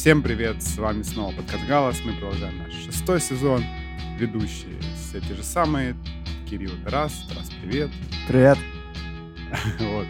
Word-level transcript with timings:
Всем 0.00 0.22
привет, 0.22 0.62
с 0.62 0.78
вами 0.78 1.02
снова 1.02 1.30
подкаст 1.32 1.66
«Галас». 1.68 2.00
Мы 2.02 2.14
продолжаем 2.14 2.56
наш 2.56 2.72
шестой 2.72 3.20
сезон. 3.20 3.62
Ведущие 4.16 4.80
все 4.96 5.20
те 5.20 5.34
же 5.34 5.42
самые. 5.42 5.94
Кирилл 6.48 6.70
Тарас. 6.86 7.12
Тарас, 7.28 7.50
привет. 7.60 7.90
Привет. 8.26 8.56
Вот. 9.78 10.06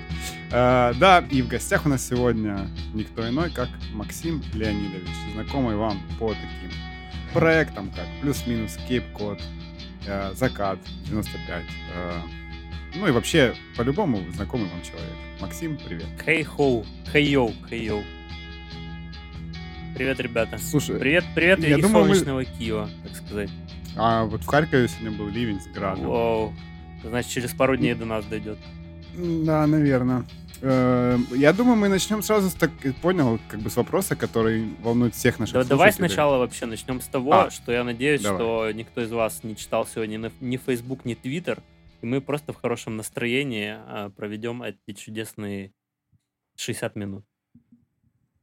А, 0.53 0.95
да, 0.95 1.27
и 1.29 1.43
в 1.43 1.49
гостях 1.49 1.87
у 1.87 1.89
нас 1.89 2.07
сегодня 2.07 2.69
никто 2.95 3.29
иной, 3.29 3.51
как 3.51 3.69
Максим 3.93 4.45
Леонидович, 4.55 5.11
знакомый 5.35 5.75
вам 5.75 6.01
по 6.21 6.29
таким 6.29 6.71
проектам, 7.35 7.91
как 7.91 8.07
плюс-минус, 8.21 8.79
Кейп-код, 8.87 9.43
э, 10.07 10.35
Закат, 10.35 10.79
95. 11.07 11.65
Э, 11.97 12.21
ну 12.95 13.09
и 13.09 13.11
вообще, 13.11 13.57
по-любому, 13.77 14.23
знакомый 14.35 14.69
вам 14.69 14.83
человек. 14.83 15.17
Максим, 15.41 15.77
привет. 15.79 16.07
Хей-хоу, 16.25 16.87
хей-йоу, 17.13 17.53
хей-йоу. 17.69 18.05
Привет, 20.01 20.19
ребята. 20.21 20.57
Слушай, 20.57 20.99
Привет, 20.99 21.25
привет 21.35 21.59
я 21.59 21.77
из 21.77 21.83
думал, 21.83 22.07
мы- 22.07 22.15
солнечного 22.15 22.43
Киева, 22.47 22.89
так 23.03 23.15
сказать. 23.15 23.51
а 23.99 24.25
вот 24.25 24.41
в 24.43 24.47
Харькове 24.47 24.89
сегодня 24.89 25.11
был 25.11 25.29
ливень 25.29 25.61
с 25.61 25.67
градом. 25.67 26.07
Вау. 26.07 26.55
Значит, 27.05 27.31
через 27.31 27.53
пару 27.53 27.77
дней 27.77 27.93
до 27.93 28.07
нас 28.07 28.25
дойдет. 28.25 28.57
Да, 29.15 29.67
наверное. 29.67 30.25
Я 30.63 31.53
думаю, 31.55 31.77
мы 31.77 31.89
начнем 31.89 32.23
сразу 32.23 32.49
с 32.49 32.55
так 32.55 32.71
понял, 33.03 33.39
как 33.49 33.61
бы 33.61 33.69
с 33.69 33.77
вопроса, 33.77 34.17
который 34.17 34.71
волнует 34.83 35.15
всех 35.15 35.39
наших 35.39 35.53
Да- 35.57 35.65
давай 35.65 35.93
сначала 35.93 36.39
вообще 36.39 36.65
начнем 36.65 37.03
с 37.03 37.07
того, 37.07 37.35
А, 37.35 37.51
что 37.51 37.71
я 37.71 37.85
надеюсь, 37.85 38.23
давай. 38.23 38.39
что 38.41 38.73
никто 38.73 39.03
из 39.03 39.13
вас 39.13 39.45
не 39.45 39.55
читал 39.55 39.87
сегодня 39.87 40.33
ни, 40.41 40.57
Facebook, 40.57 41.05
ни 41.05 41.15
Twitter, 41.15 41.63
и 42.01 42.07
мы 42.07 42.23
просто 42.23 42.55
в 42.55 42.57
хорошем 42.57 42.97
настроении 42.97 43.75
а, 43.77 44.09
проведем 44.17 44.63
эти 44.63 44.97
чудесные 44.99 45.73
60 46.57 46.97
минут. 46.97 47.27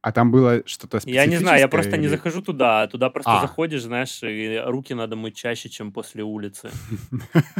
А 0.00 0.12
там 0.12 0.30
было 0.30 0.62
что-то 0.66 1.00
Я 1.06 1.26
не 1.26 1.38
знаю, 1.38 1.58
я 1.58 1.68
просто 1.68 1.96
не 1.96 2.04
или- 2.04 2.10
захожу 2.16 2.40
туда, 2.42 2.82
а 2.82 2.86
туда 2.88 3.10
просто 3.10 3.38
А. 3.38 3.40
заходишь, 3.42 3.82
знаешь, 3.82 4.22
и 4.22 4.60
руки 4.64 4.94
надо 4.94 5.16
мыть 5.16 5.36
чаще, 5.36 5.68
чем 5.68 5.92
после 5.92 6.22
улицы. 6.22 6.70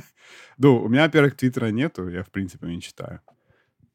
Ну, 0.60 0.82
у 0.82 0.88
меня, 0.88 1.02
во-первых, 1.04 1.36
Твиттера 1.36 1.66
нету, 1.70 2.08
я, 2.08 2.22
в 2.22 2.30
принципе, 2.30 2.66
не 2.66 2.80
читаю. 2.80 3.20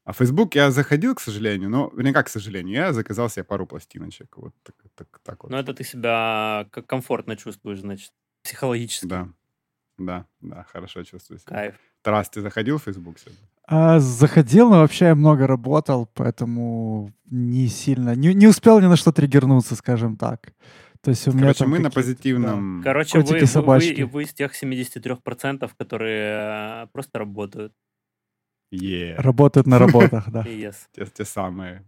А 0.04 0.12
Facebook 0.12 0.54
я 0.54 0.70
заходил, 0.70 1.14
к 1.14 1.20
сожалению, 1.20 1.68
но, 1.68 1.90
вернее, 1.94 2.12
как, 2.14 2.26
к 2.26 2.30
сожалению, 2.30 2.74
я 2.74 2.92
заказал 2.92 3.28
себе 3.28 3.44
пару 3.44 3.66
пластиночек. 3.66 4.36
Вот 4.38 4.54
так, 4.62 4.74
так, 4.94 5.20
так 5.22 5.42
вот. 5.44 5.50
Но 5.52 5.58
это 5.58 5.74
ты 5.74 5.84
себя 5.84 6.66
как 6.72 6.86
комфортно 6.86 7.36
чувствуешь, 7.36 7.80
значит, 7.80 8.12
психологически. 8.42 9.06
Да, 9.06 9.28
да, 9.98 10.26
да, 10.40 10.64
хорошо 10.72 11.02
чувствую 11.04 11.38
себя. 11.38 11.50
Кайф. 11.54 11.74
Тарас, 12.02 12.30
ты 12.30 12.40
заходил 12.40 12.78
в 12.78 12.82
Facebook 12.82 13.18
сегодня? 13.18 13.46
А, 13.66 13.98
заходил, 13.98 14.70
но 14.70 14.80
вообще 14.80 15.06
я 15.06 15.14
много 15.14 15.46
работал, 15.46 16.06
поэтому 16.14 17.12
не 17.30 17.68
сильно... 17.68 18.14
Не, 18.14 18.34
не 18.34 18.46
успел 18.46 18.80
ни 18.80 18.86
на 18.86 18.96
что 18.96 19.12
триггернуться, 19.12 19.74
скажем 19.74 20.16
так. 20.16 20.52
То 21.00 21.10
есть 21.10 21.26
у 21.28 21.32
меня 21.32 21.42
Короче, 21.42 21.66
мы 21.66 21.78
на 21.78 21.90
позитивном... 21.90 22.82
Короче, 22.82 23.18
вы, 23.18 23.24
вы, 23.24 23.28
вы, 23.28 23.34
Котики-собачки. 23.34 24.02
вы 24.02 24.22
из 24.22 24.34
тех 24.34 24.52
73%, 24.62 25.70
которые 25.78 26.84
э, 26.84 26.86
просто 26.92 27.18
работают. 27.18 27.72
Е, 28.70 29.14
да, 29.16 29.22
работают 29.22 29.66
на 29.66 29.78
работах, 29.78 30.30
да. 30.30 30.42
Yes. 30.46 30.76
те, 30.92 31.06
те 31.06 31.24
самые, 31.24 31.84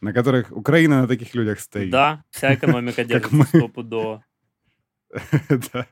на 0.00 0.12
которых 0.12 0.52
Украина 0.52 1.02
на 1.02 1.08
таких 1.08 1.34
людях 1.34 1.60
стоит. 1.60 1.90
Да, 1.90 2.24
вся 2.30 2.54
экономика 2.54 3.04
держится 3.04 3.44
стопудово. 3.44 4.24
Да. 5.72 5.86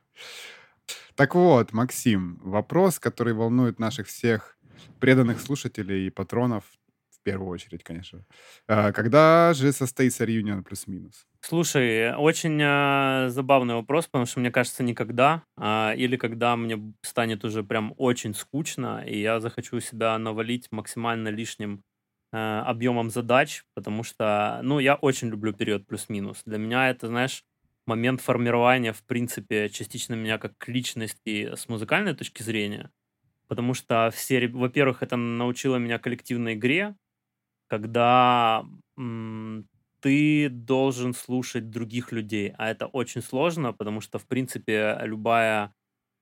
Так 1.15 1.35
вот, 1.35 1.73
Максим, 1.73 2.41
вопрос, 2.43 2.99
который 2.99 3.35
волнует 3.35 3.79
наших 3.79 4.07
всех 4.07 4.57
преданных 5.01 5.41
слушателей 5.41 6.07
и 6.07 6.11
патронов, 6.11 6.65
в 7.11 7.23
первую 7.23 7.51
очередь, 7.51 7.85
конечно. 7.85 8.25
А, 8.67 8.93
Когда 8.93 9.53
же 9.55 9.73
состоится 9.73 10.25
реюнион 10.25 10.65
плюс-минус? 10.65 11.27
Слушай, 11.41 12.15
очень 12.15 12.61
э, 12.61 13.29
забавный 13.31 13.75
вопрос, 13.75 14.07
потому 14.07 14.27
что 14.27 14.41
мне 14.41 14.51
кажется, 14.51 14.83
никогда, 14.83 15.43
а, 15.57 15.93
или 15.97 16.17
когда 16.17 16.57
мне 16.57 16.95
станет 17.03 17.45
уже 17.45 17.63
прям 17.65 17.95
очень 17.97 18.35
скучно, 18.35 19.05
и 19.07 19.21
я 19.21 19.41
захочу 19.41 19.81
себя 19.81 20.19
навалить 20.19 20.69
максимально 20.71 21.29
лишним 21.29 21.83
объемом 22.35 23.11
задач, 23.11 23.63
потому 23.75 24.03
что, 24.05 24.61
ну, 24.63 24.79
я 24.79 24.95
очень 24.95 25.29
люблю 25.29 25.53
период 25.53 25.87
плюс-минус. 25.87 26.41
Для 26.47 26.57
меня 26.57 26.89
это, 26.89 27.09
знаешь, 27.09 27.45
момент 27.87 28.23
формирования, 28.23 28.95
в 28.95 29.03
принципе, 29.05 29.69
частично 29.69 30.15
меня 30.15 30.39
как 30.39 30.55
личности 30.67 31.55
с 31.55 31.69
музыкальной 31.69 32.15
точки 32.15 32.43
зрения, 32.43 32.91
потому 33.53 33.75
что 33.75 34.11
все, 34.15 34.49
во-первых, 34.49 35.03
это 35.03 35.17
научило 35.17 35.77
меня 35.77 35.99
коллективной 35.99 36.55
игре, 36.55 36.97
когда 37.69 38.65
м, 38.99 39.69
ты 40.01 40.49
должен 40.51 41.15
слушать 41.15 41.71
других 41.71 42.13
людей, 42.13 42.55
а 42.59 42.71
это 42.71 42.87
очень 42.87 43.23
сложно, 43.23 43.73
потому 43.73 44.01
что, 44.01 44.19
в 44.19 44.27
принципе, 44.27 44.99
любая 45.03 45.75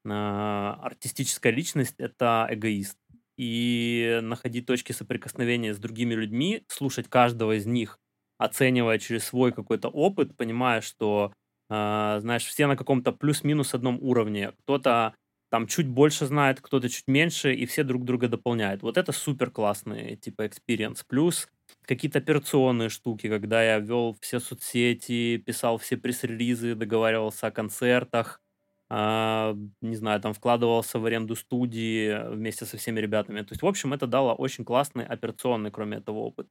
э, 0.05 0.11
артистическая 0.11 1.53
личность— 1.53 1.95
это 1.99 2.47
эгоист. 2.51 2.99
И 3.39 4.21
находить 4.23 4.67
точки 4.67 4.93
соприкосновения 4.93 5.75
с 5.75 5.79
другими 5.79 6.15
людьми, 6.15 6.65
слушать 6.69 7.09
каждого 7.09 7.57
из 7.57 7.67
них, 7.67 7.99
оценивая 8.39 8.99
через 8.99 9.25
свой 9.25 9.53
какой-то 9.53 9.89
опыт, 9.89 10.37
понимая, 10.37 10.81
что, 10.83 11.33
э, 11.71 12.19
знаешь, 12.21 12.45
все 12.45 12.67
на 12.67 12.77
каком-то 12.77 13.13
плюс-минус 13.13 13.75
одном 13.75 13.99
уровне. 14.03 14.53
Кто-то 14.65 15.15
там 15.51 15.67
чуть 15.67 15.89
больше 15.89 16.27
знает, 16.27 16.61
кто-то 16.61 16.89
чуть 16.89 17.09
меньше, 17.09 17.55
и 17.55 17.67
все 17.67 17.85
друг 17.85 18.05
друга 18.05 18.29
дополняют. 18.29 18.83
Вот 18.83 18.97
это 18.99 19.13
супер 19.13 19.51
классный, 19.51 20.17
типа, 20.17 20.47
experience. 20.47 21.05
Плюс 21.05 21.49
какие-то 21.83 22.19
операционные 22.19 22.89
штуки, 22.89 23.29
когда 23.29 23.63
я 23.63 23.79
вел 23.81 24.17
все 24.21 24.41
соцсети, 24.41 25.39
писал 25.39 25.79
все 25.79 25.97
пресс-релизы, 25.97 26.75
договаривался 26.75 27.49
о 27.49 27.51
концертах, 27.51 28.41
а, 28.89 29.55
не 29.81 29.97
знаю, 29.97 30.21
там 30.21 30.33
вкладывался 30.35 30.99
в 30.99 31.05
аренду 31.07 31.37
студии 31.37 32.29
вместе 32.35 32.65
со 32.67 32.77
всеми 32.77 33.01
ребятами. 33.01 33.41
То 33.43 33.53
есть, 33.53 33.63
в 33.63 33.67
общем, 33.67 33.93
это 33.93 34.07
дало 34.07 34.35
очень 34.35 34.65
классный 34.65 35.05
операционный, 35.07 35.71
кроме 35.71 35.99
этого, 35.99 36.19
опыт. 36.19 36.49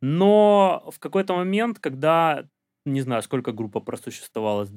Но 0.00 0.84
в 0.90 0.98
какой-то 1.00 1.34
момент, 1.34 1.78
когда, 1.80 2.48
не 2.84 3.00
знаю, 3.00 3.22
сколько 3.22 3.52
группа 3.52 3.80
просуществовала, 3.80 4.64
с 4.64 4.70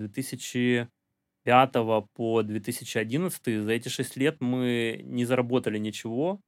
2005 1.45 2.07
по 2.13 2.43
2011, 2.43 3.61
за 3.61 3.71
эти 3.71 3.89
6 3.89 4.17
лет 4.17 4.37
мы 4.41 5.01
не 5.03 5.25
заработали 5.25 5.77
ничего, 5.79 6.41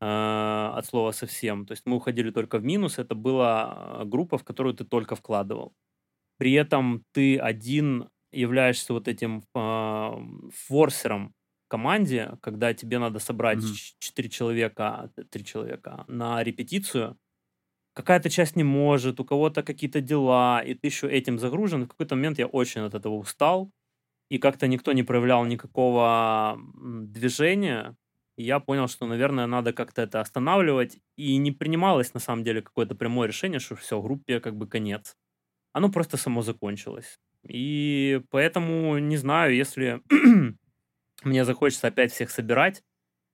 э, 0.00 0.06
от 0.06 0.86
слова 0.86 1.12
совсем. 1.12 1.66
То 1.66 1.72
есть 1.72 1.84
мы 1.86 1.96
уходили 1.96 2.30
только 2.30 2.58
в 2.58 2.64
минус. 2.64 2.98
Это 2.98 3.14
была 3.14 4.00
э, 4.02 4.04
группа, 4.06 4.38
в 4.38 4.44
которую 4.44 4.74
ты 4.74 4.84
только 4.84 5.16
вкладывал. 5.16 5.74
При 6.38 6.52
этом 6.54 7.04
ты 7.12 7.38
один 7.38 8.08
являешься 8.32 8.92
вот 8.94 9.08
этим 9.08 9.44
э, 9.54 10.10
форсером 10.54 11.34
в 11.66 11.68
команде, 11.70 12.32
когда 12.42 12.74
тебе 12.74 12.98
надо 12.98 13.18
собрать 13.20 13.58
Мгм. 13.58 13.74
4 14.00 14.28
человека, 14.30 15.10
3 15.30 15.44
человека 15.44 16.04
на 16.08 16.42
репетицию. 16.44 17.16
Какая-то 17.94 18.28
часть 18.30 18.56
не 18.56 18.64
может, 18.64 19.20
у 19.20 19.24
кого-то 19.24 19.62
какие-то 19.62 20.00
дела, 20.00 20.60
и 20.62 20.74
ты 20.74 20.88
еще 20.88 21.08
этим 21.10 21.38
загружен. 21.38 21.84
В 21.84 21.88
какой-то 21.88 22.16
момент 22.16 22.38
я 22.38 22.46
очень 22.46 22.80
от 22.82 22.94
этого 22.94 23.14
устал, 23.14 23.70
и 24.28 24.38
как-то 24.38 24.66
никто 24.66 24.92
не 24.92 25.02
проявлял 25.02 25.44
никакого 25.44 26.58
движения, 26.74 27.96
и 28.36 28.42
я 28.42 28.58
понял, 28.58 28.88
что, 28.88 29.06
наверное, 29.06 29.46
надо 29.46 29.72
как-то 29.72 30.02
это 30.02 30.20
останавливать. 30.20 30.98
И 31.16 31.36
не 31.36 31.52
принималось, 31.52 32.14
на 32.14 32.20
самом 32.20 32.42
деле, 32.42 32.62
какое-то 32.62 32.94
прямое 32.94 33.28
решение, 33.28 33.60
что 33.60 33.76
все, 33.76 34.00
группе 34.02 34.40
как 34.40 34.56
бы 34.56 34.66
конец. 34.66 35.16
Оно 35.72 35.88
просто 35.88 36.16
само 36.16 36.42
закончилось. 36.42 37.20
И 37.46 38.22
поэтому, 38.30 38.98
не 38.98 39.16
знаю, 39.16 39.54
если 39.54 40.00
мне 41.24 41.44
захочется 41.44 41.88
опять 41.88 42.12
всех 42.12 42.30
собирать, 42.30 42.82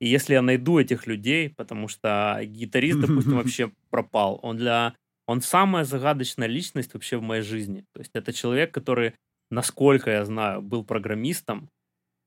и 0.00 0.08
если 0.08 0.34
я 0.34 0.42
найду 0.42 0.78
этих 0.78 1.06
людей, 1.06 1.50
потому 1.50 1.88
что 1.88 2.40
гитарист, 2.42 3.00
допустим, 3.00 3.36
вообще 3.36 3.72
пропал. 3.90 4.40
Он 4.42 4.56
для... 4.56 4.94
Он 5.26 5.40
самая 5.40 5.84
загадочная 5.84 6.48
личность 6.48 6.92
вообще 6.92 7.16
в 7.16 7.22
моей 7.22 7.42
жизни. 7.42 7.84
То 7.92 8.00
есть 8.00 8.10
это 8.14 8.32
человек, 8.32 8.74
который, 8.74 9.14
насколько 9.50 10.10
я 10.10 10.24
знаю, 10.24 10.62
был 10.62 10.84
программистом, 10.84 11.70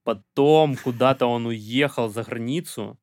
потом 0.04 0.76
куда-то 0.78 1.28
он 1.28 1.48
уехал 1.48 2.10
за 2.10 2.24
границу. 2.24 2.98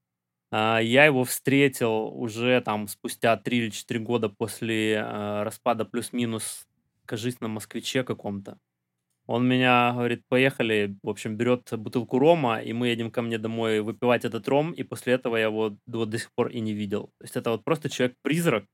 А, 0.53 0.81
Я 0.81 1.07
его 1.07 1.25
встретил 1.25 2.09
уже 2.21 2.61
там 2.63 2.89
спустя 2.89 3.37
3 3.37 3.59
или 3.59 3.71
4 3.71 4.01
года 4.01 4.29
после 4.31 4.95
э, 4.95 5.43
распада 5.45 5.85
плюс-минус, 5.87 6.67
кажись, 7.07 7.41
на 7.41 7.49
москвиче 7.49 8.05
каком-то. 8.05 8.59
Он 9.27 9.47
меня 9.49 9.93
говорит, 9.93 10.25
поехали, 10.29 10.97
в 11.03 11.09
общем, 11.09 11.37
берет 11.37 11.69
бутылку 11.73 12.19
рома, 12.19 12.61
и 12.61 12.73
мы 12.73 12.89
едем 12.89 13.11
ко 13.13 13.23
мне 13.23 13.39
домой 13.39 13.81
выпивать 13.81 14.25
этот 14.25 14.49
ром, 14.49 14.73
и 14.73 14.83
после 14.83 15.13
этого 15.15 15.37
я 15.37 15.45
его 15.45 15.77
до, 15.87 16.05
до 16.05 16.19
сих 16.19 16.33
пор 16.35 16.49
и 16.49 16.61
не 16.61 16.73
видел. 16.75 17.13
То 17.19 17.25
есть 17.25 17.37
это 17.37 17.51
вот 17.53 17.65
просто 17.65 17.89
человек-призрак, 17.91 18.65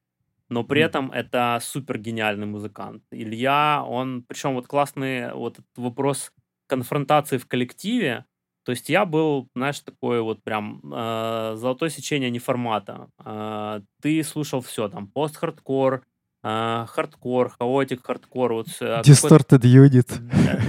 но 0.48 0.64
при 0.64 0.82
этом 0.82 1.10
это 1.10 1.58
супер 1.60 1.98
гениальный 1.98 2.46
музыкант. 2.46 3.02
Илья, 3.10 3.84
он, 3.87 4.22
причем 4.22 4.54
вот 4.54 4.66
классный 4.66 5.32
вот 5.32 5.54
этот 5.54 5.66
вопрос 5.76 6.32
конфронтации 6.69 7.38
в 7.38 7.46
коллективе, 7.46 8.25
то 8.64 8.72
есть 8.72 8.88
я 8.88 9.04
был, 9.04 9.48
знаешь, 9.54 9.81
такое 9.81 10.22
вот 10.22 10.43
прям 10.43 10.81
э, 10.93 11.54
золотое 11.56 11.88
сечение 11.88 12.31
неформата. 12.31 13.08
Э, 13.25 13.81
ты 14.02 14.25
слушал 14.25 14.60
все, 14.60 14.88
там, 14.88 15.06
пост-хардкор, 15.06 16.02
а, 16.48 16.87
хардкор, 16.87 17.48
хаотик, 17.58 18.06
хардкор. 18.06 18.52
Вот, 18.52 18.69
а, 18.81 19.02
Distorted 19.02 19.62
Unit. 19.62 20.06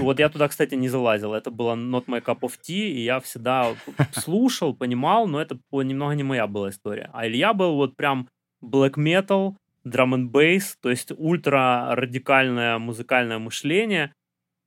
Вот 0.01 0.19
я 0.19 0.29
туда, 0.29 0.47
кстати, 0.47 0.73
не 0.73 0.89
залазил. 0.89 1.33
Это 1.33 1.51
было 1.51 1.75
not 1.75 2.05
my 2.05 2.19
cup 2.19 2.39
of 2.39 2.53
tea, 2.59 2.89
и 2.89 3.03
я 3.03 3.19
всегда 3.19 3.75
слушал, 4.11 4.73
понимал, 4.73 5.27
но 5.27 5.39
это 5.39 5.59
немного 5.71 6.15
не 6.15 6.23
моя 6.23 6.47
была 6.47 6.69
история. 6.69 7.11
А 7.13 7.27
Илья 7.27 7.53
был 7.53 7.75
вот 7.75 7.95
прям 7.95 8.27
black 8.63 8.95
metal, 8.95 9.53
drum 9.89 10.13
and 10.15 10.31
bass, 10.31 10.75
то 10.81 10.89
есть 10.89 11.11
ультра 11.17 11.89
радикальное 11.95 12.77
музыкальное 12.77 13.39
мышление, 13.39 14.13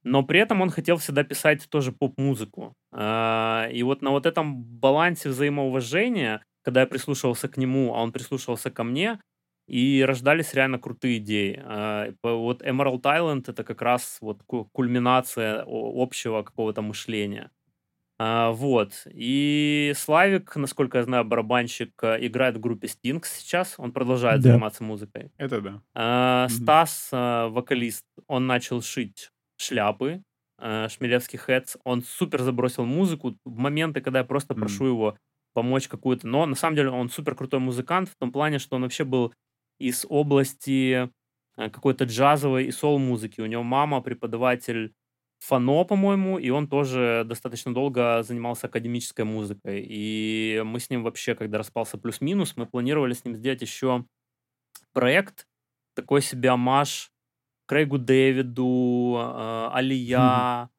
но 0.02 0.22
при 0.22 0.40
этом 0.40 0.62
он 0.62 0.70
хотел 0.70 0.96
всегда 0.96 1.25
писать 1.25 1.69
тоже 1.70 1.93
поп-музыку. 1.93 2.75
А, 2.93 3.69
и 3.72 3.82
вот 3.82 4.02
на 4.02 4.11
вот 4.11 4.26
этом 4.26 4.62
балансе 4.64 5.28
взаимоуважения, 5.28 6.43
когда 6.64 6.81
я 6.82 6.87
прислушивался 6.87 7.49
к 7.49 7.56
нему, 7.58 7.94
а 7.94 8.02
он 8.02 8.12
прислушивался 8.12 8.70
ко 8.70 8.84
мне, 8.84 9.20
и 9.69 10.02
рождались 10.06 10.55
реально 10.55 10.78
крутые 10.78 11.19
идеи. 11.19 11.61
А, 11.64 12.12
вот 12.22 12.62
Emerald 12.62 13.02
Island— 13.02 13.44
это 13.49 13.62
как 13.64 13.82
раз 13.82 14.19
вот 14.20 14.40
кульминация 14.72 15.64
общего 15.67 16.43
какого-то 16.43 16.82
мышления. 16.82 17.50
А, 18.22 18.50
вот. 18.50 19.06
И 19.06 19.94
Славик, 19.96 20.55
насколько 20.55 20.99
я 20.99 21.05
знаю, 21.05 21.25
барабанщик, 21.25 21.94
э, 22.02 22.19
играет 22.26 22.58
в 22.58 22.61
группе 22.61 22.87
Stinks 22.87 23.28
сейчас. 23.38 23.76
Он 23.78 23.93
продолжает 23.93 24.43
да. 24.43 24.50
заниматься 24.50 24.84
музыкой. 24.84 25.32
Это 25.38 25.62
да. 25.62 25.82
А, 25.94 26.49
Стас, 26.50 27.08
э, 27.12 27.46
вокалист, 27.46 28.05
он 28.26 28.46
начал 28.46 28.82
шить 28.82 29.31
шляпы, 29.56 30.22
э, 30.58 30.88
Шмелевский 30.90 31.38
Хэтс. 31.38 31.78
Он 31.82 32.02
супер 32.02 32.43
забросил 32.43 32.84
музыку. 32.84 33.38
В 33.46 33.56
моменты, 33.56 34.02
когда 34.02 34.19
я 34.19 34.25
просто 34.26 34.55
прошу 34.55 34.84
его 34.84 35.17
помочь 35.55 35.88
какую-то... 35.88 36.28
Но 36.28 36.44
на 36.44 36.56
самом 36.56 36.76
деле 36.76 36.90
он 36.90 37.08
супер 37.08 37.34
крутой 37.34 37.61
музыкант 37.61 38.11
в 38.11 38.17
том 38.17 38.32
плане, 38.32 38.58
что 38.58 38.76
он 38.76 38.82
вообще 38.82 39.05
был 39.05 39.32
из 39.78 40.05
области 40.06 41.08
какой-то 41.56 42.05
джазовой 42.05 42.67
и 42.67 42.70
сол-музыки. 42.70 43.40
У 43.40 43.46
него 43.46 43.62
мама 43.62 44.02
преподаватель 44.02 44.93
Фано, 45.40 45.84
по-моему, 45.84 46.38
и 46.38 46.50
он 46.50 46.69
тоже 46.69 47.25
достаточно 47.26 47.72
долго 47.72 48.22
занимался 48.22 48.66
академической 48.66 49.25
музыкой. 49.25 49.84
И 49.88 50.62
мы 50.64 50.78
с 50.81 50.90
ним 50.90 51.02
вообще, 51.02 51.34
когда 51.34 51.58
распался 51.58 51.96
плюс-минус, 51.98 52.54
мы 52.56 52.66
планировали 52.66 53.14
с 53.14 53.25
ним 53.25 53.34
сделать 53.37 53.62
еще 53.62 54.04
проект, 54.92 55.46
такой 55.94 56.22
себе 56.22 56.50
оммаж 56.50 57.11
Крейгу 57.66 57.98
Дэвиду, 57.98 59.16
э, 59.19 59.70
Алия, 59.72 60.70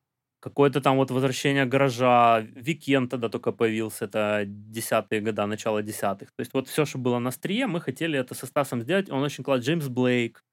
какое-то 0.42 0.82
там 0.82 0.98
вот 0.98 1.12
возвращение 1.12 1.66
гаража, 1.66 2.42
Weeknd 2.42 3.10
тогда 3.12 3.30
только 3.30 3.52
появился, 3.54 4.06
это 4.06 4.44
десятые 4.46 5.22
года, 5.22 5.46
начало 5.48 5.82
десятых. 5.84 6.32
То 6.34 6.42
есть 6.42 6.54
вот 6.54 6.68
все, 6.68 6.86
что 6.86 6.98
было 7.00 7.20
на 7.20 7.32
острие, 7.32 7.68
мы 7.68 7.82
хотели 7.82 8.20
это 8.20 8.36
со 8.36 8.46
Стасом 8.46 8.82
сделать. 8.82 9.10
Он 9.10 9.24
очень 9.24 9.44
класс, 9.44 9.62
Джеймс 9.64 9.88
Блейк. 9.88 10.44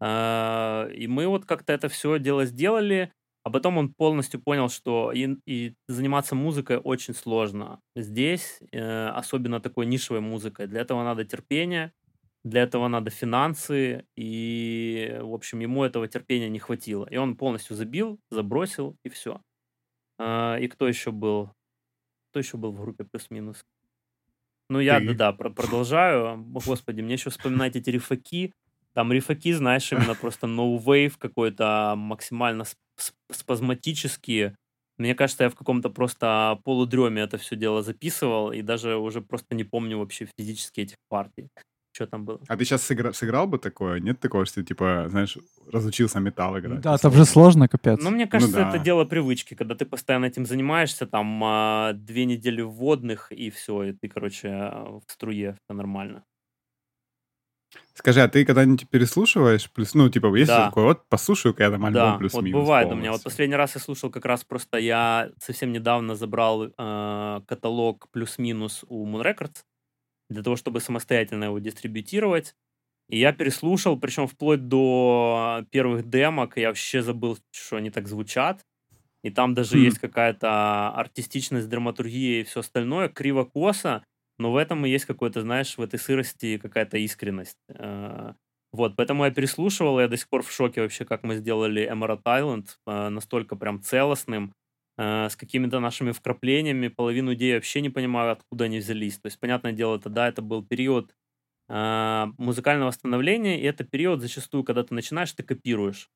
Э, 0.00 0.90
и 0.94 1.06
мы 1.08 1.26
вот 1.28 1.46
как-то 1.46 1.72
это 1.72 1.88
все 1.88 2.18
дело 2.18 2.44
сделали. 2.44 3.12
А 3.46 3.50
потом 3.50 3.78
он 3.78 3.94
полностью 3.94 4.40
понял, 4.42 4.68
что 4.68 5.12
и, 5.12 5.36
и 5.46 5.76
заниматься 5.86 6.34
музыкой 6.34 6.78
очень 6.78 7.14
сложно. 7.14 7.80
Здесь, 7.94 8.58
э, 8.72 9.06
особенно 9.10 9.60
такой 9.60 9.86
нишевой 9.86 10.20
музыкой, 10.20 10.66
для 10.66 10.80
этого 10.80 11.04
надо 11.04 11.24
терпение, 11.24 11.92
для 12.42 12.62
этого 12.64 12.88
надо 12.88 13.10
финансы, 13.10 14.04
и, 14.16 15.16
в 15.22 15.32
общем, 15.32 15.60
ему 15.60 15.84
этого 15.84 16.08
терпения 16.08 16.48
не 16.48 16.58
хватило. 16.58 17.06
И 17.08 17.16
он 17.18 17.36
полностью 17.36 17.76
забил, 17.76 18.18
забросил, 18.32 18.96
и 19.04 19.08
все. 19.10 19.40
А, 20.18 20.56
и 20.58 20.68
кто 20.68 20.88
еще 20.88 21.12
был? 21.12 21.52
Кто 22.30 22.40
еще 22.40 22.56
был 22.58 22.72
в 22.72 22.80
группе 22.80 23.04
плюс-минус? 23.04 23.64
Ну, 24.68 24.80
я, 24.80 25.00
да, 25.00 25.14
да, 25.14 25.32
продолжаю. 25.32 26.38
Господи, 26.42 27.00
мне 27.00 27.14
еще 27.14 27.30
вспоминать 27.30 27.76
эти 27.76 27.90
рифаки. 27.90 28.52
Там 28.96 29.12
рифаки, 29.12 29.52
знаешь, 29.52 29.92
именно 29.92 30.14
просто 30.20 30.46
no 30.46 30.82
wave 30.82 31.12
какой-то 31.18 31.94
максимально 31.96 32.64
спазматические. 33.30 34.56
Мне 34.96 35.14
кажется, 35.14 35.44
я 35.44 35.50
в 35.50 35.54
каком-то 35.54 35.90
просто 35.90 36.58
полудреме 36.64 37.20
это 37.20 37.36
все 37.36 37.56
дело 37.56 37.82
записывал, 37.82 38.52
и 38.52 38.62
даже 38.62 38.96
уже 38.96 39.20
просто 39.20 39.54
не 39.54 39.64
помню 39.64 39.98
вообще 39.98 40.26
физически 40.38 40.80
этих 40.80 40.96
партий. 41.10 41.48
Что 41.94 42.06
там 42.06 42.24
было? 42.24 42.40
А 42.48 42.56
ты 42.56 42.64
сейчас 42.64 42.90
сыгра- 42.90 43.12
сыграл 43.12 43.46
бы 43.46 43.58
такое? 43.58 44.00
Нет 44.00 44.18
такого, 44.18 44.46
что 44.46 44.56
ты, 44.56 44.64
типа, 44.64 45.06
знаешь, 45.10 45.36
разучился 45.70 46.18
металл 46.20 46.58
играть? 46.58 46.80
Да, 46.80 46.96
там 46.96 47.12
же 47.12 47.26
сложно, 47.26 47.68
капец. 47.68 48.02
Ну, 48.02 48.10
мне 48.10 48.26
кажется, 48.26 48.58
ну, 48.58 48.64
да. 48.64 48.68
это 48.70 48.78
дело 48.78 49.04
привычки. 49.04 49.54
Когда 49.54 49.74
ты 49.74 49.84
постоянно 49.84 50.26
этим 50.26 50.46
занимаешься, 50.46 51.06
там, 51.06 51.42
а, 51.44 51.92
две 51.92 52.24
недели 52.24 52.62
вводных, 52.62 53.30
и 53.30 53.50
все, 53.50 53.82
и 53.82 53.92
ты, 53.92 54.08
короче, 54.08 54.48
в 54.48 55.04
струе, 55.06 55.56
все 55.64 55.74
нормально. 55.74 56.24
Скажи, 57.94 58.20
а 58.20 58.28
ты 58.28 58.44
когда-нибудь 58.44 58.88
переслушиваешь? 58.88 59.70
Плюс, 59.70 59.94
ну, 59.94 60.08
типа, 60.08 60.34
есть 60.36 60.48
да. 60.48 60.66
такое, 60.66 60.84
вот 60.84 61.08
послушаю 61.08 61.54
когда 61.54 61.76
альбом 61.76 61.92
да, 61.92 62.16
плюс-минус 62.18 62.52
вот 62.52 62.60
бывает 62.60 62.88
полностью. 62.88 62.96
у 62.96 63.00
меня. 63.00 63.12
Вот 63.12 63.22
последний 63.22 63.56
раз 63.56 63.74
я 63.74 63.80
слушал 63.80 64.10
как 64.10 64.24
раз 64.24 64.44
просто, 64.44 64.78
я 64.78 65.30
совсем 65.42 65.72
недавно 65.72 66.14
забрал 66.14 66.64
э, 66.66 67.40
каталог 67.46 68.08
плюс-минус 68.10 68.84
у 68.88 69.06
Moon 69.06 69.22
Records 69.22 69.64
для 70.28 70.42
того, 70.42 70.56
чтобы 70.56 70.80
самостоятельно 70.80 71.44
его 71.44 71.58
дистрибьютировать. 71.58 72.54
И 73.08 73.18
я 73.18 73.32
переслушал, 73.32 73.98
причем 73.98 74.26
вплоть 74.26 74.66
до 74.68 75.64
первых 75.70 76.08
демок, 76.08 76.56
я 76.56 76.68
вообще 76.68 77.02
забыл, 77.02 77.38
что 77.52 77.76
они 77.76 77.90
так 77.90 78.08
звучат. 78.08 78.64
И 79.22 79.30
там 79.30 79.54
даже 79.54 79.76
хм. 79.76 79.82
есть 79.82 79.98
какая-то 79.98 80.90
артистичность, 80.90 81.68
драматургия 81.68 82.40
и 82.40 82.44
все 82.44 82.60
остальное, 82.60 83.08
криво-косо. 83.08 84.04
Но 84.38 84.52
в 84.52 84.56
этом 84.56 84.84
и 84.86 84.90
есть 84.90 85.06
какой-то, 85.06 85.40
знаешь, 85.42 85.76
в 85.78 85.82
этой 85.82 85.98
сырости 85.98 86.58
какая-то 86.58 86.98
искренность. 86.98 87.56
Э, 87.68 88.34
вот, 88.72 88.96
поэтому 88.96 89.24
я 89.24 89.30
переслушивал, 89.30 90.00
я 90.00 90.08
до 90.08 90.16
сих 90.16 90.28
пор 90.28 90.42
в 90.42 90.52
шоке 90.52 90.82
вообще, 90.82 91.04
как 91.04 91.22
мы 91.22 91.36
сделали 91.36 91.90
Emerald 91.90 92.22
Island, 92.24 92.66
э, 92.86 93.08
настолько 93.08 93.56
прям 93.56 93.80
целостным, 93.82 94.52
э, 94.98 95.28
с 95.30 95.36
какими-то 95.36 95.80
нашими 95.80 96.12
вкраплениями. 96.12 96.88
Половину 96.88 97.34
идей 97.34 97.54
вообще 97.54 97.80
не 97.80 97.90
понимаю, 97.90 98.32
откуда 98.32 98.64
они 98.66 98.78
взялись. 98.78 99.18
То 99.18 99.26
есть, 99.28 99.40
понятное 99.40 99.72
дело, 99.72 99.96
это, 99.96 100.10
да, 100.10 100.28
это 100.28 100.42
был 100.42 100.64
период 100.64 101.14
музыкального 101.68 102.90
становления, 102.92 103.60
и 103.60 103.64
это 103.64 103.84
период 103.84 104.20
зачастую, 104.20 104.64
когда 104.64 104.84
ты 104.84 104.94
начинаешь, 104.94 105.32
ты 105.32 105.42
копируешь. 105.42 106.10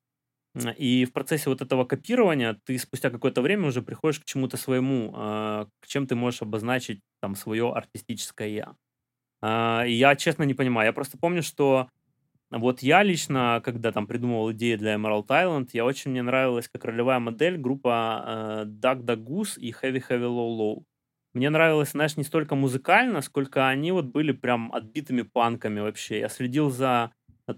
И 0.77 1.05
в 1.05 1.13
процессе 1.13 1.49
вот 1.49 1.61
этого 1.61 1.85
копирования 1.85 2.59
ты 2.65 2.77
спустя 2.77 3.09
какое-то 3.09 3.41
время 3.41 3.67
уже 3.67 3.81
приходишь 3.81 4.19
к 4.19 4.25
чему-то 4.25 4.57
своему, 4.57 5.13
э, 5.15 5.65
к 5.79 5.87
чем 5.87 6.07
ты 6.07 6.15
можешь 6.15 6.41
обозначить 6.41 7.01
там 7.21 7.35
свое 7.35 7.71
артистическое 7.71 8.49
я. 8.49 8.75
Э, 9.41 9.87
и 9.87 9.93
я 9.93 10.15
честно 10.15 10.43
не 10.43 10.53
понимаю. 10.53 10.87
Я 10.87 10.93
просто 10.93 11.17
помню, 11.17 11.43
что 11.43 11.89
вот 12.51 12.81
я 12.81 13.03
лично, 13.03 13.61
когда 13.63 13.91
там 13.93 14.07
придумывал 14.07 14.51
идеи 14.51 14.75
для 14.75 14.95
Emerald 14.95 15.27
Island, 15.27 15.69
я 15.73 15.85
очень 15.85 16.11
мне 16.11 16.21
нравилась 16.21 16.69
как 16.69 16.85
ролевая 16.85 17.19
модель 17.19 17.57
группа 17.57 18.25
э, 18.27 18.65
Duck 18.65 19.03
Duck 19.05 19.23
Goose 19.23 19.59
и 19.59 19.71
Heavy 19.71 20.03
Heavy 20.09 20.27
Low 20.27 20.57
Low. 20.57 20.83
Мне 21.33 21.49
нравилось, 21.49 21.91
знаешь, 21.91 22.17
не 22.17 22.23
столько 22.25 22.55
музыкально, 22.55 23.21
сколько 23.21 23.69
они 23.69 23.91
вот 23.93 24.05
были 24.05 24.33
прям 24.33 24.73
отбитыми 24.73 25.21
панками 25.21 25.79
вообще. 25.79 26.19
Я 26.19 26.27
следил 26.29 26.69
за 26.71 27.11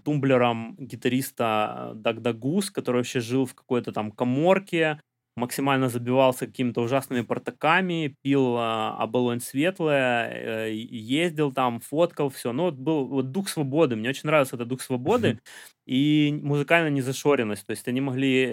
тумблером 0.04 0.76
гитариста 0.78 1.92
Дагда 1.94 2.32
Гус, 2.32 2.70
который 2.70 2.98
вообще 2.98 3.20
жил 3.20 3.46
в 3.46 3.54
какой-то 3.54 3.92
там 3.92 4.10
коморке, 4.10 5.00
максимально 5.36 5.88
забивался 5.88 6.46
какими-то 6.46 6.80
ужасными 6.82 7.22
портаками, 7.22 8.16
пил 8.22 8.56
а, 8.56 8.96
оболонь 8.98 9.40
светлое, 9.40 10.68
э, 10.68 10.72
ездил 10.74 11.52
там, 11.52 11.80
фоткал, 11.80 12.28
все. 12.30 12.52
Ну, 12.52 12.64
вот 12.64 12.74
был 12.74 13.06
вот 13.06 13.32
дух 13.32 13.48
свободы. 13.48 13.96
Мне 13.96 14.10
очень 14.10 14.26
нравился 14.28 14.56
этот 14.56 14.68
дух 14.68 14.80
свободы 14.80 15.40
и 15.86 16.38
музыкальная 16.42 16.90
незашоренность. 16.90 17.66
То 17.66 17.72
есть 17.72 17.88
они 17.88 18.00
могли 18.00 18.52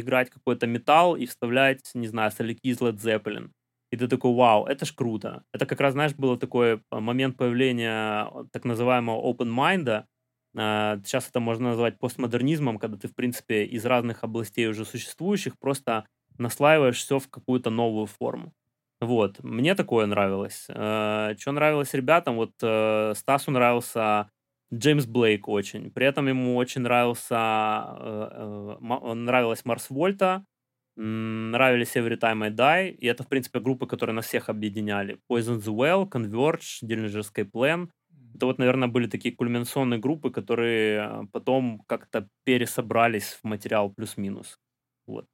играть 0.00 0.30
какой-то 0.30 0.66
металл 0.66 1.16
и 1.16 1.26
вставлять, 1.26 1.90
не 1.94 2.06
знаю, 2.08 2.30
соляки 2.30 2.60
из 2.62 2.78
Led 2.78 2.96
Zeppelin. 2.96 3.50
И 3.90 3.96
ты 3.96 4.06
такой, 4.06 4.34
вау, 4.34 4.66
это 4.66 4.84
ж 4.84 4.92
круто. 4.94 5.44
Это 5.52 5.64
как 5.64 5.80
раз, 5.80 5.94
знаешь, 5.94 6.14
был 6.14 6.36
такой 6.36 6.82
а, 6.90 7.00
момент 7.00 7.36
появления 7.38 8.30
так 8.52 8.64
называемого 8.64 9.20
open 9.32 9.48
mind, 9.54 10.04
Сейчас 10.54 11.26
а, 11.26 11.28
это 11.30 11.40
можно 11.40 11.70
назвать 11.70 11.98
постмодернизмом, 11.98 12.78
когда 12.78 12.96
ты, 12.96 13.08
в 13.08 13.14
принципе, 13.14 13.64
из 13.64 13.84
разных 13.84 14.24
областей 14.24 14.66
уже 14.68 14.84
существующих 14.84 15.58
просто 15.58 16.06
наслаиваешь 16.38 16.96
все 16.98 17.18
в 17.18 17.28
какую-то 17.28 17.70
новую 17.70 18.06
форму. 18.06 18.52
Вот, 19.00 19.42
мне 19.44 19.74
такое 19.74 20.06
нравилось. 20.06 20.66
А, 20.70 21.34
Что 21.38 21.52
нравилось 21.52 21.94
ребятам? 21.94 22.36
Вот 22.36 22.52
э, 22.62 23.12
Стасу 23.14 23.50
нравился 23.50 24.30
Джеймс 24.74 25.06
Блейк 25.06 25.48
очень. 25.48 25.90
При 25.90 26.06
этом 26.06 26.26
ему 26.28 26.56
очень 26.56 26.80
нравился, 26.82 27.36
э, 28.00 28.76
э, 28.80 29.14
нравилась 29.14 29.64
Марс 29.64 29.88
Вольта, 29.90 30.44
нравились 30.96 31.94
Every 31.96 32.18
Time 32.18 32.44
I 32.44 32.50
Die, 32.50 32.90
и 32.90 33.06
это, 33.06 33.22
в 33.22 33.28
принципе, 33.28 33.60
группы, 33.60 33.86
которые 33.86 34.14
нас 34.16 34.26
всех 34.26 34.48
объединяли. 34.48 35.18
Poison 35.30 35.58
the 35.58 35.72
Well, 35.74 36.08
Converge, 36.08 36.82
Dillinger 36.82 37.20
Escape 37.20 37.50
Plan. 37.52 37.88
Это 38.34 38.46
вот, 38.46 38.58
наверное, 38.58 38.88
были 38.88 39.06
такие 39.06 39.34
кульминационные 39.34 39.98
группы, 39.98 40.30
которые 40.30 41.00
а, 41.00 41.26
потом 41.32 41.82
как-то 41.86 42.28
пересобрались 42.44 43.38
в 43.42 43.44
материал 43.44 43.90
плюс-минус. 43.90 44.58
Вот. 45.06 45.26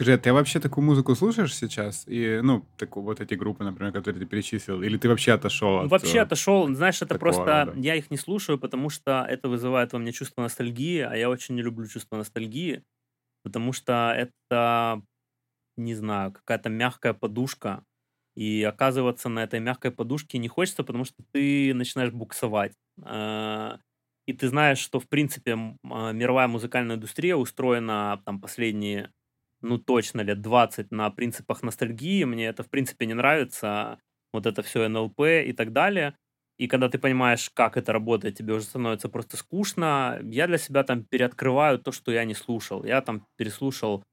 Скажи, 0.00 0.14
а 0.14 0.18
ты 0.18 0.32
вообще 0.32 0.60
такую 0.60 0.86
музыку 0.86 1.14
слушаешь 1.14 1.54
сейчас? 1.54 2.04
И, 2.08 2.40
ну, 2.42 2.66
такую, 2.78 3.04
вот 3.04 3.20
эти 3.20 3.34
группы, 3.34 3.64
например, 3.64 3.92
которые 3.92 4.22
ты 4.22 4.26
перечислил? 4.26 4.82
Или 4.82 4.96
ты 4.96 5.10
вообще 5.10 5.32
отошел 5.32 5.80
от... 5.80 5.90
Вообще 5.90 6.18
э, 6.18 6.22
отошел. 6.22 6.74
Знаешь, 6.74 7.02
это 7.02 7.14
такого 7.14 7.32
просто... 7.32 7.64
рода? 7.66 7.78
Я 7.78 7.96
их 7.96 8.10
не 8.10 8.16
слушаю, 8.16 8.58
потому 8.58 8.88
что 8.88 9.26
это 9.28 9.50
вызывает 9.50 9.92
во 9.92 9.98
мне 9.98 10.12
чувство 10.12 10.40
ностальгии, 10.40 11.00
а 11.00 11.14
я 11.16 11.28
очень 11.28 11.54
не 11.54 11.60
люблю 11.60 11.86
чувство 11.86 12.16
ностальгии, 12.16 12.82
потому 13.42 13.74
что 13.74 14.14
это, 14.16 15.02
не 15.76 15.94
знаю, 15.94 16.32
какая-то 16.32 16.70
мягкая 16.70 17.12
подушка, 17.12 17.84
и 18.36 18.62
оказываться 18.62 19.28
на 19.28 19.42
этой 19.44 19.60
мягкой 19.60 19.90
подушке 19.92 20.38
не 20.38 20.48
хочется, 20.48 20.84
потому 20.84 21.04
что 21.04 21.22
ты 21.32 21.74
начинаешь 21.74 22.12
буксовать. 22.12 22.72
А, 23.04 23.78
И 24.26 24.32
ты 24.32 24.48
знаешь, 24.48 24.78
что, 24.78 25.00
в 25.00 25.08
принципе, 25.08 25.56
а, 25.90 26.12
мировая 26.12 26.48
музыкальная 26.48 26.96
индустрия 26.96 27.36
устроена 27.36 28.22
там 28.24 28.40
последние, 28.40 29.10
ну, 29.62 29.78
точно 29.78 30.22
лет 30.22 30.40
20 30.40 30.90
на 30.90 31.10
принципах 31.10 31.62
ностальгии. 31.62 32.24
Мне 32.24 32.46
это, 32.46 32.62
в 32.62 32.70
принципе, 32.70 33.06
не 33.06 33.14
нравится. 33.14 33.98
Вот 34.32 34.46
это 34.46 34.62
все 34.62 34.88
НЛП 34.88 35.20
и 35.20 35.52
так 35.52 35.72
далее. 35.72 36.16
И 36.58 36.68
когда 36.68 36.88
ты 36.88 36.98
понимаешь, 36.98 37.50
как 37.50 37.76
это 37.76 37.92
работает, 37.92 38.36
тебе 38.36 38.54
уже 38.54 38.64
становится 38.64 39.08
просто 39.08 39.36
скучно. 39.36 40.20
Я 40.22 40.46
для 40.46 40.58
себя 40.58 40.84
там 40.84 41.04
переоткрываю 41.04 41.78
то, 41.78 41.90
что 41.92 42.12
я 42.12 42.24
не 42.24 42.34
слушал. 42.34 42.84
Я 42.84 43.00
там 43.02 43.26
переслушал 43.36 44.04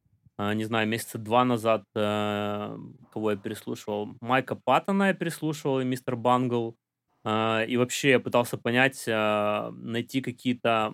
не 0.53 0.65
знаю, 0.65 0.87
месяца 0.87 1.17
два 1.17 1.43
назад, 1.45 1.83
э, 1.95 2.77
кого 3.11 3.31
я 3.31 3.37
переслушивал, 3.37 4.15
Майка 4.21 4.55
Паттона 4.55 5.05
я 5.09 5.13
переслушивал 5.13 5.79
и 5.79 5.85
Мистер 5.85 6.15
Бангл. 6.15 6.77
А, 7.25 7.63
И 7.67 7.75
вообще 7.77 8.11
я 8.11 8.19
пытался 8.19 8.57
понять, 8.57 9.05
а, 9.09 9.71
найти 9.71 10.21
какие-то 10.21 10.93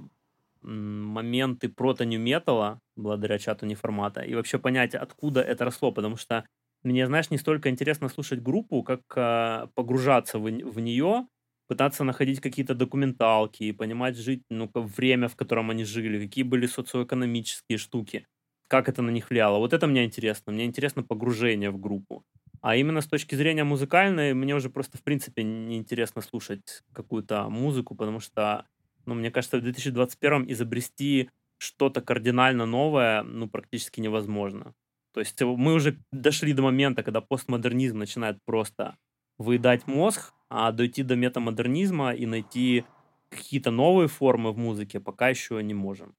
моменты 0.62 1.68
прото-нью-металла, 1.70 2.80
благодаря 2.96 3.38
чату 3.40 3.66
неформата, 3.66 4.22
и 4.22 4.34
вообще 4.36 4.60
понять, 4.60 4.96
откуда 4.96 5.42
это 5.42 5.66
росло, 5.66 5.92
потому 5.92 6.16
что 6.18 6.46
мне, 6.84 7.06
знаешь, 7.08 7.30
не 7.32 7.38
столько 7.38 7.70
интересно 7.70 8.08
слушать 8.10 8.42
группу, 8.42 8.82
как 8.84 9.02
а, 9.18 9.68
погружаться 9.76 10.40
в, 10.40 10.44
в 10.44 10.80
нее, 10.80 11.28
пытаться 11.68 12.04
находить 12.06 12.40
какие-то 12.42 12.76
документалки, 12.76 13.64
и 13.64 13.72
понимать 13.74 14.18
жить, 14.18 14.44
ну, 14.50 14.70
время, 14.74 15.28
в 15.28 15.36
котором 15.36 15.70
они 15.72 15.84
жили, 15.86 16.26
какие 16.26 16.44
были 16.46 16.66
социоэкономические 16.68 17.78
штуки 17.78 18.26
как 18.74 18.90
это 18.90 19.04
на 19.04 19.12
них 19.12 19.30
влияло. 19.30 19.60
Вот 19.60 19.72
это 19.72 19.86
мне 19.86 20.04
интересно. 20.04 20.52
Мне 20.52 20.66
интересно 20.66 21.04
погружение 21.04 21.70
в 21.70 21.78
группу. 21.78 22.24
А 22.62 22.76
именно 22.76 23.02
с 23.02 23.06
точки 23.06 23.36
зрения 23.36 23.64
музыкальной, 23.64 24.34
мне 24.34 24.56
уже 24.56 24.72
просто, 24.72 24.98
в 24.98 25.04
принципе, 25.04 25.44
не 25.44 25.78
интересно 25.78 26.24
слушать 26.24 26.82
какую-то 26.92 27.50
музыку, 27.50 27.94
потому 27.94 28.20
что, 28.20 28.66
ну, 29.06 29.14
мне 29.14 29.30
кажется, 29.30 29.58
в 29.58 29.62
2021 29.62 30.52
изобрести 30.52 31.30
что-то 31.60 32.02
кардинально 32.02 32.66
новое, 32.66 33.22
ну, 33.22 33.48
практически 33.48 34.02
невозможно. 34.02 34.74
То 35.14 35.20
есть 35.20 35.40
мы 35.40 35.76
уже 35.76 36.00
дошли 36.12 36.54
до 36.54 36.64
момента, 36.64 37.04
когда 37.04 37.22
постмодернизм 37.22 38.00
начинает 38.00 38.40
просто 38.44 38.98
выедать 39.38 39.86
мозг, 39.86 40.34
а 40.50 40.72
дойти 40.72 41.04
до 41.04 41.16
метамодернизма 41.16 42.16
и 42.16 42.26
найти 42.26 42.86
какие-то 43.30 43.70
новые 43.70 44.08
формы 44.08 44.52
в 44.52 44.58
музыке 44.58 45.00
пока 45.00 45.30
еще 45.30 45.62
не 45.62 45.76
можем. 45.76 46.16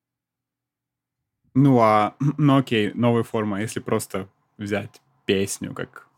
Ну, 1.55 1.79
а, 1.81 2.15
ну 2.39 2.57
окей, 2.59 2.93
новая 2.95 3.23
форма, 3.23 3.61
если 3.61 3.81
просто 3.81 4.29
взять 4.59 5.01
песню, 5.25 5.73
как, 5.73 6.09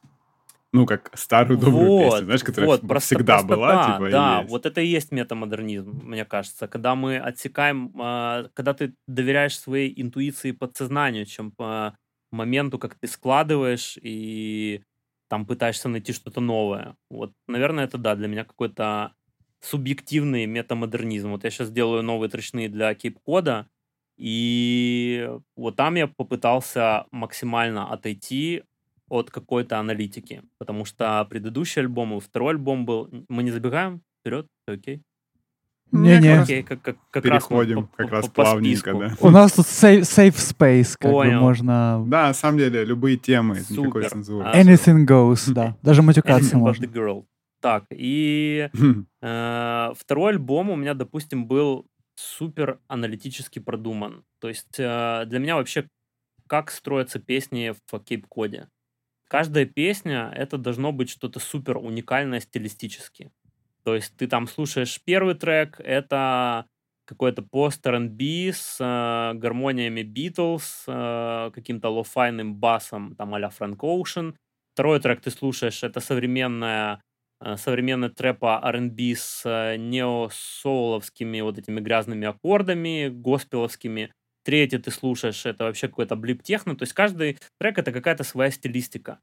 ну, 0.72 0.86
как 0.86 1.10
старую 1.14 1.58
добрую 1.58 1.90
песню, 1.90 2.08
Вот, 2.08 2.24
знаешь, 2.24 2.44
которая 2.44 2.68
вот, 2.70 2.80
просто, 2.86 3.06
всегда 3.06 3.42
простота, 3.42 3.56
была, 3.56 3.84
типа, 3.84 4.10
да, 4.10 4.40
есть. 4.40 4.50
вот 4.50 4.66
это 4.66 4.80
и 4.80 4.86
есть 4.86 5.12
метамодернизм, 5.12 5.92
мне 6.04 6.24
кажется, 6.24 6.68
когда 6.68 6.94
мы 6.94 7.18
отсекаем, 7.18 7.92
а, 8.00 8.48
когда 8.54 8.74
ты 8.74 8.94
доверяешь 9.06 9.58
своей 9.58 9.92
интуиции 10.00 10.50
и 10.50 10.52
подсознанию, 10.52 11.26
чем 11.26 11.50
по 11.52 11.96
моменту, 12.32 12.78
как 12.78 12.94
ты 12.96 13.06
складываешь 13.06 13.98
и 14.02 14.82
там 15.28 15.46
пытаешься 15.46 15.88
найти 15.88 16.12
что-то 16.12 16.40
новое. 16.40 16.96
Вот, 17.10 17.32
наверное, 17.48 17.84
это 17.84 17.98
да, 17.98 18.14
для 18.14 18.28
меня 18.28 18.44
какой-то 18.44 19.12
субъективный 19.60 20.46
метамодернизм. 20.46 21.30
Вот 21.30 21.44
я 21.44 21.50
сейчас 21.50 21.70
делаю 21.70 22.02
новые 22.02 22.30
тречные 22.30 22.68
для 22.68 22.94
кейп-кода, 22.94 23.68
и 24.16 25.30
вот 25.56 25.76
там 25.76 25.94
я 25.96 26.06
попытался 26.06 27.04
максимально 27.10 27.90
отойти 27.92 28.62
от 29.08 29.30
какой-то 29.30 29.78
аналитики, 29.78 30.42
потому 30.58 30.84
что 30.84 31.24
предыдущий 31.30 31.80
альбом 31.82 32.16
и 32.16 32.20
второй 32.20 32.54
альбом 32.54 32.84
был... 32.86 33.08
Мы 33.28 33.42
не 33.44 33.50
забегаем 33.52 34.00
вперед? 34.20 34.46
Окей. 34.66 35.02
Не-не. 35.92 36.40
Окей, 36.40 36.62
как, 36.64 36.82
как, 36.82 36.96
как 37.12 37.24
раз 37.26 37.44
мы 37.48 37.64
Переходим 37.64 37.86
по- 37.86 37.96
как 37.98 38.08
по- 38.08 38.16
раз 38.16 38.26
по 38.26 38.32
плавненько, 38.42 38.90
списку. 38.90 38.98
да. 38.98 39.16
У 39.20 39.30
нас 39.30 39.52
тут 39.52 39.66
safe, 39.66 40.00
safe 40.00 40.34
space, 40.34 40.96
как 40.98 41.10
бы 41.12 41.18
Понял. 41.18 41.40
можно... 41.40 42.04
Да, 42.08 42.26
на 42.28 42.34
самом 42.34 42.58
деле, 42.58 42.84
любые 42.84 43.16
темы, 43.16 43.58
никакой 43.70 44.02
Супер. 44.02 44.10
цензуры. 44.10 44.48
А, 44.48 44.60
Anything 44.60 45.06
goes, 45.06 45.52
да. 45.52 45.76
Даже 45.82 46.02
матюкаться 46.02 46.56
Anything 46.56 46.58
but 46.58 46.60
можно. 46.62 46.84
the 46.84 46.92
girl. 46.92 47.24
Так, 47.60 47.84
и 47.90 48.68
э, 49.22 49.92
второй 49.96 50.32
альбом 50.32 50.70
у 50.70 50.76
меня, 50.76 50.94
допустим, 50.94 51.46
был 51.46 51.86
супер 52.16 52.80
аналитически 52.88 53.58
продуман. 53.58 54.24
То 54.40 54.48
есть 54.48 54.78
э, 54.78 55.24
для 55.26 55.38
меня 55.38 55.56
вообще 55.56 55.88
как 56.46 56.70
строятся 56.70 57.18
песни 57.18 57.74
в 57.90 58.00
кейп-коде. 58.00 58.68
Каждая 59.28 59.66
песня— 59.66 60.32
это 60.34 60.58
должно 60.58 60.92
быть 60.92 61.10
что-то 61.10 61.40
супер 61.40 61.78
уникальное 61.78 62.40
стилистически. 62.40 63.32
То 63.84 63.94
есть 63.94 64.16
ты 64.16 64.26
там 64.28 64.46
слушаешь 64.46 65.00
первый 65.04 65.34
трек, 65.34 65.80
это 65.80 66.66
какой-то 67.06 67.42
пост 67.42 67.86
R&B 67.86 68.52
с 68.52 68.78
э, 68.80 69.38
гармониями 69.38 70.00
Beatles, 70.00 70.64
э, 70.86 71.50
каким-то 71.52 71.88
лофайным 71.88 72.56
басом, 72.56 73.14
там 73.16 73.34
а-ля 73.34 73.50
Frank 73.56 73.78
Ocean. 73.78 74.34
Второй 74.74 75.00
трек 75.00 75.20
ты 75.20 75.30
слушаешь, 75.30 75.82
это 75.82 76.00
современная 76.00 77.00
современный 77.56 78.08
трэпа 78.08 78.60
R&B 78.62 79.14
с 79.14 79.42
э, 79.44 79.76
неосоуловскими 79.76 81.40
вот 81.40 81.58
этими 81.58 81.80
грязными 81.80 82.26
аккордами, 82.26 83.08
госпеловскими. 83.08 84.12
Третий 84.44 84.78
ты 84.78 84.90
слушаешь, 84.90 85.44
это 85.46 85.64
вообще 85.64 85.88
какой-то 85.88 86.16
блип 86.16 86.42
техно. 86.42 86.76
То 86.76 86.84
есть 86.84 86.92
каждый 86.92 87.38
трек 87.58 87.78
это 87.78 87.92
какая-то 87.92 88.24
своя 88.24 88.50
стилистика. 88.50 89.18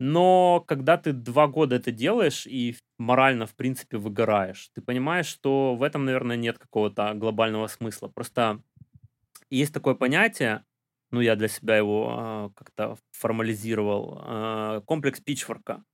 Но 0.00 0.64
когда 0.66 0.96
ты 0.96 1.12
два 1.12 1.46
года 1.46 1.76
это 1.76 1.92
делаешь 1.92 2.46
и 2.46 2.76
морально, 2.98 3.46
в 3.46 3.54
принципе, 3.54 3.98
выгораешь, 3.98 4.70
ты 4.74 4.80
понимаешь, 4.80 5.26
что 5.26 5.76
в 5.76 5.82
этом, 5.82 6.04
наверное, 6.04 6.36
нет 6.36 6.58
какого-то 6.58 7.14
глобального 7.14 7.68
смысла. 7.68 8.08
Просто 8.08 8.60
есть 9.50 9.72
такое 9.72 9.94
понятие, 9.94 10.64
ну, 11.12 11.20
я 11.20 11.36
для 11.36 11.46
себя 11.46 11.76
его 11.76 12.08
а, 12.10 12.50
как-то 12.56 12.96
формализировал, 13.12 14.18
а, 14.22 14.80
комплекс 14.80 15.20
Пичфорка. 15.20 15.84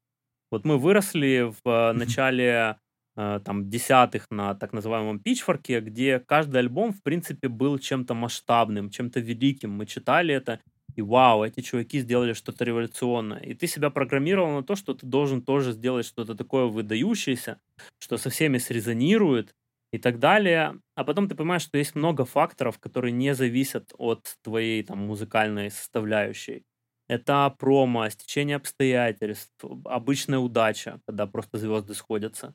Вот 0.50 0.64
мы 0.64 0.78
выросли 0.78 1.52
в 1.52 1.61
а, 1.67 1.93
начале 1.93 2.76
а, 3.17 3.40
там 3.40 3.69
десятых 3.69 4.26
на 4.31 4.55
так 4.55 4.73
называемом 4.73 5.19
Пичфорке, 5.19 5.81
где 5.81 6.21
каждый 6.21 6.59
альбом, 6.59 6.93
в 6.93 7.02
принципе, 7.02 7.49
был 7.49 7.78
чем-то 7.78 8.14
масштабным, 8.14 8.90
чем-то 8.90 9.21
великим. 9.21 9.73
Мы 9.73 9.87
читали 9.87 10.35
это, 10.35 10.61
и 10.97 11.02
вау, 11.02 11.45
эти 11.45 11.61
чуваки 11.61 12.00
сделали 12.00 12.33
что-то 12.33 12.64
революционное. 12.64 13.40
И 13.40 13.55
ты 13.55 13.67
себя 13.67 13.90
программировал 13.90 14.52
на 14.52 14.62
то, 14.62 14.75
что 14.76 14.95
ты 14.95 15.07
должен 15.07 15.43
тоже 15.43 15.73
сделать 15.73 16.07
что-то 16.07 16.35
такое 16.35 16.67
выдающееся, 16.67 17.61
что 17.99 18.17
со 18.17 18.31
всеми 18.31 18.59
срезонирует 18.59 19.55
и 19.93 19.99
так 19.99 20.19
далее. 20.19 20.81
А 20.95 21.05
потом 21.05 21.28
ты 21.28 21.35
понимаешь, 21.35 21.62
что 21.62 21.78
есть 21.78 21.95
много 21.95 22.25
факторов, 22.25 22.78
которые 22.78 23.12
не 23.12 23.35
зависят 23.35 23.93
от 23.99 24.37
твоей 24.43 24.83
там 24.83 24.99
музыкальной 24.99 25.71
составляющей. 25.71 26.64
Это 27.09 27.55
промо, 27.59 28.09
стечение 28.11 28.57
обстоятельств, 28.57 29.53
обычная 29.85 30.38
удача, 30.38 31.00
когда 31.07 31.27
просто 31.27 31.59
звезды 31.59 31.95
сходятся. 31.95 32.55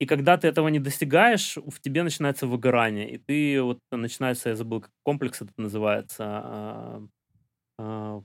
И 0.00 0.06
когда 0.06 0.36
ты 0.38 0.48
этого 0.48 0.68
не 0.68 0.78
достигаешь, 0.78 1.56
в 1.56 1.80
тебе 1.80 2.02
начинается 2.04 2.46
выгорание. 2.46 3.10
И 3.10 3.18
ты 3.18 3.60
вот 3.62 3.80
начинается, 3.90 4.50
я 4.50 4.56
забыл, 4.56 4.80
как 4.82 4.92
комплекс 5.04 5.42
это 5.42 5.52
называется. 5.56 6.24
а, 6.24 7.02
а, 7.78 8.22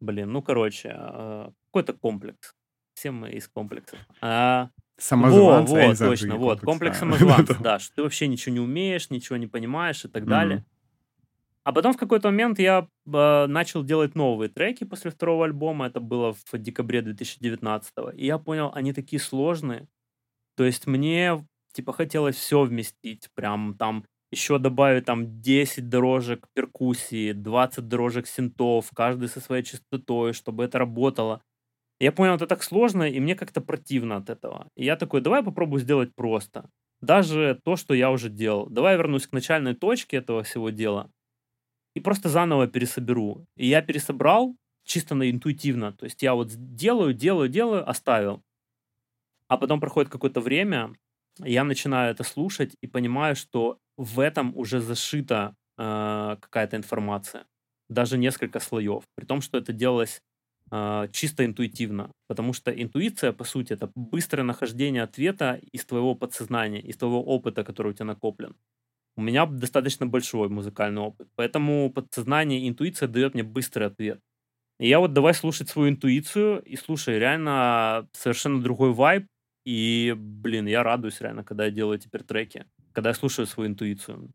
блин, 0.00 0.32
ну 0.32 0.42
короче, 0.42 0.90
а, 0.94 1.52
какой-то 1.66 1.94
комплекс. 1.94 2.54
Все 2.94 3.10
мы 3.10 3.30
из 3.32 3.48
комплексов. 3.48 3.98
А, 4.22 4.70
Самозванцы, 4.98 5.74
не 5.86 5.88
во, 5.88 5.94
знаю, 5.94 6.10
точно, 6.12 6.36
вот, 6.36 6.62
комплекс 6.62 6.98
самозванца, 6.98 7.58
да, 7.60 7.78
что 7.78 7.96
ты 7.96 8.02
вообще 8.02 8.28
ничего 8.28 8.54
не 8.54 8.60
умеешь, 8.60 9.10
ничего 9.10 9.36
не 9.36 9.46
понимаешь 9.46 10.04
и 10.04 10.08
так 10.08 10.26
далее. 10.26 10.64
А 11.66 11.72
потом 11.72 11.94
в 11.94 11.96
какой-то 11.96 12.28
момент 12.28 12.60
я 12.60 12.86
э, 13.12 13.46
начал 13.48 13.82
делать 13.82 14.14
новые 14.14 14.48
треки 14.48 14.84
после 14.84 15.10
второго 15.10 15.46
альбома, 15.46 15.88
это 15.88 15.98
было 15.98 16.32
в 16.32 16.58
декабре 16.58 17.02
2019 17.02 17.92
и 18.14 18.24
я 18.24 18.38
понял, 18.38 18.70
они 18.72 18.92
такие 18.92 19.18
сложные. 19.18 19.88
То 20.56 20.64
есть 20.64 20.86
мне, 20.86 21.44
типа, 21.72 21.92
хотелось 21.92 22.36
все 22.36 22.62
вместить, 22.62 23.30
прям 23.34 23.74
там 23.76 24.04
еще 24.30 24.58
добавить 24.58 25.06
там 25.06 25.40
10 25.42 25.88
дорожек 25.88 26.46
перкуссии, 26.54 27.32
20 27.32 27.88
дорожек 27.88 28.28
синтов, 28.28 28.90
каждый 28.94 29.28
со 29.28 29.40
своей 29.40 29.64
частотой, 29.64 30.34
чтобы 30.34 30.64
это 30.64 30.78
работало. 30.78 31.42
Я 32.00 32.12
понял, 32.12 32.34
это 32.36 32.46
так 32.46 32.62
сложно, 32.62 33.04
и 33.04 33.20
мне 33.20 33.34
как-то 33.34 33.60
противно 33.60 34.18
от 34.18 34.30
этого. 34.30 34.68
И 34.76 34.84
я 34.84 34.96
такой, 34.96 35.20
давай 35.20 35.42
попробую 35.42 35.80
сделать 35.80 36.14
просто. 36.14 36.70
Даже 37.00 37.60
то, 37.64 37.76
что 37.76 37.94
я 37.94 38.12
уже 38.12 38.30
делал. 38.30 38.68
Давай 38.68 38.96
вернусь 38.96 39.26
к 39.26 39.32
начальной 39.32 39.74
точке 39.74 40.18
этого 40.18 40.44
всего 40.44 40.70
дела 40.70 41.10
и 41.96 42.00
просто 42.00 42.28
заново 42.28 42.66
пересоберу. 42.66 43.46
И 43.56 43.66
я 43.66 43.80
пересобрал, 43.80 44.54
чисто 44.84 45.14
на 45.14 45.30
интуитивно. 45.30 45.92
То 45.92 46.04
есть 46.04 46.22
я 46.22 46.34
вот 46.34 46.48
делаю, 46.76 47.14
делаю, 47.14 47.48
делаю, 47.48 47.88
оставил. 47.88 48.42
А 49.48 49.56
потом 49.56 49.80
проходит 49.80 50.10
какое-то 50.12 50.40
время, 50.40 50.92
я 51.38 51.64
начинаю 51.64 52.10
это 52.10 52.22
слушать 52.22 52.76
и 52.82 52.86
понимаю, 52.86 53.34
что 53.34 53.78
в 53.96 54.20
этом 54.20 54.52
уже 54.56 54.80
зашита 54.80 55.54
э, 55.78 56.36
какая-то 56.40 56.76
информация. 56.76 57.46
Даже 57.88 58.18
несколько 58.18 58.60
слоев. 58.60 59.04
При 59.14 59.24
том, 59.24 59.40
что 59.40 59.56
это 59.56 59.72
делалось 59.72 60.20
э, 60.70 61.08
чисто 61.12 61.46
интуитивно. 61.46 62.10
Потому 62.28 62.52
что 62.52 62.70
интуиция, 62.70 63.32
по 63.32 63.44
сути, 63.44 63.72
это 63.72 63.90
быстрое 63.94 64.44
нахождение 64.44 65.02
ответа 65.02 65.60
из 65.72 65.86
твоего 65.86 66.14
подсознания, 66.14 66.82
из 66.82 66.96
твоего 66.98 67.22
опыта, 67.24 67.64
который 67.64 67.92
у 67.92 67.94
тебя 67.94 68.04
накоплен. 68.06 68.54
У 69.16 69.22
меня 69.22 69.46
достаточно 69.46 70.06
большой 70.06 70.48
музыкальный 70.48 71.00
опыт. 71.02 71.28
Поэтому 71.36 71.90
подсознание, 71.92 72.68
интуиция 72.68 73.08
дает 73.08 73.34
мне 73.34 73.42
быстрый 73.42 73.84
ответ. 73.88 74.20
И 74.80 74.88
я 74.88 75.00
вот 75.00 75.12
давай 75.14 75.34
слушать 75.34 75.68
свою 75.70 75.90
интуицию, 75.90 76.62
и 76.62 76.76
слушай, 76.76 77.18
реально 77.18 78.08
совершенно 78.12 78.62
другой 78.62 78.92
вайб, 78.92 79.26
и, 79.64 80.14
блин, 80.16 80.66
я 80.66 80.82
радуюсь 80.82 81.20
реально, 81.20 81.44
когда 81.44 81.66
я 81.66 81.70
делаю 81.72 81.98
теперь 81.98 82.24
треки, 82.24 82.66
когда 82.92 83.10
я 83.10 83.14
слушаю 83.14 83.46
свою 83.46 83.70
интуицию. 83.70 84.30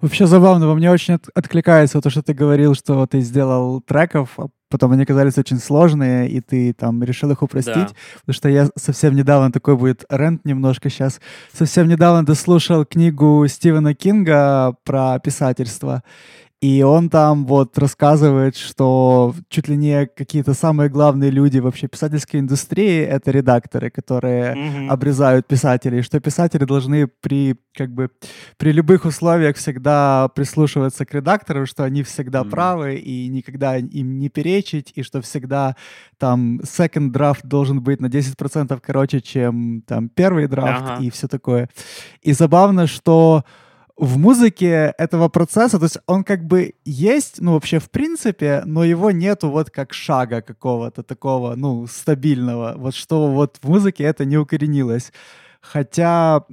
Вообще 0.00 0.26
забавно, 0.26 0.66
во 0.66 0.74
мне 0.74 0.90
очень 0.90 1.14
от, 1.14 1.28
откликается 1.34 2.00
то, 2.00 2.10
что 2.10 2.22
ты 2.22 2.34
говорил, 2.34 2.74
что 2.74 3.06
ты 3.06 3.20
сделал 3.20 3.80
треков, 3.80 4.38
а 4.38 4.48
потом 4.68 4.92
они 4.92 5.06
казались 5.06 5.38
очень 5.38 5.58
сложные, 5.58 6.28
и 6.28 6.40
ты 6.40 6.74
там 6.74 7.02
решил 7.02 7.30
их 7.30 7.42
упростить. 7.42 7.74
Да. 7.74 7.94
Потому 8.20 8.34
что 8.34 8.48
я 8.50 8.68
совсем 8.76 9.14
недавно, 9.14 9.50
такой 9.50 9.76
будет 9.76 10.04
рент 10.10 10.44
немножко 10.44 10.90
сейчас, 10.90 11.20
совсем 11.52 11.88
недавно 11.88 12.26
дослушал 12.26 12.84
книгу 12.84 13.46
Стивена 13.48 13.94
Кинга 13.94 14.76
про 14.84 15.18
писательство. 15.18 16.02
И 16.62 16.82
он 16.82 17.10
там 17.10 17.44
вот 17.44 17.76
рассказывает, 17.76 18.56
что 18.56 19.34
чуть 19.50 19.68
ли 19.68 19.76
не 19.76 20.06
какие-то 20.06 20.54
самые 20.54 20.88
главные 20.88 21.30
люди 21.30 21.58
вообще 21.58 21.86
писательской 21.86 22.40
индустрии— 22.40 23.00
это 23.02 23.30
редакторы, 23.30 23.90
которые 23.90 24.54
mm-hmm. 24.54 24.88
обрезают 24.88 25.46
писателей, 25.46 26.00
что 26.00 26.18
писатели 26.18 26.64
должны 26.64 27.08
при, 27.08 27.56
как 27.74 27.92
бы, 27.92 28.10
при 28.56 28.72
любых 28.72 29.04
условиях 29.04 29.56
всегда 29.56 30.28
прислушиваться 30.34 31.04
к 31.04 31.12
редактору, 31.12 31.66
что 31.66 31.84
они 31.84 32.02
всегда 32.02 32.40
mm-hmm. 32.40 32.50
правы 32.50 32.94
и 32.94 33.28
никогда 33.28 33.76
им 33.76 34.18
не 34.18 34.30
перечить, 34.30 34.92
и 34.94 35.02
что 35.02 35.20
всегда 35.20 35.76
там 36.16 36.60
second 36.60 37.12
draft 37.12 37.40
должен 37.44 37.82
быть 37.82 38.00
на 38.00 38.06
10% 38.06 38.80
короче, 38.82 39.20
чем 39.20 39.82
там 39.86 40.08
первый 40.08 40.46
драфт 40.46 40.84
uh-huh. 40.84 41.04
и 41.04 41.10
все 41.10 41.28
такое. 41.28 41.68
И 42.22 42.32
забавно, 42.32 42.86
что 42.86 43.44
в 43.96 44.18
музыке 44.18 44.94
этого 44.98 45.28
процесса, 45.28 45.78
то 45.78 45.84
есть 45.84 45.98
он 46.06 46.22
как 46.22 46.44
бы 46.44 46.74
есть, 46.84 47.40
ну, 47.40 47.52
вообще 47.52 47.78
в 47.78 47.90
принципе, 47.90 48.62
но 48.66 48.84
его 48.84 49.10
нету 49.10 49.50
вот 49.50 49.70
как 49.70 49.94
шага 49.94 50.42
какого-то 50.42 51.02
такого, 51.02 51.54
ну, 51.56 51.86
стабильного. 51.86 52.74
Вот 52.76 52.94
что 52.94 53.30
вот 53.32 53.58
в 53.62 53.68
музыке 53.68 54.04
это 54.04 54.24
не 54.24 54.36
укоренилось. 54.36 55.12
Хотя 55.62 56.44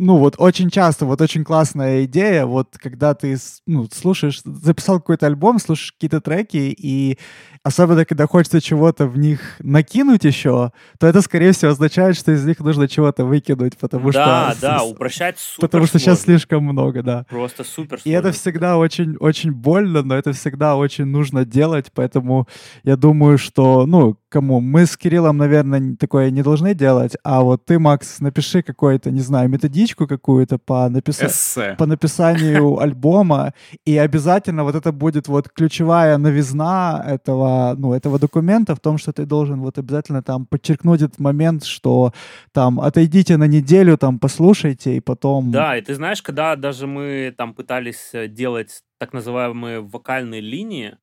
ну 0.00 0.16
вот 0.16 0.36
очень 0.38 0.70
часто, 0.70 1.04
вот 1.04 1.20
очень 1.20 1.44
классная 1.44 2.04
идея, 2.06 2.46
вот 2.46 2.78
когда 2.78 3.12
ты 3.14 3.36
ну, 3.66 3.86
слушаешь, 3.92 4.40
записал 4.44 4.98
какой-то 4.98 5.26
альбом, 5.26 5.58
слушаешь 5.58 5.92
какие-то 5.92 6.22
треки, 6.22 6.74
и 6.76 7.18
особенно 7.62 8.06
когда 8.06 8.26
хочется 8.26 8.62
чего-то 8.62 9.06
в 9.06 9.18
них 9.18 9.56
накинуть 9.58 10.24
еще, 10.24 10.72
то 10.98 11.06
это, 11.06 11.20
скорее 11.20 11.52
всего, 11.52 11.72
означает, 11.72 12.16
что 12.16 12.32
из 12.32 12.44
них 12.46 12.60
нужно 12.60 12.88
чего-то 12.88 13.26
выкинуть, 13.26 13.76
потому 13.76 14.10
да, 14.10 14.52
что... 14.52 14.60
Да, 14.60 14.78
да, 14.78 14.84
упрощать 14.84 15.38
супер 15.38 15.68
Потому 15.68 15.86
что 15.86 15.98
сейчас 15.98 16.22
слишком 16.22 16.64
много, 16.64 17.02
да. 17.02 17.26
Просто 17.28 17.62
супер 17.62 18.00
И 18.04 18.10
это 18.10 18.32
всегда 18.32 18.78
очень, 18.78 19.16
очень 19.16 19.52
больно, 19.52 20.02
но 20.02 20.16
это 20.16 20.32
всегда 20.32 20.76
очень 20.76 21.04
нужно 21.04 21.44
делать, 21.44 21.92
поэтому 21.94 22.48
я 22.84 22.96
думаю, 22.96 23.36
что, 23.36 23.84
ну, 23.84 24.16
кому? 24.30 24.60
Мы 24.60 24.86
с 24.86 24.96
Кириллом, 24.96 25.36
наверное, 25.36 25.96
такое 25.96 26.30
не 26.30 26.42
должны 26.42 26.74
делать, 26.74 27.16
а 27.24 27.42
вот 27.42 27.66
ты, 27.66 27.78
Макс, 27.78 28.20
напиши 28.20 28.62
какой-то, 28.62 29.10
не 29.10 29.20
знаю, 29.20 29.50
методичку 29.50 30.06
какую-то 30.06 30.58
по, 30.58 30.88
написа... 30.88 31.76
по 31.76 31.86
написанию 31.86 32.78
альбома, 32.80 33.52
и 33.84 33.98
обязательно 33.98 34.64
вот 34.64 34.74
это 34.74 34.92
будет 34.92 35.28
вот 35.28 35.48
ключевая 35.48 36.16
новизна 36.18 37.04
этого, 37.06 37.74
ну, 37.76 37.92
этого 37.92 38.18
документа 38.18 38.74
в 38.74 38.80
том, 38.80 38.98
что 38.98 39.12
ты 39.12 39.26
должен 39.26 39.60
вот 39.60 39.78
обязательно 39.78 40.22
там 40.22 40.46
подчеркнуть 40.46 41.02
этот 41.02 41.18
момент, 41.18 41.64
что 41.64 42.12
там 42.52 42.80
отойдите 42.80 43.36
на 43.36 43.46
неделю, 43.46 43.98
там 43.98 44.18
послушайте, 44.18 44.96
и 44.96 45.00
потом... 45.00 45.50
Да, 45.50 45.76
и 45.76 45.82
ты 45.82 45.94
знаешь, 45.94 46.22
когда 46.22 46.56
даже 46.56 46.86
мы 46.86 47.34
там 47.36 47.54
пытались 47.54 48.10
э, 48.12 48.28
делать 48.28 48.82
так 48.98 49.12
называемые 49.12 49.80
вокальные 49.80 50.40
линии 50.40 50.96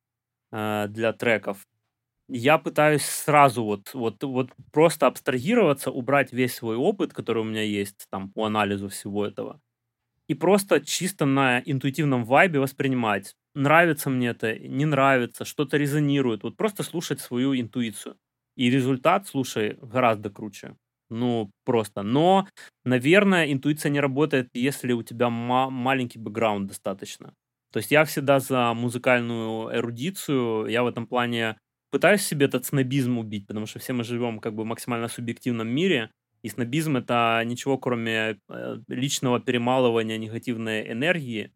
э, 0.52 0.86
для 0.88 1.12
треков, 1.12 1.58
я 2.28 2.58
пытаюсь 2.58 3.04
сразу 3.04 3.64
вот, 3.64 3.92
вот, 3.94 4.22
вот 4.24 4.50
просто 4.72 5.06
абстрагироваться, 5.06 5.90
убрать 5.90 6.32
весь 6.32 6.54
свой 6.54 6.76
опыт, 6.76 7.12
который 7.12 7.40
у 7.42 7.44
меня 7.44 7.62
есть 7.62 8.06
там 8.10 8.30
по 8.30 8.44
анализу 8.46 8.88
всего 8.88 9.26
этого, 9.26 9.60
и 10.28 10.34
просто 10.34 10.80
чисто 10.80 11.26
на 11.26 11.60
интуитивном 11.64 12.24
вайбе 12.24 12.60
воспринимать. 12.60 13.34
Нравится 13.54 14.10
мне 14.10 14.28
это, 14.28 14.58
не 14.58 14.84
нравится, 14.84 15.44
что-то 15.44 15.76
резонирует. 15.78 16.42
Вот 16.42 16.56
просто 16.56 16.82
слушать 16.82 17.20
свою 17.20 17.58
интуицию. 17.58 18.16
И 18.56 18.70
результат, 18.70 19.26
слушай, 19.26 19.78
гораздо 19.80 20.30
круче. 20.30 20.76
Ну, 21.10 21.50
просто. 21.64 22.02
Но, 22.02 22.46
наверное, 22.84 23.50
интуиция 23.52 23.90
не 23.90 24.00
работает, 24.00 24.48
если 24.52 24.92
у 24.92 25.02
тебя 25.02 25.30
ма- 25.30 25.70
маленький 25.70 26.18
бэкграунд 26.18 26.68
достаточно. 26.68 27.32
То 27.72 27.78
есть 27.78 27.90
я 27.90 28.04
всегда 28.04 28.40
за 28.40 28.74
музыкальную 28.74 29.74
эрудицию. 29.76 30.66
Я 30.66 30.82
в 30.82 30.86
этом 30.86 31.06
плане 31.06 31.56
пытаюсь 31.90 32.22
себе 32.22 32.46
этот 32.46 32.66
снобизм 32.66 33.18
убить, 33.18 33.46
потому 33.46 33.66
что 33.66 33.78
все 33.78 33.92
мы 33.92 34.04
живем 34.04 34.40
как 34.40 34.54
бы 34.54 34.62
в 34.62 34.66
максимально 34.66 35.08
субъективном 35.08 35.68
мире, 35.68 36.10
и 36.42 36.48
снобизм 36.48 36.96
это 36.96 37.42
ничего, 37.44 37.78
кроме 37.78 38.38
э, 38.48 38.78
личного 38.88 39.40
перемалывания 39.40 40.18
негативной 40.18 40.90
энергии. 40.92 41.52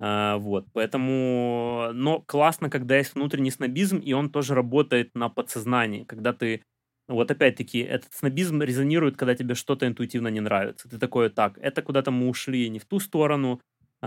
А, 0.00 0.38
вот, 0.38 0.66
поэтому, 0.72 1.90
но 1.94 2.20
классно, 2.20 2.68
когда 2.70 2.96
есть 2.98 3.14
внутренний 3.14 3.50
снобизм, 3.52 3.98
и 3.98 4.12
он 4.12 4.30
тоже 4.30 4.54
работает 4.54 5.14
на 5.14 5.28
подсознании, 5.28 6.04
когда 6.04 6.32
ты, 6.32 6.62
вот 7.08 7.30
опять-таки, 7.30 7.78
этот 7.80 8.12
снобизм 8.12 8.60
резонирует, 8.62 9.16
когда 9.16 9.34
тебе 9.36 9.54
что-то 9.54 9.86
интуитивно 9.86 10.28
не 10.28 10.40
нравится. 10.40 10.88
Ты 10.88 10.98
такой, 10.98 11.30
так, 11.30 11.58
это 11.58 11.80
куда-то 11.82 12.10
мы 12.10 12.28
ушли 12.28 12.68
не 12.70 12.78
в 12.80 12.84
ту 12.86 12.98
сторону, 13.00 13.60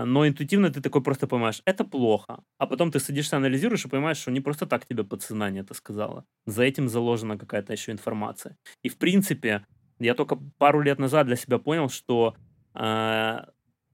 но 0.04 0.26
интуитивно 0.26 0.70
ты 0.70 0.80
такой 0.80 1.02
просто 1.02 1.26
понимаешь, 1.26 1.62
это 1.64 1.84
плохо. 1.84 2.42
А 2.58 2.66
потом 2.66 2.90
ты 2.90 3.00
садишься, 3.00 3.36
анализируешь 3.36 3.84
и 3.84 3.88
понимаешь, 3.88 4.18
что 4.18 4.30
не 4.30 4.40
просто 4.40 4.66
так 4.66 4.86
тебе 4.86 5.04
подсознание 5.04 5.62
это 5.62 5.74
сказала. 5.74 6.24
За 6.46 6.62
этим 6.62 6.88
заложена 6.88 7.38
какая-то 7.38 7.72
еще 7.72 7.92
информация. 7.92 8.56
И 8.82 8.88
в 8.88 8.98
принципе, 8.98 9.66
я 9.98 10.14
только 10.14 10.38
пару 10.58 10.80
лет 10.80 10.98
назад 10.98 11.26
для 11.26 11.36
себя 11.36 11.58
понял, 11.58 11.88
что 11.88 12.36
э, 12.74 13.38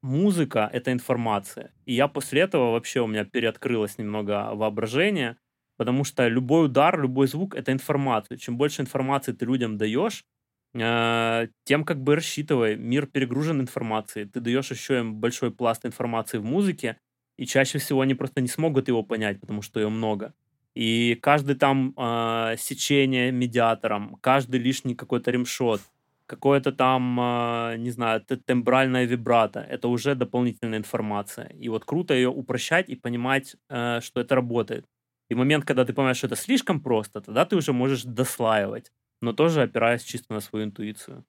музыка— 0.03 0.69
это 0.73 0.93
информация. 0.93 1.73
И 1.87 1.95
я 1.95 2.09
после 2.09 2.43
этого 2.43 2.73
вообще 2.73 3.01
у 3.01 3.07
меня 3.07 3.25
переоткрылось 3.25 3.99
немного 3.99 4.51
воображение, 4.55 5.37
потому 5.77 6.05
что 6.05 6.29
любой 6.29 6.67
удар, 6.67 7.01
любой 7.01 7.27
звук— 7.27 7.55
это 7.57 7.73
информация. 7.73 8.37
Чем 8.38 8.57
больше 8.57 8.83
информации 8.83 9.33
ты 9.33 9.47
людям 9.47 9.79
даешь, 9.79 10.25
а, 10.25 10.34
тем 10.75 11.85
как 11.85 12.03
бы 12.03 12.17
рассчитывай. 12.17 12.77
Мир 12.77 13.07
перегружен 13.07 13.61
информацией. 13.61 14.27
Ты 14.27 14.41
даешь 14.41 14.71
еще 14.71 14.99
им 15.01 15.15
большой 15.17 15.51
пласт 15.53 15.87
информации 15.87 16.39
в 16.39 16.45
музыке, 16.45 16.99
и 17.37 17.47
чаще 17.47 17.79
всего 17.79 18.01
они 18.01 18.15
просто 18.15 18.41
не 18.41 18.49
смогут 18.49 18.89
его 18.89 19.03
понять, 19.03 19.41
потому 19.41 19.63
что 19.63 19.81
ее 19.81 19.89
много. 19.89 20.35
И 20.75 21.17
каждый 21.23 21.55
там 21.57 21.95
э, 21.97 22.57
сечение 22.59 23.31
медиатором, 23.31 24.17
каждый 24.21 24.59
лишний 24.61 24.95
какой-то 24.97 25.31
ремшот, 25.31 25.81
какое-то 26.27 26.73
там, 26.73 27.19
э, 27.21 27.77
не 27.79 27.91
знаю, 27.91 28.21
тембральная 28.47 29.05
вибрато, 29.05 29.61
это 29.61 29.87
уже 29.89 30.15
дополнительная 30.17 30.79
информация. 30.79 31.47
И 31.51 31.69
вот 31.69 31.85
круто 31.85 32.15
ее 32.15 32.29
упрощать 32.29 32.89
и 32.89 32.97
понимать, 32.97 33.55
э, 33.69 34.01
что 34.03 34.21
это 34.21 34.35
работает. 34.35 34.87
И 35.31 35.35
момент, 35.35 35.65
когда 35.65 35.85
ты 35.85 35.93
понимаешь, 35.93 36.19
что 36.19 36.27
это 36.27 36.37
слишком 36.37 36.81
просто, 36.81 37.21
тогда 37.21 37.45
ты 37.45 37.57
уже 37.57 37.73
можешь 37.73 38.03
дослаивать 38.03 38.91
но 39.25 39.33
тоже 39.33 39.63
опираясь 39.63 40.03
чисто 40.03 40.33
на 40.35 40.41
свою 40.41 40.67
интуицию. 40.67 41.25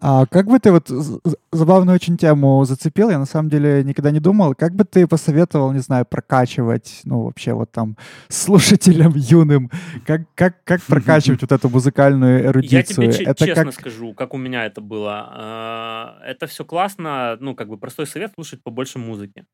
А 0.00 0.26
как 0.26 0.46
бы 0.46 0.58
ты 0.58 0.70
вот 0.70 0.88
забавную 1.52 1.94
очень 1.94 2.18
тему 2.18 2.64
зацепил, 2.64 3.10
я 3.10 3.18
на 3.18 3.26
самом 3.26 3.48
деле 3.48 3.82
никогда 3.84 4.10
не 4.10 4.20
думал, 4.20 4.54
как 4.54 4.74
бы 4.74 4.84
ты 4.84 5.06
посоветовал, 5.06 5.72
не 5.72 5.78
знаю, 5.78 6.04
прокачивать, 6.04 7.00
ну, 7.04 7.22
вообще 7.22 7.54
вот 7.54 7.70
там 7.70 7.96
слушателям 8.28 9.12
юным, 9.14 9.70
как, 10.04 10.22
как, 10.34 10.62
как 10.64 10.82
прокачивать 10.86 11.42
вот 11.42 11.52
эту 11.52 11.68
музыкальную 11.68 12.44
эрудицию? 12.44 13.06
Я 13.06 13.12
тебе 13.12 13.24
это 13.24 13.46
честно 13.46 13.64
как... 13.64 13.74
скажу, 13.74 14.14
как 14.14 14.34
у 14.34 14.36
меня 14.36 14.66
это 14.66 14.80
было. 14.80 15.28
А, 15.30 16.18
это 16.24 16.46
все 16.48 16.64
классно, 16.64 17.38
ну, 17.40 17.54
как 17.54 17.68
бы 17.68 17.78
простой 17.78 18.06
совет 18.06 18.32
слушать 18.34 18.62
побольше 18.62 18.98
музыки. 18.98 19.46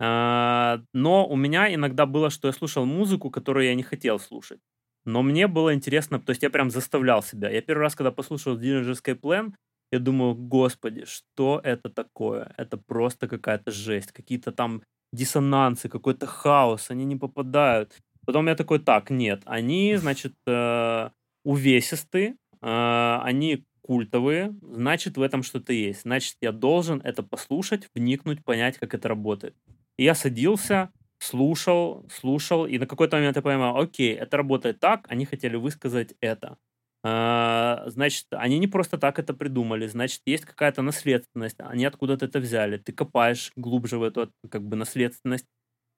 А, 0.00 0.80
но 0.92 1.28
у 1.28 1.36
меня 1.36 1.72
иногда 1.72 2.06
было, 2.06 2.30
что 2.30 2.48
я 2.48 2.52
слушал 2.52 2.86
музыку, 2.86 3.30
которую 3.30 3.66
я 3.66 3.74
не 3.76 3.84
хотел 3.84 4.18
слушать. 4.18 4.58
Но 5.04 5.22
мне 5.22 5.46
было 5.46 5.74
интересно, 5.74 6.20
то 6.20 6.30
есть 6.30 6.42
я 6.42 6.50
прям 6.50 6.70
заставлял 6.70 7.22
себя. 7.22 7.50
Я 7.50 7.60
первый 7.60 7.82
раз, 7.82 7.94
когда 7.94 8.10
послушал 8.10 8.58
DJ 8.58 8.92
Escape 8.92 9.20
Plan, 9.20 9.52
Я 9.90 9.98
думаю, 9.98 10.34
господи, 10.34 11.04
что 11.04 11.60
это 11.62 11.90
такое? 11.90 12.54
Это 12.56 12.78
просто 12.78 13.28
какая-то 13.28 13.70
жесть. 13.70 14.12
Какие-то 14.12 14.50
там 14.50 14.82
диссонансы, 15.12 15.88
какой-то 15.88 16.26
хаос, 16.26 16.90
они 16.90 17.04
не 17.04 17.16
попадают. 17.16 17.98
Потом 18.24 18.46
я 18.48 18.54
такой, 18.54 18.78
так, 18.78 19.10
нет, 19.10 19.42
они, 19.44 19.96
значит, 19.96 20.32
э, 20.46 21.10
увесистые, 21.44 22.36
э, 22.62 23.18
они 23.22 23.64
культовые, 23.82 24.54
значит, 24.62 25.16
в 25.16 25.22
этом 25.22 25.42
что-то 25.42 25.72
есть. 25.72 26.02
Значит, 26.02 26.36
я 26.40 26.52
должен 26.52 27.00
это 27.04 27.22
послушать, 27.22 27.88
вникнуть, 27.94 28.44
понять, 28.44 28.78
как 28.78 28.94
это 28.94 29.08
работает. 29.08 29.54
И 29.98 30.04
я 30.04 30.14
садился, 30.14 30.90
слушал, 31.22 32.04
слушал, 32.10 32.66
и 32.66 32.78
на 32.78 32.86
какой-то 32.86 33.16
момент 33.16 33.36
я 33.36 33.42
понимаю, 33.42 33.76
окей, 33.78 34.14
это 34.14 34.36
работает 34.38 34.80
так, 34.80 35.06
они 35.08 35.24
хотели 35.26 35.56
высказать 35.56 36.14
это. 36.20 36.58
А, 37.04 37.84
значит, 37.86 38.26
они 38.30 38.58
не 38.58 38.66
просто 38.68 38.98
так 38.98 39.18
это 39.18 39.34
придумали, 39.34 39.86
значит, 39.86 40.22
есть 40.26 40.44
какая-то 40.44 40.82
наследственность, 40.82 41.56
они 41.58 41.84
откуда-то 41.84 42.26
это 42.26 42.38
взяли. 42.40 42.76
Ты 42.78 42.92
копаешь 42.92 43.52
глубже 43.56 43.98
в 43.98 44.02
эту 44.04 44.32
как 44.50 44.62
бы 44.64 44.76
наследственность, 44.76 45.46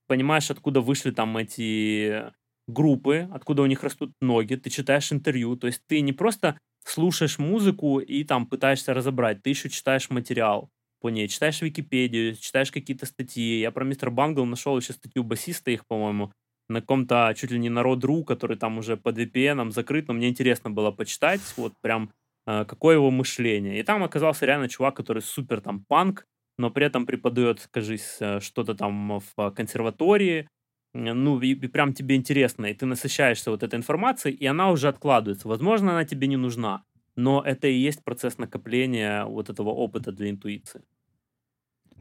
понимаешь, 0.07 0.51
откуда 0.51 0.81
вышли 0.81 1.11
там 1.11 1.37
эти 1.37 2.33
группы, 2.69 3.29
откуда 3.33 3.63
у 3.63 3.67
них 3.67 3.83
растут 3.83 4.13
ноги, 4.21 4.57
ты 4.57 4.71
читаешь 4.71 5.13
интервью, 5.13 5.57
то 5.57 5.67
есть 5.67 5.83
ты 5.87 6.01
не 6.01 6.13
просто 6.13 6.59
слушаешь 6.85 7.39
музыку 7.39 8.01
и 8.01 8.25
там 8.25 8.47
пытаешься 8.47 8.95
разобрать, 8.95 9.43
ты 9.43 9.51
еще 9.51 9.69
читаешь 9.71 10.11
материал 10.11 10.71
по 11.05 11.09
ней, 11.09 11.29
читаешь 11.29 11.61
Википедию, 11.61 12.35
читаешь 12.35 12.73
какие-то 12.73 13.05
статьи. 13.05 13.61
Я 13.61 13.71
про 13.73 13.85
мистер 13.85 14.11
Бангл 14.11 14.47
нашел 14.47 14.75
еще 14.79 14.95
статью 14.95 15.23
басиста 15.23 15.71
их, 15.71 15.87
по-моему, 15.87 16.33
на 16.71 16.81
каком-то 16.81 17.35
чуть 17.37 17.51
ли 17.51 17.59
не 17.59 17.69
народ.ру, 17.69 18.25
который 18.25 18.57
там 18.57 18.79
уже 18.79 18.97
под 18.97 19.19
VPN 19.19 19.71
закрыт, 19.71 20.09
но 20.09 20.15
мне 20.15 20.31
интересно 20.31 20.71
было 20.71 20.93
почитать, 20.93 21.43
вот 21.59 21.75
прям 21.83 22.11
э, 22.47 22.65
какое 22.65 22.95
его 22.95 23.11
мышление. 23.11 23.79
И 23.79 23.83
там 23.83 24.03
оказался 24.03 24.47
реально 24.47 24.71
чувак, 24.71 24.97
который 24.97 25.21
супер 25.21 25.61
там 25.61 25.85
панк, 25.85 26.25
но 26.57 26.71
при 26.71 26.87
этом 26.87 27.05
преподает, 27.05 27.61
скажись, 27.61 28.17
э, 28.21 28.41
что-то 28.41 28.75
там 28.75 29.21
в 29.37 29.51
консерватории, 29.51 30.49
ну, 30.95 31.39
и, 31.39 31.53
и 31.53 31.69
прям 31.69 31.93
тебе 31.93 32.17
интересно, 32.17 32.65
и 32.65 32.73
ты 32.73 32.87
насыщаешься 32.87 33.51
вот 33.51 33.63
этой 33.63 33.77
информацией, 33.77 34.37
и 34.37 34.47
она 34.47 34.71
уже 34.71 34.89
откладывается. 34.89 35.49
Возможно, 35.49 35.91
она 35.91 36.07
тебе 36.07 36.29
не 36.29 36.39
нужна, 36.39 36.83
но 37.15 37.43
это 37.45 37.69
и 37.69 37.75
есть 37.75 38.03
процесс 38.05 38.39
накопления 38.39 39.27
вот 39.27 39.51
этого 39.51 39.69
опыта 39.69 40.11
для 40.11 40.31
интуиции. 40.31 40.83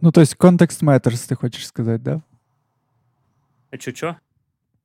Ну, 0.03 0.11
то 0.11 0.19
есть 0.19 0.35
контекст 0.35 0.83
matters, 0.83 1.29
ты 1.29 1.35
хочешь 1.35 1.65
сказать, 1.65 2.03
да? 2.03 2.21
А 3.71 3.77
чё-чё? 3.77 4.17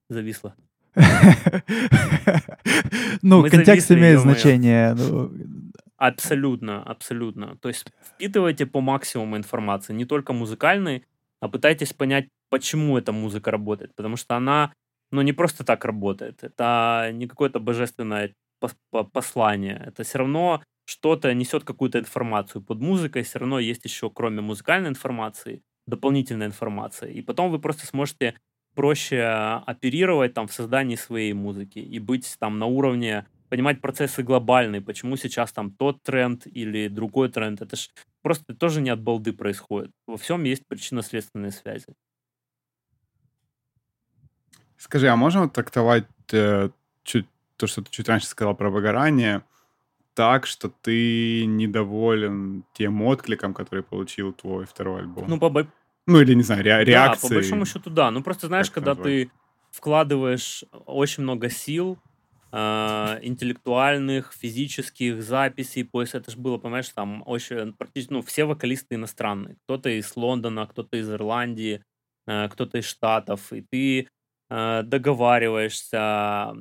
Зависло. 0.08 0.54
Ну, 3.22 3.42
контекст 3.50 3.90
имеет 3.90 4.20
значение. 4.20 4.94
Ну. 4.94 5.32
Абсолютно, 5.96 6.84
абсолютно. 6.84 7.56
То 7.56 7.68
есть 7.68 7.86
впитывайте 8.00 8.64
по 8.64 8.80
максимуму 8.80 9.36
информации, 9.36 9.92
не 9.92 10.04
только 10.04 10.32
музыкальной, 10.32 11.04
а 11.40 11.48
пытайтесь 11.48 11.92
понять, 11.92 12.28
почему 12.48 12.96
эта 12.96 13.10
музыка 13.10 13.50
работает. 13.50 13.96
Потому 13.96 14.16
что 14.16 14.36
она, 14.36 14.72
ну, 15.10 15.22
не 15.22 15.32
просто 15.32 15.64
так 15.64 15.84
работает. 15.84 16.44
Это 16.44 17.10
не 17.12 17.26
какое-то 17.26 17.58
божественное 17.58 18.34
послание. 19.12 19.82
Это 19.84 20.04
все 20.04 20.18
равно 20.18 20.62
что-то 20.88 21.34
несет 21.34 21.64
какую-то 21.64 21.98
информацию. 21.98 22.62
Под 22.62 22.80
музыкой 22.80 23.22
все 23.22 23.40
равно 23.40 23.58
есть 23.58 23.84
еще, 23.84 24.08
кроме 24.08 24.40
музыкальной 24.40 24.88
информации, 24.88 25.62
дополнительная 25.86 26.46
информация. 26.46 27.10
И 27.10 27.20
потом 27.20 27.50
вы 27.50 27.58
просто 27.58 27.86
сможете 27.86 28.34
проще 28.74 29.22
оперировать 29.66 30.32
там 30.32 30.46
в 30.46 30.52
создании 30.52 30.96
своей 30.96 31.34
музыки 31.34 31.78
и 31.78 31.98
быть 31.98 32.34
там 32.38 32.58
на 32.58 32.64
уровне 32.64 33.26
понимать 33.50 33.82
процессы 33.82 34.22
глобальные, 34.22 34.80
почему 34.80 35.16
сейчас 35.16 35.52
там 35.52 35.72
тот 35.72 36.02
тренд 36.02 36.46
или 36.46 36.88
другой 36.88 37.28
тренд. 37.28 37.60
Это 37.60 37.76
ж 37.76 37.90
просто 38.22 38.54
тоже 38.54 38.80
не 38.80 38.88
от 38.88 39.02
балды 39.02 39.34
происходит. 39.34 39.90
Во 40.06 40.16
всем 40.16 40.44
есть 40.44 40.66
причинно-следственные 40.66 41.52
связи. 41.52 41.94
Скажи, 44.78 45.08
а 45.08 45.16
можно 45.16 45.50
трактовать 45.50 46.06
э, 46.32 46.70
чуть, 47.02 47.26
то, 47.58 47.66
что 47.66 47.82
ты 47.82 47.90
чуть 47.90 48.08
раньше 48.08 48.26
сказал 48.26 48.54
про 48.54 48.70
выгорание, 48.70 49.42
так, 50.18 50.46
что 50.46 50.68
ты 50.68 51.46
недоволен 51.46 52.64
тем 52.72 53.02
откликом, 53.02 53.54
который 53.54 53.84
получил 53.84 54.32
твой 54.32 54.66
второй 54.66 55.02
альбом? 55.02 55.26
Ну, 55.28 55.38
по, 55.38 55.64
ну, 56.08 56.20
или, 56.20 56.34
не 56.34 56.42
знаю, 56.42 56.64
ре- 56.64 56.84
реакции. 56.84 57.22
Да, 57.22 57.28
по 57.28 57.34
большому 57.36 57.64
счету, 57.64 57.88
да. 57.90 58.10
Ну, 58.10 58.20
просто 58.24 58.48
знаешь, 58.48 58.68
когда 58.68 58.96
ты 58.96 59.30
вкладываешь 59.70 60.64
очень 60.86 61.22
много 61.22 61.48
сил, 61.50 61.98
э, 62.50 63.18
интеллектуальных, 63.22 64.32
физических 64.32 65.22
записей, 65.22 65.84
поиск, 65.84 66.16
это 66.16 66.32
же 66.32 66.36
было, 66.36 66.58
понимаешь, 66.58 66.88
там 66.88 67.22
очень, 67.24 67.72
практически, 67.74 68.12
ну, 68.12 68.22
все 68.22 68.44
вокалисты 68.44 68.96
иностранные. 68.96 69.56
Кто-то 69.66 69.88
из 69.88 70.16
Лондона, 70.16 70.66
кто-то 70.66 70.96
из 70.96 71.08
Ирландии, 71.08 71.84
э, 72.26 72.48
кто-то 72.48 72.78
из 72.78 72.86
Штатов, 72.86 73.52
и 73.52 73.60
ты 73.60 74.08
договариваешься, 74.50 76.54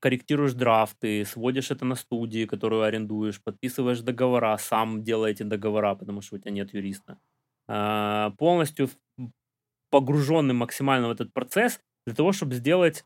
корректируешь 0.00 0.52
драфты, 0.52 1.24
сводишь 1.24 1.70
это 1.70 1.84
на 1.84 1.94
студии, 1.94 2.44
которую 2.46 2.82
арендуешь, 2.82 3.42
подписываешь 3.42 4.00
договора, 4.00 4.56
сам 4.58 5.02
делаете 5.02 5.44
договора, 5.44 5.94
потому 5.94 6.20
что 6.20 6.36
у 6.36 6.38
тебя 6.38 6.50
нет 6.50 6.74
юриста. 6.74 7.18
А, 7.68 8.30
полностью 8.38 8.90
погруженный 9.90 10.54
максимально 10.54 11.08
в 11.08 11.12
этот 11.12 11.32
процесс 11.32 11.80
для 12.06 12.14
того, 12.14 12.32
чтобы 12.32 12.54
сделать 12.54 13.04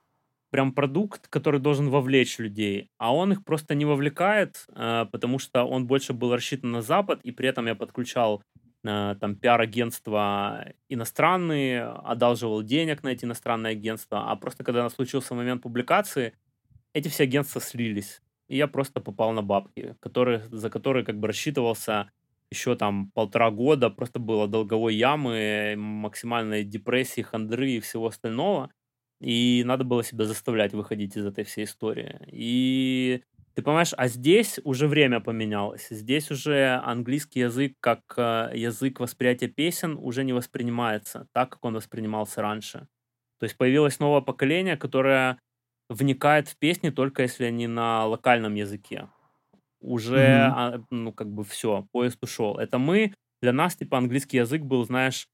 прям 0.51 0.73
продукт, 0.73 1.27
который 1.29 1.61
должен 1.61 1.91
вовлечь 1.91 2.39
людей, 2.39 2.89
а 2.99 3.15
он 3.15 3.33
их 3.33 3.45
просто 3.45 3.75
не 3.75 3.85
вовлекает, 3.85 4.65
а, 4.69 5.07
потому 5.07 5.39
что 5.39 5.65
он 5.65 5.87
больше 5.87 6.13
был 6.13 6.33
рассчитан 6.35 6.71
на 6.71 6.83
Запад, 6.83 7.21
и 7.25 7.33
при 7.33 7.49
этом 7.49 7.67
я 7.67 7.75
подключал 7.75 8.43
там 8.87 9.37
пиар-агентства 9.37 10.73
иностранные, 10.89 11.85
одалживал 11.85 12.63
денег 12.63 13.03
на 13.03 13.09
эти 13.09 13.25
иностранные 13.25 13.73
агентства, 13.73 14.31
а 14.31 14.37
просто 14.37 14.65
когда 14.65 14.89
случился 14.91 15.35
момент 15.35 15.63
публикации, 15.63 16.35
эти 16.95 17.09
все 17.09 17.25
агентства 17.25 17.61
слились, 17.61 18.23
и 18.49 18.57
я 18.57 18.69
просто 18.69 19.01
попал 19.01 19.33
на 19.33 19.43
бабки, 19.43 19.97
которые, 20.01 20.45
за 20.51 20.71
которые 20.71 21.05
как 21.05 21.19
бы 21.19 21.29
рассчитывался 21.29 22.11
еще 22.51 22.77
там 22.77 23.11
полтора 23.13 23.51
года 23.51 23.91
просто 23.91 24.19
было 24.21 24.47
долговой 24.49 24.95
ямы, 24.95 25.75
максимальной 25.77 26.65
депрессии, 26.65 27.23
хандры 27.23 27.73
и 27.73 27.81
всего 27.81 28.07
остального. 28.07 28.71
И 29.21 29.63
надо 29.65 29.85
было 29.85 30.05
себя 30.05 30.25
заставлять 30.27 30.73
выходить 30.75 31.17
из 31.17 31.27
этой 31.27 31.45
всей 31.45 31.65
истории. 31.65 32.21
И 32.31 33.23
ты 33.57 33.63
понимаешь, 33.63 33.95
а 33.97 34.07
здесь 34.07 34.61
уже 34.65 34.87
время 34.87 35.21
поменялось. 35.21 35.87
Здесь 35.89 36.31
уже 36.31 36.79
английский 36.85 37.41
язык 37.41 37.73
как 37.81 38.01
э, 38.19 38.51
язык 38.55 39.01
восприятия 39.01 39.49
песен 39.49 39.97
уже 39.99 40.25
не 40.25 40.35
воспринимается 40.35 41.27
так, 41.33 41.49
как 41.49 41.65
он 41.65 41.75
воспринимался 41.75 42.43
раньше. 42.43 42.87
То 43.41 43.45
есть 43.45 43.57
появилось 43.57 43.99
новое 43.99 44.21
поколение, 44.21 44.77
которое 44.77 45.39
вникает 45.89 46.49
в 46.49 46.59
песни 46.59 46.91
только 46.91 47.23
если 47.23 47.45
они 47.45 47.67
на 47.67 48.05
локальном 48.05 48.55
языке 48.55 49.09
уже, 49.81 50.19
mm-hmm. 50.19 50.85
ну, 50.91 51.13
как 51.13 51.29
бы 51.29 51.43
все, 51.45 51.87
поезд 51.93 52.23
ушел. 52.23 52.59
Это 52.59 52.79
мы, 52.79 53.15
для 53.41 53.53
нас, 53.53 53.77
типа, 53.77 53.97
английский 53.97 54.39
язык 54.39 54.63
был, 54.63 54.85
знаешь, 54.85 55.29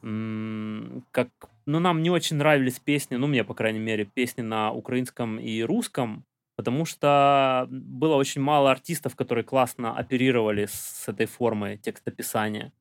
как, 0.00 1.28
ну, 1.66 1.80
нам 1.80 2.02
не 2.02 2.10
очень 2.10 2.36
нравились 2.36 2.78
песни, 2.78 3.16
ну, 3.16 3.26
мне, 3.26 3.44
по 3.44 3.54
крайней 3.54 3.80
мере, 3.80 4.04
песни 4.04 4.42
на 4.42 4.72
украинском 4.72 5.38
и 5.38 5.62
русском, 5.62 6.24
потому 6.56 6.84
что 6.84 7.66
было 7.70 8.16
очень 8.16 8.40
мало 8.40 8.70
артистов, 8.70 9.14
которые 9.14 9.44
классно 9.44 9.96
оперировали 9.96 10.66
с 10.66 11.04
этой 11.06 11.26
формой 11.26 11.76
текстописания. 11.76 12.72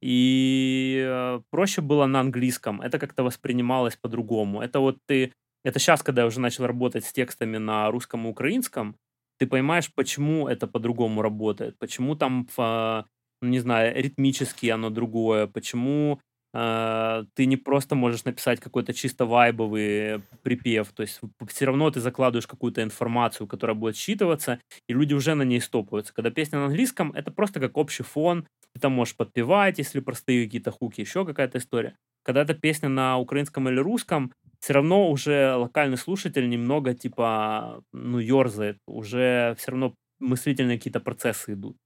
И 0.00 1.04
э, 1.06 1.40
проще 1.50 1.80
было 1.80 2.06
на 2.06 2.20
английском. 2.20 2.80
Это 2.80 2.98
как-то 2.98 3.22
воспринималось 3.22 3.96
по-другому. 3.96 4.62
Это 4.62 4.80
вот 4.80 4.98
ты... 5.06 5.32
Это 5.64 5.78
сейчас, 5.78 6.02
когда 6.02 6.22
я 6.22 6.26
уже 6.26 6.40
начал 6.40 6.66
работать 6.66 7.04
с 7.04 7.12
текстами 7.12 7.56
на 7.56 7.90
русском 7.90 8.26
и 8.26 8.30
украинском, 8.30 8.96
ты 9.38 9.46
понимаешь, 9.46 9.90
почему 9.94 10.46
это 10.46 10.66
по-другому 10.66 11.22
работает, 11.22 11.78
почему 11.78 12.14
там, 12.16 12.46
ну, 12.56 13.48
не 13.48 13.58
знаю, 13.58 13.94
ритмически 13.96 14.66
оно 14.66 14.90
другое, 14.90 15.46
почему 15.46 16.20
ты 16.54 17.46
не 17.46 17.56
просто 17.56 17.96
можешь 17.96 18.24
написать 18.24 18.60
какой-то 18.60 18.92
чисто 18.94 19.26
вайбовый 19.26 20.22
припев, 20.42 20.92
то 20.92 21.02
есть 21.02 21.20
все 21.48 21.64
равно 21.66 21.90
ты 21.90 22.00
закладываешь 22.00 22.46
какую-то 22.46 22.82
информацию, 22.82 23.48
которая 23.48 23.74
будет 23.74 23.96
считываться, 23.96 24.60
и 24.88 24.92
люди 24.94 25.14
уже 25.14 25.34
на 25.34 25.42
ней 25.42 25.60
стопаются. 25.60 26.14
Когда 26.14 26.30
песня 26.30 26.60
на 26.60 26.66
английском, 26.66 27.10
это 27.12 27.32
просто 27.32 27.58
как 27.58 27.76
общий 27.76 28.04
фон, 28.04 28.46
ты 28.72 28.80
там 28.80 28.92
можешь 28.92 29.16
подпевать, 29.16 29.78
если 29.78 29.98
простые 30.00 30.44
какие-то 30.44 30.70
хуки, 30.70 31.00
еще 31.00 31.24
какая-то 31.26 31.58
история. 31.58 31.96
Когда 32.22 32.42
эта 32.42 32.54
песня 32.54 32.88
на 32.88 33.18
украинском 33.18 33.68
или 33.68 33.78
русском, 33.80 34.32
все 34.60 34.74
равно 34.74 35.10
уже 35.10 35.54
локальный 35.56 35.98
слушатель 35.98 36.48
немного 36.48 36.94
типа, 36.94 37.82
ну, 37.92 38.18
ерзает, 38.18 38.78
уже 38.86 39.56
все 39.58 39.72
равно 39.72 39.94
мыслительные 40.20 40.78
какие-то 40.78 41.00
процессы 41.00 41.52
идут. 41.54 41.76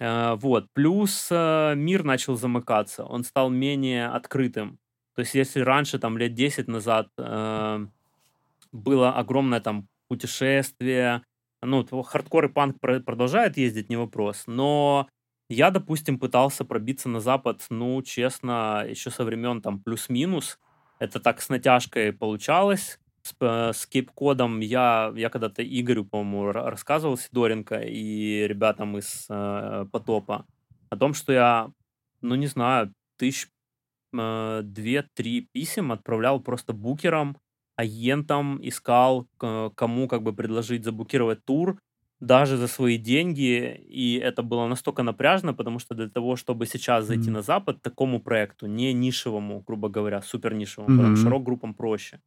Э, 0.00 0.34
вот. 0.36 0.66
Плюс 0.74 1.28
э, 1.30 1.74
мир 1.76 2.04
начал 2.04 2.36
замыкаться, 2.36 3.04
он 3.04 3.24
стал 3.24 3.50
менее 3.50 4.06
открытым. 4.08 4.78
То 5.14 5.20
есть 5.20 5.34
если 5.34 5.60
раньше, 5.60 5.98
там, 5.98 6.16
лет 6.18 6.34
10 6.34 6.68
назад 6.68 7.08
э, 7.18 7.86
было 8.72 9.12
огромное 9.12 9.60
там 9.60 9.88
путешествие, 10.08 11.22
ну, 11.62 11.84
хардкор 12.02 12.46
и 12.46 12.48
панк 12.48 12.80
продолжает 12.80 13.56
ездить, 13.56 13.88
не 13.90 13.96
вопрос, 13.96 14.44
но 14.46 15.08
Я, 15.50 15.70
допустим, 15.70 16.18
пытался 16.18 16.64
пробиться 16.64 17.08
на 17.08 17.20
Запад, 17.20 17.64
ну, 17.70 18.02
честно, 18.02 18.84
еще 18.86 19.10
со 19.10 19.24
времен 19.24 19.62
там 19.62 19.82
плюс-минус. 19.82 20.58
Это 20.98 21.20
так 21.20 21.40
с 21.42 21.48
натяжкой 21.48 22.12
получалось. 22.12 23.00
С, 23.22 23.34
э, 23.40 23.72
с 23.72 23.86
кейп-кодом 23.86 24.60
я, 24.60 25.12
я 25.16 25.28
когда-то 25.28 25.62
Игорю, 25.62 26.04
по-моему, 26.04 26.52
рассказывал, 26.52 27.16
Сидоренко 27.16 27.80
и 27.80 28.46
ребятам 28.46 28.98
из 28.98 29.26
э, 29.28 29.86
Потопа, 29.92 30.46
о 30.90 30.96
том, 30.96 31.14
что 31.14 31.32
я, 31.32 31.70
ну, 32.20 32.34
не 32.34 32.46
знаю, 32.46 32.92
тысяч 33.16 33.48
э, 34.12 34.60
две-три 34.64 35.48
писем 35.52 35.92
отправлял 35.92 36.40
просто 36.40 36.72
букерам, 36.72 37.36
агентам, 37.76 38.58
искал, 38.62 39.28
кому 39.38 40.08
как 40.08 40.22
бы 40.22 40.32
предложить 40.32 40.84
заблокировать 40.84 41.44
тур, 41.44 41.78
даже 42.20 42.56
за 42.56 42.66
свои 42.66 42.98
деньги, 42.98 43.80
и 43.88 44.18
это 44.18 44.42
было 44.42 44.66
настолько 44.66 45.02
напряжно, 45.02 45.54
потому 45.54 45.78
что 45.78 45.94
для 45.94 46.08
того, 46.08 46.36
чтобы 46.36 46.66
сейчас 46.66 47.04
зайти 47.06 47.28
mm-hmm. 47.28 47.32
на 47.32 47.42
Запад, 47.42 47.82
такому 47.82 48.20
проекту, 48.20 48.66
не 48.66 48.92
нишевому, 48.92 49.62
грубо 49.66 49.88
говоря, 49.88 50.20
супер 50.22 50.54
нишевому, 50.54 51.02
mm-hmm. 51.02 51.16
широк 51.16 51.44
группам 51.44 51.74
проще. 51.74 52.20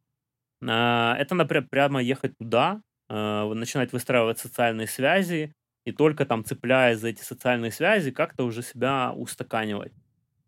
А, 0.68 1.16
это, 1.18 1.34
например, 1.34 1.66
прямо 1.68 2.02
ехать 2.02 2.36
туда, 2.38 2.82
а, 3.08 3.52
начинать 3.54 3.92
выстраивать 3.92 4.38
социальные 4.38 4.86
связи, 4.86 5.54
и 5.84 5.92
только 5.92 6.24
там 6.26 6.44
цепляясь 6.44 6.98
за 7.00 7.08
эти 7.08 7.22
социальные 7.22 7.72
связи, 7.72 8.10
как-то 8.12 8.44
уже 8.44 8.62
себя 8.62 9.12
устаканивать. 9.12 9.92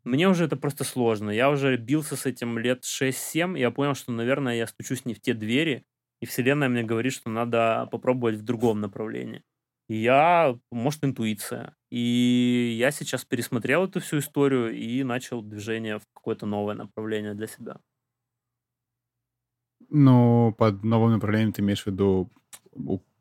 Мне 0.04 0.28
уже 0.28 0.44
это 0.44 0.56
просто 0.56 0.84
сложно. 0.84 1.30
Я 1.30 1.50
уже 1.50 1.76
бился 1.76 2.16
с 2.16 2.26
этим 2.26 2.58
лет 2.58 2.84
6-7, 2.84 3.56
и 3.56 3.60
я 3.60 3.70
понял, 3.70 3.94
что, 3.94 4.12
наверное, 4.12 4.56
я 4.56 4.66
стучусь 4.66 5.04
не 5.06 5.14
в 5.14 5.20
те 5.20 5.34
двери, 5.34 5.84
и 6.20 6.26
Вселенная 6.26 6.68
мне 6.68 6.82
говорит, 6.84 7.12
что 7.14 7.30
надо 7.30 7.88
попробовать 7.90 8.36
в 8.36 8.42
другом 8.44 8.80
направлении. 8.80 9.42
И 9.88 9.96
я, 9.96 10.56
может, 10.70 11.04
интуиция. 11.04 11.74
И 11.90 12.76
я 12.78 12.90
сейчас 12.90 13.24
пересмотрел 13.24 13.84
эту 13.84 14.00
всю 14.00 14.18
историю 14.18 14.70
и 14.74 15.02
начал 15.02 15.42
движение 15.42 15.98
в 15.98 16.04
какое-то 16.14 16.46
новое 16.46 16.74
направление 16.74 17.34
для 17.34 17.46
себя. 17.46 17.78
Ну, 19.90 20.54
под 20.58 20.84
новым 20.84 21.12
направлением 21.12 21.52
ты 21.52 21.62
имеешь 21.62 21.82
в 21.82 21.86
виду 21.86 22.30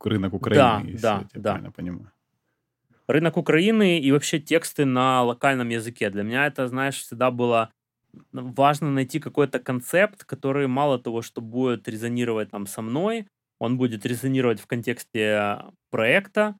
рынок 0.03 0.33
Украины, 0.33 0.61
да, 0.61 0.81
если 0.85 1.01
да, 1.01 1.27
я 1.33 1.41
да. 1.41 1.51
правильно 1.51 1.71
понимаю. 1.71 2.11
Рынок 3.07 3.37
Украины 3.37 3.99
и 3.99 4.11
вообще 4.11 4.39
тексты 4.39 4.85
на 4.85 5.23
локальном 5.23 5.69
языке. 5.69 6.09
Для 6.09 6.23
меня 6.23 6.47
это, 6.47 6.67
знаешь, 6.67 6.99
всегда 6.99 7.31
было 7.31 7.69
важно 8.31 8.91
найти 8.91 9.19
какой-то 9.19 9.59
концепт, 9.59 10.23
который 10.23 10.67
мало 10.67 10.99
того, 10.99 11.21
что 11.21 11.41
будет 11.41 11.87
резонировать 11.87 12.51
там 12.51 12.67
со 12.67 12.81
мной, 12.81 13.27
он 13.59 13.77
будет 13.77 14.05
резонировать 14.05 14.59
в 14.59 14.67
контексте 14.67 15.63
проекта 15.89 16.55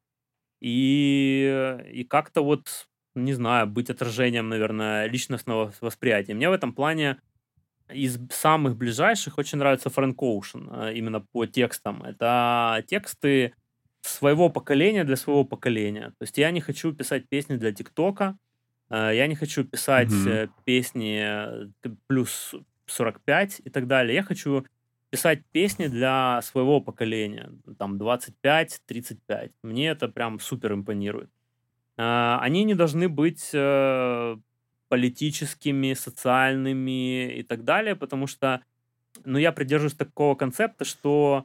и, 0.60 1.78
и 1.92 2.04
как-то 2.04 2.42
вот, 2.42 2.88
не 3.14 3.34
знаю, 3.34 3.66
быть 3.66 3.90
отражением, 3.90 4.48
наверное, 4.48 5.06
личностного 5.06 5.72
восприятия. 5.80 6.34
Мне 6.34 6.48
в 6.48 6.52
этом 6.52 6.72
плане 6.72 7.20
из 7.92 8.18
самых 8.30 8.76
ближайших 8.76 9.38
очень 9.38 9.58
нравится 9.58 9.90
Фрэнк 9.90 10.20
Оушен, 10.22 10.68
именно 10.90 11.20
по 11.20 11.46
текстам. 11.46 12.02
Это 12.02 12.82
тексты 12.86 13.54
своего 14.00 14.48
поколения 14.50 15.04
для 15.04 15.16
своего 15.16 15.44
поколения. 15.44 16.10
То 16.18 16.22
есть 16.22 16.38
я 16.38 16.50
не 16.50 16.60
хочу 16.60 16.92
писать 16.92 17.28
песни 17.28 17.56
для 17.56 17.72
ТикТока, 17.72 18.36
Э, 18.90 19.10
я 19.14 19.26
не 19.26 19.34
хочу 19.34 19.64
писать 19.64 20.10
Мгм. 20.10 20.52
песни 20.64 21.20
э, 21.22 21.68
плюс 22.06 22.54
45 22.86 23.60
и 23.64 23.70
так 23.70 23.86
далее. 23.86 24.14
Я 24.14 24.22
хочу 24.22 24.64
писать 25.10 25.42
песни 25.52 25.86
для 25.86 26.40
своего 26.42 26.80
поколения, 26.80 27.50
там 27.78 27.96
25-35. 27.96 29.52
Мне 29.62 29.88
это 29.88 30.08
прям 30.08 30.40
супер 30.40 30.72
импонирует. 30.72 31.30
Они 31.96 32.64
не 32.64 32.74
должны 32.74 33.08
быть 33.08 33.50
политическими, 34.94 35.92
социальными 35.94 37.32
и 37.38 37.42
так 37.42 37.64
далее, 37.64 37.96
потому 37.96 38.28
что, 38.28 38.62
ну, 39.24 39.38
я 39.38 39.50
придерживаюсь 39.50 39.96
такого 39.96 40.36
концепта, 40.36 40.84
что 40.84 41.44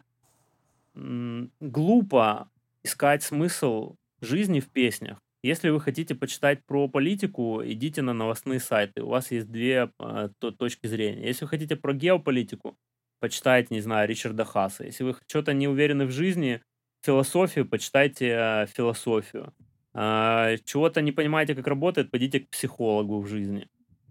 глупо 0.93 2.51
искать 2.83 3.23
смысл 3.23 3.95
жизни 4.21 4.59
в 4.59 4.67
песнях. 4.67 5.17
Если 5.41 5.69
вы 5.69 5.81
хотите 5.81 6.13
почитать 6.13 6.63
про 6.63 6.88
политику, 6.88 7.63
идите 7.65 8.03
на 8.03 8.13
новостные 8.13 8.59
сайты. 8.59 9.01
У 9.01 9.07
вас 9.07 9.31
есть 9.31 9.49
две 9.49 9.89
э, 9.99 10.29
то, 10.38 10.51
точки 10.51 10.85
зрения. 10.85 11.25
Если 11.25 11.45
вы 11.45 11.49
хотите 11.49 11.75
про 11.75 11.93
геополитику, 11.93 12.77
почитайте, 13.19 13.73
не 13.73 13.81
знаю, 13.81 14.07
Ричарда 14.07 14.45
Хаса. 14.45 14.83
Если 14.83 15.03
вы 15.03 15.15
что-то 15.27 15.53
не 15.53 15.67
уверены 15.67 16.05
в 16.05 16.12
жизни, 16.12 16.62
философию, 17.03 17.67
почитайте 17.67 18.27
э, 18.27 18.67
философию. 18.67 19.53
Э, 19.99 20.55
чего-то 20.63 21.01
не 21.01 21.12
понимаете, 21.12 21.55
как 21.55 21.67
работает, 21.67 22.09
пойдите 22.09 22.39
к 22.39 22.49
психологу 22.49 23.19
в 23.19 23.27
жизни. 23.27 23.67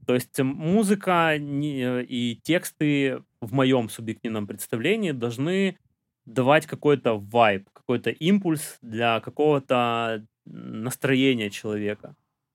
То 0.06 0.14
есть 0.14 0.38
музыка 0.38 1.38
не, 1.38 2.02
и 2.02 2.36
тексты 2.42 3.22
в 3.40 3.54
моем 3.54 3.88
субъективном 3.88 4.46
представлении 4.46 5.12
должны 5.12 5.78
давать 6.26 6.66
какой-то 6.66 7.14
вайб, 7.18 7.70
какой-то 7.72 8.10
импульс 8.10 8.78
для 8.82 9.20
какого-то 9.20 10.26
настроение 10.44 11.48
человека. 11.48 12.14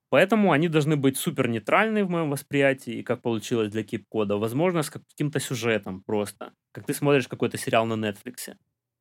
Поэтому 0.09 0.51
они 0.51 0.67
должны 0.67 0.95
быть 0.95 1.17
супер 1.17 1.47
нейтральны 1.47 2.03
в 2.03 2.09
моем 2.11 2.29
восприятии, 2.29 2.99
и 2.99 3.03
как 3.03 3.23
получилось 3.23 3.71
для 3.71 3.83
кип-кода. 3.83 4.37
Возможно, 4.37 4.83
с 4.83 4.91
каким-то 4.91 5.39
сюжетом 5.39 6.03
просто. 6.03 6.53
Как 6.71 6.85
ты 6.85 6.93
смотришь 6.93 7.27
какой-то 7.27 7.57
сериал 7.57 7.87
на 7.87 7.93
Netflix. 7.93 8.55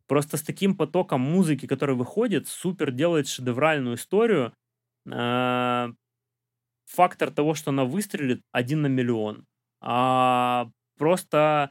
Просто 0.09 0.37
с 0.37 0.43
таким 0.43 0.77
потоком 0.77 1.21
музыки, 1.21 1.67
который 1.67 1.95
выходит, 1.97 2.49
супер 2.49 2.91
делает 2.93 3.29
шедевральную 3.29 3.97
историю. 3.97 4.53
А, 5.11 5.91
фактор 6.87 7.31
того, 7.31 7.55
что 7.55 7.71
она 7.71 7.85
выстрелит, 7.85 8.43
один 8.53 8.83
на 8.83 8.87
миллион. 8.89 9.47
А 9.81 10.69
просто 10.99 11.71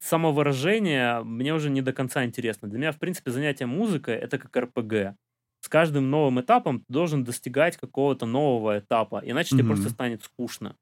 самовыражение 0.00 1.22
мне 1.24 1.54
уже 1.54 1.70
не 1.70 1.82
до 1.82 1.92
конца 1.92 2.24
интересно. 2.24 2.68
Для 2.68 2.78
меня, 2.78 2.92
в 2.92 2.98
принципе, 2.98 3.30
занятие 3.30 3.66
музыкой— 3.66 4.14
это 4.16 4.38
как 4.38 4.56
РПГ 4.56 5.16
с 5.62 5.68
каждым 5.68 6.08
новым 6.10 6.40
этапом 6.40 6.80
ты 6.80 6.86
должен 6.88 7.22
достигать 7.22 7.76
какого-то 7.76 8.24
нового 8.24 8.78
этапа, 8.78 9.20
иначе 9.22 9.50
тебе 9.50 9.64
просто 9.64 9.90
станет 9.90 10.22
скучно. 10.24 10.74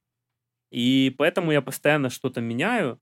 И 0.71 1.15
поэтому 1.19 1.53
я 1.53 1.63
постоянно 1.63 2.11
что-то 2.11 2.41
меняю, 2.41 3.01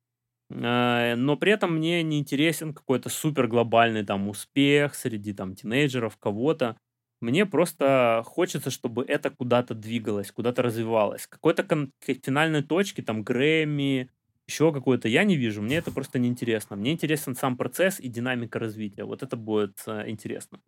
но 0.49 1.37
при 1.37 1.53
этом 1.53 1.77
мне 1.77 2.03
не 2.03 2.19
интересен 2.21 2.73
какой-то 2.73 3.09
супер 3.09 3.49
глобальный 3.49 4.05
там 4.05 4.29
успех 4.29 4.95
среди 4.95 5.33
там 5.33 5.55
тинейджеров, 5.55 6.17
кого-то. 6.19 6.77
Мне 7.21 7.47
просто 7.47 8.23
хочется, 8.27 8.71
чтобы 8.71 9.05
это 9.05 9.31
куда-то 9.31 9.75
двигалось, 9.75 10.31
куда-то 10.31 10.63
развивалось. 10.63 11.27
Какой-то 11.27 11.65
кон- 11.65 11.93
финальной 12.01 12.63
точки, 12.63 13.01
там, 13.01 13.23
Грэмми, 13.25 14.11
еще 14.47 14.73
какой-то 14.73 15.09
я 15.09 15.25
не 15.25 15.37
вижу. 15.37 15.63
Мне 15.63 15.77
это 15.79 15.91
просто 15.91 16.19
неинтересно. 16.19 16.77
Мне 16.77 16.93
интересен 16.93 17.35
сам 17.35 17.57
процесс 17.57 17.99
и 17.99 18.09
динамика 18.09 18.59
развития. 18.59 19.05
Вот 19.05 19.23
это 19.23 19.37
будет 19.37 19.83
э, 19.87 20.09
интересно. 20.09 20.61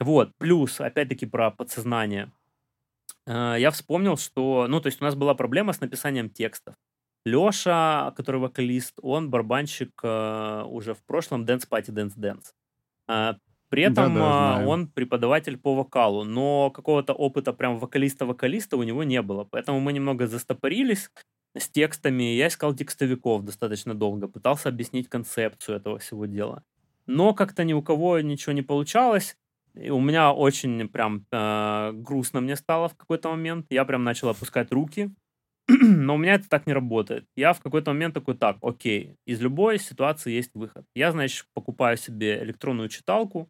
Вот, 0.00 0.32
плюс, 0.38 0.80
опять-таки, 0.80 1.26
про 1.26 1.50
подсознание. 1.50 2.32
Э, 3.26 3.56
я 3.58 3.70
вспомнил, 3.70 4.16
что, 4.16 4.66
ну, 4.68 4.80
то 4.80 4.88
есть 4.88 5.00
у 5.00 5.04
нас 5.04 5.14
была 5.14 5.34
проблема 5.34 5.72
с 5.72 5.80
написанием 5.80 6.30
текстов. 6.30 6.74
Леша, 7.24 8.12
который 8.16 8.40
вокалист, 8.40 8.94
он 9.02 9.30
барабанщик 9.30 9.90
э, 10.02 10.62
уже 10.66 10.94
в 10.94 11.04
прошлом 11.04 11.44
Dance 11.44 11.68
Party 11.68 11.90
Dance 11.92 12.14
Dance. 12.18 12.52
Э, 13.08 13.34
при 13.70 13.84
этом 13.84 14.18
Да-да, 14.18 14.66
он 14.66 14.88
преподаватель 14.88 15.56
по 15.58 15.74
вокалу, 15.74 16.24
но 16.24 16.70
какого-то 16.70 17.14
опыта 17.14 17.52
прям 17.54 17.78
вокалиста-вокалиста 17.78 18.76
у 18.76 18.82
него 18.82 19.02
не 19.04 19.22
было. 19.22 19.44
Поэтому 19.44 19.80
мы 19.80 19.92
немного 19.94 20.26
застопорились 20.26 21.10
с 21.56 21.68
текстами. 21.70 22.24
Я 22.34 22.48
искал 22.48 22.74
текстовиков 22.74 23.44
достаточно 23.44 23.94
долго, 23.94 24.28
пытался 24.28 24.68
объяснить 24.68 25.08
концепцию 25.08 25.76
этого 25.78 25.98
всего 25.98 26.26
дела. 26.26 26.64
Но 27.06 27.34
как-то 27.34 27.64
ни 27.64 27.72
у 27.72 27.82
кого 27.82 28.20
ничего 28.20 28.52
не 28.52 28.62
получалось. 28.62 29.36
И 29.74 29.90
у 29.90 30.00
меня 30.00 30.32
очень 30.32 30.86
прям 30.88 31.26
э, 31.32 31.92
грустно 31.94 32.40
мне 32.42 32.56
стало 32.56 32.88
в 32.88 32.96
какой-то 32.96 33.30
момент. 33.30 33.66
Я 33.70 33.84
прям 33.86 34.04
начал 34.04 34.28
опускать 34.28 34.70
руки. 34.70 35.10
Но 35.80 36.14
у 36.14 36.18
меня 36.18 36.34
это 36.34 36.48
так 36.48 36.66
не 36.66 36.72
работает. 36.72 37.26
Я 37.36 37.52
в 37.52 37.60
какой-то 37.60 37.92
момент 37.92 38.14
такой, 38.14 38.36
так, 38.36 38.58
окей, 38.62 39.16
из 39.26 39.40
любой 39.40 39.78
ситуации 39.78 40.32
есть 40.32 40.50
выход. 40.54 40.84
Я, 40.94 41.12
значит, 41.12 41.46
покупаю 41.54 41.96
себе 41.96 42.42
электронную 42.42 42.88
читалку, 42.88 43.48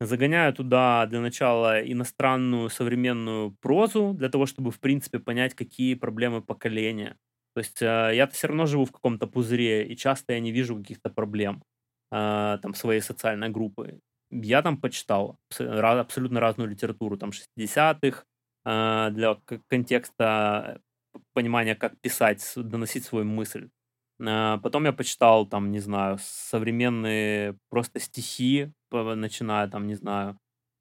загоняю 0.00 0.54
туда 0.54 1.06
для 1.06 1.20
начала 1.20 1.80
иностранную 1.80 2.70
современную 2.70 3.56
прозу, 3.60 4.14
для 4.14 4.28
того, 4.28 4.46
чтобы, 4.46 4.70
в 4.70 4.80
принципе, 4.80 5.18
понять, 5.18 5.54
какие 5.54 5.94
проблемы 5.94 6.42
поколения. 6.42 7.16
То 7.54 7.60
есть 7.60 7.82
э, 7.82 8.12
я 8.14 8.26
все 8.28 8.48
равно 8.48 8.66
живу 8.66 8.84
в 8.84 8.92
каком-то 8.92 9.26
пузыре, 9.26 9.86
и 9.86 9.96
часто 9.96 10.34
я 10.34 10.40
не 10.40 10.52
вижу 10.52 10.76
каких-то 10.76 11.10
проблем 11.10 11.62
э, 12.12 12.58
там 12.62 12.74
своей 12.74 13.00
социальной 13.00 13.50
группы 13.50 14.00
я 14.30 14.62
там 14.62 14.76
почитал 14.76 15.38
абсолютно 15.58 16.40
разную 16.40 16.70
литературу, 16.70 17.16
там 17.16 17.32
60-х, 17.32 18.24
а, 18.64 19.10
для 19.10 19.36
контекста 19.68 20.80
понимания, 21.32 21.74
как 21.74 21.98
писать, 22.00 22.52
доносить 22.56 23.04
свою 23.04 23.24
мысль. 23.24 23.70
А, 24.20 24.58
потом 24.58 24.84
я 24.84 24.92
почитал, 24.92 25.46
там, 25.46 25.70
не 25.70 25.80
знаю, 25.80 26.18
современные 26.20 27.56
просто 27.68 28.00
стихи, 28.00 28.72
начиная, 28.90 29.68
там, 29.68 29.86
не 29.86 29.94
знаю, 29.94 30.38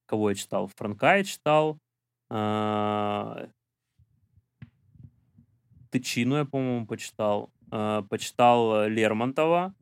кого 0.07 0.29
я 0.29 0.35
читал, 0.35 0.71
Франка 0.75 1.17
я 1.17 1.23
читал, 1.23 1.79
а, 2.29 3.49
Тычину 5.91 6.37
я, 6.37 6.45
по-моему, 6.45 6.85
почитал. 6.85 7.49
Э, 7.71 8.03
почитал 8.09 8.87
Лермонтова. 8.87 9.73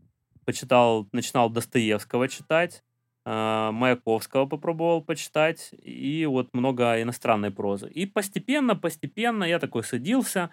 Почитал, 0.46 1.08
начинал 1.12 1.50
Достоевского 1.50 2.30
читать. 2.30 2.84
Э, 3.30 3.72
Маяковского 3.74 4.46
попробовал 4.46 5.02
почитать. 5.02 5.72
И 5.84 6.26
вот 6.26 6.54
много 6.54 7.02
иностранной 7.02 7.52
прозы. 7.52 7.90
И 7.90 8.06
постепенно, 8.06 8.74
постепенно 8.74 9.44
я 9.44 9.60
такой 9.60 9.84
садился 9.84 10.52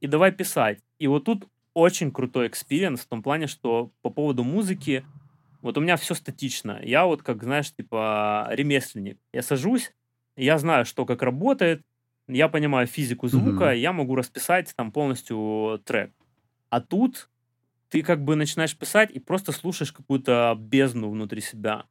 и 0.00 0.06
давай 0.06 0.32
писать. 0.32 0.78
И 0.98 1.08
вот 1.08 1.24
тут 1.24 1.46
очень 1.74 2.10
крутой 2.10 2.48
experience 2.48 3.00
в 3.00 3.06
том 3.06 3.22
плане, 3.22 3.46
что 3.46 3.90
по 4.00 4.08
поводу 4.08 4.44
музыки 4.44 5.04
вот 5.60 5.76
у 5.76 5.82
меня 5.82 5.98
все 5.98 6.14
статично. 6.14 6.80
Я 6.82 7.04
вот 7.04 7.22
как, 7.22 7.42
знаешь, 7.42 7.70
типа 7.70 8.48
ремесленник. 8.50 9.18
Я 9.34 9.42
сажусь, 9.42 9.92
я 10.36 10.56
знаю, 10.56 10.86
что 10.86 11.04
как 11.04 11.20
работает, 11.20 11.82
я 12.28 12.48
понимаю 12.48 12.86
физику 12.86 13.28
звука, 13.28 13.74
mm-hmm. 13.74 13.78
я 13.78 13.92
могу 13.92 14.14
расписать 14.14 14.72
там 14.74 14.90
полностью 14.90 15.82
трек. 15.84 16.12
А 16.70 16.80
тут 16.80 17.28
ты 17.90 18.02
как 18.02 18.24
бы 18.24 18.36
начинаешь 18.36 18.74
писать 18.74 19.10
и 19.10 19.18
просто 19.18 19.52
слушаешь 19.52 19.92
какую-то 19.92 20.56
бездну 20.58 21.10
внутри 21.10 21.42
себя, 21.42 21.84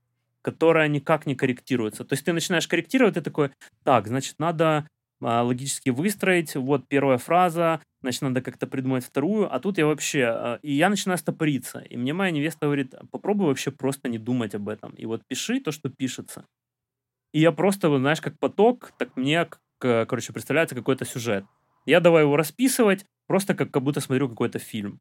которая 0.45 0.87
никак 0.87 1.25
не 1.25 1.33
корректируется. 1.33 2.05
То 2.05 2.13
есть 2.13 2.23
ты 2.23 2.31
начинаешь 2.31 2.67
корректировать, 2.67 3.15
ты 3.15 3.21
такой, 3.21 3.49
так, 3.83 4.05
значит, 4.05 4.35
надо 4.37 4.87
а, 5.19 5.41
логически 5.41 5.89
выстроить, 5.89 6.53
вот 6.53 6.87
первая 6.87 7.17
фраза, 7.17 7.81
значит, 8.01 8.21
надо 8.21 8.41
как-то 8.41 8.67
придумать 8.67 9.03
вторую, 9.03 9.51
а 9.51 9.59
тут 9.59 9.79
я 9.79 9.87
вообще, 9.87 10.25
а, 10.25 10.59
и 10.61 10.71
я 10.73 10.89
начинаю 10.89 11.17
стопориться, 11.17 11.79
и 11.79 11.97
мне 11.97 12.13
моя 12.13 12.29
невеста 12.29 12.67
говорит, 12.67 12.93
попробуй 13.09 13.47
вообще 13.47 13.71
просто 13.71 14.07
не 14.07 14.19
думать 14.19 14.53
об 14.53 14.69
этом, 14.69 14.91
и 14.91 15.07
вот 15.07 15.23
пиши 15.27 15.59
то, 15.59 15.71
что 15.71 15.89
пишется. 15.89 16.45
И 17.33 17.39
я 17.39 17.51
просто, 17.51 17.97
знаешь, 17.97 18.21
как 18.21 18.37
поток, 18.37 18.93
так 18.99 19.17
мне 19.17 19.49
короче, 19.79 20.31
представляется 20.31 20.75
какой-то 20.75 21.05
сюжет. 21.05 21.43
Я 21.87 22.01
давай 22.01 22.21
его 22.21 22.37
расписывать, 22.37 23.03
просто 23.25 23.55
как, 23.55 23.71
как 23.71 23.81
будто 23.81 23.99
смотрю 23.99 24.29
какой-то 24.29 24.59
фильм. 24.59 24.99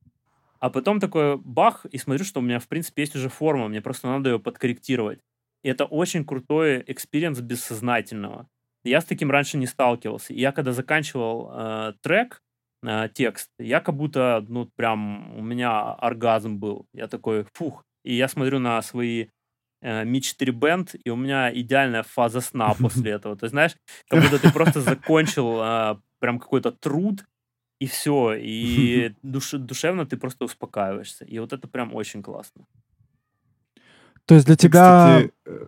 А 0.59 0.71
потом 0.71 1.01
такой 1.01 1.37
бах, 1.37 1.85
и 1.85 1.99
смотрю, 1.99 2.25
что 2.25 2.41
у 2.41 2.43
меня, 2.43 2.59
в 2.59 2.69
принципе, 2.69 3.03
есть 3.03 3.15
уже 3.15 3.29
форма, 3.29 3.69
мне 3.69 3.83
просто 3.83 4.07
надо 4.09 4.31
ее 4.31 4.39
подкорректировать. 4.39 5.21
Это 5.65 5.87
очень 5.87 6.25
крутой 6.25 6.85
experience 6.87 7.41
бессознательного. 7.41 8.47
Я 8.85 9.01
с 9.01 9.05
таким 9.07 9.31
раньше 9.31 9.57
не 9.57 9.67
сталкивался. 9.67 10.35
И 10.35 10.41
я 10.41 10.53
когда 10.53 10.73
заканчивал 10.73 11.51
э, 11.53 11.93
трек, 12.03 12.43
э, 12.87 13.09
текст, 13.15 13.51
я 13.59 13.81
как 13.81 13.97
будто, 13.97 14.45
ну, 14.47 14.67
прям, 14.77 15.37
у 15.39 15.43
меня 15.43 15.93
оргазм 15.95 16.59
был. 16.59 16.87
Я 16.93 17.09
такой, 17.09 17.47
фух. 17.55 17.83
И 18.05 18.15
я 18.15 18.29
смотрю 18.29 18.59
на 18.59 18.83
свои 18.83 19.29
э, 19.81 20.05
Mi 20.05 20.21
4 20.21 20.53
Band, 20.53 21.01
и 21.03 21.11
у 21.11 21.17
меня 21.17 21.51
идеальная 21.53 22.03
фаза 22.03 22.41
сна 22.41 22.75
после 22.79 23.13
этого. 23.13 23.35
То 23.37 23.45
есть, 23.45 23.53
знаешь, 23.53 23.75
как 24.09 24.23
будто 24.23 24.39
ты 24.39 24.53
просто 24.53 24.83
закончил 24.83 25.63
э, 25.63 25.97
прям 26.21 26.39
какой-то 26.39 26.73
труд, 26.73 27.25
и 27.81 27.87
все, 27.87 28.35
и 28.35 29.15
душ, 29.23 29.53
душевно 29.53 30.05
ты 30.05 30.17
просто 30.19 30.45
успокаиваешься. 30.45 31.25
И 31.25 31.39
вот 31.39 31.53
это 31.53 31.69
прям 31.69 31.95
очень 31.95 32.23
классно. 32.23 32.67
То 34.27 34.35
есть 34.35 34.47
для 34.47 34.57
тебя... 34.57 35.23
Кстати, 35.23 35.33
э, 35.47 35.67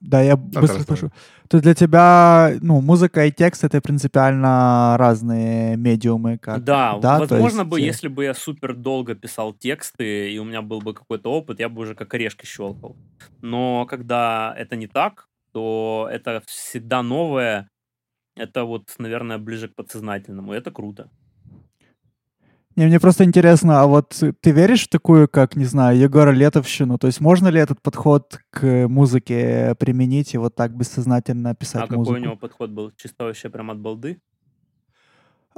да, 0.00 0.20
я 0.20 0.36
быстро 0.36 0.80
спрошу. 0.80 1.10
То 1.48 1.60
для 1.60 1.74
тебя, 1.74 2.52
ну, 2.60 2.80
музыка 2.80 3.26
и 3.26 3.30
текст— 3.30 3.64
это 3.64 3.80
принципиально 3.80 4.96
разные 4.98 5.76
медиумы. 5.76 6.38
Как, 6.38 6.64
да, 6.64 6.98
да, 6.98 7.18
возможно 7.18 7.60
есть... 7.60 7.70
бы, 7.70 7.80
если 7.80 8.08
бы 8.08 8.24
я 8.24 8.34
супер 8.34 8.74
долго 8.74 9.14
писал 9.14 9.52
тексты, 9.52 10.32
и 10.32 10.38
у 10.38 10.44
меня 10.44 10.62
был 10.62 10.80
бы 10.80 10.94
какой-то 10.94 11.30
опыт, 11.30 11.60
я 11.60 11.68
бы 11.68 11.82
уже 11.82 11.94
как 11.94 12.12
орешки 12.14 12.46
щелкал. 12.46 12.96
Но 13.42 13.86
когда 13.86 14.54
это 14.56 14.76
не 14.76 14.86
так, 14.86 15.28
то 15.52 16.08
это 16.10 16.42
всегда 16.46 17.02
новое, 17.02 17.68
это 18.36 18.64
вот, 18.64 18.92
наверное, 18.98 19.38
ближе 19.38 19.68
к 19.68 19.74
подсознательному, 19.74 20.54
и 20.54 20.56
это 20.56 20.70
круто. 20.70 21.08
Не, 22.76 22.86
мне 22.86 22.98
просто 22.98 23.24
интересно, 23.24 23.82
а 23.82 23.86
вот 23.86 24.20
ты 24.40 24.50
веришь 24.50 24.86
в 24.86 24.88
такую, 24.88 25.28
как, 25.28 25.54
не 25.54 25.64
знаю, 25.64 25.96
Егора 25.96 26.32
Летовщину? 26.32 26.98
То 26.98 27.06
есть 27.06 27.20
можно 27.20 27.48
ли 27.48 27.60
этот 27.60 27.80
подход 27.80 28.40
к 28.50 28.88
музыке 28.88 29.76
применить 29.78 30.34
и 30.34 30.38
вот 30.38 30.56
так 30.56 30.76
бессознательно 30.76 31.54
писать 31.54 31.88
а 31.88 31.94
музыку? 31.94 32.02
А 32.02 32.04
какой 32.04 32.20
у 32.20 32.24
него 32.24 32.36
подход 32.36 32.70
был? 32.70 32.90
Чисто 32.96 33.24
вообще 33.24 33.48
прям 33.48 33.70
от 33.70 33.78
балды? 33.78 34.20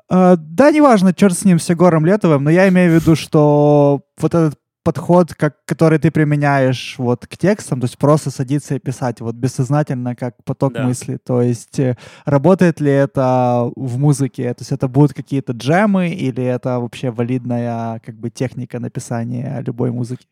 А, 0.08 0.36
да, 0.36 0.70
неважно, 0.70 1.14
черт 1.14 1.36
с 1.36 1.44
ним, 1.44 1.58
с 1.58 1.68
Егором 1.70 2.04
Летовым, 2.04 2.44
но 2.44 2.50
я 2.50 2.68
имею 2.68 2.92
в 2.92 3.02
виду, 3.02 3.16
что 3.16 4.02
вот 4.18 4.34
этот 4.34 4.58
подход, 4.86 5.34
как, 5.34 5.56
который 5.64 5.98
ты 5.98 6.12
применяешь 6.12 6.94
вот 6.98 7.26
к 7.26 7.36
текстам, 7.36 7.80
то 7.80 7.86
есть 7.86 7.98
просто 7.98 8.30
садиться 8.30 8.76
и 8.76 8.78
писать 8.78 9.20
вот 9.20 9.34
бессознательно, 9.34 10.14
как 10.14 10.36
поток 10.44 10.74
да. 10.74 10.86
мысли. 10.86 11.16
То 11.16 11.42
есть 11.42 11.80
э, 11.80 11.96
работает 12.24 12.80
ли 12.80 12.92
это 12.92 13.68
в 13.74 13.98
музыке? 13.98 14.54
То 14.54 14.60
есть 14.60 14.70
это 14.70 14.86
будут 14.86 15.12
какие-то 15.12 15.54
джемы 15.54 16.10
или 16.10 16.44
это 16.44 16.78
вообще 16.78 17.10
валидная 17.10 17.98
как 17.98 18.14
бы 18.14 18.30
техника 18.30 18.78
написания 18.78 19.60
любой 19.66 19.90
музыки? 19.90 20.26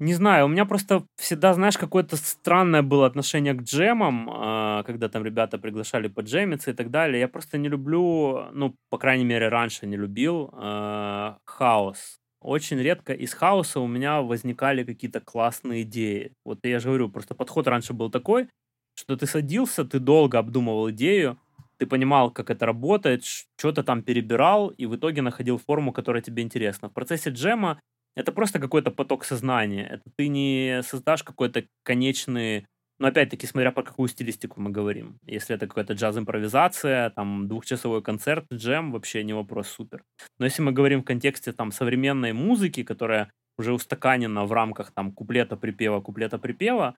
Не 0.00 0.14
знаю, 0.14 0.46
у 0.46 0.48
меня 0.48 0.64
просто 0.64 1.04
всегда, 1.16 1.54
знаешь, 1.54 1.78
какое-то 1.78 2.16
странное 2.16 2.82
было 2.82 3.06
отношение 3.06 3.54
к 3.54 3.62
джемам, 3.62 4.30
а, 4.32 4.82
когда 4.82 5.08
там 5.08 5.24
ребята 5.24 5.58
приглашали 5.58 6.08
поджемиться 6.08 6.70
и 6.70 6.74
так 6.74 6.90
далее. 6.90 7.20
Я 7.20 7.28
просто 7.28 7.58
не 7.58 7.68
люблю, 7.68 8.46
ну, 8.52 8.74
по 8.88 8.98
крайней 8.98 9.24
мере, 9.24 9.48
раньше 9.48 9.86
не 9.86 9.96
любил 9.96 10.50
а, 10.54 11.36
хаос 11.44 12.19
очень 12.40 12.78
редко 12.78 13.12
из 13.12 13.34
хаоса 13.34 13.80
у 13.80 13.86
меня 13.86 14.22
возникали 14.22 14.84
какие-то 14.84 15.20
классные 15.20 15.82
идеи. 15.82 16.32
Вот 16.44 16.60
я 16.64 16.78
же 16.80 16.88
говорю, 16.88 17.08
просто 17.10 17.34
подход 17.34 17.66
раньше 17.68 17.92
был 17.92 18.10
такой, 18.10 18.48
что 18.94 19.16
ты 19.16 19.26
садился, 19.26 19.84
ты 19.84 19.98
долго 19.98 20.38
обдумывал 20.38 20.90
идею, 20.90 21.38
ты 21.78 21.86
понимал, 21.86 22.30
как 22.30 22.50
это 22.50 22.66
работает, 22.66 23.24
что-то 23.24 23.82
там 23.82 24.02
перебирал, 24.02 24.68
и 24.68 24.86
в 24.86 24.96
итоге 24.96 25.22
находил 25.22 25.58
форму, 25.58 25.92
которая 25.92 26.22
тебе 26.22 26.42
интересна. 26.42 26.88
В 26.88 26.92
процессе 26.92 27.30
джема 27.30 27.80
это 28.16 28.32
просто 28.32 28.58
какой-то 28.58 28.90
поток 28.90 29.24
сознания. 29.24 29.86
Это 29.86 30.02
ты 30.16 30.28
не 30.28 30.82
создашь 30.82 31.22
какой-то 31.22 31.64
конечный 31.82 32.66
но 33.00 33.08
опять-таки, 33.08 33.46
смотря 33.46 33.72
по 33.72 33.82
какую 33.82 34.08
стилистику 34.08 34.60
мы 34.60 34.70
говорим. 34.70 35.18
Если 35.26 35.56
это 35.56 35.66
какая-то 35.66 35.94
джаз-импровизация, 35.94 37.10
там, 37.10 37.48
двухчасовой 37.48 38.02
концерт, 38.02 38.44
джем, 38.52 38.92
вообще 38.92 39.24
не 39.24 39.32
вопрос, 39.32 39.68
супер. 39.68 40.04
Но 40.38 40.44
если 40.44 40.60
мы 40.60 40.72
говорим 40.72 41.00
в 41.00 41.04
контексте 41.04 41.52
там 41.52 41.72
современной 41.72 42.34
музыки, 42.34 42.82
которая 42.84 43.32
уже 43.58 43.72
устаканена 43.72 44.44
в 44.44 44.52
рамках 44.52 44.92
там 44.92 45.12
куплета-припева, 45.12 46.02
куплета-припева, 46.02 46.94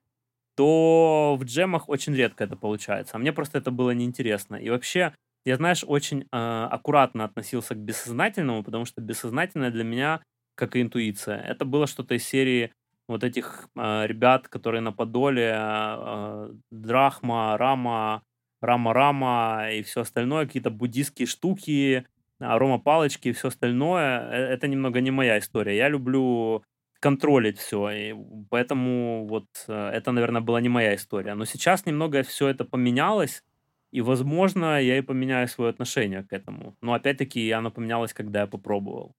то 0.55 1.37
в 1.39 1.45
джемах 1.45 1.87
очень 1.89 2.13
редко 2.13 2.43
это 2.43 2.57
получается. 2.57 3.15
А 3.15 3.19
мне 3.19 3.31
просто 3.31 3.57
это 3.57 3.71
было 3.71 3.91
неинтересно. 3.91 4.55
И 4.57 4.69
вообще, 4.69 5.15
я, 5.45 5.55
знаешь, 5.55 5.83
очень 5.87 6.23
э, 6.23 6.25
аккуратно 6.31 7.23
относился 7.23 7.75
к 7.75 7.79
бессознательному, 7.79 8.63
потому 8.63 8.85
что 8.85 9.01
бессознательное 9.01 9.71
для 9.71 9.83
меня, 9.85 10.21
как 10.55 10.75
и 10.75 10.81
интуиция, 10.81 11.39
это 11.39 11.63
было 11.65 11.87
что-то 11.87 12.15
из 12.15 12.23
серии 12.25 12.73
вот 13.13 13.23
этих 13.23 13.69
э, 13.75 14.07
ребят, 14.07 14.47
которые 14.49 14.81
на 14.81 14.91
Подоле, 14.91 15.53
э, 15.55 16.53
Драхма, 16.71 17.57
Рама, 17.57 18.23
Рама-Рама 18.61 19.69
и 19.73 19.83
все 19.83 20.01
остальное, 20.01 20.45
какие-то 20.45 20.69
буддистские 20.71 21.27
штуки, 21.27 22.05
Рома 22.39 22.79
Палочки 22.79 23.29
и 23.29 23.31
все 23.33 23.49
остальное, 23.49 24.19
э, 24.31 24.35
это 24.53 24.67
немного 24.67 25.01
не 25.01 25.11
моя 25.11 25.39
история. 25.39 25.77
Я 25.77 25.89
люблю 25.89 26.63
контролить 26.99 27.57
все, 27.59 27.89
и 27.91 28.15
поэтому 28.49 29.27
вот 29.27 29.45
это, 29.67 30.11
наверное, 30.11 30.41
была 30.41 30.61
не 30.61 30.69
моя 30.69 30.95
история. 30.95 31.35
Но 31.35 31.45
сейчас 31.45 31.85
немного 31.85 32.23
все 32.23 32.47
это 32.47 32.63
поменялось, 32.65 33.43
и, 33.91 34.01
возможно, 34.01 34.81
я 34.81 34.97
и 34.97 35.01
поменяю 35.01 35.47
свое 35.47 35.69
отношение 35.69 36.23
к 36.23 36.33
этому. 36.33 36.75
Но, 36.81 36.93
опять-таки, 36.93 37.51
оно 37.51 37.71
поменялось, 37.71 38.13
когда 38.13 38.41
я 38.41 38.47
попробовал. 38.47 39.13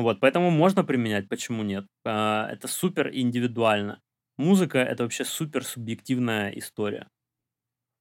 Вот, 0.00 0.20
поэтому 0.20 0.50
можно 0.50 0.84
применять, 0.84 1.28
почему 1.28 1.62
нет? 1.62 1.86
А, 2.04 2.48
это 2.50 2.68
супер 2.68 3.10
индивидуально. 3.12 4.00
Музыка— 4.36 4.78
это 4.78 5.02
вообще 5.02 5.24
супер 5.24 5.64
субъективная 5.64 6.50
история. 6.50 7.08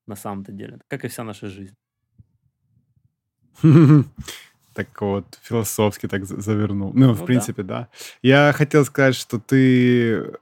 На 0.07 0.15
самом-то 0.15 0.51
деле. 0.51 0.79
Как 0.87 1.05
и 1.05 1.07
вся 1.07 1.23
наша 1.23 1.47
жизнь. 1.47 1.75
Так 4.75 5.01
вот, 5.01 5.25
философски 5.41 6.07
так 6.07 6.25
завернул. 6.25 6.93
Ну, 6.93 7.11
в 7.11 7.19
ну 7.19 7.25
принципе, 7.25 7.63
да. 7.63 7.89
Я 8.21 8.53
хотел 8.53 8.85
сказать, 8.85 9.15
что 9.15 9.37
ты 9.37 10.37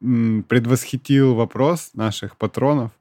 предвосхитил 0.00 1.34
вопрос 1.34 1.90
наших 1.92 2.38
патронов. 2.38 2.92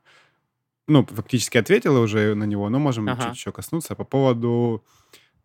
Ну, 0.88 1.06
фактически 1.06 1.58
ответила 1.58 2.00
уже 2.00 2.36
на 2.36 2.44
него, 2.44 2.68
но 2.68 2.80
можем 2.80 3.08
чуть 3.08 3.36
еще 3.36 3.52
коснуться 3.54 3.96
по 3.96 4.04
поводу 4.04 4.84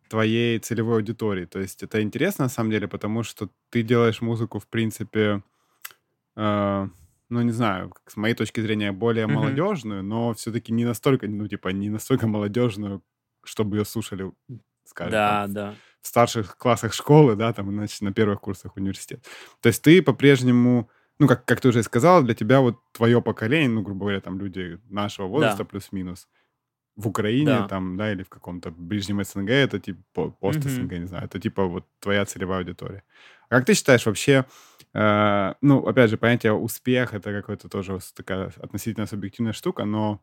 твоей 0.09 0.59
целевой 0.59 0.97
аудитории. 0.97 1.45
То 1.45 1.59
есть 1.59 1.83
это 1.83 2.01
интересно 2.01 2.45
на 2.45 2.49
самом 2.49 2.71
деле, 2.71 2.87
потому 2.87 3.23
что 3.23 3.49
ты 3.69 3.83
делаешь 3.83 4.21
музыку, 4.21 4.59
в 4.59 4.67
принципе, 4.67 5.43
э, 6.35 6.87
ну 7.29 7.41
не 7.41 7.51
знаю, 7.51 7.93
с 8.05 8.15
моей 8.15 8.35
точки 8.35 8.61
зрения, 8.61 8.91
более 8.91 9.25
mm-hmm. 9.25 9.33
молодежную, 9.33 10.03
но 10.03 10.33
все-таки 10.33 10.71
не 10.71 10.85
настолько, 10.85 11.27
ну 11.27 11.47
типа 11.47 11.69
не 11.69 11.89
настолько 11.89 12.27
молодежную, 12.27 13.03
чтобы 13.43 13.77
ее 13.77 13.85
слушали, 13.85 14.31
скажем, 14.85 15.11
да, 15.11 15.43
там, 15.43 15.53
да. 15.53 15.75
в 16.01 16.07
старших 16.07 16.57
классах 16.57 16.93
школы, 16.93 17.35
да, 17.35 17.53
там, 17.53 17.71
значит, 17.71 18.01
на 18.01 18.13
первых 18.13 18.41
курсах 18.41 18.75
университета. 18.75 19.21
То 19.61 19.67
есть 19.67 19.81
ты 19.81 20.01
по-прежнему 20.01 20.89
ну, 21.19 21.27
как, 21.27 21.45
как 21.45 21.61
ты 21.61 21.69
уже 21.69 21.83
сказал, 21.83 22.23
для 22.23 22.35
тебя 22.35 22.61
вот 22.61 22.77
твое 22.91 23.21
поколение, 23.21 23.69
ну, 23.69 23.81
грубо 23.81 24.01
говоря, 24.01 24.21
там 24.21 24.39
люди 24.39 24.79
нашего 24.89 25.27
возраста 25.27 25.59
да. 25.59 25.65
плюс-минус, 25.65 26.27
в 26.97 27.07
Украине, 27.07 27.45
да. 27.45 27.67
там, 27.67 27.95
да, 27.95 28.11
или 28.11 28.23
в 28.23 28.29
каком-то 28.29 28.71
ближнем 28.71 29.23
СНГ, 29.23 29.49
это 29.51 29.79
типа 29.79 30.31
пост 30.31 30.63
СНГ, 30.63 30.91
mm-hmm. 30.91 30.99
не 30.99 31.05
знаю, 31.05 31.25
это 31.25 31.39
типа 31.39 31.65
вот 31.65 31.85
твоя 31.99 32.25
целевая 32.25 32.59
аудитория. 32.59 33.03
А 33.49 33.55
как 33.55 33.65
ты 33.65 33.75
считаешь 33.75 34.05
вообще, 34.05 34.45
э, 34.93 35.53
ну, 35.61 35.85
опять 35.85 36.09
же, 36.09 36.17
понятие 36.17 36.53
успех 36.53 37.13
это 37.13 37.31
какая-то 37.31 37.69
тоже 37.69 37.99
такая 38.15 38.51
относительно 38.57 39.05
субъективная 39.05 39.53
штука, 39.53 39.85
но 39.85 40.21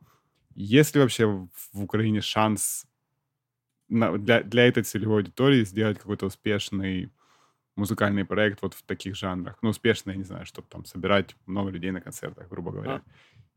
есть 0.56 0.96
ли 0.96 1.00
вообще 1.00 1.26
в, 1.26 1.48
в 1.72 1.82
Украине 1.82 2.20
шанс 2.20 2.86
на, 3.88 4.18
для, 4.18 4.42
для 4.42 4.66
этой 4.66 4.82
целевой 4.82 5.18
аудитории 5.18 5.64
сделать 5.64 5.98
какой-то 5.98 6.26
успешный 6.26 7.12
музыкальный 7.76 8.24
проект 8.24 8.62
вот 8.62 8.74
в 8.74 8.82
таких 8.82 9.14
жанрах? 9.14 9.58
Ну, 9.62 9.70
успешный, 9.70 10.14
я 10.14 10.18
не 10.18 10.24
знаю, 10.24 10.44
чтобы 10.44 10.66
там 10.68 10.84
собирать 10.84 11.36
много 11.46 11.70
людей 11.70 11.92
на 11.92 12.00
концертах, 12.00 12.48
грубо 12.48 12.72
говоря. 12.72 12.94
А. 12.94 13.02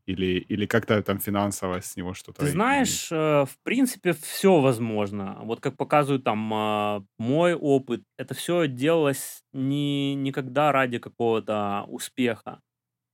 Или, 0.08 0.38
или 0.38 0.64
как-то 0.64 1.02
там 1.02 1.18
финансово 1.18 1.82
с 1.82 1.94
него 1.94 2.14
что-то... 2.14 2.40
Ты 2.40 2.46
знаешь, 2.46 3.12
э, 3.12 3.44
в 3.44 3.58
принципе, 3.62 4.14
все 4.14 4.58
возможно. 4.58 5.38
Вот 5.42 5.60
как 5.60 5.76
показывает 5.76 6.24
там 6.24 6.50
э, 6.54 7.02
мой 7.18 7.52
опыт, 7.52 8.04
это 8.16 8.32
все 8.32 8.66
делалось 8.66 9.42
не 9.52 10.14
никогда 10.14 10.72
ради 10.72 10.98
какого-то 10.98 11.84
успеха. 11.88 12.60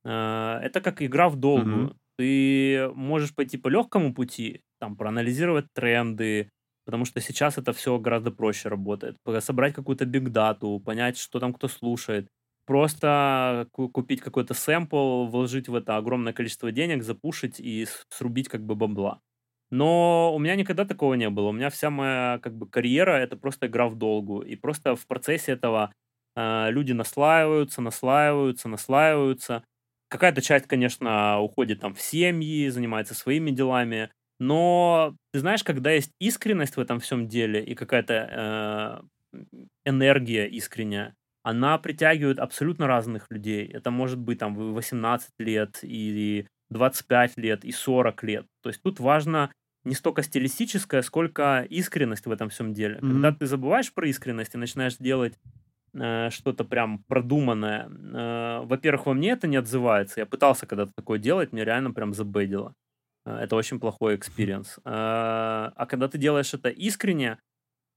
Э, 0.05 0.61
это 0.63 0.81
как 0.81 1.03
игра 1.03 1.29
в 1.29 1.37
долгую. 1.37 1.87
Мгм. 1.87 1.97
Ты 2.17 2.89
можешь 2.95 3.35
пойти 3.35 3.59
по 3.59 3.67
легкому 3.67 4.15
пути, 4.15 4.61
там, 4.79 4.97
проанализировать 4.97 5.67
тренды, 5.75 6.51
потому 6.87 7.07
что 7.07 7.21
сейчас 7.21 7.59
это 7.59 7.73
все 7.73 7.99
гораздо 7.99 8.31
проще 8.31 8.69
работает. 8.69 9.17
Собрать 9.41 9.75
какую-то 9.75 10.05
бигдату, 10.07 10.81
понять, 10.85 11.19
что 11.19 11.41
там 11.41 11.53
кто 11.53 11.67
слушает. 11.67 12.29
Просто 12.67 13.69
купить 13.73 14.23
какой-то 14.23 14.55
сэмпл, 14.55 15.27
вложить 15.27 15.69
в 15.69 15.75
это 15.75 15.97
огромное 15.99 16.33
количество 16.33 16.73
денег, 16.73 17.03
запушить 17.03 17.61
и 17.61 17.87
срубить 18.09 18.49
как 18.49 18.63
бы 18.65 18.75
бабла. 18.75 19.21
Но 19.71 20.33
у 20.35 20.39
меня 20.39 20.55
никогда 20.57 20.85
такого 20.85 21.15
не 21.15 21.29
было. 21.31 21.49
У 21.49 21.53
меня 21.53 21.69
вся 21.71 21.91
моя 21.91 22.39
как 22.43 22.57
бы 22.57 22.69
карьера 22.69 23.13
это 23.13 23.37
просто 23.37 23.67
игра 23.67 23.89
в 23.89 23.97
долгу. 23.97 24.41
И 24.41 24.57
просто 24.57 24.95
в 24.97 25.07
процессе 25.07 25.53
этого 25.53 25.93
э, 26.37 26.71
люди 26.71 26.93
наслаиваются, 26.93 27.83
наслаиваются, 27.83 28.69
наслаиваются. 28.69 29.65
Какая-то 30.09 30.43
часть, 30.43 30.67
конечно, 30.67 31.41
уходит 31.41 31.81
там 31.81 31.95
в 31.95 32.01
семьи, 32.01 32.69
занимается 32.69 33.15
своими 33.15 33.51
делами. 33.51 34.11
Но 34.39 35.17
ты 35.33 35.41
знаешь, 35.41 35.65
когда 35.65 35.91
есть 35.91 36.13
искренность 36.21 36.77
в 36.77 36.81
этом 36.81 37.01
всем 37.01 37.29
деле 37.29 37.65
и 37.65 37.75
какая-то 37.75 39.03
э, 39.35 39.39
энергия 39.85 40.47
искренняя, 40.47 41.15
она 41.45 41.77
притягивает 41.79 42.39
абсолютно 42.39 42.87
разных 42.87 43.31
людей. 43.31 43.67
Это 43.67 43.91
может 43.91 44.19
быть 44.19 44.39
там 44.39 44.55
18 44.55 45.31
лет, 45.39 45.79
и 45.83 46.47
25 46.71 47.37
лет, 47.37 47.65
и 47.65 47.71
40 47.71 48.23
лет. 48.25 48.47
То 48.63 48.71
есть 48.71 48.83
тут 48.83 48.99
важно 48.99 49.53
не 49.85 49.95
столько 49.95 50.23
стилистическое, 50.23 51.03
сколько 51.03 51.67
искренность 51.69 52.25
в 52.25 52.33
этом 52.33 52.49
всем 52.49 52.73
деле. 52.73 52.97
Mm-hmm. 52.97 53.13
Когда 53.13 53.33
ты 53.33 53.47
забываешь 53.47 53.93
про 53.93 54.09
искренность 54.09 54.55
и 54.55 54.59
начинаешь 54.59 54.97
делать 54.97 55.39
э, 55.93 56.31
что-то 56.31 56.65
прям 56.65 57.05
продуманное, 57.05 57.91
э, 57.91 58.61
во-первых, 58.65 59.05
во 59.05 59.13
мне 59.13 59.33
это 59.33 59.47
не 59.47 59.59
отзывается. 59.59 60.21
Я 60.21 60.27
пытался 60.27 60.67
когда-то 60.67 60.93
такое 60.97 61.19
делать, 61.19 61.53
мне 61.53 61.63
реально 61.63 61.91
прям 61.91 62.15
забедило. 62.15 62.73
Э, 63.27 63.37
это 63.43 63.55
очень 63.57 63.79
плохой 63.79 64.17
experience. 64.17 64.79
Э, 64.79 64.81
а 64.87 65.87
когда 65.87 66.09
ты 66.09 66.17
делаешь 66.17 66.55
это 66.55 66.71
искренне, 66.71 67.39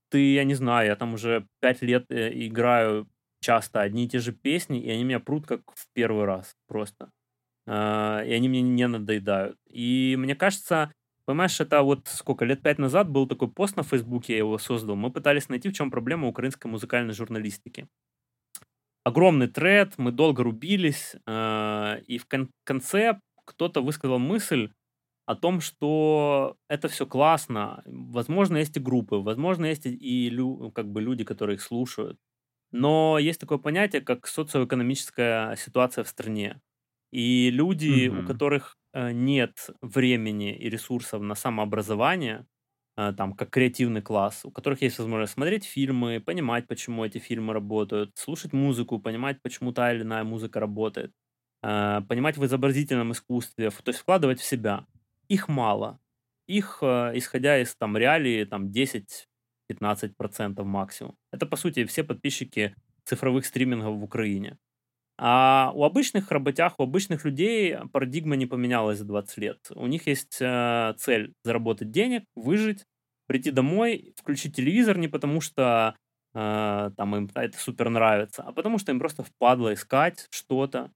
ты, 0.09 0.33
я 0.33 0.43
не 0.43 0.53
знаю, 0.53 0.87
я 0.87 0.95
там 0.97 1.13
уже 1.13 1.47
пять 1.61 1.81
лет 1.81 2.05
э, 2.09 2.31
играю 2.33 3.07
часто 3.41 3.81
одни 3.81 4.05
и 4.05 4.09
те 4.09 4.19
же 4.19 4.31
песни, 4.33 4.81
и 4.81 4.89
они 4.89 5.03
меня 5.03 5.19
прут 5.19 5.45
как 5.47 5.61
в 5.75 5.87
первый 5.93 6.25
раз 6.25 6.55
просто. 6.67 7.11
А, 7.67 8.23
и 8.25 8.33
они 8.33 8.49
мне 8.49 8.61
не 8.61 8.87
надоедают. 8.87 9.57
И 9.69 10.15
мне 10.19 10.35
кажется, 10.35 10.93
понимаешь, 11.25 11.59
это 11.61 11.83
вот 11.83 12.07
сколько, 12.07 12.45
лет 12.45 12.61
пять 12.63 12.79
назад 12.79 13.09
был 13.09 13.27
такой 13.27 13.49
пост 13.51 13.75
на 13.77 13.83
Фейсбуке, 13.83 14.33
я 14.33 14.39
его 14.39 14.57
создал. 14.57 14.95
Мы 14.95 15.11
пытались 15.11 15.49
найти, 15.49 15.69
в 15.69 15.73
чем 15.73 15.91
проблема 15.91 16.27
украинской 16.27 16.67
музыкальной 16.67 17.13
журналистики. 17.13 17.87
Огромный 19.03 19.47
тред, 19.47 19.93
мы 19.97 20.11
долго 20.11 20.43
рубились, 20.43 21.15
а, 21.25 21.97
и 22.07 22.17
в 22.17 22.27
конце 22.65 23.19
кто-то 23.45 23.81
высказал 23.81 24.19
мысль 24.19 24.71
о 25.27 25.35
том, 25.35 25.61
что 25.61 26.57
это 26.69 26.87
все 26.89 27.05
классно. 27.05 27.83
Возможно, 27.85 28.57
есть 28.57 28.77
и 28.77 28.81
группы, 28.81 29.17
возможно, 29.17 29.65
есть 29.67 29.85
и 29.85 30.29
лю, 30.31 30.71
как 30.75 30.89
бы 30.91 31.01
люди, 31.01 31.25
которые 31.25 31.55
их 31.57 31.61
слушают. 31.63 32.19
Но 32.71 33.17
есть 33.19 33.39
такое 33.39 33.57
понятие, 33.57 34.01
как 34.01 34.27
социоэкономическая 34.27 35.55
ситуация 35.55 36.03
в 36.03 36.07
стране. 36.09 36.61
И 37.11 37.49
люди, 37.51 38.09
у 38.09 38.23
которых 38.23 38.77
э, 38.93 39.11
нет 39.13 39.69
времени 39.81 40.55
и 40.55 40.69
ресурсов 40.69 41.21
на 41.21 41.35
самообразование, 41.35 42.45
э, 42.97 43.13
там, 43.17 43.33
как 43.33 43.49
креативный 43.51 44.01
класс, 44.01 44.41
у 44.45 44.51
которых 44.51 44.81
есть 44.81 44.99
возможность 44.99 45.33
смотреть 45.33 45.65
фильмы, 45.65 46.19
понимать, 46.19 46.67
почему 46.67 47.05
эти 47.05 47.19
фильмы 47.19 47.53
работают, 47.53 48.11
слушать 48.17 48.51
музыку, 48.53 48.99
понимать, 48.99 49.41
почему 49.41 49.71
та 49.71 49.93
или 49.93 50.01
иная 50.03 50.23
музыка 50.25 50.59
работает, 50.59 51.13
э, 51.63 52.01
понимать 52.09 52.37
в 52.37 52.45
изобразительном 52.45 53.13
искусстве, 53.13 53.69
то 53.71 53.89
есть 53.89 53.99
вкладывать 53.99 54.41
в 54.41 54.45
себя. 54.45 54.85
Их 55.29 55.47
мало. 55.47 55.99
Их, 56.47 56.79
исходя 56.81 57.59
из 57.61 57.75
там 57.75 57.97
реалии, 57.97 58.45
там 58.45 58.71
10 58.71 59.27
15% 59.67 60.67
максимум. 60.67 61.15
Это, 61.31 61.45
по 61.45 61.57
сути, 61.57 61.85
все 61.85 62.03
подписчики 62.03 62.75
цифровых 63.05 63.45
стримингов 63.45 63.95
в 63.97 64.03
Украине. 64.03 64.57
А 65.19 65.71
у 65.73 65.83
обычных 65.83 66.31
работяг, 66.31 66.75
у 66.79 66.83
обычных 66.83 67.25
людей 67.25 67.75
парадигма 67.91 68.35
не 68.35 68.45
поменялась 68.45 68.99
за 68.99 69.05
20 69.05 69.37
лет. 69.39 69.57
У 69.75 69.87
них 69.87 70.07
есть 70.07 70.37
э, 70.41 70.93
цель 70.97 71.33
заработать 71.43 71.91
денег, 71.91 72.23
выжить, 72.35 72.85
прийти 73.27 73.49
домой, 73.51 74.13
включить 74.17 74.55
телевизор 74.55 74.97
не 74.97 75.07
потому, 75.07 75.41
что 75.41 75.95
э, 76.35 76.91
там 76.95 77.15
им 77.15 77.29
это 77.33 77.57
супер 77.57 77.89
нравится, 77.89 78.43
а 78.43 78.51
потому 78.51 78.77
что 78.77 78.91
им 78.91 78.99
просто 78.99 79.23
впадло 79.23 79.73
искать 79.73 80.27
что-то. 80.29 80.91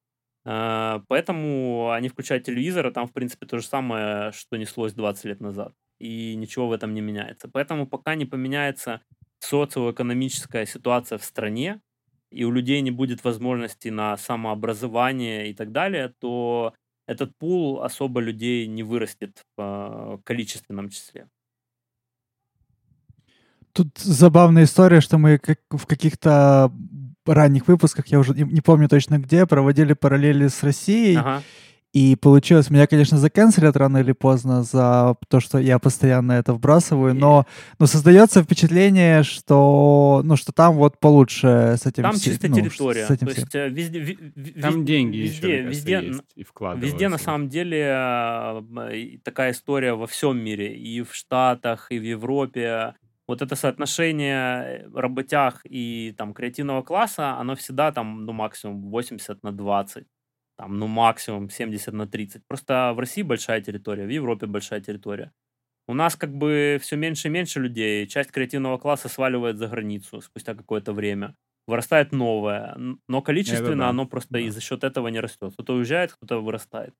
Э, 0.45 0.99
поэтому 1.07 1.91
они 1.91 2.09
включают 2.09 2.45
телевизор, 2.45 2.87
а 2.87 2.91
там, 2.91 3.07
в 3.07 3.13
принципе, 3.13 3.45
то 3.45 3.57
же 3.57 3.65
самое, 3.65 4.31
что 4.31 4.57
неслось 4.57 4.93
20 4.93 5.25
лет 5.25 5.41
назад 5.41 5.73
и 6.01 6.35
ничего 6.35 6.67
в 6.67 6.71
этом 6.71 6.93
не 6.93 7.01
меняется. 7.01 7.47
Поэтому 7.47 7.85
пока 7.85 8.15
не 8.15 8.25
поменяется 8.25 9.01
социоэкономическая 9.39 10.65
ситуация 10.65 11.17
в 11.17 11.23
стране, 11.23 11.79
и 12.31 12.43
у 12.43 12.51
людей 12.51 12.81
не 12.81 12.91
будет 12.91 13.23
возможности 13.23 13.89
на 13.89 14.17
самообразование 14.17 15.49
и 15.49 15.53
так 15.53 15.71
далее, 15.71 16.13
то 16.19 16.73
этот 17.07 17.37
пул 17.37 17.83
особо 17.83 18.21
людей 18.21 18.67
не 18.67 18.83
вырастет 18.83 19.43
в 19.57 19.61
э, 19.61 20.17
количественном 20.23 20.89
числе. 20.89 21.27
Тут 23.73 23.97
забавная 23.97 24.63
история, 24.63 25.01
что 25.01 25.17
мы 25.17 25.39
в 25.69 25.85
каких-то 25.85 26.71
ранних 27.26 27.67
выпусках, 27.67 28.07
я 28.07 28.19
уже 28.19 28.34
не, 28.34 28.43
не 28.43 28.61
помню 28.61 28.89
точно 28.89 29.19
где, 29.19 29.45
проводили 29.45 29.93
параллели 29.93 30.47
с 30.47 30.63
Россией. 30.63 31.17
Ага. 31.17 31.43
И 31.93 32.15
получилось, 32.15 32.69
меня, 32.69 32.88
конечно, 32.88 33.17
заканцелят 33.17 33.76
рано 33.76 33.97
или 33.97 34.13
поздно 34.13 34.63
за 34.63 35.17
то, 35.28 35.41
что 35.41 35.57
я 35.57 35.78
постоянно 35.78 36.32
это 36.32 36.53
вбрасываю, 36.53 37.13
но, 37.13 37.45
но 37.80 37.86
создается 37.86 38.41
впечатление, 38.41 39.24
что, 39.24 40.22
ну, 40.24 40.38
что 40.38 40.53
там 40.53 40.76
вот 40.76 40.99
получше 41.01 41.76
с 41.78 41.86
этим 41.86 42.03
Там 42.03 42.17
чисто 42.17 42.47
ну, 42.47 42.55
территория. 42.55 43.05
С 43.05 43.11
этим 43.11 43.28
то 43.28 43.34
есть 43.34 43.55
э, 43.55 43.67
везде, 43.67 43.99
везде, 43.99 44.61
там 44.61 44.86
деньги 44.86 45.17
везде, 45.17 45.57
еще, 45.57 45.61
везде, 45.63 45.95
есть 45.95 46.22
и 46.38 46.45
везде 46.78 47.09
на 47.09 47.17
самом 47.17 47.49
деле 47.49 47.93
э, 47.93 49.17
такая 49.26 49.51
история 49.51 49.93
во 49.93 50.07
всем 50.07 50.41
мире, 50.41 50.74
и 50.74 51.01
в 51.01 51.13
Штатах, 51.13 51.88
и 51.89 51.99
в 51.99 52.03
Европе. 52.03 52.95
Вот 53.28 53.41
это 53.41 53.55
соотношение 53.55 54.89
работяг 54.93 55.61
и 55.63 56.13
там 56.17 56.34
креативного 56.34 56.82
класса, 56.82 57.38
оно 57.38 57.55
всегда 57.55 57.91
там, 57.91 58.26
ну, 58.26 58.34
максимум 58.34 58.89
80 58.89 59.43
на 59.43 59.51
20 59.51 60.07
там, 60.61 60.78
ну, 60.78 60.86
максимум 60.86 61.49
70 61.49 61.91
на 61.93 62.05
30. 62.05 62.43
Просто 62.47 62.93
в 62.95 62.99
России 62.99 63.24
большая 63.24 63.61
территория, 63.61 64.05
в 64.05 64.09
Европе 64.09 64.45
большая 64.45 64.80
территория. 64.80 65.32
У 65.88 65.95
нас 65.95 66.15
как 66.15 66.36
бы 66.36 66.78
все 66.80 66.97
меньше 66.97 67.30
и 67.30 67.32
меньше 67.32 67.59
людей. 67.59 68.05
Часть 68.05 68.32
креативного 68.32 68.78
класса 68.78 69.09
сваливает 69.09 69.57
за 69.57 69.67
границу 69.67 70.22
спустя 70.22 70.53
какое-то 70.53 70.93
время. 70.93 71.36
Вырастает 71.65 72.11
новое. 72.11 72.78
Но 73.07 73.22
количественно 73.24 73.86
да. 73.86 73.89
оно 73.89 74.05
просто 74.05 74.34
да. 74.34 74.39
и 74.39 74.49
за 74.49 74.61
счет 74.61 74.84
этого 74.84 75.07
не 75.07 75.19
растет. 75.19 75.53
Кто-то 75.53 75.74
уезжает, 75.74 76.13
кто-то 76.13 76.43
вырастает. 76.43 76.93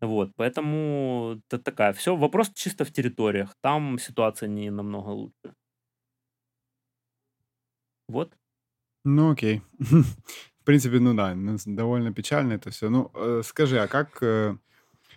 Вот, 0.00 0.32
поэтому 0.34 1.40
это 1.50 1.62
такая. 1.62 1.92
Все, 1.92 2.16
вопрос 2.16 2.50
чисто 2.54 2.84
в 2.86 2.92
территориях. 2.92 3.54
Там 3.62 3.98
ситуация 3.98 4.48
не 4.48 4.70
намного 4.70 5.10
лучше. 5.10 5.54
Вот. 8.12 8.32
Ну 9.04 9.32
окей. 9.32 9.62
В 9.80 10.64
принципе, 10.64 11.00
ну 11.00 11.14
да, 11.14 11.34
довольно 11.66 12.12
печально 12.12 12.52
это 12.52 12.70
все. 12.70 12.88
Ну, 12.88 13.10
э, 13.14 13.42
скажи, 13.44 13.80
а 13.80 13.88
как 13.88 14.18
э, 14.22 14.56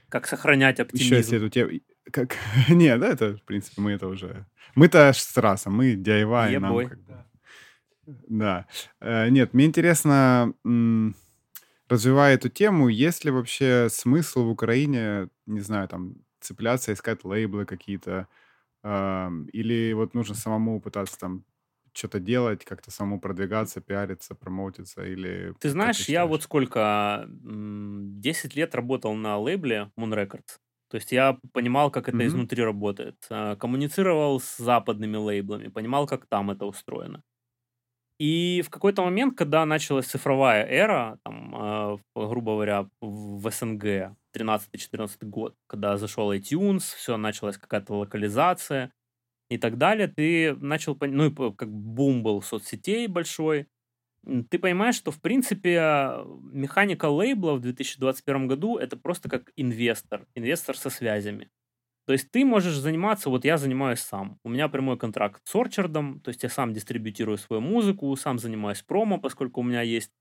Как 0.09 0.25
сохранять 0.27 0.79
еще 0.93 1.17
если 1.17 1.37
эту 1.37 1.49
тему... 1.49 1.71
Как... 2.11 2.35
Не, 2.69 2.97
да, 2.97 3.09
это, 3.09 3.37
в 3.37 3.43
принципе, 3.43 3.81
мы 3.81 3.91
это 3.91 4.07
уже... 4.07 4.47
Мы-то 4.73 5.11
с 5.13 5.37
расом, 5.37 5.75
мы 5.75 5.93
DIY, 5.93 6.59
нам 6.59 6.71
Ебой. 6.71 6.87
как 6.87 6.99
бы... 7.03 7.25
Да. 8.27 8.65
Э, 9.01 9.29
Нет, 9.29 9.53
мне 9.53 9.65
интересно, 9.65 10.53
развивая 11.87 12.35
эту 12.35 12.49
тему, 12.49 12.87
есть 12.87 13.25
ли 13.25 13.31
вообще 13.31 13.87
смысл 13.91 14.45
в 14.45 14.49
Украине, 14.49 15.29
не 15.45 15.59
знаю, 15.59 15.87
там, 15.87 16.15
цепляться, 16.39 16.91
искать 16.93 17.23
лейблы 17.23 17.65
какие-то, 17.65 18.27
э, 18.83 19.29
или 19.53 19.93
вот 19.93 20.15
нужно 20.15 20.33
самому 20.33 20.81
пытаться 20.81 21.19
там 21.19 21.45
что-то 21.95 22.19
делать, 22.19 22.65
как-то 22.65 22.91
самому 22.91 23.19
продвигаться, 23.19 23.81
пиариться, 23.81 24.35
промоутиться, 24.35 25.03
или 25.03 25.53
Ты 25.59 25.69
знаешь, 25.69 26.07
я 26.09 26.25
вот 26.25 26.43
сколько, 26.43 27.27
10 27.27 28.55
лет 28.55 28.75
работал 28.75 29.13
на 29.15 29.37
лейбле 29.37 29.91
Moon 29.97 30.13
Records, 30.13 30.59
то 30.89 30.97
есть 30.97 31.11
я 31.11 31.37
понимал, 31.51 31.91
как 31.91 32.09
это 32.09 32.17
mm-hmm. 32.17 32.27
изнутри 32.27 32.63
работает, 32.63 33.17
э, 33.29 33.55
коммуницировал 33.57 34.39
с 34.39 34.57
западными 34.57 35.17
лейблами, 35.17 35.67
понимал, 35.67 36.07
как 36.07 36.25
там 36.27 36.51
это 36.51 36.65
устроено. 36.65 37.23
И 38.17 38.63
в 38.65 38.69
какой-то 38.69 39.03
момент, 39.03 39.37
когда 39.37 39.65
началась 39.65 40.05
цифровая 40.05 40.65
эра, 40.65 41.19
там, 41.25 41.55
э, 41.55 41.97
грубо 42.15 42.53
говоря, 42.53 42.87
в 43.01 43.51
СНГ, 43.51 44.15
13-14 44.33 45.25
год, 45.25 45.55
когда 45.67 45.97
зашел 45.97 46.31
iTunes, 46.31 46.95
все, 46.95 47.17
началась 47.17 47.57
какая-то 47.57 47.93
локализация 47.93 48.93
и 49.49 49.57
так 49.57 49.77
далее, 49.77 50.07
ты 50.07 50.55
начал, 50.55 50.97
ну, 50.99 51.31
как 51.53 51.71
бум 51.71 52.23
был 52.23 52.41
соцсетей 52.41 53.07
большой, 53.07 53.67
ты 54.49 54.57
понимаешь, 54.57 54.95
что, 54.95 55.11
в 55.11 55.21
принципе, 55.21 56.15
механика 56.51 57.05
лейбла 57.05 57.53
в 57.53 57.61
2021 57.61 58.47
году 58.47 58.77
это 58.77 58.97
просто 58.97 59.29
как 59.29 59.51
инвестор, 59.55 60.27
инвестор 60.35 60.75
со 60.77 60.89
связями. 60.89 61.49
То 62.07 62.13
есть 62.13 62.31
ты 62.31 62.45
можешь 62.45 62.75
заниматься, 62.75 63.29
вот 63.29 63.45
я 63.45 63.57
занимаюсь 63.57 63.99
сам. 63.99 64.39
У 64.43 64.49
меня 64.49 64.67
прямой 64.67 64.97
контракт 64.97 65.41
с 65.43 65.55
Орчардом, 65.55 66.19
то 66.21 66.29
есть 66.29 66.43
я 66.43 66.49
сам 66.49 66.73
дистрибьютирую 66.73 67.37
свою 67.37 67.61
музыку, 67.61 68.15
сам 68.15 68.37
занимаюсь 68.37 68.83
промо, 68.83 69.19
поскольку 69.19 69.61
у 69.61 69.63
меня 69.63 69.81
есть 69.81 70.11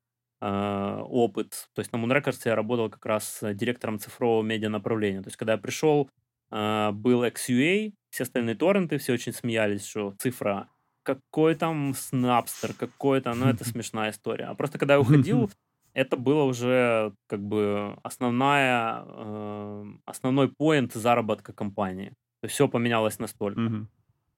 э, 0.40 0.98
опыт. 1.02 1.68
То 1.74 1.80
есть 1.80 1.92
на 1.92 1.98
Moon 1.98 2.10
Records 2.10 2.40
я 2.46 2.54
работал 2.54 2.88
как 2.88 3.04
раз 3.04 3.40
директором 3.42 3.98
цифрового 3.98 4.42
медиа 4.42 4.70
направления. 4.70 5.20
То 5.20 5.28
есть 5.28 5.36
когда 5.36 5.52
я 5.54 5.58
пришел, 5.58 6.10
был 6.50 7.24
XUA, 7.24 7.92
все 8.10 8.22
остальные 8.22 8.54
торренты, 8.54 8.98
все 8.98 9.14
очень 9.14 9.32
смеялись, 9.32 9.86
что 9.86 10.14
цифра 10.18 10.68
какой 11.04 11.54
там 11.54 11.94
Снапстер, 11.94 12.74
какой-то, 12.74 13.34
ну 13.34 13.46
это 13.46 13.64
смешная 13.64 14.10
история. 14.10 14.46
А 14.46 14.54
просто 14.54 14.78
когда 14.78 14.94
я 14.94 15.00
уходил, 15.00 15.50
это 15.92 16.16
было 16.16 16.42
уже 16.42 17.12
как 17.28 17.40
бы 17.40 17.96
основная, 18.02 19.04
э, 19.06 19.84
основной 20.06 20.48
поинт 20.48 20.94
заработка 20.94 21.52
компании. 21.52 22.10
То 22.40 22.46
есть 22.46 22.54
все 22.54 22.68
поменялось 22.68 23.18
настолько. 23.18 23.60
Mm-hmm. 23.60 23.86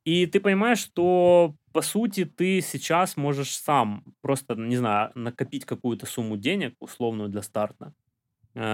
И 0.04 0.26
ты 0.26 0.38
понимаешь, 0.38 0.78
что 0.78 1.56
по 1.72 1.82
сути 1.82 2.24
ты 2.24 2.60
сейчас 2.60 3.16
можешь 3.16 3.56
сам 3.56 4.04
просто, 4.20 4.54
не 4.54 4.76
знаю, 4.76 5.10
накопить 5.14 5.64
какую-то 5.64 6.06
сумму 6.06 6.36
денег, 6.36 6.74
условную 6.78 7.28
для 7.28 7.42
старта, 7.42 7.92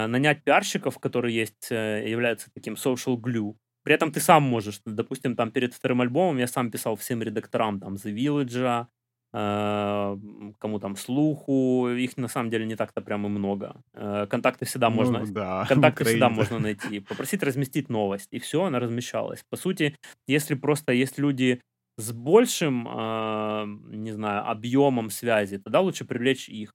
нанять 0.06 0.44
пиарщиков, 0.44 0.98
которые 0.98 1.34
есть, 1.34 1.70
э, 1.70 2.08
являются 2.08 2.50
таким 2.54 2.74
social 2.74 3.16
glue. 3.16 3.54
При 3.84 3.94
этом 3.94 4.12
ты 4.12 4.20
сам 4.20 4.42
можешь, 4.42 4.80
допустим, 4.84 5.34
там 5.34 5.50
перед 5.50 5.74
вторым 5.74 6.00
альбомом 6.00 6.38
я 6.38 6.46
сам 6.46 6.70
писал 6.70 6.96
всем 6.96 7.22
редакторам 7.22 7.80
там 7.80 7.94
The 7.94 8.14
Village, 8.14 8.86
Э, 9.34 10.18
кому 10.58 10.78
там 10.78 10.94
слуху, 10.96 11.88
их 11.88 12.18
на 12.18 12.28
самом 12.28 12.50
деле 12.50 12.66
не 12.66 12.76
так-то 12.76 13.00
прям 13.00 13.26
и 13.26 13.30
много. 13.30 13.82
Э, 13.94 14.26
контакты 14.28 14.66
всегда 14.66 14.90
ну, 14.90 14.96
можно, 14.96 15.26
да, 15.26 15.64
контакты 15.68 16.04
всегда 16.04 16.28
можно 16.28 16.58
найти. 16.58 17.00
Попросить 17.00 17.42
разместить 17.42 17.88
новость, 17.88 18.28
и 18.30 18.38
все, 18.38 18.64
она 18.64 18.78
размещалась. 18.78 19.42
По 19.48 19.56
сути, 19.56 19.96
если 20.26 20.54
просто 20.54 20.92
есть 20.92 21.18
люди 21.18 21.62
с 21.96 22.12
большим, 22.12 22.86
э, 22.86 23.64
не 23.96 24.12
знаю, 24.12 24.50
объемом 24.50 25.08
связи, 25.08 25.56
тогда 25.56 25.80
лучше 25.80 26.04
привлечь 26.04 26.50
их. 26.50 26.74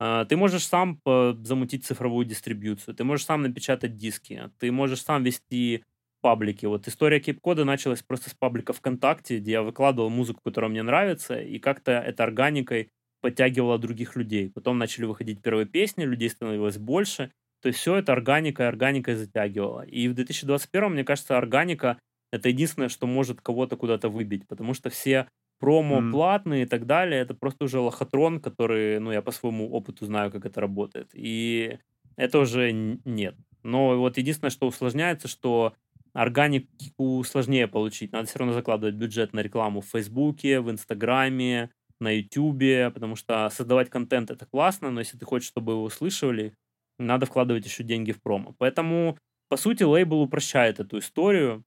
Ты 0.00 0.36
можешь 0.36 0.66
сам 0.66 1.00
замутить 1.04 1.84
цифровую 1.84 2.24
дистрибьюцию, 2.24 2.94
ты 2.94 3.04
можешь 3.04 3.26
сам 3.26 3.42
напечатать 3.42 3.96
диски, 3.96 4.50
ты 4.58 4.70
можешь 4.70 5.02
сам 5.02 5.24
вести 5.24 5.84
паблике. 6.20 6.68
Вот 6.68 6.86
история 6.88 7.20
кейп-кода 7.20 7.64
началась 7.64 8.02
просто 8.02 8.30
с 8.30 8.34
паблика 8.34 8.72
ВКонтакте, 8.72 9.38
где 9.38 9.52
я 9.52 9.62
выкладывал 9.62 10.10
музыку, 10.10 10.40
которая 10.44 10.70
мне 10.70 10.82
нравится, 10.82 11.40
и 11.40 11.58
как-то 11.58 11.92
это 11.92 12.22
органикой 12.24 12.90
подтягивало 13.20 13.78
других 13.78 14.14
людей. 14.14 14.50
Потом 14.50 14.78
начали 14.78 15.04
выходить 15.04 15.42
первые 15.42 15.66
песни, 15.66 16.04
людей 16.04 16.30
становилось 16.30 16.78
больше. 16.78 17.32
То 17.60 17.66
есть 17.68 17.80
все 17.80 17.96
это 17.96 18.12
органикой, 18.12 18.68
органикой 18.68 19.16
затягивало. 19.16 19.82
И 19.82 20.06
в 20.06 20.14
2021, 20.14 20.92
мне 20.92 21.02
кажется, 21.04 21.36
органика— 21.36 21.98
это 22.32 22.48
единственное, 22.50 22.88
что 22.88 23.08
может 23.08 23.40
кого-то 23.40 23.76
куда-то 23.76 24.08
выбить, 24.08 24.46
потому 24.46 24.74
что 24.74 24.90
все 24.90 25.28
промо 25.58 26.00
mm. 26.00 26.10
платные 26.12 26.62
и 26.62 26.66
так 26.66 26.86
далее, 26.86 27.20
это 27.20 27.34
просто 27.34 27.64
уже 27.64 27.80
лохотрон, 27.80 28.40
который, 28.40 29.00
ну, 29.00 29.12
я 29.12 29.22
по 29.22 29.32
своему 29.32 29.70
опыту 29.70 30.06
знаю, 30.06 30.30
как 30.30 30.46
это 30.46 30.60
работает. 30.60 31.10
И 31.14 31.78
это 32.16 32.38
уже 32.38 32.72
нет. 32.72 33.36
Но 33.62 33.98
вот 33.98 34.18
единственное, 34.18 34.50
что 34.50 34.66
усложняется, 34.66 35.28
что 35.28 35.74
Органику 36.18 37.22
сложнее 37.24 37.68
получить. 37.68 38.12
Надо 38.12 38.26
все 38.26 38.38
равно 38.38 38.54
закладывать 38.54 38.96
бюджет 38.96 39.32
на 39.32 39.40
рекламу 39.40 39.80
в 39.80 39.86
Фейсбуке, 39.86 40.60
в 40.60 40.70
Инстаграме, 40.70 41.70
на 42.00 42.10
Ютубе, 42.10 42.90
потому 42.90 43.16
что 43.16 43.48
создавать 43.50 43.90
контент 43.90 44.30
это 44.30 44.46
классно, 44.46 44.90
но 44.90 45.00
если 45.00 45.18
ты 45.18 45.24
хочешь, 45.24 45.48
чтобы 45.48 45.72
его 45.72 45.84
услышали, 45.84 46.54
надо 46.98 47.26
вкладывать 47.26 47.66
еще 47.66 47.84
деньги 47.84 48.12
в 48.12 48.20
промо. 48.22 48.54
Поэтому, 48.58 49.18
по 49.48 49.56
сути, 49.56 49.82
лейбл 49.82 50.20
упрощает 50.20 50.80
эту 50.80 50.98
историю, 50.98 51.64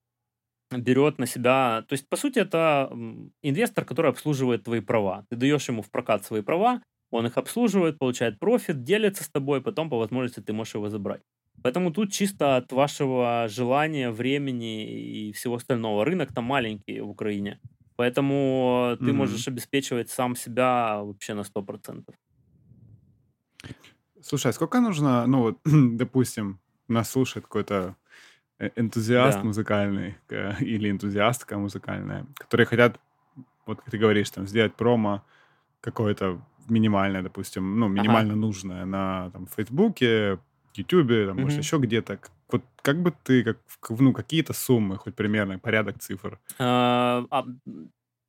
берет 0.78 1.18
на 1.18 1.26
себя... 1.26 1.84
То 1.88 1.94
есть, 1.94 2.08
по 2.08 2.16
сути, 2.16 2.38
это 2.38 2.90
инвестор, 3.42 3.84
который 3.84 4.10
обслуживает 4.10 4.64
твои 4.64 4.80
права. 4.80 5.24
Ты 5.30 5.36
даешь 5.36 5.68
ему 5.68 5.82
в 5.82 5.90
прокат 5.90 6.24
свои 6.24 6.42
права, 6.42 6.82
он 7.10 7.26
их 7.26 7.36
обслуживает, 7.36 7.98
получает 7.98 8.38
профит, 8.38 8.82
делится 8.84 9.22
с 9.22 9.28
тобой, 9.28 9.60
потом 9.60 9.90
по 9.90 9.98
возможности 9.98 10.40
ты 10.40 10.52
можешь 10.52 10.74
его 10.74 10.88
забрать. 10.88 11.20
Поэтому 11.62 11.92
тут 11.92 12.10
чисто 12.10 12.56
от 12.56 12.72
вашего 12.72 13.46
желания, 13.48 14.10
времени 14.10 15.28
и 15.28 15.32
всего 15.32 15.56
остального. 15.56 16.04
Рынок 16.04 16.32
там 16.32 16.44
маленький 16.44 17.00
в 17.00 17.10
Украине. 17.10 17.60
Поэтому 17.96 18.96
ты 18.98 19.04
mm-hmm. 19.04 19.12
можешь 19.12 19.46
обеспечивать 19.46 20.10
сам 20.10 20.34
себя 20.34 21.02
вообще 21.02 21.34
на 21.34 21.42
100%. 21.42 22.04
Слушай, 24.22 24.48
а 24.48 24.52
сколько 24.52 24.80
нужно, 24.80 25.26
ну 25.26 25.40
вот, 25.40 25.58
допустим, 25.64 26.60
нас 26.88 27.10
слушает 27.10 27.44
какой-то 27.44 27.96
энтузиаст 28.76 29.38
да. 29.38 29.44
музыкальный 29.44 30.16
или 30.60 30.90
энтузиастка 30.90 31.58
музыкальная, 31.58 32.26
которые 32.36 32.66
хотят, 32.66 33.00
вот 33.66 33.80
как 33.80 33.90
ты 33.90 33.98
говоришь, 33.98 34.30
там, 34.30 34.46
сделать 34.46 34.74
промо 34.74 35.22
какое-то 35.80 36.40
минимальное, 36.68 37.22
допустим, 37.22 37.78
ну, 37.78 37.88
минимально 37.88 38.32
ага. 38.32 38.40
нужное 38.40 38.84
на 38.84 39.30
там, 39.30 39.46
Фейсбуке, 39.46 40.38
Ютубе, 40.74 41.26
там, 41.26 41.40
может, 41.40 41.58
еще 41.58 41.78
где-то. 41.78 42.20
Вот 42.50 42.62
как 42.82 43.02
бы 43.02 43.12
ты, 43.24 43.42
как, 43.44 43.58
ну, 43.88 44.12
какие-то 44.12 44.52
суммы, 44.52 44.96
хоть 44.96 45.14
примерно, 45.14 45.58
порядок 45.58 45.98
цифр, 45.98 46.38
А, 46.58 47.24
а, 47.30 47.44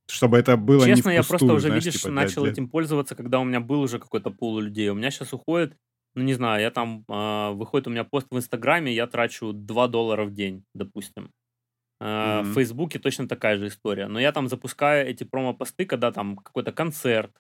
чтобы 0.07 0.37
это 0.37 0.57
было 0.57 0.85
не 0.85 0.95
честно, 0.95 1.09
я 1.11 1.23
просто 1.23 1.45
уже, 1.45 1.67
знаешь, 1.67 1.85
видишь, 1.85 2.01
типа 2.01 2.13
начал 2.13 2.43
для... 2.43 2.51
этим 2.51 2.67
пользоваться, 2.67 3.15
когда 3.15 3.39
у 3.39 3.43
меня 3.43 3.59
был 3.59 3.81
уже 3.81 3.99
какой-то 3.99 4.31
пул 4.31 4.59
людей. 4.59 4.89
У 4.89 4.95
меня 4.95 5.11
сейчас 5.11 5.33
уходит, 5.33 5.77
ну, 6.15 6.23
не 6.23 6.33
знаю, 6.33 6.61
я 6.61 6.71
там, 6.71 7.05
а, 7.09 7.51
выходит 7.51 7.87
у 7.87 7.91
меня 7.91 8.03
пост 8.03 8.27
в 8.31 8.37
Инстаграме, 8.37 8.93
я 8.93 9.07
трачу 9.07 9.53
2 9.53 9.87
доллара 9.87 10.25
в 10.25 10.33
день, 10.33 10.65
допустим. 10.73 11.31
А, 12.01 12.43
В 12.43 12.47
Фейсбуке 12.47 12.99
точно 12.99 13.27
такая 13.27 13.57
же 13.57 13.67
история. 13.67 14.07
Но 14.07 14.19
я 14.19 14.31
там 14.31 14.47
запускаю 14.49 15.07
эти 15.07 15.23
промо-посты, 15.23 15.85
когда 15.85 16.11
там 16.11 16.37
какой-то 16.37 16.71
концерт, 16.73 17.31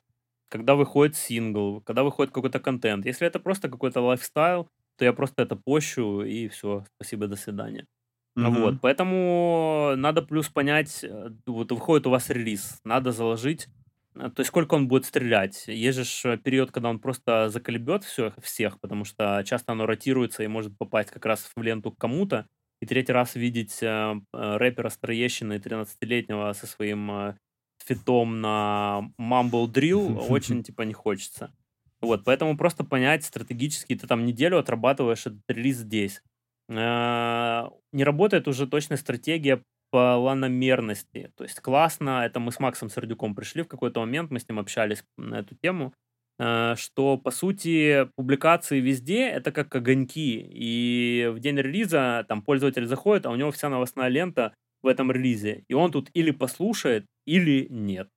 когда 0.49 0.75
выходит 0.75 1.15
сингл, 1.17 1.81
когда 1.81 2.03
выходит 2.03 2.33
какой-то 2.33 2.59
контент. 2.59 3.05
Если 3.05 3.27
это 3.27 3.39
просто 3.39 3.69
какой-то 3.69 4.01
лайфстайл, 4.01 4.69
то 4.97 5.05
я 5.05 5.13
просто 5.13 5.43
это 5.43 5.55
пощу, 5.55 6.21
и 6.23 6.47
все, 6.49 6.85
спасибо, 6.97 7.27
до 7.27 7.35
свидания. 7.35 7.87
Мгм. 8.35 8.51
Вот, 8.51 8.81
поэтому 8.81 9.93
надо 9.97 10.21
плюс 10.23 10.49
понять, 10.49 11.03
э, 11.03 11.29
вот 11.45 11.71
выходит 11.71 12.07
у 12.07 12.09
вас 12.11 12.29
релиз, 12.29 12.79
надо 12.83 13.11
заложить, 13.11 13.67
э, 13.67 13.69
то 14.13 14.33
есть 14.37 14.49
сколько 14.49 14.75
он 14.75 14.87
будет 14.87 15.05
стрелять. 15.05 15.67
Есть 15.67 15.97
же 15.97 16.03
ж 16.03 16.37
период, 16.37 16.71
когда 16.71 16.89
он 16.89 16.99
просто 16.99 17.49
заколебет 17.49 18.03
все, 18.03 18.33
всех, 18.41 18.79
потому 18.79 19.05
что 19.05 19.43
часто 19.45 19.71
оно 19.71 19.85
ротируется 19.85 20.43
и 20.43 20.47
может 20.47 20.77
попасть 20.77 21.09
как 21.09 21.25
раз 21.25 21.49
в 21.55 21.61
ленту 21.61 21.91
к 21.91 21.97
кому-то, 21.97 22.47
и 22.81 22.85
третий 22.85 23.13
раз 23.13 23.35
видеть 23.35 23.81
э, 23.81 23.85
э, 23.85 24.57
рэпера 24.57 24.89
с 24.89 24.97
Троещиной 24.97 25.59
13-летнего 25.59 26.53
со 26.53 26.67
своим 26.67 27.11
э, 27.11 27.37
фитом 27.83 28.41
на 28.41 29.09
Mumble 29.19 29.67
Drill 29.67 30.19
очень, 30.29 30.63
типа, 30.63 30.83
не 30.83 30.93
хочется. 30.93 31.53
Вот, 32.01 32.25
поэтому 32.25 32.57
просто 32.57 32.83
понять 32.83 33.23
стратегически, 33.23 33.95
ты 33.95 34.05
там 34.05 34.25
неделю 34.25 34.59
отрабатываешь 34.59 35.25
этот 35.25 35.41
релиз 35.47 35.77
здесь. 35.77 36.21
Э, 36.69 37.69
не 37.93 38.03
работает 38.03 38.47
уже 38.47 38.67
точная 38.67 38.97
стратегия 38.97 39.63
планомерности. 39.93 41.31
То 41.37 41.43
есть 41.43 41.59
классно, 41.59 42.25
это 42.25 42.39
мы 42.39 42.51
с 42.51 42.59
Максом 42.59 42.89
Сердюком 42.89 43.35
пришли 43.35 43.61
в 43.61 43.67
какой-то 43.67 43.99
момент, 43.99 44.31
мы 44.31 44.39
с 44.39 44.49
ним 44.49 44.57
общались 44.57 45.03
на 45.17 45.35
эту 45.35 45.53
тему, 45.53 45.93
э, 46.39 46.73
что, 46.77 47.15
по 47.17 47.29
сути, 47.29 48.09
публикации 48.15 48.79
везде— 48.79 49.27
это 49.29 49.51
как 49.51 49.75
огоньки. 49.75 50.43
И 50.51 51.29
в 51.31 51.39
день 51.39 51.57
релиза 51.57 52.25
там 52.27 52.41
пользователь 52.41 52.87
заходит, 52.87 53.27
а 53.27 53.29
у 53.29 53.35
него 53.35 53.51
вся 53.51 53.69
новостная 53.69 54.07
лента 54.07 54.55
в 54.81 54.87
этом 54.87 55.11
релизе. 55.11 55.63
И 55.67 55.75
он 55.75 55.91
тут 55.91 56.09
или 56.15 56.31
послушает, 56.31 57.05
или 57.27 57.67
нет. 57.69 58.09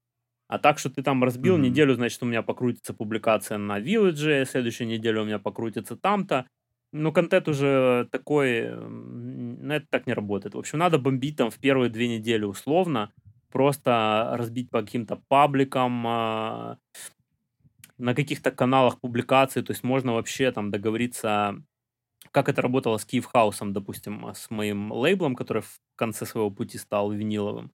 А 0.48 0.58
так, 0.58 0.78
что 0.78 0.88
ты 0.88 1.02
там 1.02 1.22
разбил 1.22 1.58
mm-hmm. 1.58 1.60
неделю, 1.60 1.94
значит, 1.94 2.22
у 2.22 2.26
меня 2.26 2.40
покрутится 2.40 2.94
публикация 2.94 3.58
на 3.58 3.78
Village, 3.80 4.46
следующую 4.46 4.88
неделю 4.88 5.22
у 5.22 5.24
меня 5.26 5.38
покрутится 5.38 5.94
там-то. 5.94 6.46
Ну, 6.96 7.12
контент 7.12 7.48
уже 7.48 8.08
такой, 8.10 8.70
ну, 8.70 9.74
это 9.74 9.86
так 9.90 10.06
не 10.06 10.14
работает. 10.14 10.54
В 10.54 10.58
общем, 10.58 10.78
надо 10.78 10.98
бомбить 10.98 11.36
там 11.36 11.50
в 11.50 11.58
первые 11.58 11.90
две 11.90 12.08
недели 12.08 12.44
условно, 12.44 13.12
просто 13.50 14.32
разбить 14.34 14.70
по 14.70 14.82
каким-то 14.82 15.20
пабликам, 15.28 16.06
а, 16.06 16.78
на 17.98 18.14
каких-то 18.14 18.50
каналах 18.50 19.00
публикаций, 19.00 19.62
то 19.62 19.72
есть 19.72 19.82
можно 19.82 20.12
вообще 20.12 20.52
там 20.52 20.70
договориться, 20.70 21.62
как 22.30 22.48
это 22.48 22.62
работало 22.62 22.98
с 22.98 23.04
Киев 23.04 23.26
Хаусом, 23.26 23.72
допустим, 23.72 24.26
с 24.34 24.50
моим 24.50 24.92
лейблом, 24.92 25.34
который 25.34 25.62
в 25.62 25.80
конце 25.96 26.26
своего 26.26 26.50
пути 26.50 26.78
стал 26.78 27.10
виниловым. 27.10 27.72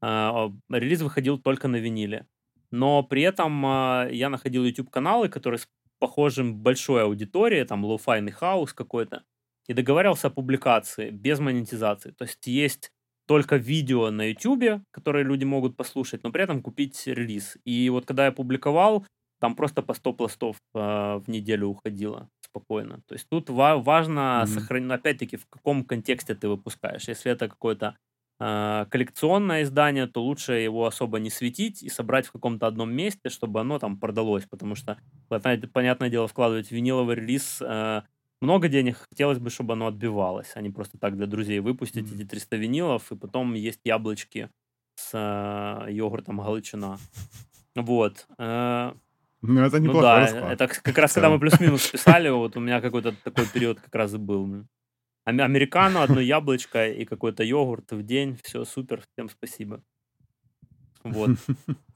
А, 0.00 0.52
релиз 0.70 1.00
выходил 1.02 1.38
только 1.38 1.68
на 1.68 1.76
виниле. 1.76 2.26
Но 2.70 3.02
при 3.02 3.22
этом 3.22 3.64
а, 3.66 4.08
я 4.10 4.28
находил 4.28 4.64
YouTube-каналы, 4.64 5.28
которые 5.28 5.58
похожим 6.04 6.54
большой 6.54 7.02
аудиторией, 7.02 7.64
там 7.64 7.82
лоу-файный 7.84 8.30
хаус 8.30 8.74
какой-то, 8.74 9.22
и 9.70 9.72
договаривался 9.72 10.26
о 10.26 10.30
публикации 10.30 11.10
без 11.10 11.38
монетизации. 11.38 12.10
То 12.10 12.24
есть 12.24 12.46
есть 12.46 12.90
только 13.26 13.56
видео 13.56 14.10
на 14.10 14.30
YouTube, 14.30 14.82
которые 14.90 15.24
люди 15.24 15.46
могут 15.46 15.76
послушать, 15.76 16.22
но 16.22 16.30
при 16.30 16.42
этом 16.42 16.62
купить 16.62 17.06
релиз. 17.06 17.56
И 17.64 17.88
вот 17.90 18.04
когда 18.04 18.26
я 18.26 18.32
публиковал, 18.32 19.06
там 19.40 19.54
просто 19.56 19.82
по 19.82 19.94
100 19.94 20.12
пластов 20.12 20.56
э, 20.74 20.78
в 20.78 21.24
неделю 21.26 21.68
уходило 21.68 22.28
спокойно. 22.40 23.00
То 23.06 23.14
есть 23.14 23.26
тут 23.30 23.48
ва- 23.48 23.78
важно 23.78 24.20
mm-hmm. 24.20 24.46
сохранить, 24.46 24.92
опять-таки, 24.92 25.36
в 25.36 25.46
каком 25.46 25.84
контексте 25.84 26.34
ты 26.34 26.48
выпускаешь. 26.48 27.08
Если 27.08 27.32
это 27.32 27.48
какое-то 27.48 27.86
э, 27.86 27.94
коллекционное 28.38 29.62
издание, 29.62 30.06
то 30.06 30.22
лучше 30.22 30.54
его 30.54 30.86
особо 30.86 31.18
не 31.18 31.30
светить 31.30 31.82
и 31.82 31.88
собрать 31.88 32.26
в 32.26 32.32
каком-то 32.32 32.66
одном 32.66 32.92
месте, 32.92 33.28
чтобы 33.28 33.60
оно 33.60 33.78
там 33.78 33.98
продалось, 33.98 34.44
потому 34.44 34.74
что, 34.74 34.98
понятное 35.28 36.10
дело, 36.10 36.26
вкладывать 36.26 36.68
в 36.68 36.72
виниловый 36.72 37.16
релиз 37.16 37.62
э, 37.62 38.02
много 38.40 38.68
денег, 38.68 38.96
хотелось 39.08 39.38
бы, 39.38 39.50
чтобы 39.50 39.74
оно 39.74 39.86
отбивалось, 39.86 40.52
а 40.54 40.60
не 40.60 40.70
просто 40.70 40.98
так 40.98 41.16
для 41.16 41.26
друзей 41.26 41.60
выпустить 41.60 42.10
mm-hmm. 42.10 42.22
эти 42.22 42.28
300 42.28 42.56
винилов, 42.56 43.12
и 43.12 43.16
потом 43.16 43.54
есть 43.54 43.80
яблочки 43.84 44.50
с 44.96 45.10
э, 45.14 45.92
йогуртом 45.92 46.40
Галичина. 46.40 46.98
Вот. 47.76 48.26
Ну, 49.46 49.60
это 49.60 49.78
ну 49.78 49.84
неплохой 49.84 50.32
ну, 50.32 50.40
да, 50.40 50.52
это 50.52 50.68
как 50.68 50.96
раз 50.98 51.12
когда 51.12 51.28
мы 51.28 51.38
плюс-минус 51.38 51.88
писали, 51.88 52.30
вот 52.30 52.56
у 52.56 52.60
меня 52.60 52.80
какой-то 52.80 53.14
такой 53.24 53.46
период 53.46 53.80
как 53.80 53.94
раз 53.94 54.14
и 54.14 54.18
был. 54.18 54.66
Американо, 55.24 56.02
одно 56.02 56.20
яблочко 56.20 56.86
и 56.88 57.04
какой-то 57.04 57.42
йогурт 57.42 57.92
в 57.92 58.02
день. 58.02 58.38
Все 58.42 58.64
супер, 58.64 59.02
всем 59.12 59.28
спасибо. 59.28 59.82
Вот. 61.02 61.30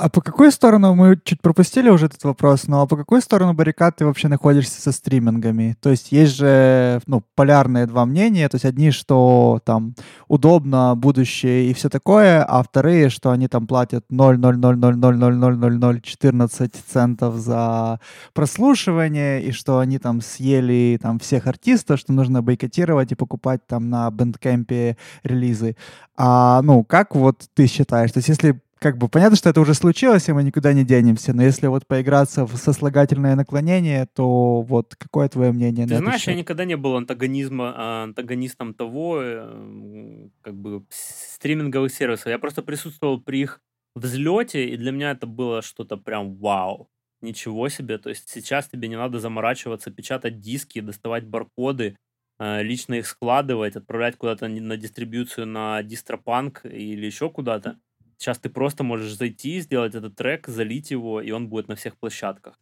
А 0.00 0.08
по 0.08 0.22
какую 0.22 0.50
сторону, 0.50 0.94
мы 0.94 1.20
чуть 1.22 1.42
пропустили 1.42 1.90
уже 1.90 2.06
этот 2.06 2.24
вопрос, 2.24 2.66
но 2.66 2.86
по 2.86 2.96
какую 2.96 3.20
сторону 3.20 3.52
баррикад 3.52 3.96
ты 3.96 4.06
вообще 4.06 4.28
находишься 4.28 4.80
со 4.80 4.92
стримингами? 4.92 5.76
То 5.78 5.90
есть 5.90 6.10
есть 6.10 6.36
же, 6.36 7.02
ну, 7.06 7.22
полярные 7.34 7.84
два 7.84 8.06
мнения, 8.06 8.48
то 8.48 8.54
есть 8.54 8.64
одни, 8.64 8.92
что 8.92 9.60
там 9.62 9.94
удобно, 10.26 10.94
будущее 10.96 11.70
и 11.70 11.74
все 11.74 11.90
такое, 11.90 12.42
а 12.42 12.62
вторые, 12.62 13.10
что 13.10 13.30
они 13.30 13.46
там 13.46 13.66
платят 13.66 14.06
0,000000014 14.10 16.74
центов 16.90 17.34
за 17.34 18.00
прослушивание, 18.32 19.42
и 19.42 19.52
что 19.52 19.80
они 19.80 19.98
там 19.98 20.22
съели 20.22 20.98
там 21.02 21.18
всех 21.18 21.46
артистов, 21.46 22.00
что 22.00 22.14
нужно 22.14 22.42
бойкотировать 22.42 23.12
и 23.12 23.16
покупать 23.16 23.66
там 23.66 23.90
на 23.90 24.10
бэндкэмпе 24.10 24.96
релизы. 25.24 25.76
А, 26.16 26.62
ну, 26.62 26.84
как 26.84 27.14
вот 27.14 27.44
ты 27.52 27.66
считаешь? 27.66 28.12
То 28.12 28.20
есть 28.20 28.28
если 28.28 28.62
как 28.80 28.96
бы 28.96 29.08
понятно, 29.08 29.36
что 29.36 29.50
это 29.50 29.60
уже 29.60 29.74
случилось, 29.74 30.28
и 30.28 30.32
мы 30.32 30.42
никуда 30.42 30.72
не 30.72 30.84
денемся, 30.84 31.34
но 31.34 31.42
если 31.42 31.66
вот 31.66 31.86
поиграться 31.86 32.46
в 32.46 32.56
сослагательное 32.56 33.36
наклонение, 33.36 34.06
то 34.06 34.62
вот 34.62 34.96
какое 34.96 35.28
твое 35.28 35.52
мнение? 35.52 35.86
Ты 35.86 35.98
знаешь, 35.98 36.26
я 36.26 36.34
никогда 36.34 36.64
не 36.64 36.76
был 36.76 36.96
антагонизма, 36.96 37.74
а, 37.76 38.02
антагонистом 38.04 38.72
того, 38.72 39.20
э, 39.22 40.28
как 40.40 40.54
бы 40.54 40.84
стриминговых 40.88 41.92
сервисов. 41.92 42.28
Я 42.28 42.38
просто 42.38 42.62
присутствовал 42.62 43.20
при 43.20 43.42
их 43.42 43.60
взлете, 43.94 44.66
и 44.70 44.76
для 44.78 44.92
меня 44.92 45.10
это 45.10 45.26
было 45.26 45.60
что-то 45.60 45.98
прям 45.98 46.36
вау. 46.36 46.88
Ничего 47.20 47.68
себе. 47.68 47.98
То 47.98 48.08
есть 48.08 48.30
сейчас 48.30 48.68
тебе 48.68 48.88
не 48.88 48.96
надо 48.96 49.20
заморачиваться, 49.20 49.90
печатать 49.90 50.40
диски, 50.40 50.80
доставать 50.80 51.26
баркоды, 51.26 51.98
э, 52.38 52.62
лично 52.62 52.94
их 52.94 53.06
складывать, 53.06 53.76
отправлять 53.76 54.16
куда-то 54.16 54.48
на 54.48 54.78
дистрибьюцию 54.78 55.46
на 55.46 55.82
дистропанк 55.82 56.64
или 56.64 57.04
еще 57.04 57.28
куда-то. 57.28 57.78
Сейчас 58.20 58.38
ты 58.38 58.50
просто 58.50 58.84
можешь 58.84 59.14
зайти, 59.14 59.60
сделать 59.60 59.94
этот 59.94 60.14
трек, 60.14 60.46
залить 60.46 60.90
его, 60.90 61.22
и 61.22 61.30
он 61.30 61.48
будет 61.48 61.68
на 61.68 61.74
всех 61.74 61.96
площадках. 61.96 62.60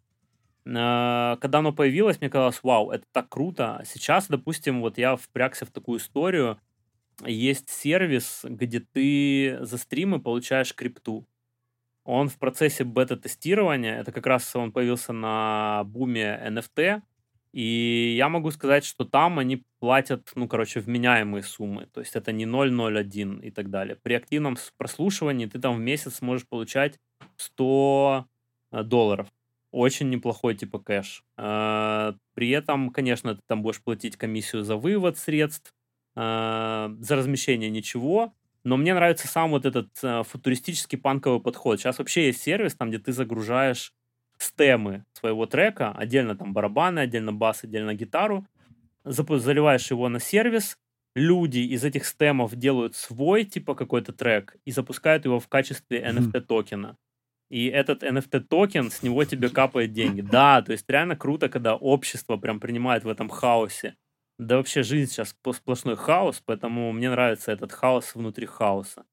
А, 0.65 1.37
когда 1.41 1.59
оно 1.59 1.73
появилось, 1.73 2.21
мне 2.21 2.31
казалось, 2.31 2.61
вау, 2.63 2.93
это 2.93 3.05
так 3.11 3.29
круто. 3.29 3.83
Сейчас, 3.85 4.29
допустим, 4.29 4.81
вот 4.81 4.99
я 4.99 5.17
впрягся 5.17 5.67
в 5.67 5.73
такую 5.73 5.99
историю. 5.99 6.61
Есть 7.27 7.71
сервис, 7.71 8.43
где 8.45 8.79
ты 8.79 9.59
за 9.63 9.79
стримы 9.79 10.21
получаешь 10.21 10.73
крипту. 10.73 11.27
Он 12.05 12.29
в 12.29 12.39
процессе 12.39 12.85
бета-тестирования, 12.85 13.99
это 13.99 14.13
как 14.13 14.29
раз 14.29 14.55
он 14.55 14.71
появился 14.71 15.13
на 15.13 15.83
буме 15.87 16.41
NFT, 16.47 17.03
и 17.53 18.15
я 18.17 18.29
могу 18.29 18.51
сказать, 18.51 18.85
что 18.85 19.05
там 19.05 19.39
они 19.39 19.65
платят, 19.81 20.31
ну, 20.35 20.49
короче, 20.49 20.81
вменяемые 20.81 21.43
суммы. 21.43 21.87
То 21.93 22.01
есть 22.01 22.15
это 22.15 22.33
не 22.33 22.45
0,01 22.45 23.43
и 23.43 23.51
так 23.51 23.71
далее. 23.71 23.97
При 23.97 24.15
активном 24.15 24.57
прослушивании 24.77 25.47
ты 25.47 25.59
там 25.59 25.77
в 25.77 25.81
месяц 25.81 26.17
сможешь 26.17 26.47
получать 26.47 26.99
100 27.37 28.27
э, 28.73 28.83
долларов. 28.83 29.29
Очень 29.71 30.11
неплохой 30.11 30.55
типа 30.55 30.79
кэш. 30.79 31.25
А, 31.37 32.15
при 32.35 32.51
этом, 32.51 32.91
конечно, 32.91 33.35
ты 33.35 33.43
там 33.47 33.63
будешь 33.63 33.83
платить 33.83 34.17
комиссию 34.17 34.65
за 34.65 34.77
вывод 34.77 35.19
средств, 35.19 35.75
а, 36.17 36.91
за 37.01 37.17
размещение 37.17 37.71
ничего. 37.71 38.33
Но 38.65 38.77
мне 38.77 38.95
нравится 38.95 39.29
сам 39.29 39.51
вот 39.51 39.65
этот 39.67 39.89
э, 40.03 40.23
футуристический 40.25 40.99
панковый 40.99 41.41
подход. 41.41 41.79
Сейчас 41.79 41.99
вообще 41.99 42.27
есть 42.27 42.43
сервис, 42.43 42.75
там, 42.75 42.91
где 42.91 42.99
ты 42.99 43.13
загружаешь 43.13 43.93
стемы 44.39 45.05
своего 45.12 45.47
трека, 45.47 45.93
отдельно 45.93 46.36
там 46.36 46.53
барабаны, 46.53 47.01
отдельно 47.01 47.32
бас, 47.32 47.64
отдельно 47.64 47.95
гитару, 47.95 48.47
заливаешь 49.05 49.91
его 49.91 50.09
на 50.09 50.20
сервис, 50.20 50.78
люди 51.14 51.59
из 51.59 51.84
этих 51.84 52.07
стемов 52.07 52.55
делают 52.55 52.95
свой 52.95 53.45
типа 53.45 53.74
какой-то 53.74 54.12
трек 54.12 54.57
и 54.64 54.70
запускают 54.70 55.24
его 55.24 55.41
в 55.41 55.49
качестве 55.49 56.03
NFT 56.03 56.41
токена. 56.41 56.97
И 57.51 57.66
этот 57.66 58.03
NFT 58.03 58.41
токен, 58.41 58.91
с 58.91 59.03
него 59.03 59.24
тебе 59.24 59.49
капает 59.49 59.93
деньги. 59.93 60.20
Да, 60.20 60.61
то 60.62 60.72
есть 60.72 60.89
реально 60.89 61.16
круто, 61.16 61.49
когда 61.49 61.76
общество 61.76 62.36
прям 62.36 62.61
принимает 62.61 63.05
в 63.05 63.09
этом 63.09 63.28
хаосе. 63.28 63.97
Да 64.39 64.57
вообще 64.57 64.82
жизнь 64.82 65.11
сейчас 65.11 65.34
сплошной 65.53 65.97
хаос, 65.97 66.43
поэтому 66.45 66.93
мне 66.93 67.11
нравится 67.11 67.51
этот 67.51 67.72
хаос 67.72 68.14
внутри 68.14 68.47
хаоса. 68.47 69.05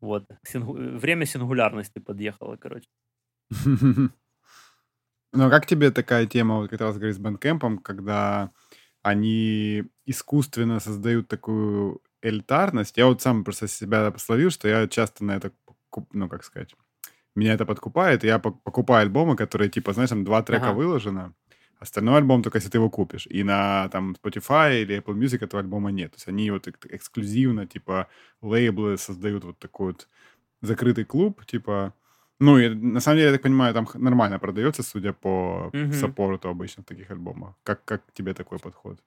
Вот. 0.00 0.24
Сингу... 0.44 0.74
Время 0.74 1.24
сингулярности 1.24 1.98
подъехало, 1.98 2.56
короче. 2.56 2.86
Ну, 5.32 5.46
а 5.46 5.50
как 5.50 5.66
тебе 5.66 5.90
такая 5.90 6.26
тема, 6.26 6.56
вот 6.56 6.70
как 6.70 6.80
раз 6.80 6.96
говоришь, 6.96 7.16
с 7.16 7.18
бэндкэмпом, 7.18 7.78
когда 7.78 8.50
они 9.02 9.84
искусственно 10.06 10.80
создают 10.80 11.28
такую 11.28 12.00
элитарность? 12.22 12.96
Я 12.96 13.06
вот 13.06 13.20
сам 13.22 13.44
просто 13.44 13.68
себя 13.68 14.10
пословил, 14.10 14.50
что 14.50 14.68
я 14.68 14.88
часто 14.88 15.24
на 15.24 15.36
это, 15.36 15.52
ну, 16.12 16.28
как 16.28 16.44
сказать, 16.44 16.74
меня 17.34 17.54
это 17.54 17.66
подкупает, 17.66 18.24
я 18.24 18.38
покупаю 18.38 19.02
альбомы, 19.02 19.36
которые, 19.36 19.70
типа, 19.70 19.92
знаешь, 19.92 20.10
там 20.10 20.24
два 20.24 20.42
трека 20.42 20.70
ага. 20.70 20.74
выложено, 20.74 21.34
остальной 21.78 22.16
альбом 22.16 22.42
только 22.42 22.58
если 22.58 22.70
ты 22.70 22.78
его 22.78 22.90
купишь. 22.90 23.26
И 23.26 23.42
на 23.44 23.88
там 23.90 24.16
Spotify 24.20 24.82
или 24.82 24.98
Apple 24.98 25.14
Music 25.14 25.44
этого 25.44 25.60
альбома 25.60 25.90
нет. 25.90 26.12
То 26.12 26.16
есть 26.16 26.28
они 26.28 26.50
вот 26.50 26.66
эксклюзивно, 26.68 27.66
типа, 27.66 28.08
лейблы 28.42 28.98
создают 28.98 29.44
вот 29.44 29.58
такой 29.58 29.88
вот 29.88 30.08
закрытый 30.60 31.04
клуб, 31.04 31.44
типа, 31.46 31.94
ну, 32.40 32.58
и, 32.58 32.68
на 32.68 33.00
самом 33.00 33.16
деле, 33.16 33.26
я 33.28 33.32
так 33.32 33.42
понимаю, 33.42 33.74
там 33.74 33.88
нормально 33.94 34.38
продается, 34.38 34.82
судя 34.82 35.12
по 35.12 35.70
mm-hmm. 35.72 35.92
саппорту 35.92 36.48
обычно 36.48 36.82
в 36.82 36.86
таких 36.86 37.10
альбомах. 37.10 37.54
Как, 37.64 37.84
как 37.84 38.02
тебе 38.14 38.32
такой 38.32 38.58
подход? 38.58 38.98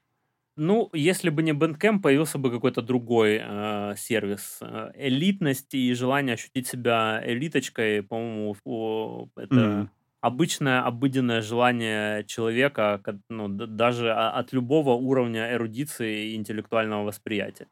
Ну, 0.57 0.89
если 0.93 1.29
бы 1.29 1.41
не 1.43 1.53
Bandcamp, 1.53 2.01
появился 2.01 2.37
бы 2.37 2.51
какой-то 2.51 2.81
другой 2.81 3.39
э, 3.41 3.95
сервис. 3.97 4.59
Э, 4.61 4.91
элитность 4.95 5.73
и 5.73 5.93
желание 5.93 6.33
ощутить 6.33 6.67
себя 6.67 7.21
элиточкой, 7.25 8.03
по-моему, 8.03 9.29
это 9.37 9.55
mm-hmm. 9.55 9.87
обычное, 10.19 10.81
обыденное 10.81 11.41
желание 11.41 12.25
человека, 12.25 13.01
ну, 13.29 13.47
даже 13.47 14.11
от 14.11 14.51
любого 14.51 14.91
уровня 14.91 15.53
эрудиции 15.53 16.31
и 16.31 16.35
интеллектуального 16.35 17.05
восприятия. 17.05 17.67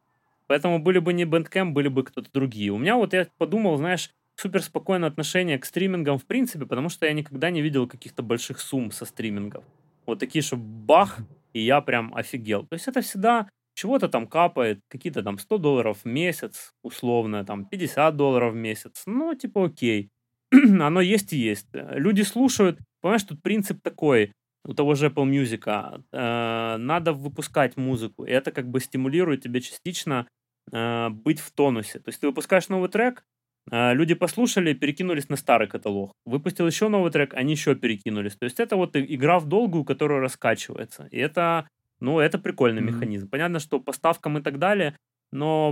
Поэтому 0.48 0.80
были 0.80 1.00
бы 1.00 1.12
не 1.12 1.26
Bandcamp, 1.26 1.74
были 1.74 1.90
бы 1.90 2.04
кто-то 2.04 2.30
другие. 2.34 2.72
У 2.72 2.78
меня 2.78 2.96
вот 2.96 3.14
я 3.14 3.28
подумал, 3.38 3.78
знаешь, 3.78 4.10
супер 4.40 4.64
спокойное 4.64 5.10
отношение 5.10 5.60
к 5.60 5.66
стримингам 5.66 6.18
в 6.18 6.26
принципе, 6.26 6.66
потому 6.66 6.90
что 6.90 7.06
я 7.06 7.14
никогда 7.14 7.50
не 7.50 7.62
видел 7.62 7.88
каких-то 7.88 8.24
больших 8.24 8.60
сумм 8.60 8.92
со 8.92 9.06
стримингов. 9.06 9.66
Вот 10.06 10.20
такие, 10.20 10.42
что 10.42 10.56
бах, 10.58 11.20
и 11.54 11.60
я 11.62 11.82
прям 11.82 12.16
офигел. 12.16 12.66
То 12.66 12.76
есть 12.76 12.88
это 12.88 13.02
всегда 13.02 13.50
чего-то 13.76 14.08
там 14.08 14.28
капает, 14.28 14.80
какие-то 14.90 15.24
там 15.24 15.38
100 15.38 15.58
долларов 15.58 16.00
в 16.04 16.06
месяц, 16.06 16.74
условно, 16.84 17.46
там 17.46 17.66
50 17.66 18.16
долларов 18.16 18.54
в 18.54 18.56
месяц. 18.56 19.04
Ну, 19.06 19.36
типа 19.36 19.66
окей. 19.66 20.10
Оно 20.52 21.02
есть 21.02 21.34
и 21.34 21.38
есть. 21.38 21.68
Люди 21.74 22.22
слушают. 22.24 22.80
Понимаешь, 23.02 23.24
тут 23.24 23.42
принцип 23.42 23.82
такой. 23.82 24.32
у 24.66 24.74
того 24.74 24.96
же 24.96 25.08
Apple 25.08 25.30
Music, 25.30 26.04
э, 26.12 26.78
надо 26.78 27.14
выпускать 27.14 27.78
музыку, 27.78 28.26
и 28.26 28.32
это 28.32 28.52
как 28.52 28.68
бы 28.68 28.80
стимулирует 28.80 29.44
тебя 29.44 29.62
частично 29.62 30.28
э, 30.72 31.10
быть 31.10 31.40
в 31.40 31.52
тонусе. 31.52 32.00
То 32.00 32.10
есть 32.10 32.20
ты 32.20 32.28
выпускаешь 32.28 32.70
новый 32.70 32.90
трек, 32.90 33.24
люди 33.72 34.16
послушали, 34.16 34.74
перекинулись 34.74 35.30
на 35.30 35.36
старый 35.36 35.68
каталог. 35.68 36.14
Выпустил 36.26 36.68
еще 36.68 36.88
новый 36.90 37.12
трек, 37.12 37.34
они 37.34 37.54
еще 37.54 37.76
перекинулись. 37.76 38.36
То 38.36 38.46
есть 38.46 38.60
это 38.60 38.76
вот 38.76 38.96
игра 38.96 39.40
в 39.40 39.48
долгую, 39.48 39.84
которая 39.84 40.20
раскачивается. 40.20 41.08
И 41.12 41.18
это, 41.18 41.68
ну, 42.00 42.20
это 42.20 42.40
прикольный 42.40 42.82
mm-hmm. 42.82 42.86
механизм. 42.86 43.30
Понятно, 43.30 43.60
что 43.60 43.80
по 43.80 43.94
ставкам 43.94 44.38
и 44.38 44.42
так 44.42 44.58
далее, 44.60 44.96
но 45.32 45.72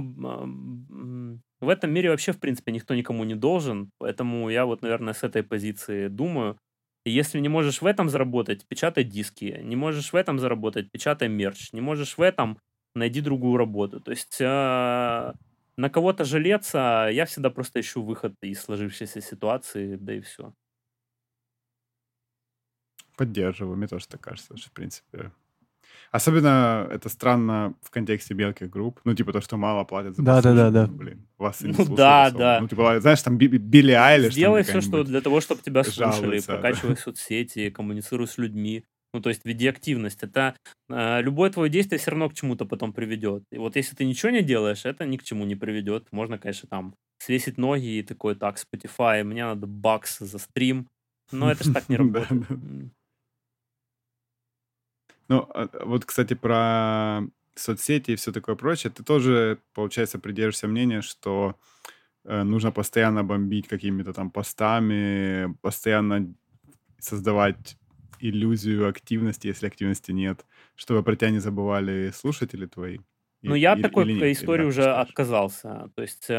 в 1.59 1.69
этом 1.69 1.91
мире 1.91 2.09
вообще, 2.09 2.31
в 2.31 2.39
принципе, 2.39 2.71
никто 2.71 2.93
никому 2.93 3.23
не 3.23 3.35
должен. 3.35 3.89
Поэтому 3.97 4.49
я 4.49 4.65
вот, 4.65 4.81
наверное, 4.81 5.13
с 5.13 5.23
этой 5.23 5.43
позиции 5.43 6.07
думаю. 6.07 6.57
Если 7.05 7.39
не 7.39 7.49
можешь 7.49 7.81
в 7.81 7.85
этом 7.85 8.09
заработать, 8.09 8.67
печатай 8.67 9.05
диски. 9.05 9.59
Не 9.63 9.75
можешь 9.75 10.11
в 10.11 10.15
этом 10.15 10.39
заработать, 10.39 10.91
печатай 10.91 11.29
мерч. 11.29 11.71
Не 11.71 11.81
можешь 11.81 12.17
в 12.17 12.21
этом, 12.21 12.59
найди 12.95 13.21
другую 13.21 13.57
работу. 13.57 14.01
То 14.01 14.11
есть 14.11 14.37
э, 14.41 15.33
на 15.77 15.89
кого-то 15.89 16.25
жалеться, 16.25 17.09
я 17.11 17.25
всегда 17.25 17.49
просто 17.49 17.79
ищу 17.79 18.03
выход 18.03 18.33
из 18.41 18.61
сложившейся 18.61 19.21
ситуации, 19.21 19.95
да 19.95 20.13
и 20.13 20.21
все. 20.21 20.53
Поддерживаю, 23.15 23.77
мне 23.77 23.87
тоже 23.87 24.07
так 24.07 24.21
кажется, 24.21 24.57
что, 24.57 24.69
в 24.69 24.73
принципе, 24.73 25.31
Особенно 26.11 26.87
это 26.89 27.09
странно 27.09 27.75
в 27.81 27.89
контексте 27.89 28.33
мелких 28.33 28.69
групп. 28.69 28.99
Ну, 29.03 29.13
типа 29.13 29.33
то, 29.33 29.41
что 29.41 29.57
мало 29.57 29.83
платят 29.83 30.15
за 30.15 30.23
Да, 30.23 30.41
да, 30.41 30.53
да, 30.53 30.71
да. 30.71 30.87
Блин, 30.87 31.27
вас 31.37 31.61
и 31.61 31.67
не 31.67 31.73
Ну 31.77 31.95
да, 31.95 32.27
особо. 32.27 32.39
да. 32.39 32.59
Ну, 32.61 32.67
типа, 32.67 32.99
знаешь, 33.01 33.21
там 33.21 33.37
Би- 33.37 33.47
Билли 33.47 33.91
Айлиш. 33.91 34.33
Сделай 34.33 34.63
все, 34.63 34.81
что 34.81 35.03
для 35.03 35.21
того, 35.21 35.41
чтобы 35.41 35.61
тебя 35.61 35.83
слушали, 35.83 36.21
жалуется, 36.21 36.47
да. 36.53 36.57
прокачивай 36.59 36.97
соцсети, 36.97 37.69
коммуницируй 37.69 38.27
с 38.27 38.37
людьми. 38.37 38.85
Ну, 39.17 39.21
то 39.21 39.29
есть 39.29 39.45
веди 39.45 39.67
активность. 39.67 40.21
Это 40.21 40.55
э, 40.89 41.21
любое 41.23 41.49
твое 41.49 41.71
действие 41.71 41.97
все 41.97 42.11
равно 42.11 42.29
к 42.29 42.35
чему-то 42.35 42.65
потом 42.65 42.93
приведет. 42.93 43.43
И 43.51 43.57
вот 43.57 43.75
если 43.75 43.95
ты 43.95 44.05
ничего 44.05 44.29
не 44.29 44.43
делаешь, 44.43 44.85
это 44.85 45.07
ни 45.07 45.17
к 45.17 45.23
чему 45.23 45.43
не 45.43 45.55
приведет. 45.55 46.07
Можно, 46.11 46.37
конечно, 46.37 46.69
там 46.69 46.93
свесить 47.17 47.57
ноги 47.57 47.97
и 47.97 48.03
такой, 48.03 48.35
так, 48.35 48.57
Spotify, 48.57 49.23
мне 49.23 49.43
надо 49.43 49.65
бакс 49.65 50.19
за 50.19 50.37
стрим. 50.37 50.87
Но 51.31 51.51
это 51.51 51.63
ж 51.63 51.73
так 51.73 51.89
не 51.89 51.97
работает. 51.97 52.43
Ну, 55.29 55.49
а, 55.49 55.67
вот, 55.83 56.05
кстати, 56.05 56.35
про 56.35 57.21
соцсети 57.55 58.11
и 58.11 58.15
все 58.17 58.31
такое 58.31 58.55
прочее. 58.55 58.93
Ты 58.95 59.03
тоже, 59.03 59.57
получается, 59.73 60.19
придерживаешься 60.19 60.67
мнения, 60.67 61.01
что 61.01 61.55
э, 62.23 62.43
нужно 62.43 62.71
постоянно 62.71 63.23
бомбить 63.23 63.67
какими-то 63.67 64.13
там 64.13 64.29
постами, 64.29 65.55
постоянно 65.63 66.31
создавать 66.99 67.77
иллюзию 68.19 68.87
активности, 68.89 69.47
если 69.47 69.67
активности 69.67 70.11
нет, 70.11 70.45
чтобы 70.75 71.03
про 71.03 71.15
тебя 71.15 71.31
не 71.31 71.39
забывали 71.39 72.11
слушатели 72.13 72.65
твои. 72.65 72.99
Ну, 73.45 73.55
И- 73.55 73.55
я 73.55 73.75
от 73.75 73.81
такой 73.81 74.05
или 74.05 74.31
истории 74.33 74.63
уже 74.65 74.91
считаешь? 74.91 74.95
отказался. 74.95 75.89
То 75.95 76.01
есть 76.01 76.25
э, 76.29 76.33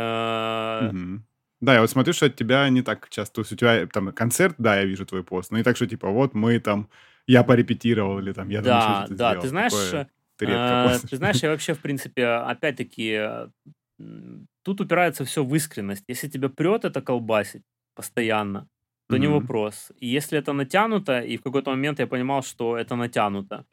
Мгм. 0.81 1.27
Да, 1.61 1.75
я 1.75 1.81
вот 1.81 1.91
смотрю, 1.91 2.13
что 2.13 2.27
от 2.27 2.37
тебя 2.37 2.69
не 2.69 2.83
так 2.83 3.09
часто. 3.11 3.35
То 3.37 3.41
есть 3.43 3.53
у 3.53 3.57
тебя 3.57 3.87
там 3.89 4.13
концерт, 4.13 4.55
да, 4.59 4.77
я 4.79 4.85
вижу 4.85 5.05
твой 5.07 5.25
пост, 5.25 5.51
но 5.51 5.59
не 5.59 5.65
так, 5.65 5.77
что 5.77 5.87
типа 5.87 6.09
вот 6.11 6.35
мы 6.35 6.61
там, 6.61 6.89
я 7.27 7.43
порепетировал 7.45 8.19
или 8.21 8.33
там 8.33 8.49
я 8.51 8.63
Да, 8.63 8.81
что-то 8.81 9.17
да, 9.17 9.17
сделал. 9.17 9.43
ты 9.43 9.49
знаешь, 9.49 9.93
Такое 9.93 10.07
ты 10.37 10.47
редко 10.47 10.77
э, 10.77 10.77
постишь. 10.77 11.11
ты 11.11 11.17
знаешь, 11.17 11.43
я 11.43 11.51
вообще, 11.51 11.75
в 11.75 11.81
принципе, 11.81 12.25
опять-таки, 12.27 13.51
тут 14.63 14.81
упирается 14.81 15.25
все 15.25 15.45
в 15.45 15.55
искренность. 15.55 16.05
Если 16.09 16.29
тебя 16.29 16.49
прет 16.49 16.85
это 16.85 17.03
колбасить 17.03 17.63
постоянно, 17.95 18.69
то 19.09 19.17
не 19.19 19.27
вопрос. 19.29 19.93
И 20.01 20.07
если 20.07 20.39
это 20.39 20.53
натянуто, 20.53 21.21
и 21.21 21.37
в 21.37 21.43
какой-то 21.43 21.71
момент 21.71 21.99
я 22.01 22.07
понимал, 22.07 22.43
что 22.43 22.77
это 22.77 22.97
натянуто, 22.97 23.65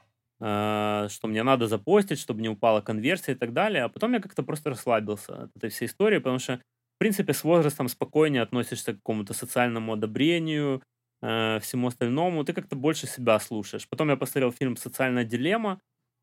э, 0.42 1.08
что 1.10 1.28
мне 1.28 1.44
надо 1.44 1.68
запостить, 1.68 2.20
чтобы 2.20 2.42
не 2.42 2.50
упала 2.50 2.82
конверсия 2.82 3.34
и 3.34 3.36
так 3.36 3.54
далее, 3.54 3.84
а 3.84 3.90
потом 3.90 4.14
я 4.14 4.20
как-то 4.20 4.44
просто 4.44 4.70
расслабился 4.70 5.44
от 5.44 5.52
этой 5.58 5.70
всей 5.70 5.86
истории, 5.88 6.18
потому 6.20 6.40
что, 6.40 6.58
в 6.96 7.00
принципе, 7.00 7.34
с 7.34 7.44
возрастом 7.44 7.88
спокойнее 7.90 8.42
относишься 8.44 8.94
к 8.94 8.98
какому-то 8.98 9.34
социальному 9.34 9.94
одобрению, 9.94 10.82
э, 11.22 11.60
всему 11.62 11.88
остальному, 11.88 12.44
ты 12.44 12.54
как-то 12.54 12.76
больше 12.76 13.08
себя 13.08 13.40
слушаешь. 13.40 13.88
Потом 13.90 14.10
я 14.10 14.16
посмотрел 14.18 14.52
фильм 14.52 14.78
«Социальная 14.78 15.24
дилемма», 15.26 15.80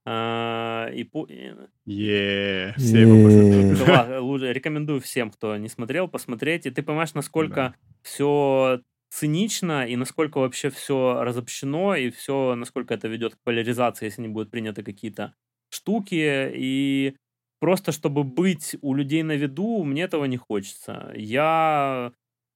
э, 0.07 0.91
и, 0.95 1.05
по- 1.05 1.27
Е, 1.87 2.75
все 2.77 3.01
его 3.01 3.15
рекомендую 4.53 5.01
всем, 5.01 5.31
кто 5.31 5.57
не 5.57 5.69
смотрел, 5.69 6.09
посмотреть. 6.09 6.67
И 6.67 6.71
ты 6.71 6.83
понимаешь, 6.83 7.15
насколько 7.15 7.55
Да. 7.55 7.75
все 8.03 8.81
цинично 9.13 9.87
и 9.87 9.97
насколько 9.97 10.39
вообще 10.39 10.71
все 10.71 11.23
разобщено, 11.23 11.95
и 11.95 12.11
все, 12.11 12.55
насколько 12.55 12.95
это 12.95 13.09
ведет 13.09 13.35
к 13.37 13.43
поляризации, 13.45 14.07
если 14.07 14.23
не 14.23 14.29
будут 14.29 14.51
приняты 14.51 14.83
какие-то 14.83 15.35
штуки. 15.71 16.51
И 16.55 17.17
просто 17.61 17.93
чтобы 17.93 18.25
быть 18.25 18.77
у 18.81 18.95
людей 18.95 19.23
на 19.23 19.33
виду, 19.37 19.85
мне 19.85 20.03
этого 20.03 20.25
не 20.25 20.39
хочется. 20.39 21.13
Я 21.15 22.13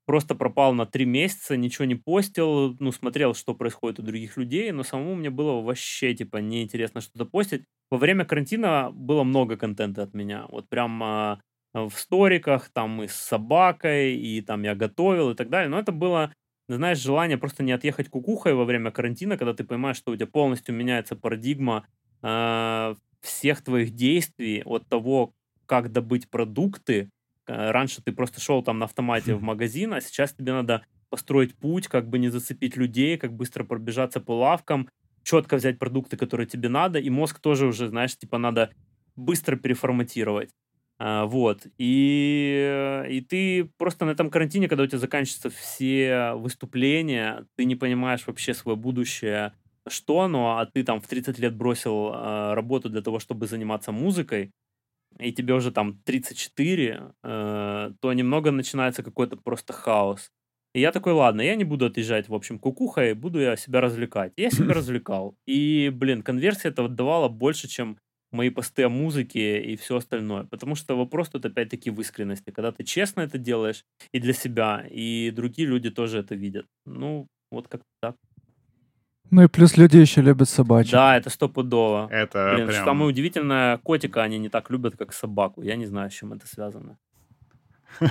просто 0.07 0.35
пропал 0.35 0.73
на 0.73 0.87
три 0.87 1.05
месяца, 1.05 1.57
ничего 1.57 1.85
не 1.85 1.97
постил, 1.97 2.77
ну, 2.79 2.93
смотрел, 2.93 3.35
что 3.35 3.55
происходит 3.55 3.99
у 3.99 4.03
других 4.03 4.37
людей, 4.37 4.71
но 4.73 4.83
самому 4.85 5.15
мне 5.17 5.31
было 5.31 5.61
вообще, 5.61 6.15
типа, 6.15 6.39
неинтересно 6.39 7.01
что-то 7.01 7.27
постить. 7.27 7.65
Во 7.91 7.99
время 7.99 8.25
карантина 8.25 8.91
было 8.93 9.25
много 9.25 9.57
контента 9.57 10.03
от 10.05 10.15
меня. 10.15 10.47
Вот 10.49 10.69
прям 10.69 11.03
а, 11.03 11.41
в 11.75 11.91
сториках, 11.93 12.71
там 12.71 13.03
и 13.03 13.09
с 13.09 13.15
собакой, 13.15 14.15
и 14.17 14.41
там 14.41 14.63
я 14.63 14.75
готовил 14.75 15.31
и 15.31 15.35
так 15.35 15.51
далее. 15.51 15.69
Но 15.69 15.79
это 15.79 15.93
было, 15.93 16.33
знаешь, 16.69 16.99
желание 16.99 17.39
просто 17.39 17.63
не 17.63 17.73
отъехать 17.73 18.09
кукухой 18.09 18.55
во 18.55 18.65
время 18.65 18.91
карантина, 18.91 19.37
когда 19.39 19.55
ты 19.55 19.65
понимаешь, 19.65 19.97
что 19.97 20.13
у 20.13 20.17
тебя 20.17 20.27
полностью 20.27 20.75
меняется 20.75 21.17
парадигма 21.17 21.87
а, 22.23 22.97
всех 23.21 23.63
твоих 23.63 23.93
действий 23.95 24.63
от 24.65 24.89
того, 24.89 25.33
как 25.67 25.93
добыть 25.93 26.29
продукты. 26.31 27.11
Э, 27.47 27.71
Раньше 27.71 28.03
ты 28.03 28.13
просто 28.13 28.41
шел 28.41 28.63
там 28.63 28.79
на 28.79 28.85
автомате 28.87 29.35
в 29.35 29.43
магазин, 29.43 29.95
а 29.95 30.01
сейчас 30.01 30.33
тебе 30.33 30.53
надо 30.53 30.85
построить 31.11 31.57
путь, 31.57 31.89
как 31.89 32.09
бы 32.09 32.19
не 32.19 32.29
зацепить 32.29 32.77
людей, 32.77 33.17
как 33.19 33.33
быстро 33.33 33.65
пробежаться 33.65 34.21
по 34.21 34.33
лавкам, 34.39 34.89
четко 35.23 35.57
взять 35.57 35.79
продукты, 35.79 36.17
которые 36.17 36.47
тебе 36.47 36.69
надо, 36.69 36.99
и 36.99 37.11
мозг 37.11 37.41
тоже 37.41 37.67
уже, 37.67 37.89
знаешь, 37.89 38.17
типа 38.17 38.39
надо 38.39 38.71
быстро 39.17 39.57
переформатировать. 39.57 40.51
А, 40.99 41.27
вот. 41.27 41.67
И, 41.79 43.05
и 43.11 43.21
ты 43.21 43.65
просто 43.79 44.05
на 44.07 44.11
этом 44.11 44.31
карантине, 44.31 44.69
когда 44.69 44.85
у 44.85 44.87
тебя 44.87 44.99
заканчиваются 44.99 45.51
все 45.51 46.33
выступления, 46.35 47.47
ты 47.57 47.65
не 47.65 47.77
понимаешь 47.77 48.27
вообще 48.27 48.55
свое 48.55 48.77
будущее, 48.77 49.53
что 49.89 50.21
оно, 50.23 50.59
а 50.59 50.67
ты 50.67 50.83
там 50.85 51.01
в 51.01 51.07
30 51.07 51.39
лет 51.39 51.55
бросил 51.55 52.13
э, 52.13 52.55
работу 52.55 52.89
для 52.89 53.03
того, 53.03 53.19
чтобы 53.19 53.47
заниматься 53.47 53.93
музыкой, 53.93 54.53
и 55.19 55.33
тебе 55.33 55.55
уже 55.55 55.71
там 55.73 55.99
34, 56.05 57.03
э, 57.25 57.91
то 58.01 58.13
немного 58.13 58.51
начинается 58.51 59.03
какой-то 59.03 59.37
просто 59.37 59.73
хаос. 59.73 60.31
И 60.75 60.81
я 60.81 60.93
такой, 60.93 61.15
ладно, 61.15 61.41
я 61.41 61.55
не 61.57 61.65
буду 61.65 61.87
отъезжать, 61.87 62.29
в 62.29 62.35
общем, 62.35 62.59
кукухой, 62.59 63.15
буду 63.15 63.41
я 63.41 63.57
себя 63.57 63.81
развлекать. 63.81 64.33
Я 64.37 64.51
себя 64.51 64.75
развлекал. 64.75 65.37
И, 65.47 65.91
блин, 65.95 66.23
конверсия 66.23 66.69
этого 66.69 66.89
давала 66.89 67.29
больше, 67.29 67.69
чем 67.69 67.99
мои 68.37 68.51
посты 68.51 68.85
о 68.85 68.89
музыке 68.89 69.61
и 69.61 69.77
все 69.77 69.97
остальное. 69.97 70.45
Потому 70.45 70.77
что 70.77 70.97
вопрос 70.97 71.29
тут 71.29 71.45
опять-таки 71.47 71.91
в 71.91 72.01
искренности. 72.01 72.51
Когда 72.51 72.71
ты 72.71 72.85
честно 72.85 73.23
это 73.23 73.39
делаешь 73.39 73.85
и 74.13 74.21
для 74.21 74.33
себя, 74.33 74.85
и 74.91 75.33
другие 75.35 75.69
люди 75.69 75.91
тоже 75.91 76.19
это 76.19 76.35
видят. 76.35 76.67
Ну, 76.87 77.27
вот 77.51 77.69
как-то 77.69 77.89
так. 78.01 78.17
Ну 79.31 79.43
и 79.43 79.49
плюс 79.49 79.77
люди 79.77 79.97
еще 79.97 80.23
любят 80.23 80.49
собачек. 80.49 80.93
Да, 80.93 81.17
это 81.17 81.31
стопудово. 81.31 82.09
Это 82.11 82.53
Блин, 82.55 82.69
прям... 82.69 82.85
самое 82.85 83.09
удивительное, 83.09 83.79
котика 83.79 84.23
они 84.23 84.39
не 84.39 84.49
так 84.49 84.71
любят, 84.71 84.97
как 84.97 85.13
собаку. 85.13 85.63
Я 85.63 85.77
не 85.77 85.87
знаю, 85.87 86.11
с 86.11 86.15
чем 86.15 86.33
это 86.33 86.47
связано. 86.47 86.99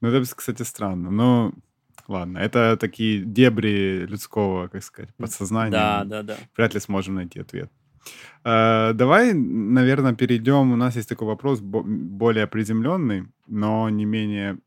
Ну, 0.00 0.08
это, 0.08 0.34
кстати, 0.34 0.62
странно. 0.62 1.10
Но 1.10 1.52
ладно, 2.06 2.38
это 2.38 2.76
такие 2.76 3.22
дебри 3.24 4.06
людского, 4.06 4.68
как 4.68 4.82
сказать, 4.82 5.14
подсознания. 5.16 5.72
Да, 5.72 6.04
да, 6.04 6.22
да. 6.22 6.36
Вряд 6.56 6.74
ли 6.74 6.80
сможем 6.80 7.16
найти 7.16 7.40
ответ. 7.40 7.70
Э, 8.44 8.92
Давай, 8.94 9.32
наверное, 9.34 10.14
перейдем. 10.14 10.72
У 10.72 10.76
нас 10.76 10.96
есть 10.96 11.08
такой 11.08 11.26
вопрос 11.26 11.60
бо- 11.60 11.82
более 11.84 12.46
приземленный, 12.46 13.26
но 13.46 13.88
не 13.90 14.04
менее, 14.04 14.58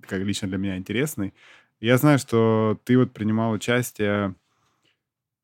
как 0.00 0.22
лично 0.22 0.48
для 0.48 0.58
меня, 0.58 0.76
интересный. 0.76 1.34
Я 1.80 1.96
знаю, 1.98 2.18
что 2.18 2.78
ты 2.84 2.98
вот 2.98 3.12
принимал 3.12 3.52
участие, 3.52 4.34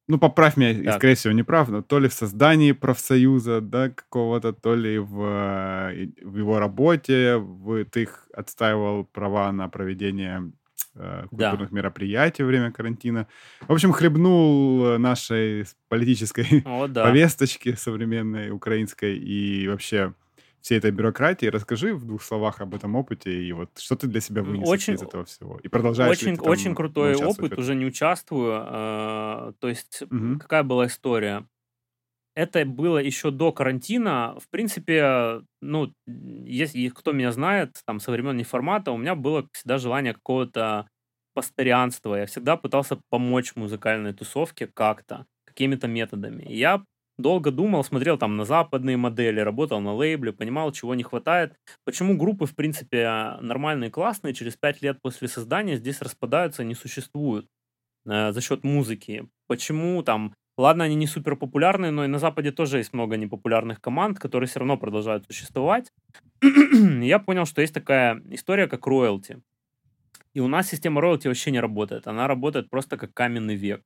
ну, 0.08 0.18
поправь 0.18 0.56
меня, 0.56 0.74
Так. 0.84 0.94
скорее 0.96 1.14
всего, 1.14 1.32
не 1.32 1.42
прав, 1.42 1.68
но 1.70 1.82
то 1.82 1.98
ли 1.98 2.08
в 2.08 2.12
создании 2.12 2.72
профсоюза, 2.72 3.60
да, 3.60 3.88
какого-то, 3.88 4.52
то 4.52 4.74
ли 4.74 4.98
в, 4.98 5.22
э, 5.22 6.08
в 6.22 6.36
его 6.36 6.58
работе, 6.58 7.36
в, 7.36 7.84
ты 7.86 8.02
их 8.02 8.28
отстаивал 8.34 9.04
права 9.04 9.50
на 9.52 9.68
проведение 9.68 10.52
э, 10.94 11.26
Да. 11.30 11.50
культурных 11.50 11.72
мероприятий 11.72 12.42
во 12.42 12.48
время 12.48 12.72
карантина. 12.72 13.26
В 13.60 13.72
общем, 13.72 13.92
хлебнул 13.92 14.84
э, 14.86 14.98
нашей 14.98 15.64
политической 15.88 16.62
О, 16.64 16.86
да. 16.88 17.04
повесточки 17.04 17.74
современной 17.74 18.50
украинской 18.50 19.16
и 19.16 19.68
вообще 19.68 20.14
всей 20.64 20.78
этой 20.78 20.90
бюрократии. 20.90 21.46
Расскажи 21.46 21.94
в 21.94 22.06
двух 22.06 22.22
словах 22.22 22.60
об 22.60 22.74
этом 22.74 22.96
опыте 22.96 23.30
и 23.30 23.52
вот 23.52 23.70
что 23.78 23.96
ты 23.96 24.06
для 24.06 24.20
себя 24.20 24.42
вынес 24.42 24.66
очень, 24.66 24.94
из 24.94 25.02
этого 25.02 25.24
всего. 25.26 25.58
И 25.62 25.68
продолжаешь 25.68 26.10
Очень, 26.10 26.36
там, 26.36 26.48
очень 26.48 26.74
крутой 26.74 27.14
опыт, 27.16 27.58
уже 27.58 27.74
не 27.74 27.84
участвую. 27.84 28.64
Э, 28.66 29.52
то 29.58 29.68
есть 29.68 30.02
угу. 30.02 30.38
какая 30.38 30.62
была 30.62 30.86
история? 30.86 31.46
Это 32.34 32.64
было 32.64 32.98
еще 32.98 33.30
до 33.30 33.52
карантина. 33.52 34.36
В 34.40 34.48
принципе, 34.50 35.42
ну, 35.62 35.92
если 36.06 36.88
кто 36.88 37.12
меня 37.12 37.30
знает, 37.30 37.80
там, 37.86 38.00
со 38.00 38.10
времен 38.10 38.36
неформата, 38.36 38.90
у 38.90 38.96
меня 38.96 39.14
было 39.14 39.46
всегда 39.52 39.78
желание 39.78 40.14
какого-то 40.14 40.88
постоянства. 41.34 42.16
Я 42.16 42.26
всегда 42.26 42.56
пытался 42.56 43.00
помочь 43.10 43.54
музыкальной 43.54 44.12
тусовке 44.14 44.66
как-то, 44.66 45.26
какими-то 45.46 45.86
методами. 45.86 46.44
Я 46.48 46.84
долго 47.18 47.52
думал, 47.52 47.84
смотрел 47.84 48.18
там 48.18 48.36
на 48.36 48.44
западные 48.44 48.96
модели, 48.96 49.38
работал 49.38 49.80
на 49.80 49.94
лейбле, 49.94 50.32
понимал, 50.32 50.72
чего 50.72 50.96
не 50.96 51.04
хватает. 51.04 51.54
Почему 51.84 52.16
группы, 52.16 52.46
в 52.46 52.56
принципе, 52.56 53.36
нормальные, 53.40 53.90
классные, 53.90 54.34
через 54.34 54.56
пять 54.56 54.82
лет 54.82 54.98
после 55.02 55.28
создания 55.28 55.76
здесь 55.76 56.00
распадаются, 56.02 56.64
не 56.64 56.74
существуют 56.74 57.46
э, 58.06 58.32
за 58.32 58.40
счет 58.40 58.64
музыки. 58.64 59.28
Почему 59.46 60.02
там, 60.02 60.34
ладно, 60.56 60.84
они 60.84 60.94
не 60.94 61.06
супер 61.06 61.36
популярные, 61.36 61.90
но 61.90 62.04
и 62.04 62.08
на 62.08 62.18
Западе 62.18 62.52
тоже 62.52 62.78
есть 62.78 62.92
много 62.92 63.16
непопулярных 63.16 63.80
команд, 63.80 64.18
которые 64.18 64.48
все 64.48 64.60
равно 64.60 64.76
продолжают 64.76 65.26
существовать. 65.26 65.92
Я 66.42 67.18
понял, 67.18 67.46
что 67.46 67.60
есть 67.60 67.74
такая 67.74 68.22
история, 68.30 68.66
как 68.66 68.86
роялти. 68.86 69.42
И 70.34 70.40
у 70.40 70.48
нас 70.48 70.68
система 70.68 71.00
роялти 71.00 71.28
вообще 71.28 71.50
не 71.50 71.60
работает. 71.60 72.06
Она 72.06 72.26
работает 72.26 72.68
просто 72.70 72.96
как 72.96 73.14
каменный 73.14 73.54
век. 73.54 73.82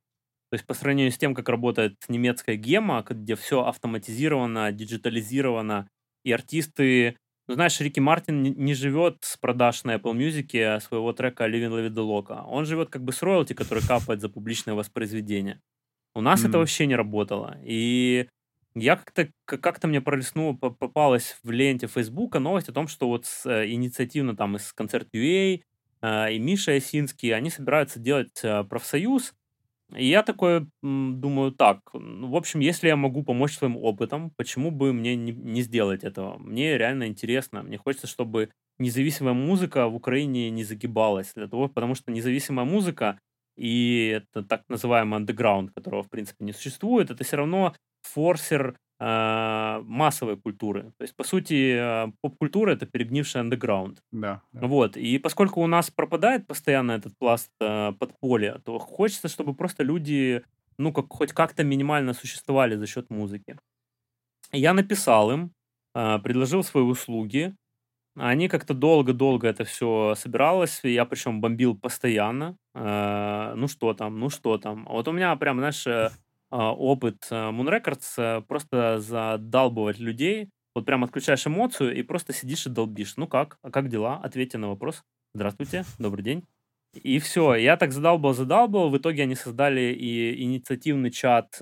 То 0.49 0.55
есть 0.55 0.65
по 0.65 0.73
сравнению 0.73 1.11
с 1.11 1.17
тем, 1.17 1.35
как 1.35 1.47
работает 1.47 2.03
немецкая 2.07 2.55
гема, 2.55 3.05
где 3.07 3.35
все 3.35 3.63
автоматизировано, 3.65 4.71
диджитализировано, 4.71 5.87
и 6.23 6.31
артисты... 6.31 7.17
Ну, 7.47 7.55
знаешь, 7.55 7.79
Рики 7.79 7.99
Мартин 7.99 8.43
не, 8.43 8.73
живет 8.73 9.19
с 9.21 9.37
продаж 9.37 9.83
на 9.83 9.95
Apple 9.95 10.13
Music 10.13 10.79
своего 10.81 11.13
трека 11.13 11.47
«Living 11.47 11.69
La 11.69 11.87
Vida 11.87 12.03
Loca». 12.03 12.43
Он 12.45 12.65
живет 12.65 12.89
как 12.89 13.03
бы 13.03 13.11
с 13.11 13.23
роялти, 13.23 13.53
который 13.53 13.85
капает 13.85 14.21
за 14.21 14.29
публичное 14.29 14.75
воспроизведение. 14.75 15.59
У 16.15 16.21
нас 16.21 16.43
mm-hmm. 16.43 16.49
это 16.49 16.57
вообще 16.57 16.85
не 16.85 16.95
работало. 16.95 17.57
И 17.63 18.27
я 18.75 18.95
как-то 18.95 19.29
как-то 19.45 19.87
мне 19.87 20.01
пролистнуло, 20.01 20.53
попалась 20.53 21.37
в 21.43 21.51
ленте 21.51 21.87
Фейсбука 21.87 22.39
новость 22.39 22.69
о 22.69 22.73
том, 22.73 22.87
что 22.87 23.07
вот 23.07 23.25
с, 23.25 23.45
э, 23.45 23.69
инициативно 23.69 24.35
там 24.35 24.55
из 24.55 24.73
концерт 24.73 25.07
UA 25.13 25.61
э, 26.01 26.33
и 26.33 26.39
Миша 26.39 26.73
Ясинский, 26.73 27.31
они 27.31 27.49
собираются 27.49 27.99
делать 27.99 28.39
э, 28.43 28.63
профсоюз, 28.63 29.33
и 29.95 30.05
я 30.05 30.21
такой 30.21 30.67
думаю, 30.83 31.51
так, 31.51 31.79
ну, 31.93 32.29
в 32.29 32.35
общем, 32.35 32.59
если 32.59 32.87
я 32.87 32.95
могу 32.95 33.23
помочь 33.23 33.57
своим 33.57 33.75
опытом, 33.75 34.31
почему 34.37 34.69
бы 34.69 34.93
мне 34.93 35.15
не, 35.15 35.31
не 35.31 35.61
сделать 35.63 36.03
этого? 36.03 36.37
Мне 36.37 36.77
реально 36.77 37.07
интересно. 37.07 37.63
Мне 37.63 37.77
хочется, 37.77 38.05
чтобы 38.05 38.51
независимая 38.77 39.33
музыка 39.33 39.87
в 39.87 39.95
Украине 39.95 40.51
не 40.51 40.63
загибалась. 40.63 41.33
Для 41.33 41.47
того, 41.47 41.69
потому 41.69 41.95
что 41.95 42.11
независимая 42.11 42.65
музыка 42.65 43.19
и 43.59 44.21
это 44.21 44.41
так 44.43 44.63
называемый 44.69 45.17
андеграунд, 45.17 45.71
которого, 45.73 46.03
в 46.03 46.09
принципе, 46.09 46.45
не 46.45 46.53
существует, 46.53 47.11
это 47.11 47.23
все 47.23 47.35
равно 47.35 47.75
форсер 48.01 48.77
э, 48.99 49.81
массовой 49.83 50.37
культуры. 50.37 50.93
То 50.97 51.03
есть, 51.03 51.15
по 51.15 51.25
сути, 51.25 51.75
э, 51.77 52.11
поп-культура— 52.21 52.71
это 52.73 52.85
перегнивший 52.85 53.41
андеграунд. 53.41 54.01
Да, 54.11 54.41
да. 54.53 54.67
Вот. 54.67 54.95
И 54.95 55.17
поскольку 55.19 55.61
у 55.61 55.67
нас 55.67 55.91
пропадает 55.91 56.47
постоянно 56.47 56.93
этот 56.93 57.17
пласт 57.17 57.51
э, 57.59 57.91
подполья, 57.99 58.59
то 58.63 58.79
хочется, 58.79 59.27
чтобы 59.27 59.53
просто 59.53 59.83
люди, 59.83 60.41
ну, 60.77 60.93
как, 60.93 61.07
хоть 61.09 61.33
как-то 61.33 61.63
минимально 61.63 62.13
существовали 62.13 62.75
за 62.75 62.87
счет 62.87 63.09
музыки. 63.09 63.57
Я 64.53 64.73
написал 64.73 65.31
им, 65.31 65.51
предложил 65.93 66.63
свои 66.63 66.83
услуги. 66.83 67.55
Они 68.15 68.47
как-то 68.49 68.73
долго-долго 68.73 69.47
это 69.47 69.63
все 69.63 70.13
собиралось. 70.15 70.81
Я 70.83 71.05
причем 71.05 71.41
бомбил 71.41 71.77
постоянно. 71.77 72.57
Э, 72.73 73.53
ну 73.55 73.67
что 73.67 73.93
там, 73.93 74.19
ну 74.19 74.29
что 74.29 74.57
там. 74.57 74.85
Вот 74.85 75.07
у 75.07 75.11
меня 75.11 75.35
прям, 75.35 75.59
знаешь, 75.59 75.85
э, 75.87 76.09
а, 76.49 76.73
опыт 76.73 77.27
э, 77.29 77.35
Moon 77.35 77.69
Records 77.69 78.41
просто 78.47 78.99
задалбывать 78.99 79.99
людей. 79.99 80.49
Вот 80.75 80.85
прям 80.85 81.03
отключаешь 81.03 81.45
эмоцию 81.47 81.95
и 81.95 82.01
просто 82.03 82.33
сидишь 82.33 82.65
и 82.65 82.69
долбишь. 82.69 83.15
Ну 83.17 83.27
как? 83.27 83.57
А 83.61 83.71
как 83.71 83.89
дела? 83.89 84.19
Ответьте 84.23 84.57
на 84.57 84.69
вопрос. 84.69 85.03
Здравствуйте, 85.33 85.85
добрый 85.97 86.23
день. 86.23 86.45
И 86.93 87.19
все, 87.19 87.53
я 87.55 87.77
так 87.77 87.91
задалбал, 87.91 88.33
задалбал. 88.33 88.89
В 88.89 88.97
итоге 88.97 89.23
они 89.23 89.35
создали 89.35 89.93
и 89.93 90.41
инициативный 90.43 91.11
чат 91.11 91.59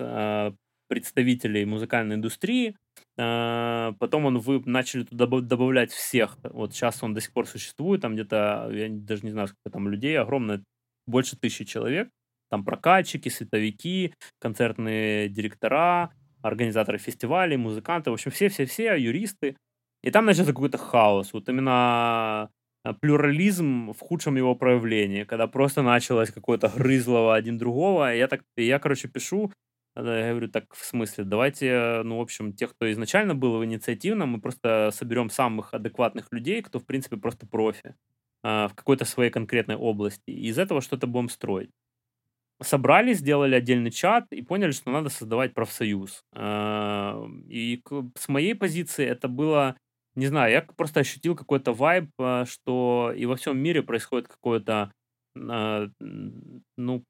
представителей 0.88 1.66
музыкальной 1.66 2.16
индустрии. 2.16 2.76
Э, 3.18 3.92
потом 3.98 4.26
он 4.26 4.38
вы 4.38 4.62
начали 4.64 5.02
туда 5.04 5.26
добавлять 5.26 5.92
всех. 5.92 6.38
Вот 6.44 6.72
сейчас 6.72 7.02
он 7.02 7.14
до 7.14 7.20
сих 7.20 7.32
пор 7.32 7.46
существует. 7.46 8.00
Там 8.02 8.14
где-то, 8.14 8.70
я 8.72 8.88
даже 8.90 9.24
не 9.24 9.30
знаю, 9.30 9.48
сколько 9.48 9.70
там 9.72 9.88
людей, 9.88 10.18
огромное, 10.18 10.62
больше 11.06 11.36
тысячи 11.36 11.64
человек. 11.64 12.08
Там 12.50 12.64
прокатчики, 12.64 13.28
световики, 13.28 14.14
концертные 14.40 15.28
директора, 15.28 16.12
организаторы 16.42 16.98
фестивалей, 16.98 17.56
музыканты, 17.56 18.10
в 18.10 18.14
общем, 18.14 18.30
все-все-все, 18.30 18.96
юристы. 18.96 19.56
И 20.02 20.10
там 20.10 20.24
начался 20.24 20.52
какой-то 20.52 20.78
хаос. 20.78 21.32
Вот 21.32 21.48
именно 21.48 22.50
э, 22.84 22.94
плюрализм 22.94 23.92
в 23.92 24.00
худшем 24.00 24.36
его 24.36 24.54
проявлении, 24.54 25.24
когда 25.24 25.46
просто 25.48 25.82
началось 25.82 26.30
какое-то 26.30 26.68
грызлово 26.76 27.34
один 27.34 27.58
другого. 27.58 28.14
Я 28.14 28.28
так, 28.28 28.42
я, 28.56 28.78
короче, 28.78 29.08
пишу, 29.08 29.52
я 30.02 30.30
говорю, 30.30 30.48
так, 30.48 30.74
в 30.74 30.84
смысле, 30.84 31.24
давайте, 31.24 32.02
ну, 32.04 32.18
в 32.18 32.20
общем, 32.20 32.52
тех, 32.52 32.70
кто 32.74 32.90
изначально 32.92 33.34
был 33.34 33.58
в 33.58 33.64
инициативном, 33.64 34.30
мы 34.30 34.40
просто 34.40 34.90
соберем 34.92 35.30
самых 35.30 35.74
адекватных 35.74 36.28
людей, 36.32 36.62
кто, 36.62 36.78
в 36.78 36.86
принципе, 36.86 37.16
просто 37.16 37.46
профи 37.46 37.94
э, 38.44 38.68
в 38.68 38.74
какой-то 38.74 39.04
своей 39.04 39.30
конкретной 39.30 39.76
области. 39.76 40.30
И 40.30 40.48
из 40.48 40.58
этого 40.58 40.80
что-то 40.80 41.06
будем 41.06 41.28
строить 41.28 41.70
собрались, 42.62 43.18
сделали 43.18 43.54
отдельный 43.54 43.90
чат 43.90 44.26
и 44.32 44.42
поняли, 44.42 44.72
что 44.72 44.90
надо 44.90 45.08
создавать 45.10 45.54
профсоюз. 45.54 46.24
А, 46.34 47.24
и 47.48 47.82
с 48.16 48.28
моей 48.28 48.54
позиции 48.54 49.06
это 49.06 49.28
было, 49.28 49.76
не 50.14 50.26
знаю, 50.26 50.52
я 50.52 50.62
просто 50.62 51.00
ощутил 51.00 51.36
какой-то 51.36 51.72
вайб, 51.72 52.10
а, 52.18 52.44
что 52.46 53.12
и 53.16 53.26
во 53.26 53.36
всем 53.36 53.58
мире 53.58 53.82
происходит 53.82 54.28
какое-то, 54.28 54.92
а, 55.36 55.88
ну, 56.76 57.04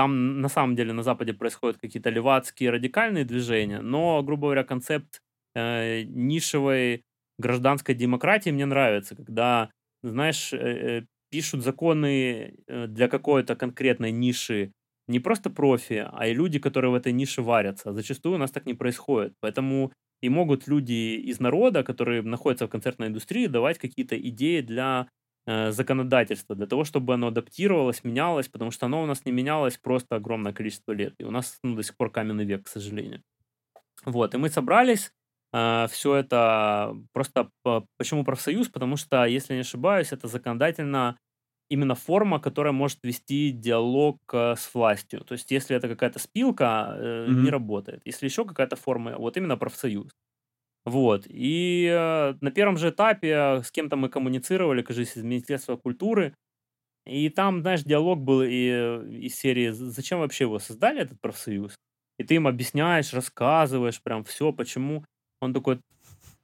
там 0.00 0.40
на 0.40 0.48
самом 0.48 0.76
деле 0.76 0.94
на 0.94 1.02
Западе 1.02 1.34
происходят 1.34 1.76
какие-то 1.76 2.08
левацкие 2.08 2.70
радикальные 2.70 3.26
движения, 3.26 3.82
но, 3.82 4.22
грубо 4.22 4.46
говоря, 4.46 4.64
концепт 4.64 5.20
э, 5.54 6.04
нишевой 6.04 7.02
гражданской 7.38 7.94
демократии 7.94 8.50
мне 8.50 8.64
нравится, 8.64 9.14
когда, 9.14 9.70
знаешь, 10.02 10.54
э, 10.54 10.56
э 10.56 11.06
пишут 11.30 11.62
законы 11.62 12.54
э, 12.66 12.86
для 12.88 13.08
какой-то 13.08 13.56
конкретной 13.56 14.10
ниши 14.10 14.72
не 15.08 15.20
просто 15.20 15.50
профи, 15.50 16.08
а 16.12 16.26
и 16.26 16.34
люди, 16.34 16.58
которые 16.58 16.90
в 16.90 16.94
этой 16.94 17.12
нише 17.12 17.42
варятся. 17.42 17.92
Зачастую 17.92 18.34
у 18.34 18.38
нас 18.38 18.50
так 18.50 18.66
не 18.66 18.74
происходит. 18.74 19.34
Поэтому 19.40 19.92
и 20.22 20.28
могут 20.28 20.68
люди 20.68 21.20
из 21.30 21.40
народа, 21.40 21.82
которые 21.82 22.22
находятся 22.22 22.66
в 22.66 22.70
концертной 22.70 23.08
индустрии, 23.08 23.48
давать 23.48 23.78
какие-то 23.78 24.16
идеи 24.16 24.60
для 24.62 25.06
э, 25.46 25.70
законодательства, 25.72 26.54
для 26.56 26.66
того, 26.66 26.84
чтобы 26.84 27.14
оно 27.14 27.28
адаптировалось, 27.28 28.04
менялось, 28.04 28.48
потому 28.48 28.70
что 28.70 28.86
оно 28.86 29.02
у 29.02 29.06
нас 29.06 29.24
не 29.24 29.32
менялось 29.32 29.78
просто 29.78 30.16
огромное 30.16 30.52
количество 30.52 30.92
лет. 30.92 31.14
И 31.18 31.24
у 31.24 31.30
нас 31.30 31.58
ну, 31.62 31.76
до 31.76 31.82
сих 31.82 31.96
пор 31.96 32.10
каменный 32.10 32.44
век, 32.44 32.64
к 32.64 32.68
сожалению. 32.68 33.22
Вот, 34.04 34.34
и 34.34 34.38
мы 34.38 34.48
собрались, 34.48 35.12
э, 35.52 35.86
все 35.90 36.16
это 36.16 36.94
просто... 37.12 37.50
По, 37.62 37.86
почему 37.98 38.24
профсоюз? 38.24 38.68
Потому 38.68 38.96
что, 38.96 39.24
если 39.24 39.54
не 39.54 39.60
ошибаюсь, 39.60 40.12
это 40.12 40.28
законодательно 40.28 41.16
именно 41.70 41.94
форма, 41.94 42.40
которая 42.40 42.72
может 42.72 42.98
вести 43.02 43.52
диалог 43.52 44.18
э, 44.32 44.54
с 44.56 44.74
властью. 44.74 45.20
То 45.20 45.34
есть, 45.34 45.50
если 45.50 45.76
это 45.76 45.88
какая-то 45.88 46.18
спилка, 46.18 46.96
mm-hmm. 46.98 47.28
не 47.28 47.50
работает. 47.50 48.02
Если 48.04 48.26
еще 48.26 48.44
какая-то 48.44 48.76
форма, 48.76 49.16
вот 49.16 49.36
именно 49.36 49.56
профсоюз. 49.56 50.12
Вот. 50.86 51.26
И 51.28 51.86
э, 51.86 52.34
на 52.40 52.50
первом 52.50 52.76
же 52.78 52.90
этапе 52.90 53.62
с 53.62 53.70
кем-то 53.70 53.96
мы 53.96 54.08
коммуницировали, 54.08 54.82
кажется, 54.82 55.20
из 55.20 55.22
Министерства 55.24 55.76
культуры. 55.76 56.34
И 57.06 57.28
там, 57.30 57.62
знаешь, 57.62 57.82
диалог 57.82 58.20
был 58.20 58.42
и, 58.42 58.48
из 59.26 59.36
серии 59.36 59.70
«Зачем 59.70 60.20
вообще 60.20 60.44
его 60.44 60.58
создали, 60.58 61.02
этот 61.02 61.20
профсоюз?» 61.20 61.76
И 62.18 62.24
ты 62.24 62.34
им 62.34 62.46
объясняешь, 62.46 63.14
рассказываешь 63.14 64.02
прям 64.02 64.24
все, 64.24 64.52
почему. 64.52 65.04
Он 65.40 65.54
такой, 65.54 65.80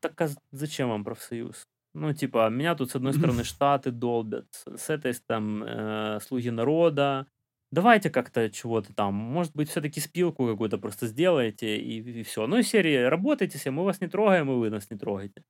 так 0.01 0.21
а 0.21 0.29
зачем 0.53 0.89
вам 0.89 1.05
профсоюз? 1.05 1.65
Ну, 1.95 2.13
типа, 2.15 2.49
меня 2.51 2.75
тут, 2.75 2.91
с 2.91 2.97
одной 2.97 3.15
стороны, 3.15 3.45
Штаты 3.45 3.91
долбят, 3.91 4.47
с 4.67 4.91
этой, 4.91 5.15
там, 5.27 5.63
э, 5.65 6.19
слуги 6.23 6.51
народа. 6.51 7.27
Давайте 7.73 8.11
как-то 8.11 8.49
чего-то 8.51 8.95
там, 8.95 9.15
может 9.15 9.55
быть, 9.55 9.69
все-таки 9.69 10.01
спилку 10.01 10.47
какую-то 10.47 10.79
просто 10.79 11.07
сделаете, 11.07 11.77
и, 11.77 12.21
и 12.21 12.23
все. 12.23 12.47
Ну, 12.47 12.59
и 12.59 12.63
серии, 12.63 12.97
работайте 13.05 13.59
все, 13.59 13.71
мы 13.71 13.85
вас 13.85 14.01
не 14.01 14.09
трогаем, 14.09 14.51
и 14.51 14.55
вы 14.55 14.71
нас 14.71 14.89
не 14.91 14.97
трогаете. 14.97 15.43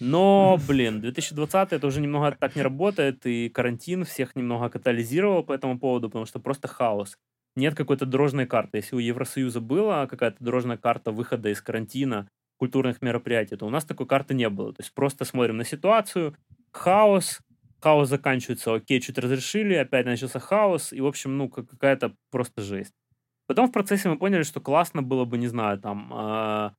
Но, 0.00 0.58
блин, 0.68 1.00
2020 1.00 1.72
это 1.72 1.86
уже 1.86 2.00
немного 2.00 2.36
так 2.38 2.56
не 2.56 2.62
работает, 2.62 3.24
и 3.26 3.48
карантин 3.48 4.04
всех 4.04 4.36
немного 4.36 4.68
катализировал 4.68 5.42
по 5.42 5.52
этому 5.52 5.78
поводу, 5.78 6.08
потому 6.08 6.26
что 6.26 6.38
просто 6.38 6.68
хаос. 6.68 7.16
Нет 7.56 7.74
какой-то 7.74 8.04
дорожной 8.04 8.46
карты. 8.46 8.78
Если 8.78 8.96
у 8.96 8.98
Евросоюза 8.98 9.60
была 9.60 10.06
какая-то 10.06 10.42
дорожная 10.42 10.76
карта 10.76 11.12
выхода 11.12 11.48
из 11.48 11.62
карантина, 11.62 12.28
культурных 12.56 13.02
мероприятий, 13.02 13.56
то 13.56 13.66
у 13.66 13.70
нас 13.70 13.84
такой 13.84 14.06
карты 14.06 14.34
не 14.34 14.48
было. 14.48 14.72
То 14.72 14.82
есть 14.82 14.94
просто 14.94 15.24
смотрим 15.24 15.56
на 15.56 15.64
ситуацию, 15.64 16.36
хаос, 16.72 17.40
хаос 17.84 18.08
заканчивается, 18.08 18.74
окей, 18.74 19.00
чуть 19.00 19.18
разрешили, 19.18 19.74
опять 19.74 20.06
начался 20.06 20.38
хаос, 20.40 20.92
и, 20.92 21.00
в 21.00 21.06
общем, 21.06 21.36
ну, 21.38 21.48
какая-то 21.48 22.14
просто 22.30 22.62
жесть. 22.62 22.94
Потом 23.46 23.68
в 23.68 23.72
процессе 23.72 24.08
мы 24.08 24.18
поняли, 24.18 24.42
что 24.42 24.60
классно 24.60 25.02
было 25.02 25.24
бы, 25.26 25.38
не 25.38 25.48
знаю, 25.48 25.78
там, 25.80 26.12
э, 26.14 26.70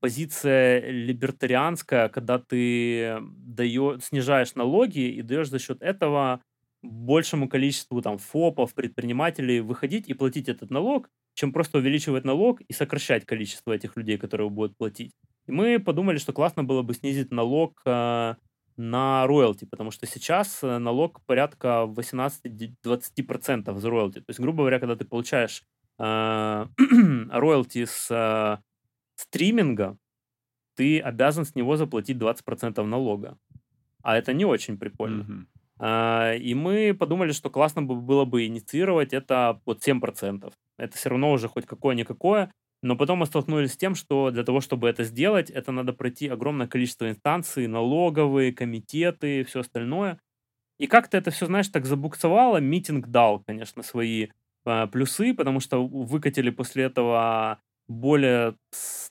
позиция 0.00 0.80
либертарианская, 0.90 2.08
когда 2.08 2.38
ты 2.38 3.18
даешь, 3.22 4.02
снижаешь 4.04 4.54
налоги 4.54 5.00
и 5.00 5.22
даешь 5.22 5.48
за 5.48 5.58
счет 5.58 5.80
этого 5.82 6.42
большему 6.82 7.48
количеству 7.48 8.02
там 8.02 8.18
ФОПов, 8.18 8.74
предпринимателей 8.74 9.60
выходить 9.60 10.08
и 10.08 10.14
платить 10.14 10.48
этот 10.48 10.70
налог, 10.70 11.08
чем 11.34 11.52
просто 11.52 11.78
увеличивать 11.78 12.24
налог 12.24 12.60
и 12.62 12.72
сокращать 12.72 13.24
количество 13.24 13.72
этих 13.72 13.96
людей, 13.96 14.18
которые 14.18 14.50
будут 14.50 14.76
платить. 14.76 15.12
И 15.46 15.52
мы 15.52 15.78
подумали, 15.78 16.18
что 16.18 16.32
классно 16.32 16.64
было 16.64 16.82
бы 16.82 16.94
снизить 16.94 17.30
налог 17.30 17.80
э, 17.86 18.34
на 18.76 19.26
роялти, 19.26 19.64
потому 19.64 19.90
что 19.90 20.06
сейчас 20.06 20.62
э, 20.62 20.78
налог 20.78 21.20
порядка 21.26 21.84
18-20% 21.88 23.78
за 23.78 23.90
роялти. 23.90 24.20
То 24.20 24.28
есть, 24.28 24.40
грубо 24.40 24.62
говоря, 24.62 24.78
когда 24.78 24.96
ты 24.96 25.04
получаешь 25.04 25.62
э, 25.98 26.66
роялти 27.30 27.84
с 27.84 28.10
э, 28.10 28.58
стриминга, 29.16 29.96
ты 30.74 31.00
обязан 31.00 31.44
с 31.44 31.54
него 31.54 31.76
заплатить 31.76 32.16
20% 32.16 32.82
налога. 32.84 33.38
А 34.02 34.16
это 34.16 34.32
не 34.32 34.44
очень 34.44 34.78
прикольно. 34.78 35.22
Mm-hmm. 35.22 35.46
А, 35.78 36.34
и 36.34 36.54
мы 36.54 36.94
подумали, 36.94 37.32
что 37.32 37.50
классно 37.50 37.82
бы 37.82 37.96
было 37.96 38.24
бы 38.24 38.46
инициировать 38.46 39.12
это 39.12 39.60
под 39.64 39.86
7%. 39.86 40.52
Это 40.78 40.96
все 40.96 41.08
равно 41.10 41.32
уже 41.32 41.48
хоть 41.48 41.66
какое-никакое. 41.66 42.52
Но 42.82 42.96
потом 42.96 43.18
мы 43.20 43.26
столкнулись 43.26 43.72
с 43.74 43.76
тем, 43.76 43.94
что 43.94 44.30
для 44.30 44.44
того, 44.44 44.60
чтобы 44.60 44.88
это 44.88 45.04
сделать, 45.04 45.50
это 45.50 45.72
надо 45.72 45.92
пройти 45.92 46.28
огромное 46.28 46.66
количество 46.66 47.08
инстанций, 47.08 47.66
налоговые, 47.68 48.52
комитеты, 48.52 49.44
все 49.44 49.60
остальное. 49.60 50.18
И 50.78 50.86
как-то 50.86 51.16
это 51.16 51.30
все, 51.30 51.46
знаешь, 51.46 51.68
так 51.68 51.86
забуксовало. 51.86 52.58
Митинг 52.58 53.08
дал, 53.08 53.40
конечно, 53.40 53.82
свои 53.82 54.28
э, 54.66 54.86
плюсы, 54.88 55.34
потому 55.34 55.60
что 55.60 55.86
выкатили 55.86 56.50
после 56.50 56.84
этого 56.84 57.60
более 57.88 58.56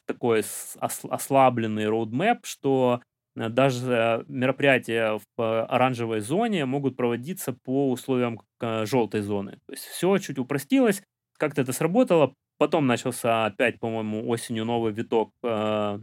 такой 0.05 0.43
ослабленный 0.79 1.87
роудмэп, 1.87 2.45
что 2.45 3.01
Э, 3.35 3.49
даже 3.49 4.25
мероприятия 4.27 5.19
в 5.35 5.41
э, 5.41 5.61
оранжевой 5.63 6.19
зоне 6.21 6.65
могут 6.65 6.95
проводиться 6.95 7.53
по 7.53 7.91
условиям 7.91 8.41
э, 8.59 8.85
желтой 8.85 9.21
зоны. 9.21 9.59
То 9.65 9.73
есть 9.73 9.85
все 9.85 10.17
чуть 10.17 10.39
упростилось, 10.39 11.03
как-то 11.37 11.61
это 11.61 11.73
сработало. 11.73 12.33
Потом 12.61 12.85
начался 12.85 13.47
опять, 13.47 13.79
по-моему, 13.79 14.29
осенью 14.29 14.65
новый 14.65 14.93
виток 14.93 15.31
э, 15.41 15.99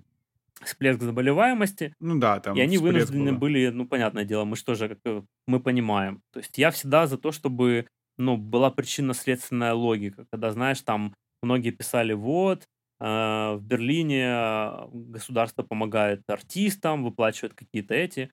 всплеск 0.61 1.01
заболеваемости. 1.01 1.95
Ну 2.01 2.19
да, 2.19 2.41
там 2.41 2.57
И 2.57 2.61
они 2.61 2.79
вынуждены 2.79 3.31
было. 3.31 3.39
были, 3.39 3.69
ну, 3.69 3.87
понятное 3.87 4.25
дело, 4.25 4.45
мы 4.45 4.57
что 4.57 4.75
же, 4.75 4.89
как 4.89 5.23
мы 5.47 5.61
понимаем. 5.61 6.21
То 6.33 6.41
есть 6.41 6.59
я 6.59 6.73
всегда 6.73 7.07
за 7.07 7.17
то, 7.17 7.31
чтобы, 7.31 7.87
ну, 8.17 8.37
была 8.37 8.73
причинно-следственная 8.73 9.73
логика. 9.73 10.27
Когда, 10.33 10.51
знаешь, 10.51 10.81
там 10.81 11.15
многие 11.45 11.71
писали, 11.71 12.13
вот, 12.13 12.65
а, 12.99 13.55
в 13.55 13.63
Берлине 13.63 14.25
а, 14.27 14.89
государство 14.93 15.63
помогает 15.63 16.23
артистам, 16.29 17.05
выплачивает 17.05 17.55
какие-то 17.55 17.95
эти, 17.95 18.33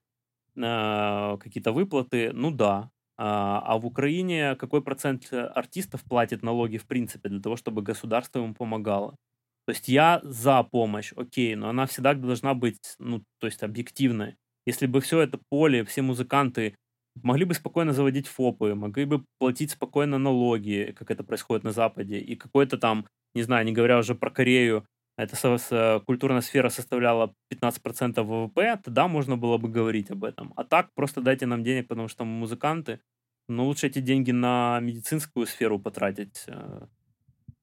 а, 0.60 1.36
какие-то 1.36 1.70
выплаты. 1.70 2.32
Ну 2.32 2.50
да. 2.50 2.90
А 3.18 3.78
в 3.78 3.86
Украине 3.86 4.56
какой 4.56 4.82
процент 4.82 5.32
артистов 5.32 6.02
платит 6.04 6.42
налоги 6.42 6.76
в 6.78 6.86
принципе 6.86 7.28
для 7.28 7.40
того, 7.40 7.56
чтобы 7.56 7.82
государство 7.82 8.40
ему 8.40 8.54
помогало? 8.54 9.16
То 9.66 9.72
есть 9.72 9.88
я 9.88 10.20
за 10.22 10.62
помощь, 10.62 11.12
окей, 11.16 11.54
но 11.56 11.68
она 11.68 11.86
всегда 11.86 12.14
должна 12.14 12.54
быть, 12.54 12.94
ну, 12.98 13.22
то 13.40 13.46
есть 13.46 13.62
объективной. 13.62 14.36
Если 14.66 14.86
бы 14.86 15.00
все 15.00 15.20
это 15.20 15.38
поле, 15.48 15.84
все 15.84 16.02
музыканты 16.02 16.76
могли 17.22 17.44
бы 17.44 17.54
спокойно 17.54 17.92
заводить 17.92 18.28
ФОПы, 18.28 18.74
могли 18.74 19.04
бы 19.06 19.24
платить 19.38 19.70
спокойно 19.72 20.18
налоги, 20.18 20.94
как 20.96 21.10
это 21.10 21.24
происходит 21.24 21.64
на 21.64 21.72
Западе, 21.72 22.18
и 22.18 22.36
какой-то 22.36 22.78
там 22.78 23.06
не 23.34 23.42
знаю, 23.42 23.66
не 23.66 23.72
говоря 23.72 23.98
уже 23.98 24.14
про 24.14 24.30
Корею, 24.30 24.86
эта 25.16 25.36
со- 25.36 26.02
культурная 26.06 26.42
сфера 26.42 26.68
составляла 26.68 27.34
15% 27.50 28.22
ВВП, 28.22 28.80
тогда 28.84 29.08
можно 29.08 29.36
было 29.36 29.58
бы 29.58 29.68
говорить 29.68 30.10
об 30.10 30.24
этом. 30.24 30.52
А 30.56 30.64
так 30.64 30.92
просто 30.94 31.20
дайте 31.20 31.46
нам 31.46 31.64
денег, 31.64 31.88
потому 31.88 32.08
что 32.08 32.24
мы 32.24 32.38
музыканты. 32.38 33.00
Но 33.48 33.64
лучше 33.64 33.86
эти 33.86 34.00
деньги 34.00 34.32
на 34.32 34.80
медицинскую 34.80 35.46
сферу 35.46 35.78
потратить. 35.78 36.44
Э, 36.48 36.86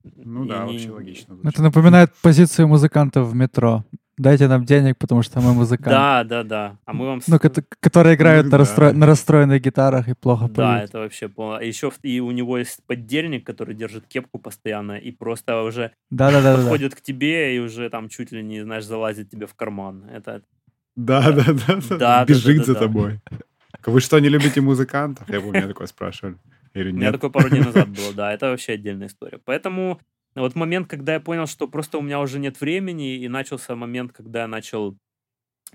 ну 0.03 0.45
да, 0.45 0.65
не... 0.65 0.73
вообще 0.73 0.91
логично. 0.91 1.35
Звучит. 1.35 1.53
Это 1.53 1.63
напоминает 1.63 2.13
позицию 2.21 2.67
музыкантов 2.67 3.27
в 3.27 3.35
метро 3.35 3.85
дайте 4.17 4.47
нам 4.47 4.65
денег, 4.65 4.97
потому 4.97 5.23
что 5.23 5.41
мы 5.41 5.53
музыканты. 5.53 5.91
Да, 5.91 6.23
да, 6.23 6.43
да. 6.43 6.77
А 6.85 6.93
мы 6.93 7.05
вам... 7.05 7.21
Ну, 7.27 7.39
которые 7.39 8.15
играют 8.15 8.47
на, 8.47 8.57
расстро... 8.57 8.91
на 8.91 9.05
расстроенных 9.05 9.61
гитарах 9.61 10.07
и 10.07 10.13
плохо 10.13 10.47
поют. 10.47 10.55
Да, 10.55 10.83
это 10.83 10.99
вообще 10.99 11.27
полно. 11.27 11.55
А 11.55 11.63
еще 11.63 11.91
и 12.03 12.19
у 12.19 12.31
него 12.31 12.57
есть 12.57 12.83
поддельник, 12.85 13.45
который 13.45 13.75
держит 13.75 14.05
кепку 14.07 14.39
постоянно 14.39 14.93
и 14.93 15.11
просто 15.11 15.61
уже 15.63 15.91
да, 16.09 16.31
да, 16.31 16.41
да, 16.41 16.55
подходит 16.55 16.91
да. 16.91 16.97
к 16.97 17.01
тебе 17.01 17.55
и 17.55 17.59
уже 17.59 17.89
там 17.89 18.09
чуть 18.09 18.31
ли 18.31 18.43
не, 18.43 18.61
знаешь, 18.61 18.85
залазит 18.85 19.29
тебе 19.29 19.47
в 19.47 19.53
карман. 19.55 20.05
Это... 20.11 20.41
Да, 20.95 21.31
да, 21.31 21.45
да. 21.67 21.97
да 21.97 22.25
Бежит 22.25 22.57
да, 22.57 22.63
за 22.63 22.73
да, 22.73 22.79
тобой. 22.81 23.19
Вы 23.85 23.99
что, 23.99 24.19
не 24.19 24.29
любите 24.29 24.61
музыкантов? 24.61 25.29
Я 25.29 25.41
помню, 25.41 25.59
меня 25.59 25.67
такое 25.67 25.87
спрашивали. 25.87 26.37
Или 26.73 26.91
нет? 26.91 26.93
У 26.93 26.97
меня 26.97 27.11
такое 27.11 27.29
пару 27.29 27.49
дней 27.49 27.61
назад 27.61 27.89
было, 27.89 28.13
да. 28.13 28.33
Это 28.33 28.49
вообще 28.49 28.73
отдельная 28.73 29.07
история. 29.07 29.39
Поэтому 29.43 29.99
вот 30.41 30.55
момент, 30.55 30.87
когда 30.87 31.13
я 31.13 31.19
понял, 31.19 31.47
что 31.47 31.67
просто 31.67 31.97
у 31.97 32.01
меня 32.01 32.19
уже 32.19 32.39
нет 32.39 32.59
времени, 32.59 33.17
и 33.17 33.27
начался 33.27 33.75
момент, 33.75 34.11
когда 34.13 34.41
я 34.41 34.47
начал 34.47 34.97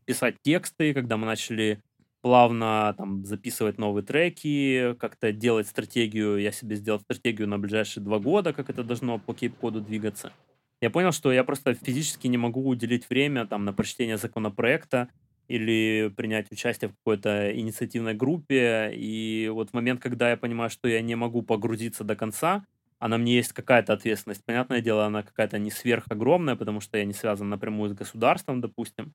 писать 0.05 0.37
тексты, 0.43 0.95
когда 0.95 1.17
мы 1.17 1.27
начали 1.27 1.83
плавно 2.21 2.95
там 2.99 3.25
записывать 3.25 3.79
новые 3.79 4.05
треки, 4.05 4.95
как-то 4.99 5.33
делать 5.33 5.69
стратегию. 5.69 6.39
Я 6.39 6.53
себе 6.53 6.77
сделал 6.77 7.01
стратегию 7.01 7.49
на 7.49 7.59
ближайшие 7.59 8.03
два 8.03 8.19
года, 8.19 8.53
как 8.53 8.71
это 8.71 8.83
должно 8.83 9.19
по 9.19 9.35
кейп-коду 9.35 9.81
двигаться. 9.81 10.33
Я 10.81 10.91
понял, 10.91 11.13
что 11.13 11.33
я 11.33 11.45
просто 11.45 11.75
физически 11.75 12.27
не 12.27 12.39
могу 12.39 12.67
уделить 12.67 13.09
время 13.09 13.47
там 13.47 13.65
на 13.65 13.73
прочтение 13.73 14.17
законопроекта 14.17 15.09
или 15.49 16.13
принять 16.17 16.53
участие 16.53 16.91
в 16.91 16.97
какой-то 16.97 17.57
инициативной 17.57 18.15
группе. 18.15 18.93
И 18.95 19.49
вот 19.53 19.73
момент, 19.73 20.01
когда 20.01 20.31
я 20.31 20.37
понимаю, 20.37 20.71
что 20.71 20.89
я 20.89 21.01
не 21.01 21.15
могу 21.15 21.43
погрузиться 21.43 22.05
до 22.05 22.17
конца, 22.17 22.65
а 22.99 23.09
на 23.09 23.19
мне 23.19 23.37
есть 23.37 23.53
какая-то 23.53 23.93
ответственность. 23.93 24.45
Понятное 24.45 24.81
дело, 24.81 25.07
она 25.07 25.23
какая-то 25.23 25.59
не 25.59 25.71
сверхогромная, 25.71 26.57
потому 26.57 26.81
что 26.81 26.99
я 26.99 27.05
не 27.05 27.13
связан 27.13 27.49
напрямую 27.49 27.91
с 27.91 27.95
государством, 27.95 28.61
допустим, 28.61 29.13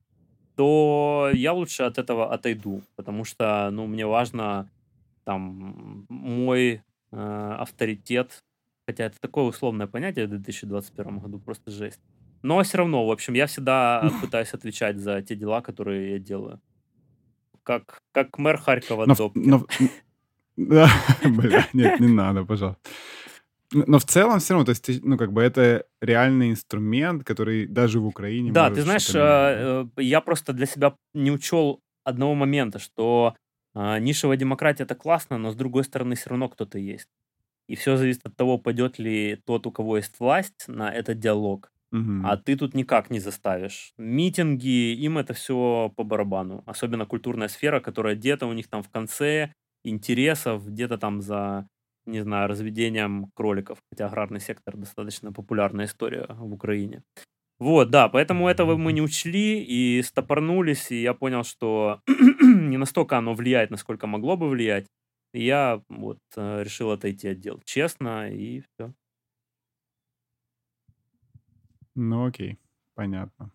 то 0.55 1.29
я 1.33 1.53
лучше 1.53 1.83
от 1.83 1.97
этого 1.97 2.31
отойду, 2.33 2.83
потому 2.95 3.25
что, 3.25 3.69
ну, 3.71 3.87
мне 3.87 4.05
важно 4.05 4.69
там 5.23 6.05
мой 6.09 6.83
э, 7.11 7.55
авторитет, 7.59 8.43
хотя 8.87 9.05
это 9.05 9.19
такое 9.19 9.45
условное 9.45 9.87
понятие 9.87 10.27
в 10.27 10.29
2021 10.29 11.19
году, 11.19 11.39
просто 11.39 11.71
жесть. 11.71 11.99
Но 12.41 12.61
все 12.61 12.77
равно, 12.77 13.05
в 13.05 13.11
общем, 13.11 13.33
я 13.33 13.47
всегда 13.47 14.09
пытаюсь 14.21 14.53
отвечать 14.53 14.97
за 14.97 15.21
те 15.21 15.35
дела, 15.35 15.61
которые 15.61 16.13
я 16.13 16.19
делаю. 16.19 16.61
Как, 17.63 18.01
как 18.11 18.37
мэр 18.37 18.57
Харькова 18.57 19.05
но, 19.05 19.31
но, 19.35 19.65
да, 20.57 20.89
бля, 21.23 21.67
нет, 21.73 21.99
не 21.99 22.09
надо, 22.09 22.45
пожалуйста. 22.45 22.81
Но 23.73 23.99
в 23.99 24.05
целом 24.05 24.39
все 24.39 24.53
равно, 24.53 24.65
то 24.65 24.71
есть, 24.71 25.03
ну, 25.03 25.17
как 25.17 25.31
бы 25.31 25.41
это 25.41 25.85
реальный 26.01 26.51
инструмент, 26.51 27.23
который 27.23 27.67
даже 27.67 27.99
в 27.99 28.05
Украине 28.05 28.51
Да, 28.51 28.69
ты 28.69 28.81
знаешь, 28.81 29.09
э, 29.13 29.87
э, 29.97 30.01
я 30.01 30.21
просто 30.21 30.53
для 30.53 30.65
себя 30.65 30.95
не 31.13 31.31
учел 31.31 31.81
одного 32.03 32.35
момента, 32.35 32.79
что 32.79 33.35
э, 33.75 33.99
нишевая 33.99 34.37
демократия 34.37 34.83
это 34.83 34.95
классно, 34.95 35.37
но 35.37 35.51
с 35.51 35.55
другой 35.55 35.83
стороны 35.83 36.15
все 36.15 36.29
равно 36.29 36.49
кто-то 36.49 36.77
есть. 36.77 37.09
И 37.67 37.75
все 37.75 37.97
зависит 37.97 38.25
от 38.25 38.35
того, 38.35 38.57
пойдет 38.57 38.99
ли 38.99 39.39
тот, 39.45 39.65
у 39.65 39.71
кого 39.71 39.97
есть 39.97 40.19
власть, 40.19 40.65
на 40.67 40.93
этот 40.93 41.19
диалог. 41.19 41.71
Угу. 41.91 42.25
А 42.25 42.37
ты 42.37 42.55
тут 42.55 42.73
никак 42.73 43.09
не 43.09 43.19
заставишь. 43.19 43.93
Митинги, 43.97 44.93
им 44.93 45.17
это 45.17 45.33
все 45.33 45.93
по 45.95 46.03
барабану. 46.03 46.63
Особенно 46.65 47.05
культурная 47.05 47.47
сфера, 47.47 47.79
которая 47.79 48.15
где-то 48.15 48.47
у 48.47 48.53
них 48.53 48.67
там 48.67 48.81
в 48.81 48.89
конце 48.89 49.53
интересов, 49.83 50.67
где-то 50.67 50.97
там 50.97 51.21
за 51.21 51.67
не 52.05 52.21
знаю, 52.21 52.47
разведением 52.49 53.31
кроликов, 53.35 53.79
хотя 53.91 54.07
аграрный 54.07 54.39
сектор 54.39 54.77
достаточно 54.77 55.31
популярная 55.31 55.85
история 55.85 56.25
в 56.29 56.53
Украине. 56.53 57.03
Вот, 57.59 57.91
да, 57.91 58.09
поэтому 58.09 58.49
этого 58.49 58.77
мы 58.77 58.93
не 58.93 59.01
учли 59.01 59.63
и 59.63 60.01
стопорнулись, 60.03 60.91
и 60.91 61.01
я 61.01 61.13
понял, 61.13 61.43
что 61.43 62.01
не 62.41 62.77
настолько 62.77 63.17
оно 63.17 63.33
влияет, 63.33 63.71
насколько 63.71 64.07
могло 64.07 64.37
бы 64.37 64.49
влиять. 64.49 64.87
И 65.33 65.45
я 65.45 65.81
вот 65.89 66.19
э, 66.35 66.63
решил 66.63 66.91
отойти 66.91 67.29
от 67.29 67.39
дел 67.39 67.61
честно, 67.65 68.29
и 68.31 68.61
все. 68.61 68.93
Ну 71.95 72.25
окей, 72.27 72.57
понятно. 72.95 73.51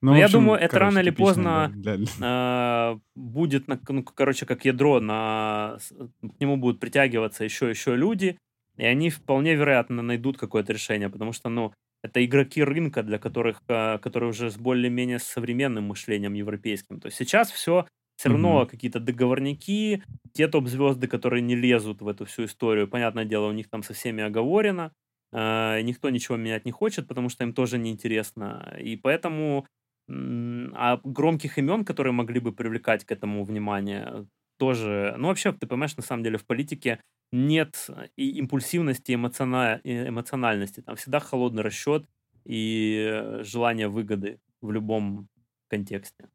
Ну, 0.00 0.10
Но 0.10 0.18
я 0.18 0.26
общем, 0.26 0.40
думаю, 0.40 0.60
это 0.60 0.68
короче, 0.68 0.84
рано 0.84 0.98
или 0.98 1.10
поздно 1.10 1.72
для... 1.74 1.98
э, 2.20 2.98
будет, 3.14 3.68
ну, 3.68 4.02
короче, 4.02 4.46
как 4.46 4.64
ядро, 4.64 5.00
на, 5.00 5.78
к 6.20 6.40
нему 6.40 6.56
будут 6.56 6.80
притягиваться 6.80 7.44
еще 7.44 7.70
еще 7.70 7.96
люди, 7.96 8.38
и 8.76 8.84
они 8.84 9.10
вполне 9.10 9.54
вероятно 9.54 10.02
найдут 10.02 10.36
какое-то 10.36 10.72
решение, 10.72 11.08
потому 11.08 11.32
что, 11.32 11.48
ну, 11.48 11.72
это 12.02 12.24
игроки 12.24 12.62
рынка, 12.62 13.02
для 13.02 13.18
которых, 13.18 13.62
э, 13.68 13.98
которые 13.98 14.30
уже 14.30 14.50
с 14.50 14.56
более-менее 14.56 15.18
современным 15.18 15.84
мышлением 15.84 16.34
европейским. 16.34 17.00
То 17.00 17.06
есть 17.06 17.16
сейчас 17.16 17.50
все 17.50 17.86
все 18.16 18.28
равно 18.28 18.62
mm-hmm. 18.62 18.66
какие-то 18.66 19.00
договорники, 19.00 20.02
те 20.32 20.48
топ-звезды, 20.48 21.08
которые 21.08 21.42
не 21.42 21.56
лезут 21.56 22.00
в 22.00 22.08
эту 22.08 22.26
всю 22.26 22.44
историю, 22.44 22.88
понятное 22.88 23.24
дело, 23.24 23.46
у 23.46 23.52
них 23.52 23.68
там 23.68 23.82
со 23.82 23.92
всеми 23.92 24.22
оговорено, 24.22 24.92
никто 25.34 26.10
ничего 26.10 26.36
менять 26.36 26.64
не 26.64 26.72
хочет, 26.72 27.08
потому 27.08 27.28
что 27.28 27.44
им 27.44 27.52
тоже 27.52 27.78
неинтересно. 27.78 28.76
И 28.80 28.96
поэтому 28.96 29.66
а 30.08 31.00
громких 31.02 31.58
имен, 31.58 31.84
которые 31.84 32.12
могли 32.12 32.38
бы 32.38 32.52
привлекать 32.52 33.04
к 33.04 33.12
этому 33.12 33.44
внимание, 33.44 34.26
тоже... 34.58 35.14
Ну, 35.18 35.28
вообще, 35.28 35.52
ты 35.52 35.66
понимаешь, 35.66 35.96
на 35.96 36.02
самом 36.02 36.22
деле 36.22 36.36
в 36.36 36.44
политике 36.44 37.00
нет 37.32 37.90
и 38.16 38.38
импульсивности, 38.38 39.12
и 39.12 39.14
эмоциона... 39.14 39.80
эмоциональности. 39.82 40.82
Там 40.82 40.96
всегда 40.96 41.20
холодный 41.20 41.62
расчет 41.62 42.06
и 42.44 43.40
желание 43.40 43.88
выгоды 43.88 44.38
в 44.60 44.70
любом 44.70 45.28
контексте. 45.68 46.28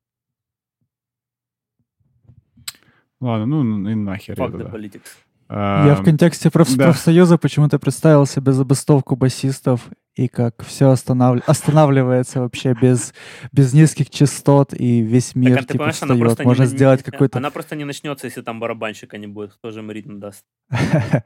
Ладно, 3.22 3.46
ну 3.46 3.90
и 3.90 3.96
нахер. 3.96 4.36
Fuck 4.36 4.54
the 4.54 4.72
politics. 4.72 5.29
Я 5.50 5.96
в 5.96 6.04
контексте 6.04 6.50
проф- 6.50 6.76
да. 6.76 6.86
профсоюза 6.86 7.40
почему-то 7.40 7.80
представил 7.80 8.28
себе 8.28 8.52
забастовку 8.52 9.16
басистов 9.16 9.90
и 10.14 10.28
как 10.28 10.64
все 10.64 10.92
останов... 10.92 11.42
останавливается 11.48 12.42
вообще 12.42 12.76
без, 12.80 13.14
без 13.52 13.74
низких 13.74 14.12
частот, 14.12 14.74
и 14.74 15.02
весь 15.02 15.34
мир 15.34 15.58
так, 15.58 15.70
а 15.70 15.74
типа 15.74 15.92
встает. 15.92 16.46
Можно 16.46 16.64
не, 16.64 16.68
сделать 16.68 17.02
какой-то... 17.02 17.40
Она 17.40 17.50
просто 17.50 17.76
не 17.76 17.84
начнется, 17.84 18.28
если 18.28 18.42
там 18.42 18.60
барабанщика 18.60 19.18
не 19.18 19.26
будет. 19.26 19.54
Кто 19.54 19.72
же 19.72 19.80
им 19.80 19.90
ритм 19.90 20.20
даст? 20.20 20.46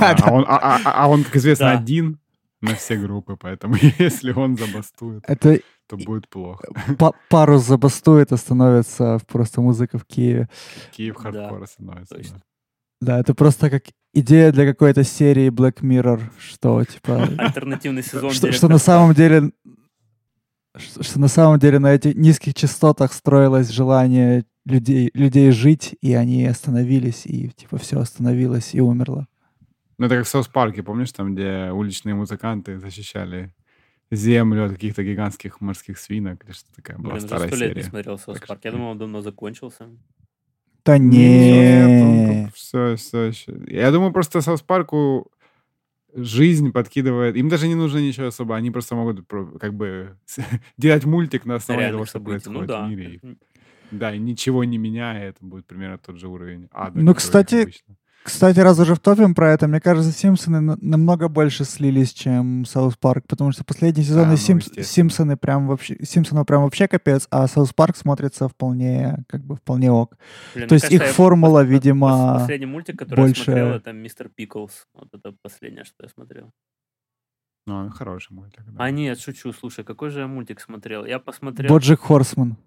А, 0.00 0.16
а, 0.20 0.80
а 0.84 1.08
он, 1.08 1.24
как 1.24 1.36
известно, 1.36 1.70
один 1.70 2.18
на 2.60 2.74
все 2.74 2.96
группы, 2.96 3.36
поэтому 3.36 3.76
если 3.98 4.32
он 4.32 4.56
забастует, 4.56 5.24
то 5.86 5.96
будет 5.96 6.28
плохо. 6.28 6.68
Пару 7.28 7.58
забастует, 7.58 8.32
и 8.32 8.36
становится 8.36 9.18
просто 9.28 9.60
музыка 9.60 9.98
в 9.98 10.04
Киеве. 10.04 10.48
Киев 10.92 11.16
хардкор 11.16 11.66
становится. 11.66 12.16
Да, 12.16 12.40
это 13.00 13.34
просто 13.34 13.70
как 13.70 13.84
идея 14.12 14.52
для 14.52 14.66
какой-то 14.66 15.04
серии 15.04 15.48
Black 15.50 15.80
Mirror, 15.80 16.22
что 16.38 16.84
типа... 16.84 17.28
Альтернативный 17.38 18.02
сезон. 18.02 18.30
Что, 18.32 18.52
что 18.52 18.68
на 18.68 18.78
самом 18.78 19.14
деле... 19.14 19.52
Что, 20.76 21.02
что 21.02 21.18
на 21.18 21.28
самом 21.28 21.58
деле 21.58 21.78
на 21.78 21.92
этих 21.92 22.14
низких 22.14 22.54
частотах 22.54 23.12
строилось 23.12 23.68
желание 23.70 24.44
людей, 24.64 25.10
людей 25.14 25.50
жить, 25.50 25.96
и 26.00 26.14
они 26.14 26.46
остановились, 26.46 27.26
и 27.26 27.48
типа 27.48 27.78
все 27.78 27.98
остановилось 27.98 28.74
и 28.74 28.80
умерло. 28.80 29.26
Ну, 29.96 30.06
это 30.06 30.16
как 30.16 30.26
в 30.26 30.28
South 30.28 30.46
Park 30.46 30.71
е, 30.71 30.84
помнишь, 30.84 31.10
там, 31.12 31.34
где 31.34 31.70
уличные 31.72 32.14
музыканты 32.14 32.78
защищали 32.78 33.52
землю 34.10 34.66
от 34.66 34.72
каких-то 34.72 35.02
гигантских 35.02 35.60
морских 35.60 35.98
свинок, 35.98 36.44
или 36.44 36.52
что 36.52 36.72
такая 36.74 36.98
была 36.98 37.14
Блин, 37.14 37.26
старая 37.26 37.48
сто 37.48 37.56
лет 37.56 37.76
не 37.76 37.82
смотрел 37.82 38.18
South 38.18 38.40
Park. 38.46 38.60
Я 38.64 38.72
думал, 38.72 38.90
он 38.90 38.98
давно 38.98 39.20
закончился. 39.20 39.88
Да 40.84 40.98
не. 40.98 42.50
Все, 42.54 42.96
все 42.96 43.22
еще. 43.24 43.58
Я 43.66 43.90
думаю, 43.90 44.12
просто 44.12 44.40
South 44.40 44.62
Park 44.62 45.16
у 45.16 45.30
жизнь 46.14 46.72
подкидывает. 46.72 47.36
Им 47.36 47.48
даже 47.48 47.68
не 47.68 47.74
нужно 47.74 47.98
ничего 47.98 48.26
особо. 48.26 48.56
Они 48.56 48.70
просто 48.70 48.94
могут 48.94 49.26
как 49.60 49.74
бы 49.74 50.16
делать 50.78 51.04
мультик 51.04 51.44
на 51.44 51.56
основании 51.56 51.90
того, 51.90 52.06
что 52.06 52.18
ну 52.18 52.24
происходит 52.24 52.60
ну, 52.60 52.66
да. 52.66 52.86
в 52.86 52.88
мире. 52.88 53.20
Да, 53.90 54.14
и 54.14 54.18
ничего 54.18 54.64
не 54.64 54.76
меняя, 54.76 55.30
это 55.30 55.38
будет 55.40 55.66
примерно 55.66 55.98
тот 55.98 56.18
же 56.18 56.28
уровень 56.28 56.68
ада. 56.72 57.00
Ну, 57.00 57.14
кстати, 57.14 57.62
обычно. 57.62 57.96
Кстати, 58.28 58.60
раз 58.60 58.78
уже 58.78 58.94
топим 58.94 59.34
про 59.34 59.52
это, 59.52 59.66
мне 59.68 59.80
кажется, 59.80 60.12
Симпсоны 60.12 60.76
намного 60.82 61.28
больше 61.28 61.64
слились, 61.64 62.12
чем 62.12 62.66
South 62.66 62.94
Park, 62.94 63.24
потому 63.26 63.52
что 63.52 63.64
последние 63.64 64.04
сезоны 64.04 64.36
Симп... 64.36 64.62
ну, 64.76 64.82
Симпсоны 64.82 65.38
прям 65.38 65.66
вообще, 65.66 65.96
Симпсонов 66.04 66.46
прям 66.46 66.62
вообще 66.62 66.88
капец, 66.88 67.26
а 67.30 67.46
South 67.48 67.72
Park 67.72 67.96
смотрится 67.96 68.46
вполне, 68.46 69.24
как 69.28 69.42
бы, 69.46 69.56
вполне 69.56 69.90
ок. 69.90 70.18
Блин, 70.54 70.68
То 70.68 70.74
есть 70.74 70.84
кажется, 70.84 71.06
их 71.06 71.14
формула, 71.14 71.64
пос- 71.64 71.68
видимо, 71.68 72.34
Последний 72.40 72.66
мультик, 72.66 72.98
который 72.98 73.18
больше... 73.18 73.38
я 73.38 73.44
смотрел, 73.44 73.68
это 73.70 73.92
Mr. 73.92 74.28
Pickles. 74.28 74.86
Вот 74.92 75.08
это 75.14 75.34
последнее, 75.40 75.84
что 75.84 76.02
я 76.02 76.10
смотрел. 76.10 76.50
Ну, 77.66 77.88
хороший 77.88 78.34
мультик, 78.34 78.62
да. 78.66 78.84
А 78.84 78.90
нет, 78.90 79.18
шучу, 79.18 79.54
слушай, 79.54 79.84
какой 79.84 80.10
же 80.10 80.20
я 80.20 80.26
мультик 80.26 80.60
смотрел? 80.60 81.06
Я 81.06 81.18
посмотрел... 81.18 81.70
BoJack 81.70 82.00
Horseman. 82.00 82.58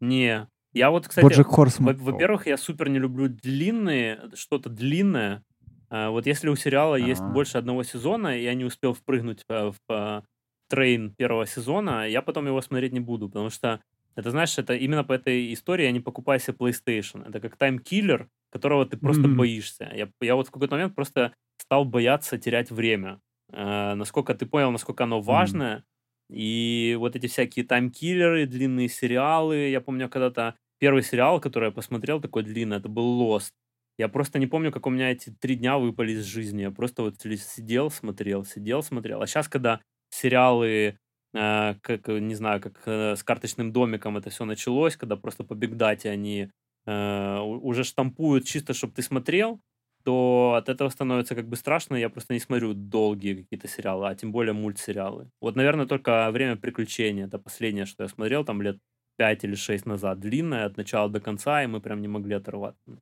Не, 0.00 0.48
я 0.74 0.90
вот, 0.90 1.08
кстати, 1.08 1.42
во-первых, 1.84 2.46
я 2.46 2.56
супер 2.56 2.88
не 2.88 2.98
люблю 2.98 3.28
длинные, 3.28 4.30
что-то 4.34 4.70
длинное. 4.70 5.44
А, 5.90 6.10
вот 6.10 6.26
если 6.26 6.48
у 6.48 6.56
сериала 6.56 6.96
есть 6.96 7.24
Ага. 7.24 7.28
больше 7.28 7.58
одного 7.58 7.82
сезона, 7.84 8.36
и 8.38 8.42
я 8.42 8.54
не 8.54 8.64
успел 8.64 8.94
впрыгнуть 8.94 9.44
э, 9.48 9.70
в 9.70 9.92
э, 9.92 10.22
train 10.68 11.14
первого 11.14 11.46
сезона, 11.46 12.08
я 12.08 12.22
потом 12.22 12.46
его 12.46 12.60
смотреть 12.62 12.92
не 12.92 13.00
буду, 13.00 13.28
потому 13.28 13.50
что 13.50 13.82
это, 14.16 14.30
знаешь, 14.30 14.58
это 14.58 14.74
именно 14.74 15.04
по 15.04 15.12
этой 15.12 15.52
истории 15.52 15.84
я 15.84 15.92
не 15.92 16.00
покупаю 16.00 16.40
себе 16.40 16.56
PlayStation. 16.58 17.28
Это 17.28 17.40
как 17.40 17.56
таймкиллер, 17.56 18.28
которого 18.50 18.86
ты 18.86 18.96
просто 18.96 19.28
Мгм. 19.28 19.36
боишься. 19.36 19.90
Я, 19.94 20.08
я 20.20 20.36
вот 20.36 20.48
в 20.48 20.50
какой-то 20.52 20.74
момент 20.76 20.94
просто 20.94 21.34
стал 21.58 21.84
бояться 21.84 22.38
терять 22.38 22.70
время. 22.70 23.20
Э, 23.52 23.94
насколько 23.94 24.34
ты 24.34 24.46
понял, 24.46 24.70
насколько 24.70 25.04
оно 25.04 25.20
важное. 25.20 25.84
И 26.30 26.96
вот 26.98 27.16
эти 27.16 27.26
всякие 27.26 27.64
таймкиллеры, 27.66 28.46
длинные 28.46 28.88
сериалы. 28.88 29.68
Я 29.68 29.80
помню, 29.80 30.08
когда-то 30.08 30.56
первый 30.84 31.02
сериал, 31.02 31.40
который 31.40 31.66
я 31.68 31.70
посмотрел, 31.72 32.20
такой 32.20 32.42
длинный, 32.42 32.76
это 32.76 32.90
был 32.90 33.22
Lost. 33.22 33.52
Я 33.96 34.08
просто 34.08 34.38
не 34.38 34.46
помню, 34.46 34.70
как 34.70 34.86
у 34.86 34.90
меня 34.90 35.12
эти 35.12 35.30
три 35.30 35.54
дня 35.56 35.78
выпали 35.78 36.12
из 36.12 36.24
жизни. 36.26 36.60
Я 36.60 36.70
просто 36.70 37.02
вот 37.02 37.14
сидел, 37.22 37.90
смотрел, 37.90 38.44
сидел, 38.44 38.82
смотрел. 38.82 39.22
А 39.22 39.26
сейчас, 39.26 39.48
когда 39.48 39.80
сериалы, 40.10 40.98
э, 41.34 41.74
как, 41.80 42.08
не 42.08 42.34
знаю, 42.34 42.60
как 42.60 42.82
э, 42.84 43.16
с 43.16 43.22
карточным 43.24 43.72
домиком 43.72 44.18
это 44.18 44.28
все 44.28 44.44
началось, 44.44 44.96
когда 44.98 45.16
просто 45.16 45.42
по 45.42 45.54
бигдате 45.54 46.10
они 46.10 46.50
э, 46.84 47.38
уже 47.40 47.82
штампуют 47.84 48.44
чисто, 48.44 48.74
чтобы 48.74 48.92
ты 48.92 49.00
смотрел, 49.00 49.62
то 50.04 50.52
от 50.58 50.68
этого 50.68 50.90
становится 50.90 51.34
как 51.34 51.48
бы 51.48 51.56
страшно. 51.56 51.96
Я 51.96 52.10
просто 52.10 52.34
не 52.34 52.40
смотрю 52.40 52.74
долгие 52.74 53.36
какие-то 53.42 53.68
сериалы, 53.68 54.06
а 54.10 54.14
тем 54.14 54.32
более 54.32 54.52
мультсериалы. 54.52 55.30
Вот, 55.40 55.56
наверное, 55.56 55.86
только 55.86 56.30
«Время 56.30 56.56
приключений»— 56.56 57.24
это 57.24 57.38
последнее, 57.38 57.86
что 57.86 58.02
я 58.04 58.08
смотрел, 58.10 58.44
там 58.44 58.60
лет 58.60 58.76
5 59.16 59.44
или 59.44 59.54
6 59.54 59.86
назад, 59.86 60.20
длинная 60.20 60.66
от 60.66 60.76
начала 60.76 61.08
до 61.08 61.20
конца, 61.20 61.62
и 61.62 61.66
мы 61.66 61.80
прям 61.80 62.00
не 62.00 62.08
могли 62.08 62.34
оторваться. 62.34 62.98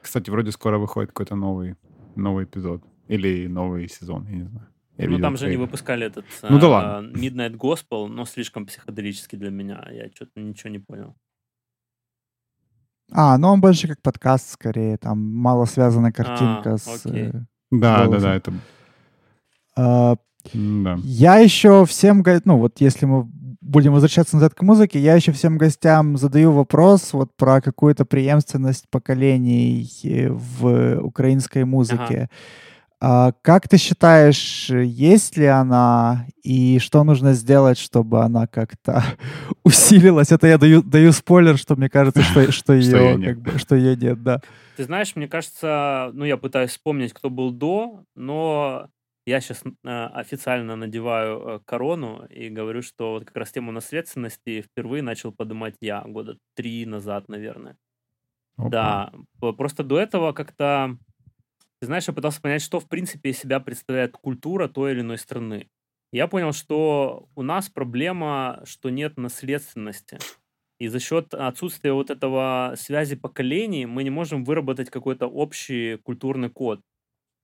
Кстати, 0.00 0.30
вроде 0.30 0.52
скоро 0.52 0.78
выходит 0.78 1.10
какой-то 1.10 1.34
новый, 1.34 1.74
новый 2.14 2.44
эпизод. 2.44 2.82
Или 3.08 3.48
новый 3.48 3.88
сезон, 3.88 4.26
я 4.28 4.36
не 4.36 4.44
знаю. 4.44 4.66
Я 4.98 5.08
ну, 5.10 5.18
там 5.18 5.36
же 5.36 5.46
они 5.46 5.56
выпускали 5.56 6.06
этот 6.06 6.24
ну, 6.48 6.58
да 6.58 6.68
ладно. 6.68 7.18
Midnight 7.18 7.56
Gospel, 7.56 8.06
но 8.06 8.24
слишком 8.24 8.66
психоделический 8.66 9.38
для 9.38 9.50
меня. 9.50 9.86
Я 9.90 10.08
что-то 10.14 10.40
ничего 10.40 10.70
не 10.70 10.78
понял. 10.78 11.14
А, 13.12 13.36
ну 13.38 13.48
он 13.48 13.60
больше 13.60 13.88
как 13.88 14.00
подкаст 14.02 14.50
скорее, 14.50 14.96
там 14.96 15.18
мало 15.18 15.66
связанная 15.66 16.12
картинка 16.12 16.74
а, 16.74 16.78
с... 16.78 17.06
Окей. 17.06 17.28
Э, 17.28 17.32
да, 17.70 18.06
да, 18.08 18.18
да, 18.18 18.34
это... 18.34 18.52
А, 19.76 20.16
да. 20.52 20.98
Я 21.02 21.36
еще 21.38 21.84
всем, 21.86 22.24
ну 22.44 22.58
вот 22.58 22.80
если 22.80 23.06
мы 23.06 23.28
будем 23.60 23.92
возвращаться 23.92 24.36
назад 24.36 24.54
к 24.54 24.62
музыке, 24.62 24.98
я 24.98 25.14
еще 25.14 25.32
всем 25.32 25.58
гостям 25.58 26.16
задаю 26.16 26.52
вопрос 26.52 27.12
вот 27.12 27.36
про 27.36 27.60
какую-то 27.60 28.04
преемственность 28.04 28.88
поколений 28.90 29.88
э, 30.04 30.28
в 30.30 31.00
украинской 31.00 31.64
музыке. 31.64 32.16
Ага. 32.16 32.28
А, 32.98 33.32
как 33.42 33.68
ты 33.68 33.76
считаешь, 33.76 34.70
есть 34.70 35.36
ли 35.36 35.44
она 35.44 36.26
и 36.42 36.78
что 36.78 37.04
нужно 37.04 37.34
сделать, 37.34 37.76
чтобы 37.76 38.22
она 38.22 38.46
как-то 38.46 39.04
усилилась? 39.64 40.32
Это 40.32 40.46
я 40.46 40.56
даю, 40.56 40.82
даю 40.82 41.12
спойлер, 41.12 41.58
что 41.58 41.76
мне 41.76 41.90
кажется, 41.90 42.22
что, 42.22 42.50
что, 42.52 42.72
ее, 42.72 43.22
как 43.22 43.40
бы, 43.40 43.58
что 43.58 43.76
ее 43.76 43.96
нет, 43.96 44.22
да. 44.22 44.40
Ты 44.76 44.84
знаешь, 44.84 45.14
мне 45.14 45.28
кажется, 45.28 46.10
ну 46.14 46.24
я 46.24 46.36
пытаюсь 46.36 46.70
вспомнить, 46.70 47.12
кто 47.12 47.28
был 47.28 47.50
до, 47.50 48.04
но 48.14 48.88
я 49.26 49.40
сейчас 49.40 49.62
э, 49.64 49.88
официально 49.88 50.76
надеваю 50.76 51.40
э, 51.40 51.60
корону 51.64 52.26
и 52.26 52.48
говорю, 52.48 52.82
что 52.82 53.12
вот 53.12 53.24
как 53.24 53.36
раз 53.36 53.52
тему 53.52 53.72
наследственности 53.72 54.62
впервые 54.62 55.02
начал 55.02 55.32
поднимать 55.32 55.76
я 55.80 56.02
года 56.02 56.38
три 56.54 56.86
назад, 56.86 57.28
наверное. 57.28 57.76
Опа. 58.58 58.70
Да, 58.70 59.12
просто 59.40 59.84
до 59.84 59.98
этого 60.00 60.32
как-то, 60.32 60.98
ты 61.80 61.86
знаешь, 61.86 62.08
я 62.08 62.14
пытался 62.14 62.40
понять, 62.40 62.62
что 62.62 62.80
в 62.80 62.88
принципе 62.88 63.30
из 63.30 63.38
себя 63.38 63.60
представляет 63.60 64.12
культура 64.12 64.68
той 64.68 64.92
или 64.92 65.00
иной 65.00 65.18
страны. 65.18 65.68
Я 66.12 66.28
понял, 66.28 66.52
что 66.52 67.28
у 67.34 67.42
нас 67.42 67.68
проблема, 67.68 68.62
что 68.64 68.90
нет 68.90 69.16
наследственности. 69.18 70.18
И 70.78 70.88
за 70.88 71.00
счет 71.00 71.34
отсутствия 71.34 71.92
вот 71.92 72.10
этого 72.10 72.74
связи 72.76 73.16
поколений 73.16 73.86
мы 73.86 74.04
не 74.04 74.10
можем 74.10 74.44
выработать 74.44 74.90
какой-то 74.90 75.26
общий 75.26 75.96
культурный 75.98 76.50
код 76.50 76.80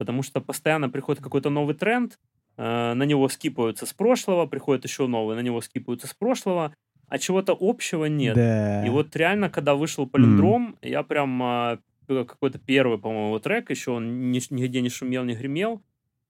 потому 0.02 0.24
что 0.24 0.40
постоянно 0.40 0.88
приходит 0.88 1.22
какой-то 1.22 1.48
новый 1.48 1.76
тренд, 1.76 2.18
э, 2.56 2.94
на 2.94 3.04
него 3.04 3.28
скипаются 3.28 3.86
с 3.86 3.92
прошлого, 3.92 4.46
приходит 4.46 4.84
еще 4.84 5.06
новый, 5.06 5.36
на 5.36 5.42
него 5.42 5.60
скипаются 5.60 6.08
с 6.08 6.14
прошлого, 6.14 6.74
а 7.06 7.18
чего-то 7.18 7.56
общего 7.60 8.06
нет. 8.06 8.34
Да. 8.34 8.84
И 8.84 8.90
вот 8.90 9.14
реально, 9.14 9.48
когда 9.48 9.76
вышел 9.76 10.08
Полиндром, 10.08 10.76
mm. 10.82 10.88
я 10.88 11.04
прям 11.04 11.40
э, 11.42 11.78
какой-то 12.08 12.58
первый, 12.58 12.98
по-моему, 12.98 13.38
трек, 13.38 13.70
еще 13.70 13.92
он 13.92 14.32
ни, 14.32 14.40
нигде 14.50 14.80
не 14.80 14.88
шумел, 14.88 15.22
не 15.24 15.34
гремел, 15.34 15.82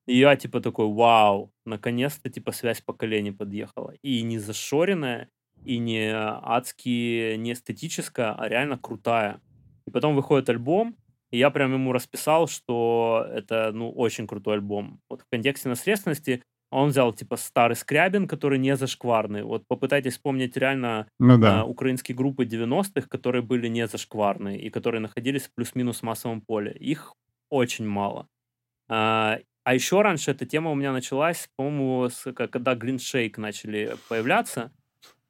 И 0.05 0.19
я 0.19 0.37
типа 0.37 0.61
такой, 0.61 0.89
вау, 0.89 1.51
наконец-то 1.65 2.29
типа 2.29 2.53
связь 2.53 2.83
поколений 2.83 3.33
подъехала. 3.33 3.95
И 4.03 4.23
не 4.23 4.39
зашоренная, 4.39 5.29
и 5.65 5.79
не 5.79 6.13
адски, 6.13 7.37
не 7.37 7.53
эстетическая, 7.53 8.35
а 8.35 8.49
реально 8.49 8.77
крутая. 8.77 9.41
И 9.87 9.91
потом 9.91 10.15
выходит 10.15 10.51
альбом, 10.51 10.95
и 11.33 11.39
я 11.39 11.51
прям 11.51 11.73
ему 11.73 11.93
расписал, 11.93 12.47
что 12.47 13.27
это, 13.29 13.73
ну, 13.73 13.91
очень 13.91 14.27
крутой 14.27 14.55
альбом. 14.55 15.01
Вот 15.09 15.23
в 15.23 15.25
контексте 15.31 15.69
наследственности 15.69 16.43
он 16.71 16.91
взял, 16.91 17.13
типа, 17.13 17.37
старый 17.37 17.75
Скрябин, 17.75 18.29
который 18.29 18.59
не 18.59 18.77
зашкварный. 18.77 19.43
Вот 19.43 19.67
попытайтесь 19.67 20.13
вспомнить 20.13 20.57
реально 20.57 21.09
ну, 21.19 21.39
да. 21.39 21.61
э, 21.61 21.63
украинские 21.65 22.17
группы 22.17 22.45
90-х, 22.45 23.09
которые 23.09 23.43
были 23.43 23.69
не 23.69 23.87
зашкварные 23.87 24.61
и 24.61 24.71
которые 24.71 25.01
находились 25.01 25.49
в 25.49 25.55
плюс-минус 25.55 26.03
массовом 26.03 26.43
поле. 26.43 26.73
Их 26.73 27.15
очень 27.51 27.87
мало. 27.87 28.29
А, 28.89 29.39
а 29.65 29.75
еще 29.75 30.03
раньше 30.03 30.31
эта 30.31 30.47
тема 30.47 30.71
у 30.71 30.75
меня 30.75 30.93
началась, 30.93 31.49
по-моему, 31.57 32.09
с, 32.09 32.33
когда 32.33 32.75
Глиншейк 32.75 33.39
начали 33.39 33.97
появляться, 34.09 34.73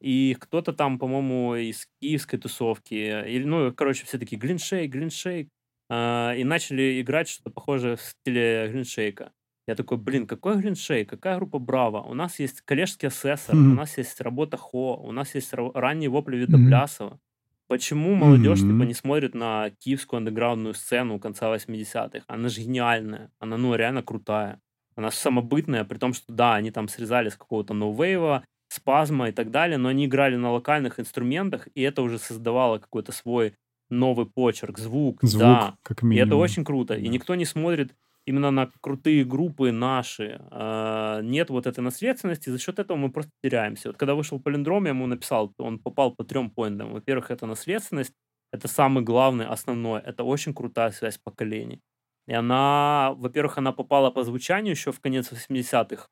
и 0.01 0.37
кто-то 0.39 0.73
там, 0.73 0.99
по-моему, 0.99 1.55
из 1.55 1.87
киевской 2.01 2.39
тусовки, 2.39 2.95
или, 2.95 3.45
ну, 3.45 3.73
короче, 3.73 4.05
все 4.05 4.19
такие 4.19 4.41
Глиншейк, 4.41 4.91
Глиншейк, 4.91 5.49
э, 5.93 6.39
и 6.39 6.44
начали 6.44 7.01
играть 7.01 7.28
что-то 7.28 7.51
похожее 7.51 7.97
в 7.97 8.01
стиле 8.01 8.69
Глиншейка. 8.70 9.32
Я 9.66 9.77
такой, 9.77 9.97
блин, 9.97 10.27
какой 10.27 10.56
Гриншей, 10.56 11.05
какая 11.05 11.36
группа 11.36 11.59
Браво? 11.59 12.02
У 12.02 12.14
нас 12.14 12.40
есть 12.40 12.62
коллежский 12.62 13.06
асессор, 13.06 13.55
mm-hmm. 13.55 13.73
у 13.73 13.74
нас 13.74 13.97
есть 13.97 14.20
работа 14.20 14.56
Хо, 14.56 14.97
у 14.97 15.12
нас 15.12 15.35
есть 15.36 15.52
ранние 15.55 16.10
вопли 16.10 16.36
Видоблясова. 16.36 17.10
Mm-hmm. 17.10 17.66
Почему 17.69 18.14
молодежь 18.14 18.59
mm-hmm. 18.59 18.74
типа 18.74 18.82
не 18.82 18.94
смотрит 18.94 19.35
на 19.35 19.70
киевскую 19.70 20.19
андеграундную 20.19 20.74
сцену 20.74 21.20
конца 21.20 21.55
80-х? 21.55 22.24
Она 22.27 22.48
же 22.48 22.60
гениальная, 22.60 23.31
она 23.39 23.56
ну 23.56 23.74
реально 23.74 24.02
крутая. 24.02 24.60
Она 24.97 25.10
самобытная, 25.10 25.85
при 25.85 25.97
том, 25.98 26.12
что 26.12 26.32
да, 26.32 26.55
они 26.55 26.70
там 26.70 26.89
срезали 26.89 27.28
с 27.28 27.36
какого-то 27.36 27.73
ноувейва, 27.73 28.44
спазма 28.69 29.28
и 29.28 29.32
так 29.32 29.51
далее, 29.51 29.78
но 29.78 29.89
они 29.89 30.06
играли 30.06 30.36
на 30.36 30.51
локальных 30.51 30.98
инструментах, 30.98 31.69
и 31.74 31.82
это 31.82 32.02
уже 32.02 32.19
создавало 32.19 32.78
какой-то 32.78 33.12
свой 33.12 33.55
новый 33.93 34.27
почерк, 34.27 34.78
звук, 34.78 35.23
звук 35.23 35.40
да. 35.40 35.77
Как 35.82 36.02
минимум. 36.02 36.24
И 36.24 36.27
это 36.27 36.36
очень 36.36 36.64
круто. 36.64 36.94
Да. 36.94 37.01
И 37.01 37.09
никто 37.09 37.35
не 37.35 37.44
смотрит 37.44 37.94
именно 38.24 38.51
на 38.51 38.70
крутые 38.81 39.24
группы 39.24 39.73
наши 39.73 40.40
э, 40.51 41.20
нет 41.23 41.51
вот 41.51 41.66
этой 41.66 41.81
наследственности, 41.81 42.51
за 42.51 42.59
счет 42.59 42.78
этого 42.78 42.97
мы 42.97 43.10
просто 43.10 43.32
теряемся. 43.43 43.89
Вот 43.89 43.97
когда 43.97 44.14
вышел 44.14 44.40
Полиндром, 44.40 44.85
я 44.85 44.90
ему 44.90 45.06
написал, 45.06 45.52
он 45.59 45.78
попал 45.78 46.14
по 46.14 46.24
трем 46.24 46.51
поинтам. 46.51 46.93
Во-первых, 46.93 47.31
это 47.31 47.47
наследственность, 47.47 48.14
это 48.52 48.69
самый 48.69 49.02
главный, 49.02 49.47
основной, 49.47 50.01
это 50.01 50.24
очень 50.24 50.55
крутая 50.55 50.90
связь 50.93 51.19
поколений. 51.19 51.81
И 52.28 52.32
она, 52.32 53.14
во-первых, 53.16 53.59
она 53.59 53.73
попала 53.73 54.10
по 54.10 54.23
звучанию 54.23 54.73
еще 54.73 54.93
в 54.93 55.01
конец 55.01 55.32
80-х, 55.32 56.06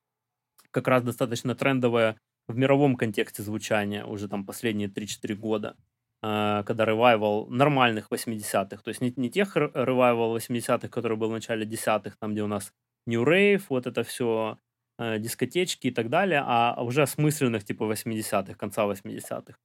как 0.72 0.88
раз 0.88 1.02
достаточно 1.02 1.54
трендовая 1.54 2.16
в 2.48 2.56
мировом 2.56 2.96
контексте 2.96 3.42
звучания 3.42 4.04
уже 4.04 4.28
там 4.28 4.44
последние 4.44 4.88
3-4 4.88 5.34
года. 5.34 5.76
Э, 6.22 6.62
когда 6.66 6.84
ревайвал 6.84 7.46
нормальных 7.48 8.08
80-х, 8.10 8.82
то 8.82 8.88
есть 8.90 9.00
не, 9.00 9.12
не 9.16 9.30
тех 9.30 9.56
ревайвал 9.56 10.36
80-х, 10.36 10.88
который 10.88 11.16
был 11.16 11.28
в 11.30 11.32
начале 11.32 11.64
десятых, 11.64 12.16
там, 12.18 12.32
где 12.32 12.42
у 12.42 12.46
нас 12.46 12.72
New 13.06 13.24
Rave, 13.24 13.62
вот 13.70 13.86
это 13.86 14.02
все, 14.04 14.58
э, 14.98 15.18
дискотечки 15.18 15.86
и 15.88 15.90
так 15.90 16.10
далее, 16.10 16.42
а 16.44 16.82
уже 16.82 17.02
осмысленных 17.02 17.64
типа 17.64 17.84
80-х, 17.84 18.54
конца 18.54 18.86
80-х. 18.86 19.56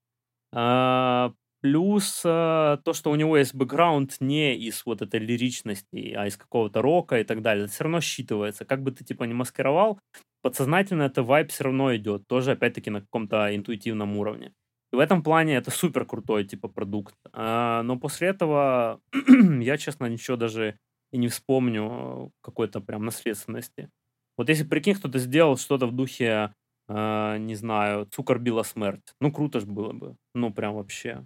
Э, 0.54 1.32
плюс 1.62 2.22
то, 2.22 2.80
что 2.94 3.12
у 3.12 3.16
него 3.16 3.38
есть 3.38 3.56
бэкграунд 3.56 4.18
не 4.20 4.56
из 4.56 4.86
вот 4.86 5.02
этой 5.02 5.20
лиричности, 5.20 6.14
а 6.16 6.28
из 6.28 6.38
какого-то 6.38 6.82
рока 6.82 7.20
и 7.20 7.24
так 7.24 7.42
далее, 7.42 7.66
это 7.66 7.74
все 7.74 7.84
равно 7.86 8.00
считывается. 8.00 8.66
Как 8.66 8.84
бы 8.84 8.92
ты 8.92 9.04
типа 9.04 9.24
не 9.24 9.34
маскировал, 9.34 10.00
подсознательно 10.44 11.04
это 11.04 11.24
вайп 11.24 11.50
все 11.52 11.64
равно 11.66 11.96
идет, 11.96 12.28
тоже 12.28 12.52
опять-таки 12.52 12.92
на 12.92 13.02
каком-то 13.02 13.56
интуитивном 13.56 14.16
уровне. 14.18 14.54
И 14.94 14.96
в 14.96 15.00
этом 15.00 15.24
плане 15.24 15.56
это 15.56 15.72
супер 15.72 16.06
крутой 16.06 16.46
типа 16.46 16.68
продукт. 16.68 17.16
А, 17.34 17.84
но 17.84 17.98
после 17.98 18.30
этого 18.30 19.02
я, 19.62 19.78
честно, 19.78 20.06
ничего 20.06 20.38
даже 20.38 20.80
и 21.12 21.18
не 21.18 21.28
вспомню 21.28 22.32
какой-то 22.42 22.82
прям 22.82 23.06
наследственности. 23.06 23.90
Вот 24.38 24.50
если 24.50 24.64
прикинь, 24.64 24.96
кто-то 24.96 25.20
сделал 25.20 25.58
что-то 25.58 25.88
в 25.88 25.92
духе, 25.92 26.54
э, 26.90 27.38
не 27.40 27.56
знаю, 27.56 28.06
Цукор 28.06 28.40
била 28.40 28.64
смерть. 28.64 29.16
Ну, 29.22 29.32
круто 29.32 29.60
ж 29.60 29.66
было 29.66 29.94
бы. 29.94 30.18
Ну, 30.34 30.54
прям 30.54 30.76
вообще. 30.76 31.26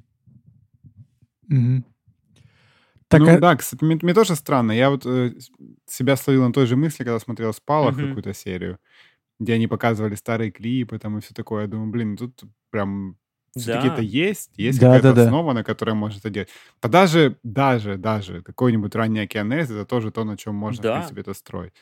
Угу. 1.50 1.84
Так, 3.08 3.22
ну 3.22 3.30
а... 3.30 3.40
да, 3.40 3.56
кстати, 3.56 3.84
мне, 3.84 3.98
мне 4.02 4.14
тоже 4.14 4.36
странно. 4.36 4.72
Я 4.72 4.92
вот 4.92 5.06
э, 5.06 5.34
себя 5.88 6.16
словил 6.16 6.46
на 6.46 6.54
той 6.54 6.68
же 6.68 6.76
мысли, 6.76 7.04
когда 7.04 7.20
смотрел 7.20 7.54
«Спалах» 7.54 7.96
угу. 7.98 8.08
какую-то 8.08 8.34
серию, 8.34 8.78
где 9.40 9.54
они 9.54 9.68
показывали 9.68 10.16
старые 10.16 10.52
клипы 10.52 11.00
там 11.00 11.18
и 11.18 11.22
все 11.22 11.34
такое. 11.34 11.64
Я 11.64 11.68
думаю, 11.68 11.92
блин, 11.92 12.16
тут 12.16 12.44
прям 12.70 13.18
все-таки 13.56 13.88
это 13.88 14.02
есть, 14.02 14.52
есть 14.58 14.80
Да, 14.80 14.88
какая-то 14.88 15.10
да, 15.10 15.14
да. 15.14 15.22
основа, 15.24 15.54
на 15.54 15.64
которой 15.64 15.96
можно 15.96 16.20
это 16.20 16.30
делать. 16.30 16.50
А 16.82 16.88
даже, 16.88 17.38
даже, 17.44 17.98
даже 17.98 18.42
какой-нибудь 18.44 18.96
ранний 18.96 19.22
океанез, 19.22 19.70
это 19.72 19.86
тоже 19.86 20.12
то, 20.12 20.24
на 20.24 20.38
чем 20.38 20.56
можно, 20.56 20.84
в 20.84 20.86
Да. 20.86 20.94
принципе, 20.94 21.22
это 21.22 21.34
строить. 21.34 21.74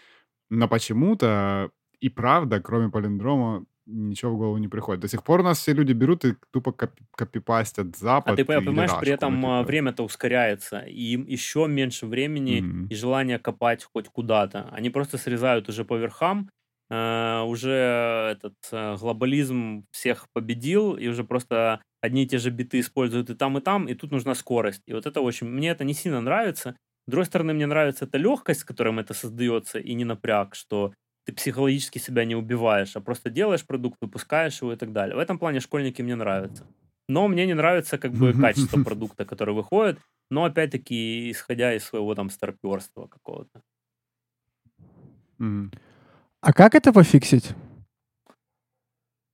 Но 0.49 0.67
почему-то 0.67 1.71
и 1.99 2.09
правда, 2.09 2.61
кроме 2.61 2.89
полиндрома, 2.89 3.65
ничего 3.87 4.33
в 4.33 4.37
голову 4.37 4.57
не 4.57 4.67
приходит. 4.67 5.01
До 5.01 5.07
сих 5.07 5.23
пор 5.23 5.41
у 5.41 5.43
нас 5.43 5.59
все 5.59 5.73
люди 5.73 5.93
берут 5.93 6.25
и 6.25 6.35
тупо 6.51 6.71
копи- 6.71 7.03
копипастят 7.15 7.95
А 7.97 7.97
Запад 7.97 8.33
ты 8.33 8.43
понимаешь, 8.45 8.97
при 8.97 9.11
этом 9.13 9.45
а, 9.45 9.63
время-то 9.63 10.03
ускоряется, 10.03 10.79
и 10.81 11.13
им 11.13 11.25
еще 11.25 11.65
меньше 11.67 12.05
времени 12.07 12.67
Мгм. 12.67 12.89
и 12.89 12.95
желания 12.95 13.39
копать 13.39 13.83
хоть 13.85 14.09
куда-то. 14.09 14.67
Они 14.71 14.89
просто 14.89 15.17
срезают 15.17 15.69
уже 15.69 15.85
по 15.85 15.95
верхам, 15.97 16.49
э, 16.89 17.41
уже 17.41 17.71
этот 18.31 18.55
э, 18.71 18.95
глобализм 18.97 19.85
всех 19.91 20.27
победил, 20.33 20.95
и 20.95 21.07
уже 21.07 21.23
просто 21.23 21.81
одни 22.01 22.23
и 22.23 22.27
те 22.27 22.37
же 22.37 22.49
биты 22.49 22.79
используют 22.79 23.29
и 23.29 23.35
там, 23.35 23.57
и 23.57 23.61
там, 23.61 23.87
и 23.87 23.93
тут 23.93 24.11
нужна 24.11 24.35
скорость. 24.35 24.81
И 24.85 24.93
вот 24.93 25.05
это 25.05 25.21
очень... 25.21 25.47
Мне 25.47 25.69
это 25.69 25.83
не 25.83 25.93
сильно 25.93 26.21
нравится. 26.21 26.75
С 27.07 27.11
другой 27.11 27.25
стороны, 27.25 27.53
мне 27.53 27.65
нравится 27.65 28.05
эта 28.05 28.17
легкость, 28.17 28.61
с 28.61 28.65
которой 28.65 28.99
это 28.99 29.13
создается, 29.13 29.79
и 29.79 29.93
не 29.93 30.05
напряг, 30.05 30.55
что 30.55 30.93
ты 31.25 31.33
психологически 31.33 31.99
себя 31.99 32.25
не 32.25 32.35
убиваешь, 32.35 32.95
а 32.95 33.01
просто 33.01 33.29
делаешь 33.29 33.65
продукт, 33.65 33.97
выпускаешь 34.01 34.61
его 34.61 34.73
и 34.73 34.77
так 34.77 34.93
далее. 34.93 35.15
В 35.15 35.19
этом 35.19 35.37
плане 35.37 35.59
школьники 35.59 36.01
мне 36.01 36.15
нравятся. 36.15 36.65
Но 37.09 37.27
мне 37.27 37.45
не 37.45 37.53
нравится 37.53 37.97
как 37.97 38.11
бы 38.13 38.33
качество 38.33 38.81
продукта, 38.83 39.25
который 39.25 39.53
выходит, 39.53 39.99
но 40.29 40.45
опять-таки 40.45 41.31
исходя 41.31 41.73
из 41.73 41.83
своего 41.83 42.15
там 42.15 42.29
старперства 42.29 43.07
какого-то. 43.07 43.61
А 46.47 46.53
как 46.53 46.75
это 46.75 46.93
пофиксить? 46.93 47.49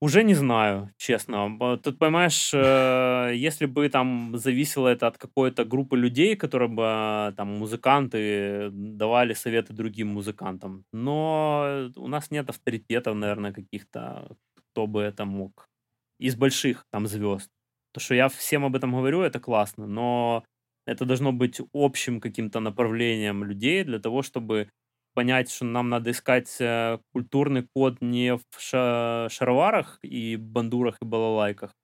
Уже 0.02 0.24
не 0.24 0.34
знаю, 0.34 0.90
честно. 0.98 1.60
Тут, 1.84 2.00
понимаешь, 2.00 2.52
э, 2.56 3.34
если 3.36 3.68
бы 3.68 3.88
там 3.90 4.36
зависело 4.36 4.88
это 4.88 5.06
от 5.06 5.20
какой-то 5.20 5.64
группы 5.64 5.96
людей, 5.96 6.36
которые 6.36 6.70
бы 6.70 7.32
там 7.38 7.60
музыканты 7.60 8.72
давали 8.72 9.36
советы 9.36 9.74
другим 9.74 10.08
музыкантам. 10.08 10.86
Но 10.92 11.92
у 11.98 12.08
нас 12.08 12.32
нет 12.32 12.50
авторитетов, 12.50 13.16
наверное, 13.16 13.54
каких-то, 13.54 14.36
кто 14.56 14.88
бы 14.88 15.02
это 15.02 15.24
мог. 15.26 15.70
Из 16.18 16.36
больших 16.36 16.84
там 16.90 17.06
звезд. 17.06 17.52
То, 17.92 18.00
что 18.00 18.16
я 18.16 18.28
всем 18.28 18.66
об 18.66 18.76
этом 18.76 18.92
говорю, 18.92 19.22
это 19.22 19.40
классно, 19.40 19.86
но 19.86 20.44
это 20.88 21.06
должно 21.06 21.32
быть 21.32 21.62
общим 21.74 22.20
каким-то 22.20 22.60
направлением 22.60 23.44
людей 23.44 23.84
для 23.84 24.00
того, 24.00 24.24
чтобы 24.24 24.70
понять, 25.14 25.52
что 25.52 25.66
нам 25.66 25.90
надо 25.90 26.12
искать 26.12 26.56
э, 26.60 27.00
культурный 27.12 27.68
код 27.74 27.98
не 28.02 28.36
в 28.36 28.42
ша- 28.58 29.28
шароварах 29.30 30.00
и 30.02 30.36
бандурах 30.36 30.98
и 31.02 31.06
балалайках, 31.06 31.76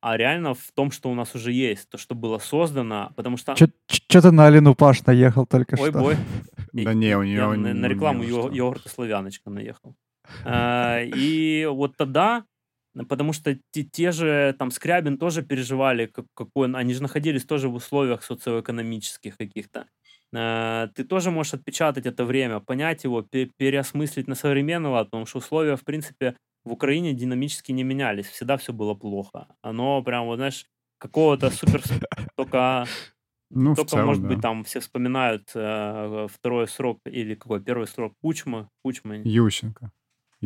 а 0.00 0.16
реально 0.16 0.54
в 0.54 0.72
том, 0.74 0.90
что 0.90 1.10
у 1.10 1.14
нас 1.14 1.34
уже 1.34 1.52
есть, 1.52 1.88
то, 1.88 1.98
что 1.98 2.14
было 2.14 2.38
создано, 2.38 3.12
потому 3.16 3.36
что... 3.36 3.54
Что-то 3.86 4.32
на 4.32 4.46
Алину 4.46 4.74
Паш 4.74 5.04
наехал 5.06 5.46
только 5.46 5.76
Ой, 5.78 5.90
что. 5.90 5.98
Ой, 5.98 6.14
бой. 6.14 6.24
Да 6.84 6.94
не, 6.94 7.16
у 7.16 7.22
нее... 7.22 7.54
На 7.56 7.86
рекламу 7.86 8.24
йогурта 8.24 8.88
«Славяночка» 8.88 9.50
наехал. 9.50 9.94
Э, 10.44 11.04
и 11.04 11.66
вот 11.66 11.96
тогда 11.96 12.44
Потому 13.08 13.32
что 13.32 13.56
те, 13.70 13.84
те 13.84 14.12
же, 14.12 14.54
там, 14.58 14.70
Скрябин 14.70 15.16
тоже 15.16 15.42
переживали, 15.42 16.06
как, 16.06 16.26
какой 16.34 16.66
он, 16.66 16.76
они 16.76 16.92
же 16.92 17.02
находились 17.02 17.44
тоже 17.44 17.68
в 17.68 17.74
условиях 17.74 18.22
социоэкономических 18.22 19.38
каких-то. 19.38 19.86
Э, 20.34 20.88
ты 20.94 21.04
тоже 21.04 21.30
можешь 21.30 21.54
отпечатать 21.54 22.06
это 22.06 22.24
время, 22.24 22.60
понять 22.60 23.04
его, 23.04 23.22
переосмыслить 23.22 24.28
на 24.28 24.34
современного, 24.34 25.04
потому 25.04 25.26
что 25.26 25.38
условия, 25.38 25.76
в 25.76 25.84
принципе, 25.84 26.36
в 26.64 26.72
Украине 26.72 27.12
динамически 27.12 27.72
не 27.72 27.84
менялись, 27.84 28.26
всегда 28.26 28.56
все 28.56 28.72
было 28.72 28.94
плохо. 28.94 29.48
Оно 29.62 30.02
прям, 30.02 30.26
вот 30.26 30.36
знаешь, 30.36 30.66
какого-то 30.98 31.50
супер... 31.50 31.82
Только 32.36 32.86
ну, 33.54 33.74
Только, 33.74 33.90
целом, 33.90 34.06
может 34.06 34.22
да. 34.22 34.28
быть, 34.28 34.40
там 34.40 34.64
все 34.64 34.80
вспоминают 34.80 35.50
э, 35.54 36.26
второй 36.30 36.66
срок 36.66 37.00
или 37.04 37.34
какой 37.34 37.62
первый 37.62 37.86
срок 37.86 38.14
Кучма. 38.22 38.70
Кучма. 38.82 39.16
Ющенко. 39.16 39.92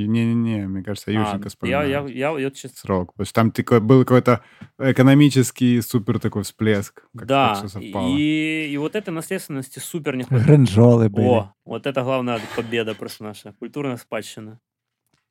Не-не-не, 0.04 0.66
мне 0.66 0.82
кажется, 0.82 1.10
Ющенко 1.10 1.48
а, 1.60 1.66
я, 1.66 1.84
я, 1.84 2.06
я, 2.06 2.38
я 2.38 2.50
сейчас... 2.50 2.74
Срок. 2.74 3.12
Потому 3.12 3.24
что 3.24 3.34
там 3.34 3.50
такой, 3.50 3.80
был 3.80 4.04
какой-то 4.04 4.42
экономический 4.78 5.80
супер 5.80 6.18
такой 6.18 6.42
всплеск. 6.42 7.06
Как 7.16 7.26
да, 7.26 7.64
и, 7.80 8.68
и 8.70 8.76
вот 8.76 8.94
этой 8.94 9.10
наследственности 9.10 9.78
супер 9.78 10.16
не 10.16 10.24
хватает. 10.24 10.46
Гранжолы 10.46 11.08
были. 11.08 11.26
О, 11.26 11.54
Вот 11.64 11.86
это 11.86 12.02
главная 12.02 12.40
победа 12.54 12.94
просто 12.94 13.24
наша. 13.24 13.52
Культурная 13.58 13.96
спадщина. 13.96 14.60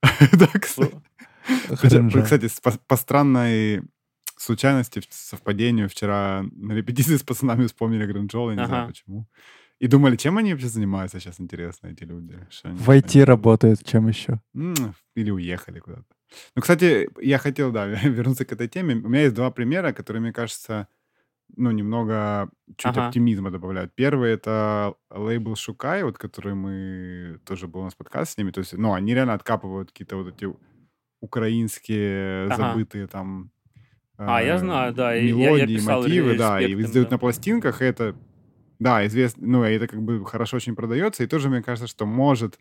Да, 0.33 0.47
кстати. 0.47 0.95
Кстати, 2.23 2.49
по 2.87 2.95
странной 2.95 3.83
случайности, 4.37 5.01
совпадению, 5.09 5.89
вчера 5.89 6.43
на 6.51 6.73
репетиции 6.73 7.17
с 7.17 7.23
пацанами 7.23 7.67
вспомнили 7.67 8.05
Гранджол, 8.05 8.51
я 8.51 8.55
не 8.55 8.65
знаю 8.65 8.87
почему. 8.87 9.27
И 9.79 9.87
думали, 9.87 10.15
чем 10.15 10.37
они 10.37 10.53
вообще 10.53 10.67
занимаются 10.67 11.19
сейчас, 11.19 11.39
интересно, 11.39 11.87
эти 11.87 12.03
люди. 12.05 12.39
В 12.63 12.89
IT 12.89 13.23
работают, 13.25 13.83
чем 13.83 14.07
еще? 14.07 14.39
Или 15.15 15.31
уехали 15.31 15.79
куда-то. 15.79 16.05
Ну, 16.55 16.61
кстати, 16.61 17.09
я 17.21 17.37
хотел, 17.37 17.71
да, 17.71 17.85
вернуться 18.03 18.45
к 18.45 18.53
этой 18.53 18.67
теме. 18.67 18.95
У 18.95 19.09
меня 19.09 19.23
есть 19.23 19.35
два 19.35 19.51
примера, 19.51 19.93
которые, 19.93 20.21
мне 20.21 20.33
кажется, 20.33 20.87
ну, 21.55 21.71
немного 21.71 22.49
чуть 22.77 22.91
ага. 22.91 23.07
оптимизма 23.07 23.51
добавляют. 23.51 23.93
Первый— 23.95 24.31
это 24.33 24.95
лейбл 25.09 25.55
Шукай, 25.55 26.03
вот, 26.03 26.17
который 26.17 26.55
мы... 26.55 27.39
Тоже 27.45 27.67
был 27.67 27.81
у 27.81 27.83
нас 27.83 27.95
подкаст 27.95 28.33
с 28.33 28.37
ними. 28.37 28.51
То 28.51 28.59
есть, 28.59 28.73
ну, 28.73 28.93
они 28.93 29.13
реально 29.13 29.33
откапывают 29.33 29.91
какие-то 29.91 30.15
вот 30.15 30.33
эти 30.33 30.47
украинские 31.21 32.45
ага. 32.45 32.55
забытые 32.55 33.07
там 33.07 33.51
а, 34.17 34.41
я 34.41 34.57
знаю, 34.57 34.93
да. 34.93 35.13
Мелодии, 35.19 35.73
я, 35.73 35.79
я 35.79 35.97
мотивы, 35.97 36.37
да, 36.37 36.61
и 36.61 36.73
издают 36.73 37.09
да. 37.09 37.15
на 37.15 37.19
пластинках, 37.19 37.81
это, 37.81 38.15
да, 38.79 39.05
известно, 39.05 39.47
ну, 39.47 39.63
это 39.63 39.87
как 39.87 40.01
бы 40.01 40.25
хорошо 40.25 40.57
очень 40.57 40.75
продается, 40.75 41.23
и 41.23 41.27
тоже, 41.27 41.49
мне 41.49 41.61
кажется, 41.61 41.87
что 41.87 42.05
может 42.05 42.57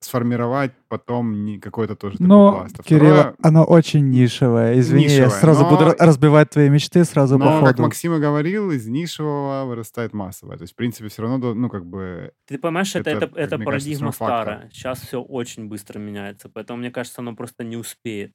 сформировать 0.00 0.72
потом 0.88 1.44
не 1.44 1.58
какой-то 1.58 1.96
тоже 1.96 2.16
но, 2.20 2.50
такой 2.50 2.60
пласт. 2.60 2.76
А 2.78 2.82
Кирилл, 2.84 3.14
второе... 3.14 3.36
оно 3.42 3.64
очень 3.64 4.08
нишевое. 4.10 4.78
Извини, 4.78 5.04
нишевое, 5.04 5.24
я 5.24 5.30
сразу 5.30 5.64
но... 5.64 5.70
буду 5.70 5.96
разбивать 5.98 6.50
твои 6.50 6.68
мечты 6.68 7.04
сразу 7.04 7.36
но, 7.36 7.44
по 7.44 7.52
ходу. 7.52 7.66
как 7.66 7.78
Максим 7.78 8.14
и 8.14 8.20
говорил, 8.20 8.70
из 8.70 8.86
нишевого 8.86 9.64
вырастает 9.64 10.12
массовое. 10.12 10.56
То 10.56 10.62
есть, 10.62 10.74
в 10.74 10.76
принципе, 10.76 11.08
все 11.08 11.22
равно, 11.22 11.52
ну, 11.52 11.68
как 11.68 11.84
бы... 11.84 12.32
Ты 12.46 12.58
понимаешь, 12.58 12.94
это, 12.94 13.10
это, 13.10 13.26
это, 13.26 13.40
это 13.40 13.58
парадигма 13.58 14.12
старая. 14.12 14.70
Сейчас 14.72 15.00
все 15.00 15.20
очень 15.20 15.66
быстро 15.66 15.98
меняется, 15.98 16.48
поэтому, 16.48 16.78
мне 16.78 16.92
кажется, 16.92 17.20
оно 17.20 17.34
просто 17.34 17.64
не 17.64 17.76
успеет. 17.76 18.32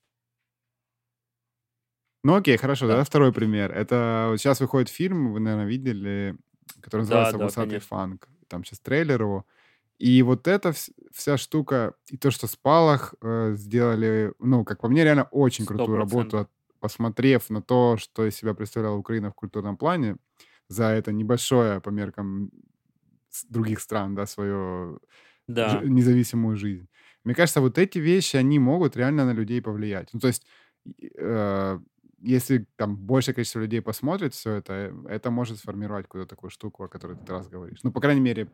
Ну 2.26 2.36
окей, 2.36 2.58
хорошо, 2.58 2.88
да. 2.88 2.94
тогда 2.94 3.04
второй 3.04 3.34
пример. 3.34 3.72
Это 3.72 4.28
вот 4.30 4.38
сейчас 4.38 4.62
выходит 4.62 4.90
фильм, 4.90 5.34
вы, 5.34 5.42
наверное, 5.42 5.68
видели, 5.68 6.38
который 6.82 7.02
называется 7.02 7.38
да, 7.38 7.46
«Высокий 7.46 7.70
конечно. 7.70 7.88
фанк». 7.88 8.28
Там 8.48 8.64
сейчас 8.64 8.80
трейлер 8.80 9.22
его. 9.22 9.46
И 10.00 10.22
вот 10.22 10.48
эта 10.48 10.74
вся 11.12 11.38
штука, 11.38 11.94
и 12.08 12.18
то, 12.18 12.32
что 12.32 12.48
Спалах 12.48 13.14
э, 13.22 13.54
сделали, 13.56 14.34
ну, 14.40 14.66
как 14.66 14.82
по 14.82 14.90
мне, 14.90 15.04
реально 15.04 15.24
очень 15.32 15.66
100%. 15.66 15.68
крутую 15.68 15.98
работу, 15.98 16.50
посмотрев 16.80 17.50
на 17.50 17.62
то, 17.62 17.98
что 17.98 18.26
из 18.26 18.36
себя 18.36 18.54
представляла 18.54 18.98
Украина 18.98 19.32
в 19.32 19.36
культурном 19.36 19.78
плане, 19.78 20.18
за 20.68 20.86
это 20.86 21.12
небольшое 21.12 21.80
по 21.80 21.90
меркам 21.90 22.52
других 23.50 23.80
стран, 23.80 24.16
да, 24.16 24.26
свою 24.26 25.00
да. 25.48 25.82
независимую 25.84 26.58
жизнь. 26.58 26.88
Мне 27.24 27.36
кажется, 27.36 27.62
вот 27.62 27.78
эти 27.78 28.00
вещи, 28.00 28.36
они 28.36 28.60
могут 28.60 28.98
реально 28.98 29.26
на 29.26 29.34
людей 29.34 29.62
повлиять. 29.62 30.10
Ну, 30.14 30.20
то 30.20 30.28
есть 30.28 30.46
э, 31.18 31.80
если 32.24 32.66
там 32.78 32.96
большее 32.96 33.36
количество 33.36 33.60
людей 33.60 33.82
посмотрит 33.82 34.34
все 34.34 34.54
это, 34.54 34.94
это 35.10 35.32
может 35.32 35.60
сформировать 35.60 36.06
какую-то 36.06 36.30
такую 36.30 36.50
штуку, 36.50 36.84
о 36.84 36.88
которой 36.88 37.18
ты 37.18 37.32
раз 37.32 37.48
говоришь. 37.48 37.80
Ну, 37.84 37.92
по 37.92 38.00
крайней 38.00 38.22
мере, 38.22 38.48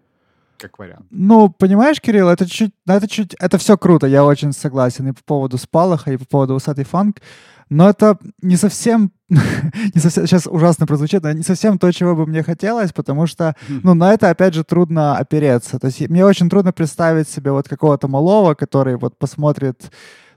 как 0.57 0.77
вариант. 0.79 1.05
Ну, 1.09 1.49
понимаешь, 1.49 2.01
Кирилл, 2.01 2.27
это 2.27 2.45
чуть, 2.45 2.73
это 2.87 3.07
чуть, 3.07 3.33
это 3.39 3.57
все 3.57 3.77
круто, 3.77 4.07
я 4.07 4.25
очень 4.25 4.51
согласен 4.51 5.07
и 5.07 5.13
по 5.13 5.23
поводу 5.23 5.57
Спалаха, 5.57 6.11
и 6.11 6.17
по 6.17 6.25
поводу 6.25 6.55
Усатый 6.55 6.83
фанк, 6.83 7.21
но 7.69 7.89
это 7.89 8.17
не 8.41 8.57
совсем, 8.57 9.11
не 9.29 10.01
совсем, 10.01 10.27
сейчас 10.27 10.47
ужасно 10.47 10.87
прозвучит, 10.87 11.23
но 11.23 11.31
не 11.31 11.43
совсем 11.43 11.77
то, 11.77 11.91
чего 11.91 12.15
бы 12.15 12.25
мне 12.25 12.43
хотелось, 12.43 12.91
потому 12.91 13.27
что, 13.27 13.55
ну, 13.67 13.93
на 13.93 14.13
это, 14.13 14.29
опять 14.29 14.55
же, 14.55 14.63
трудно 14.63 15.17
опереться. 15.17 15.79
То 15.79 15.87
есть 15.87 16.09
мне 16.09 16.25
очень 16.25 16.49
трудно 16.49 16.73
представить 16.73 17.29
себе 17.29 17.51
вот 17.51 17.69
какого-то 17.69 18.07
малого, 18.07 18.55
который 18.55 18.97
вот 18.97 19.17
посмотрит 19.17 19.91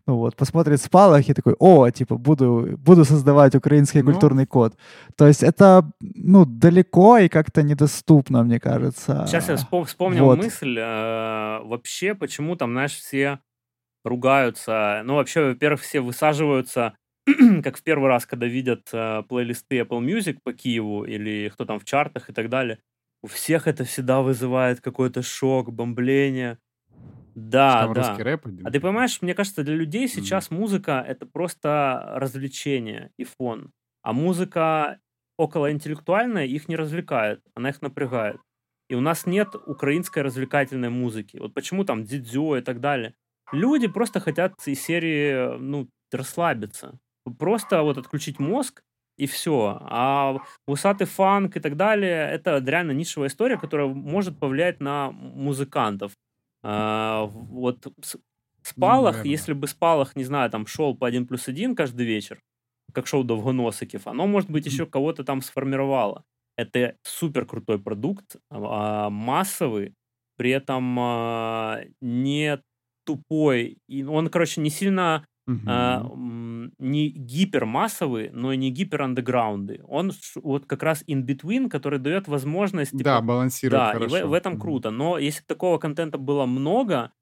ну 0.06 0.16
вот, 0.16 0.36
посмотрит 0.36 0.80
спалах 0.80 1.28
и 1.28 1.34
такой, 1.34 1.54
о, 1.58 1.90
типа, 1.90 2.16
буду, 2.16 2.76
буду 2.78 3.04
создавать 3.04 3.54
украинский 3.54 4.02
ну, 4.02 4.12
культурный 4.12 4.46
код. 4.46 4.74
То 5.16 5.26
есть 5.26 5.42
это, 5.42 5.90
ну, 6.00 6.44
далеко 6.44 7.18
и 7.18 7.28
как-то 7.28 7.62
недоступно, 7.62 8.42
мне 8.42 8.58
кажется. 8.58 9.24
Сейчас 9.26 9.48
я 9.48 9.56
вспомнил 9.56 10.24
вот. 10.24 10.38
мысль, 10.38 10.76
э, 10.78 11.60
вообще, 11.64 12.14
почему 12.14 12.56
там, 12.56 12.72
знаешь, 12.72 12.94
все 12.94 13.38
ругаются. 14.04 15.02
Ну, 15.04 15.14
вообще, 15.14 15.48
во-первых, 15.48 15.82
все 15.82 16.00
высаживаются, 16.00 16.94
как 17.62 17.76
в 17.76 17.82
первый 17.82 18.08
раз, 18.08 18.26
когда 18.26 18.46
видят 18.46 18.88
э, 18.92 19.22
плейлисты 19.28 19.80
Apple 19.80 20.04
Music 20.04 20.38
по 20.42 20.52
Киеву 20.52 21.04
или 21.04 21.48
кто 21.48 21.64
там 21.64 21.78
в 21.78 21.84
чартах 21.84 22.30
и 22.30 22.32
так 22.32 22.48
далее. 22.48 22.78
У 23.22 23.28
всех 23.28 23.68
это 23.68 23.84
всегда 23.84 24.20
вызывает 24.20 24.80
какой-то 24.80 25.22
шок, 25.22 25.72
бомбление. 25.72 26.58
Да, 27.34 27.84
Там 27.84 27.94
да. 27.94 28.08
русский 28.08 28.22
рэп 28.22 28.46
А 28.64 28.70
ты 28.70 28.80
понимаешь, 28.80 29.22
мне 29.22 29.34
кажется, 29.34 29.62
для 29.62 29.74
людей 29.74 30.08
сейчас 30.08 30.50
музыка 30.50 31.04
это 31.06 31.26
просто 31.26 32.12
развлечение 32.16 33.10
и 33.16 33.24
фон. 33.24 33.72
А 34.02 34.12
музыка 34.12 34.98
околоинтеллектуальная 35.38 36.44
их 36.46 36.68
не 36.68 36.76
развлекает, 36.76 37.40
она 37.54 37.70
их 37.70 37.80
напрягает. 37.82 38.36
И 38.88 38.94
у 38.94 39.00
нас 39.00 39.26
нет 39.26 39.54
украинской 39.66 40.20
развлекательной 40.20 40.90
музыки. 40.90 41.38
Вот 41.38 41.54
почему 41.54 41.84
там 41.84 42.04
дидзё 42.04 42.56
и 42.56 42.60
так 42.60 42.80
далее. 42.80 43.14
Люди 43.52 43.86
просто 43.88 44.20
хотят 44.20 44.54
из 44.66 44.80
серии, 44.82 45.56
ну, 45.58 45.88
расслабиться. 46.12 46.98
Просто 47.38 47.82
вот 47.82 47.96
отключить 47.98 48.38
мозг 48.38 48.82
и 49.16 49.26
все. 49.26 49.78
А 49.80 50.38
усатый 50.66 51.06
фанк 51.06 51.56
и 51.56 51.60
так 51.60 51.76
далее, 51.76 52.28
это 52.30 52.58
реально 52.64 52.92
нишевая 52.92 53.28
история, 53.28 53.56
которая 53.58 53.86
может 53.88 54.38
повлиять 54.38 54.80
на 54.80 55.10
музыкантов. 55.12 56.12
А, 56.62 57.24
вот 57.26 57.86
Спалах, 58.62 59.16
Наверное. 59.16 59.30
если 59.32 59.52
бы 59.54 59.66
Спалах, 59.66 60.16
не 60.16 60.24
знаю, 60.24 60.50
там 60.50 60.66
шел 60.66 60.96
по 60.96 61.06
1 61.08 61.26
плюс 61.26 61.48
1 61.48 61.74
каждый 61.76 62.06
вечер, 62.06 62.40
как 62.94 63.06
шоу 63.08 63.24
Довгоносиков, 63.24 64.06
оно, 64.06 64.26
может 64.26 64.50
быть, 64.50 64.66
еще 64.66 64.86
кого-то 64.86 65.24
там 65.24 65.42
сформировало. 65.42 66.24
Это 66.56 66.96
супер 67.02 67.46
крутой 67.46 67.80
продукт, 67.80 68.36
а, 68.50 69.10
массовый, 69.10 69.94
при 70.36 70.50
этом 70.50 70.96
а, 71.00 71.80
не 72.00 72.62
тупой. 73.04 73.78
И 73.88 74.04
он, 74.04 74.28
короче, 74.28 74.60
не 74.60 74.70
сильно 74.70 75.26
Угу. 75.46 75.60
А, 75.66 76.02
не 76.78 77.08
гипермассовый, 77.08 78.30
но 78.30 78.52
и 78.52 78.56
не 78.56 78.70
гиперандеграунды. 78.70 79.80
Он 79.86 80.12
вот 80.36 80.66
как 80.66 80.82
раз 80.82 81.02
in 81.08 81.24
between, 81.24 81.68
который 81.68 81.98
дает 81.98 82.28
возможность... 82.28 82.92
Типа, 82.92 83.04
да, 83.04 83.20
балансировать 83.20 83.86
Да, 83.86 83.92
хорошо. 83.92 84.18
и 84.18 84.22
в, 84.22 84.28
в 84.28 84.32
этом 84.32 84.58
круто. 84.58 84.90
Но 84.90 85.18
если 85.18 85.42
такого 85.44 85.78
контента 85.78 86.18
было 86.18 86.46
много, 86.46 87.12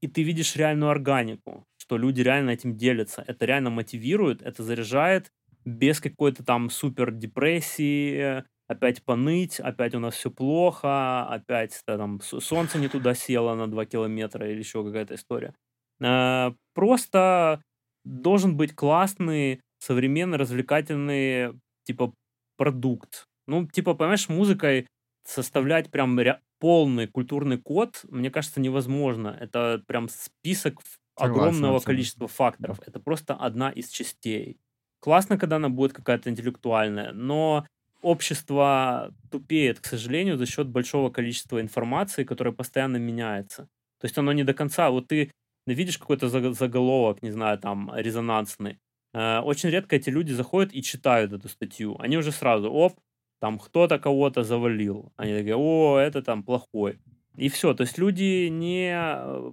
и 0.00 0.08
ты 0.08 0.22
видишь 0.22 0.56
реальную 0.56 0.90
органику, 0.90 1.66
что 1.78 1.98
люди 1.98 2.20
реально 2.20 2.50
этим 2.50 2.76
делятся, 2.76 3.24
это 3.26 3.44
реально 3.46 3.70
мотивирует, 3.70 4.42
это 4.42 4.62
заряжает 4.62 5.32
без 5.64 6.00
какой-то 6.00 6.44
там 6.44 6.70
супер 6.70 7.10
депрессии, 7.12 8.44
опять 8.68 9.02
поныть, 9.04 9.60
опять 9.60 9.94
у 9.94 10.00
нас 10.00 10.14
все 10.14 10.30
плохо, 10.30 11.26
опять 11.26 11.80
там 11.86 12.20
солнце 12.20 12.78
не 12.78 12.88
туда 12.88 13.14
село 13.14 13.54
на 13.54 13.68
2 13.70 13.84
километра 13.86 14.48
или 14.50 14.58
еще 14.58 14.84
какая-то 14.84 15.14
история. 15.14 15.54
А, 16.02 16.54
просто 16.74 17.62
должен 18.04 18.56
быть 18.56 18.74
классный, 18.74 19.60
современный, 19.78 20.38
развлекательный, 20.38 21.54
типа, 21.84 22.14
продукт. 22.56 23.26
Ну, 23.46 23.66
типа, 23.66 23.94
понимаешь, 23.94 24.28
музыкой 24.28 24.86
составлять 25.24 25.90
прям 25.90 26.18
полный 26.58 27.06
культурный 27.06 27.58
код, 27.58 28.00
мне 28.08 28.30
кажется, 28.30 28.60
невозможно. 28.60 29.36
Это 29.40 29.82
прям 29.86 30.08
список 30.08 30.80
Согласен, 31.18 31.32
огромного 31.32 31.76
абсолютно. 31.76 31.84
количества 31.84 32.28
факторов. 32.28 32.80
Это 32.86 33.00
просто 33.00 33.34
одна 33.34 33.70
из 33.70 33.88
частей. 33.88 34.58
Классно, 35.00 35.38
когда 35.38 35.56
она 35.56 35.68
будет 35.68 35.92
какая-то 35.92 36.30
интеллектуальная, 36.30 37.12
но 37.12 37.66
общество 38.02 39.12
тупеет, 39.30 39.80
к 39.80 39.86
сожалению, 39.86 40.36
за 40.38 40.46
счет 40.46 40.68
большого 40.68 41.10
количества 41.10 41.60
информации, 41.60 42.24
которая 42.24 42.54
постоянно 42.54 42.96
меняется. 42.96 43.64
То 44.00 44.04
есть 44.04 44.16
оно 44.18 44.32
не 44.32 44.44
до 44.44 44.54
конца. 44.54 44.90
Вот 44.90 45.08
ты 45.08 45.30
видишь 45.74 45.98
какой-то 45.98 46.28
заголовок, 46.28 47.22
не 47.22 47.30
знаю, 47.30 47.58
там, 47.58 47.90
резонансный, 47.94 48.78
э, 49.14 49.40
очень 49.40 49.70
редко 49.70 49.96
эти 49.96 50.10
люди 50.10 50.32
заходят 50.32 50.74
и 50.74 50.82
читают 50.82 51.32
эту 51.32 51.48
статью. 51.48 51.96
Они 51.98 52.16
уже 52.16 52.32
сразу, 52.32 52.70
оп, 52.72 52.94
там 53.40 53.58
кто-то 53.58 53.98
кого-то 53.98 54.42
завалил. 54.42 55.12
Они 55.16 55.32
такие, 55.36 55.56
о, 55.56 55.98
это 55.98 56.22
там 56.22 56.42
плохой. 56.42 56.98
И 57.36 57.48
все. 57.48 57.74
То 57.74 57.82
есть 57.82 57.98
люди 57.98 58.48
не... 58.48 58.92
Э, 58.94 59.52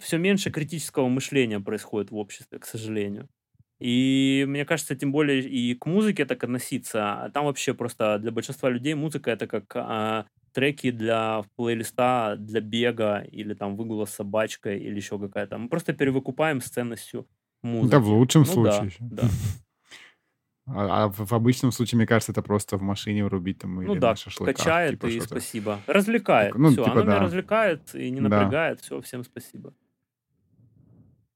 все 0.00 0.18
меньше 0.18 0.50
критического 0.50 1.08
мышления 1.08 1.60
происходит 1.60 2.10
в 2.10 2.16
обществе, 2.16 2.58
к 2.58 2.64
сожалению. 2.64 3.28
И 3.82 4.44
мне 4.48 4.64
кажется, 4.64 4.94
тем 4.94 5.10
более 5.12 5.40
и 5.40 5.74
к 5.74 5.86
музыке 5.86 6.24
так 6.24 6.42
относиться. 6.44 7.30
Там 7.34 7.46
вообще 7.46 7.74
просто 7.74 8.18
для 8.18 8.30
большинства 8.30 8.70
людей 8.70 8.94
музыка 8.94 9.30
это 9.32 9.46
как 9.46 9.64
а, 9.74 10.26
треки 10.52 10.90
для 10.90 11.44
плейлиста 11.56 12.36
для 12.38 12.60
бега 12.60 13.20
или 13.30 13.54
там 13.54 13.76
выгула 13.76 14.04
с 14.04 14.14
собачкой 14.14 14.78
или 14.78 14.96
еще 14.96 15.18
какая-то. 15.18 15.58
Мы 15.58 15.68
просто 15.68 15.92
перевыкупаем 15.92 16.60
с 16.60 16.66
ценностью 16.66 17.26
музыки. 17.62 17.90
Да, 17.90 17.98
в 17.98 18.08
лучшем 18.08 18.42
ну, 18.42 18.52
случае. 18.52 18.92
Да, 19.00 19.22
да. 19.22 19.28
А, 20.64 21.04
а 21.04 21.08
в 21.08 21.32
обычном 21.32 21.72
случае, 21.72 21.96
мне 21.96 22.06
кажется, 22.06 22.30
это 22.30 22.40
просто 22.40 22.76
в 22.76 22.82
машине 22.82 23.24
врубить 23.24 23.58
там 23.58 23.74
ну, 23.74 23.82
или 23.82 23.98
да, 23.98 24.10
на 24.10 24.16
шашлыках. 24.16 24.56
качает 24.56 24.92
типа, 24.92 25.06
и 25.06 25.20
спасибо. 25.20 25.80
Развлекает. 25.88 26.52
Так, 26.52 26.60
ну, 26.60 26.68
все, 26.68 26.84
типа, 26.84 26.92
оно 26.92 27.02
да. 27.02 27.10
меня 27.10 27.20
развлекает 27.20 27.94
и 27.96 28.10
не 28.10 28.20
напрягает. 28.20 28.78
Да. 28.78 28.82
Все, 28.84 29.00
всем 29.00 29.24
спасибо. 29.24 29.74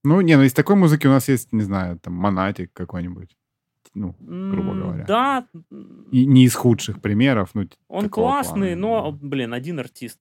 Ну, 0.05 0.21
не, 0.21 0.37
ну 0.37 0.45
из 0.45 0.53
такой 0.53 0.77
музыки 0.77 1.09
у 1.09 1.11
нас 1.11 1.29
есть, 1.29 1.53
не 1.53 1.63
знаю, 1.63 1.99
там, 1.99 2.15
Монатик 2.15 2.73
какой-нибудь. 2.73 3.37
Ну, 3.97 4.15
грубо 4.21 4.75
говоря. 4.75 5.05
Да. 5.07 5.49
И 6.13 6.27
не 6.27 6.45
из 6.45 6.55
худших 6.55 7.01
примеров. 7.01 7.55
Ну, 7.55 7.67
Он 7.89 8.11
классный, 8.11 8.77
плана. 8.77 9.11
но, 9.11 9.13
блин, 9.13 9.55
один 9.55 9.81
артист. 9.81 10.21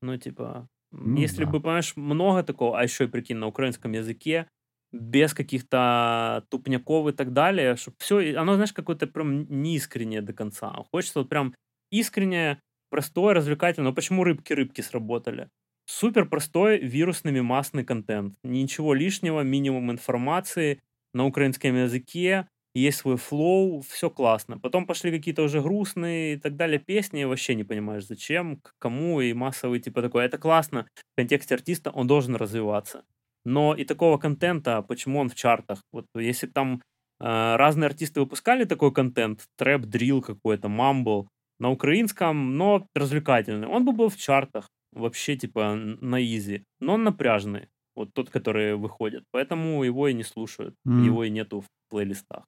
Ну, 0.00 0.16
типа, 0.16 0.68
ну, 0.92 1.16
если 1.16 1.44
да. 1.44 1.50
бы, 1.50 1.60
понимаешь, 1.60 1.96
много 1.96 2.44
такого, 2.44 2.78
а 2.78 2.84
еще 2.84 3.04
и 3.04 3.08
прикинь, 3.08 3.38
на 3.38 3.48
украинском 3.48 3.92
языке, 3.92 4.46
без 4.92 5.34
каких-то 5.34 6.44
тупняков 6.50 7.08
и 7.08 7.12
так 7.12 7.32
далее, 7.32 7.74
чтобы 7.74 7.96
все, 7.98 8.38
оно, 8.38 8.54
знаешь, 8.54 8.72
какое-то 8.72 9.08
прям 9.08 9.44
неискреннее 9.62 10.22
до 10.22 10.32
конца. 10.32 10.70
Хочется 10.92 11.18
вот 11.18 11.28
прям 11.28 11.52
искреннее, 11.90 12.60
простое, 12.90 13.34
развлекательное. 13.34 13.90
Но 13.90 13.94
почему 13.94 14.22
рыбки-рыбки 14.22 14.82
сработали? 14.82 15.48
Супер 15.86 16.26
простой 16.26 16.78
вирусный 16.78 17.32
мемасный 17.32 17.82
контент. 17.84 18.36
Ничего 18.44 18.94
лишнего, 18.94 19.40
минимум 19.40 19.90
информации 19.90 20.80
на 21.12 21.26
украинском 21.26 21.74
языке, 21.74 22.46
есть 22.74 22.98
свой 22.98 23.16
флоу, 23.16 23.80
все 23.80 24.10
классно. 24.10 24.58
Потом 24.58 24.86
пошли 24.86 25.10
какие-то 25.10 25.42
уже 25.42 25.60
грустные 25.60 26.34
и 26.34 26.36
так 26.36 26.56
далее 26.56 26.78
песни, 26.78 27.24
вообще 27.24 27.54
не 27.54 27.64
понимаешь, 27.64 28.06
зачем, 28.06 28.56
к 28.56 28.74
кому, 28.78 29.20
и 29.20 29.32
массовый 29.32 29.80
типа 29.80 30.02
такой. 30.02 30.24
Это 30.24 30.38
классно. 30.38 30.86
В 31.12 31.16
контексте 31.16 31.54
артиста 31.54 31.90
он 31.90 32.06
должен 32.06 32.34
развиваться. 32.36 33.04
Но 33.44 33.74
и 33.74 33.84
такого 33.84 34.18
контента, 34.18 34.82
почему 34.82 35.20
он 35.20 35.28
в 35.28 35.34
чартах? 35.34 35.82
Вот 35.92 36.06
если 36.16 36.46
там 36.46 36.82
э, 37.20 37.56
разные 37.56 37.86
артисты 37.86 38.20
выпускали 38.20 38.64
такой 38.64 38.92
контент, 38.92 39.44
трэп, 39.56 39.82
дрил 39.82 40.22
какой-то, 40.22 40.68
мамбл, 40.68 41.28
на 41.58 41.70
украинском, 41.70 42.56
но 42.56 42.86
развлекательный, 42.94 43.68
он 43.68 43.84
бы 43.84 43.92
был 43.92 44.08
в 44.08 44.16
чартах 44.16 44.68
вообще 44.92 45.36
типа 45.36 45.74
на 45.74 46.22
изи, 46.22 46.64
но 46.80 46.94
он 46.94 47.04
напряжный, 47.04 47.68
вот 47.94 48.12
тот, 48.12 48.30
который 48.30 48.76
выходит, 48.76 49.24
поэтому 49.30 49.84
его 49.84 50.08
и 50.08 50.14
не 50.14 50.24
слушают, 50.24 50.74
mm. 50.86 51.04
его 51.04 51.24
и 51.24 51.30
нету 51.30 51.60
в 51.60 51.66
плейлистах. 51.90 52.44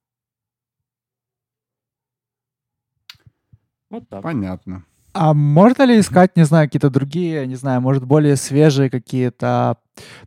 Вот 3.91 4.09
так. 4.09 4.23
Понятно. 4.23 4.85
А 5.13 5.33
можно 5.33 5.85
ли 5.85 5.99
искать, 5.99 6.37
не 6.37 6.45
знаю, 6.45 6.67
какие-то 6.67 6.91
другие, 6.91 7.47
не 7.47 7.55
знаю, 7.55 7.81
может, 7.81 8.05
более 8.05 8.37
свежие 8.37 8.91
какие-то 8.91 9.79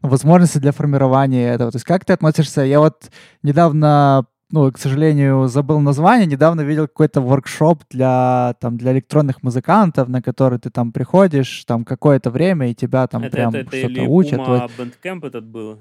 ну, 0.02 0.10
возможности 0.10 0.58
для 0.58 0.72
формирования 0.72 1.54
этого? 1.54 1.72
То 1.72 1.76
есть 1.76 1.86
как 1.86 2.06
ты 2.06 2.14
относишься? 2.14 2.62
Я 2.62 2.80
вот 2.80 3.12
недавно 3.44 4.26
ну, 4.52 4.72
к 4.72 4.80
сожалению, 4.80 5.48
забыл 5.48 5.80
название. 5.80 6.26
Недавно 6.26 6.62
видел 6.62 6.88
какой-то 6.88 7.22
воркшоп 7.22 7.84
для, 7.90 8.56
там, 8.60 8.78
для 8.78 8.94
электронных 8.94 9.44
музыкантов, 9.44 10.10
на 10.10 10.22
который 10.22 10.58
ты 10.58 10.72
там 10.72 10.92
приходишь 10.92 11.66
там 11.66 11.86
какое-то 11.86 12.32
время, 12.32 12.72
и 12.72 12.74
тебя 12.74 13.06
там 13.08 13.24
это, 13.24 13.32
прям 13.32 13.50
это, 13.50 13.60
это 13.60 13.78
что-то 13.78 14.02
учат. 14.10 14.40
Вот. 14.40 14.72
Bandcamp 14.78 15.28
этот 15.28 15.46
был? 15.46 15.80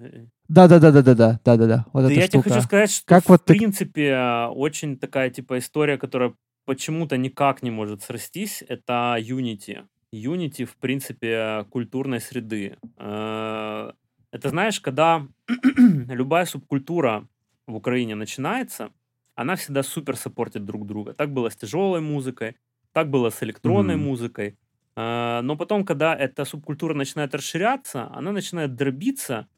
Да, 0.48 0.68
да, 0.68 0.78
да, 0.78 0.92
да, 0.92 1.02
да, 1.02 1.14
да, 1.14 1.40
да, 1.44 1.56
да, 1.56 1.66
да. 1.66 1.86
Вот 1.92 2.02
да 2.04 2.10
я 2.10 2.26
штука. 2.26 2.42
тебе 2.42 2.52
хочу 2.52 2.66
сказать, 2.66 2.90
что 2.90 3.06
как 3.06 3.24
в 3.24 3.28
вот 3.30 3.44
принципе 3.44 4.10
ты... 4.10 4.46
очень 4.52 4.98
такая 4.98 5.30
типа 5.30 5.58
история, 5.58 5.96
которая 5.96 6.34
почему-то 6.68 7.16
никак 7.16 7.62
не 7.62 7.70
может 7.70 8.02
срастись, 8.02 8.62
это 8.68 9.16
Unity. 9.18 9.86
Unity, 10.12 10.66
в 10.66 10.76
принципе, 10.76 11.64
культурной 11.70 12.20
среды. 12.20 12.76
Э, 12.98 13.92
это 14.30 14.48
знаешь, 14.50 14.78
когда 14.78 15.26
любая 16.10 16.44
субкультура 16.44 17.26
в 17.66 17.74
Украине 17.74 18.16
начинается, 18.16 18.90
она 19.34 19.56
всегда 19.56 19.82
супер 19.82 20.16
саппортит 20.16 20.66
друг 20.66 20.86
друга. 20.86 21.14
Так 21.14 21.32
было 21.32 21.48
с 21.48 21.56
тяжелой 21.56 22.02
музыкой, 22.02 22.56
так 22.92 23.08
было 23.08 23.30
с 23.30 23.42
электронной 23.42 23.94
mm-hmm. 23.94 24.10
музыкой. 24.10 24.58
Э, 24.94 25.40
но 25.42 25.56
потом, 25.56 25.86
когда 25.86 26.14
эта 26.14 26.44
субкультура 26.44 26.92
начинает 26.92 27.34
расширяться, 27.34 28.10
она 28.12 28.32
начинает 28.32 28.74
дробиться, 28.74 29.48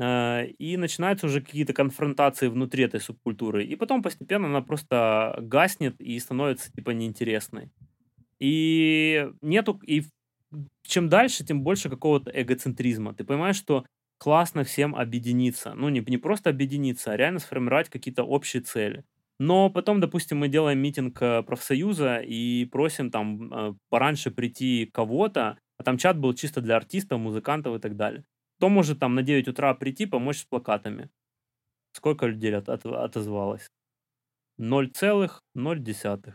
и 0.00 0.76
начинаются 0.78 1.26
уже 1.26 1.40
какие-то 1.42 1.72
конфронтации 1.72 2.48
внутри 2.48 2.84
этой 2.84 3.00
субкультуры. 3.00 3.64
И 3.64 3.76
потом 3.76 4.02
постепенно 4.02 4.46
она 4.46 4.62
просто 4.62 5.36
гаснет 5.42 6.00
и 6.00 6.18
становится 6.18 6.72
типа 6.72 6.90
неинтересной. 6.90 7.70
И 8.38 9.28
нету, 9.42 9.80
и 9.86 10.04
чем 10.82 11.08
дальше, 11.08 11.44
тем 11.44 11.62
больше 11.62 11.90
какого-то 11.90 12.30
эгоцентризма. 12.34 13.14
Ты 13.14 13.24
понимаешь, 13.24 13.56
что 13.56 13.84
классно 14.18 14.64
всем 14.64 14.94
объединиться. 14.94 15.74
Ну, 15.74 15.88
не, 15.88 16.00
не 16.00 16.18
просто 16.18 16.50
объединиться, 16.50 17.12
а 17.12 17.16
реально 17.16 17.38
сформировать 17.38 17.88
какие-то 17.88 18.24
общие 18.24 18.62
цели. 18.62 19.04
Но 19.38 19.70
потом, 19.70 20.00
допустим, 20.00 20.38
мы 20.38 20.48
делаем 20.48 20.78
митинг 20.78 21.20
э, 21.22 21.42
профсоюза 21.42 22.18
и 22.18 22.66
просим 22.66 23.10
там 23.10 23.52
э, 23.52 23.74
пораньше 23.88 24.30
прийти 24.30 24.90
кого-то, 24.92 25.58
а 25.78 25.82
там 25.82 25.96
чат 25.96 26.18
был 26.18 26.34
чисто 26.34 26.60
для 26.60 26.76
артистов, 26.76 27.20
музыкантов 27.20 27.76
и 27.76 27.80
так 27.80 27.96
далее. 27.96 28.24
Кто 28.60 28.68
может 28.68 28.98
там 28.98 29.14
на 29.14 29.22
9 29.22 29.48
утра 29.48 29.72
прийти, 29.72 30.04
помочь 30.04 30.40
с 30.40 30.44
плакатами? 30.44 31.08
Сколько 31.92 32.26
людей 32.26 32.54
от, 32.54 32.68
от, 32.68 32.84
отозвалось? 32.84 33.70
0,0. 34.60 36.34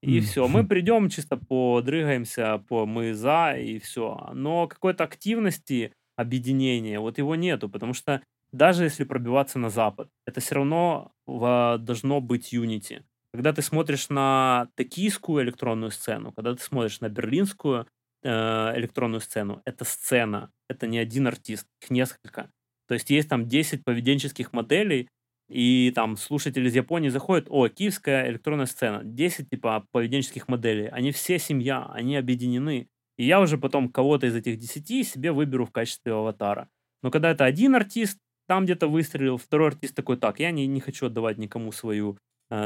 И 0.00 0.18
mm. 0.18 0.20
все, 0.22 0.48
мы 0.48 0.66
придем, 0.66 1.10
чисто 1.10 1.36
подрыгаемся, 1.36 2.64
по 2.66 2.86
мы 2.86 3.12
за, 3.12 3.58
и 3.58 3.78
все. 3.78 4.30
Но 4.32 4.66
какой-то 4.66 5.04
активности 5.04 5.92
объединения, 6.16 6.98
вот 6.98 7.18
его 7.18 7.34
нету, 7.34 7.68
потому 7.68 7.92
что 7.92 8.22
даже 8.52 8.84
если 8.84 9.04
пробиваться 9.04 9.58
на 9.58 9.68
Запад, 9.68 10.08
это 10.24 10.40
все 10.40 10.54
равно 10.54 11.12
должно 11.26 12.22
быть 12.22 12.54
Unity. 12.54 13.02
Когда 13.34 13.52
ты 13.52 13.60
смотришь 13.60 14.08
на 14.08 14.68
токийскую 14.76 15.44
электронную 15.44 15.90
сцену, 15.90 16.32
когда 16.32 16.54
ты 16.54 16.62
смотришь 16.62 17.00
на 17.00 17.10
берлинскую 17.10 17.86
электронную 18.28 19.20
сцену, 19.20 19.62
это 19.64 19.84
сцена, 19.84 20.50
это 20.68 20.86
не 20.86 20.98
один 20.98 21.26
артист, 21.26 21.66
их 21.82 21.90
несколько. 21.90 22.50
То 22.86 22.94
есть 22.94 23.10
есть 23.10 23.28
там 23.28 23.48
10 23.48 23.84
поведенческих 23.84 24.52
моделей, 24.52 25.08
и 25.48 25.92
там 25.94 26.16
слушатель 26.16 26.66
из 26.66 26.74
Японии 26.74 27.10
заходит, 27.10 27.46
о, 27.50 27.68
киевская 27.68 28.28
электронная 28.30 28.66
сцена, 28.66 29.02
10 29.04 29.50
типа 29.50 29.86
поведенческих 29.92 30.48
моделей, 30.48 30.88
они 30.88 31.12
все 31.12 31.38
семья, 31.38 31.86
они 31.92 32.16
объединены. 32.16 32.88
И 33.16 33.26
я 33.26 33.40
уже 33.40 33.58
потом 33.58 33.88
кого-то 33.90 34.26
из 34.26 34.34
этих 34.34 34.58
десяти 34.58 35.04
себе 35.04 35.32
выберу 35.32 35.66
в 35.66 35.70
качестве 35.70 36.12
аватара. 36.12 36.68
Но 37.02 37.10
когда 37.10 37.30
это 37.30 37.44
один 37.44 37.74
артист, 37.74 38.18
там 38.48 38.64
где-то 38.64 38.88
выстрелил, 38.88 39.36
второй 39.36 39.68
артист 39.68 39.94
такой, 39.94 40.16
так, 40.16 40.40
я 40.40 40.50
не, 40.50 40.66
не 40.66 40.80
хочу 40.80 41.06
отдавать 41.06 41.38
никому 41.38 41.70
свою 41.72 42.12
э, 42.12 42.16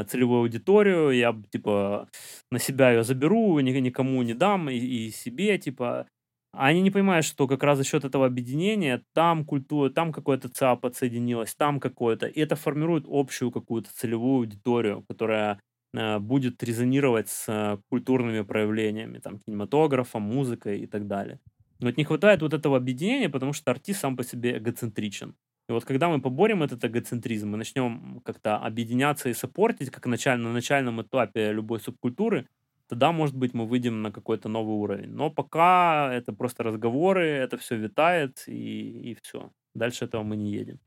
целевую 0.07 0.41
аудиторию, 0.41 1.11
я, 1.11 1.35
типа, 1.51 2.09
на 2.51 2.59
себя 2.59 2.91
ее 2.91 3.03
заберу, 3.03 3.59
ни, 3.59 3.71
никому 3.71 4.21
не 4.23 4.33
дам, 4.33 4.69
и, 4.69 4.77
и 4.77 5.11
себе, 5.11 5.57
типа. 5.57 6.07
Они 6.51 6.81
не 6.81 6.89
понимают, 6.89 7.25
что 7.25 7.47
как 7.47 7.61
раз 7.61 7.77
за 7.77 7.83
счет 7.83 8.03
этого 8.05 8.25
объединения 8.25 9.03
там 9.13 9.45
культура, 9.45 9.91
там 9.91 10.11
какое-то 10.11 10.49
ЦА 10.49 10.75
подсоединилось, 10.75 11.53
там 11.53 11.79
какое-то. 11.79 12.25
И 12.25 12.39
это 12.41 12.55
формирует 12.55 13.05
общую 13.07 13.51
какую-то 13.51 13.89
целевую 13.93 14.39
аудиторию, 14.39 15.05
которая 15.07 15.59
Э, 15.93 16.19
будет 16.19 16.61
резонировать 16.63 17.29
с 17.29 17.45
э, 17.47 17.77
культурными 17.89 18.41
проявлениями, 18.41 19.17
там, 19.19 19.39
кинематографом, 19.39 20.21
музыкой 20.21 20.81
и 20.81 20.87
так 20.87 21.07
далее. 21.07 21.39
Вот 21.79 21.97
не 21.97 22.03
хватает 22.03 22.41
вот 22.41 22.53
этого 22.53 22.77
объединения, 22.77 23.29
потому 23.29 23.53
что 23.53 23.71
артист 23.71 24.01
сам 24.01 24.15
по 24.15 24.23
себе 24.23 24.57
эгоцентричен. 24.57 25.35
И 25.69 25.71
вот 25.71 25.85
когда 25.85 26.09
мы 26.09 26.19
поборем 26.19 26.63
этот 26.63 26.83
эгоцентризм, 26.83 27.49
мы 27.49 27.57
начнем 27.57 28.21
как-то 28.25 28.57
объединяться 28.57 29.29
и 29.29 29.33
сопортить, 29.33 29.91
как 29.91 30.07
началь, 30.07 30.39
на 30.39 30.51
начальном 30.51 30.99
этапе 31.01 31.51
любой 31.51 31.79
субкультуры, 31.79 32.47
тогда, 32.87 33.11
может 33.11 33.35
быть, 33.35 33.53
мы 33.53 33.67
выйдем 33.67 34.01
на 34.01 34.11
какой-то 34.11 34.49
новый 34.49 34.75
уровень. 34.75 35.11
Но 35.11 35.29
пока 35.29 36.11
это 36.11 36.33
просто 36.33 36.63
разговоры, 36.63 37.27
это 37.27 37.57
все 37.59 37.75
витает, 37.75 38.43
и, 38.47 39.11
и 39.11 39.17
все. 39.21 39.51
Дальше 39.75 40.05
этого 40.05 40.23
мы 40.23 40.37
не 40.37 40.51
едем. 40.51 40.79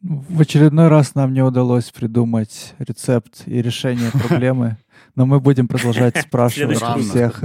В 0.00 0.40
очередной 0.40 0.86
раз 0.86 1.16
нам 1.16 1.32
не 1.32 1.42
удалось 1.42 1.90
придумать 1.90 2.74
рецепт 2.78 3.42
и 3.46 3.60
решение 3.60 4.12
проблемы 4.28 4.76
но 5.16 5.24
мы 5.24 5.40
будем 5.40 5.66
продолжать 5.66 6.16
спрашивать 6.20 6.78
всех, 7.00 7.42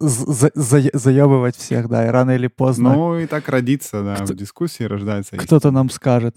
заебывать 0.00 1.56
всех, 1.56 1.88
да, 1.88 2.06
и 2.06 2.10
рано 2.10 2.30
или 2.30 2.46
поздно. 2.46 2.94
Ну 2.94 3.18
и 3.18 3.26
так 3.26 3.48
родится, 3.48 4.02
да, 4.02 4.24
в 4.24 4.34
дискуссии 4.34 4.84
рождается. 4.84 5.36
Кто-то 5.36 5.70
нам 5.72 5.90
скажет. 5.90 6.36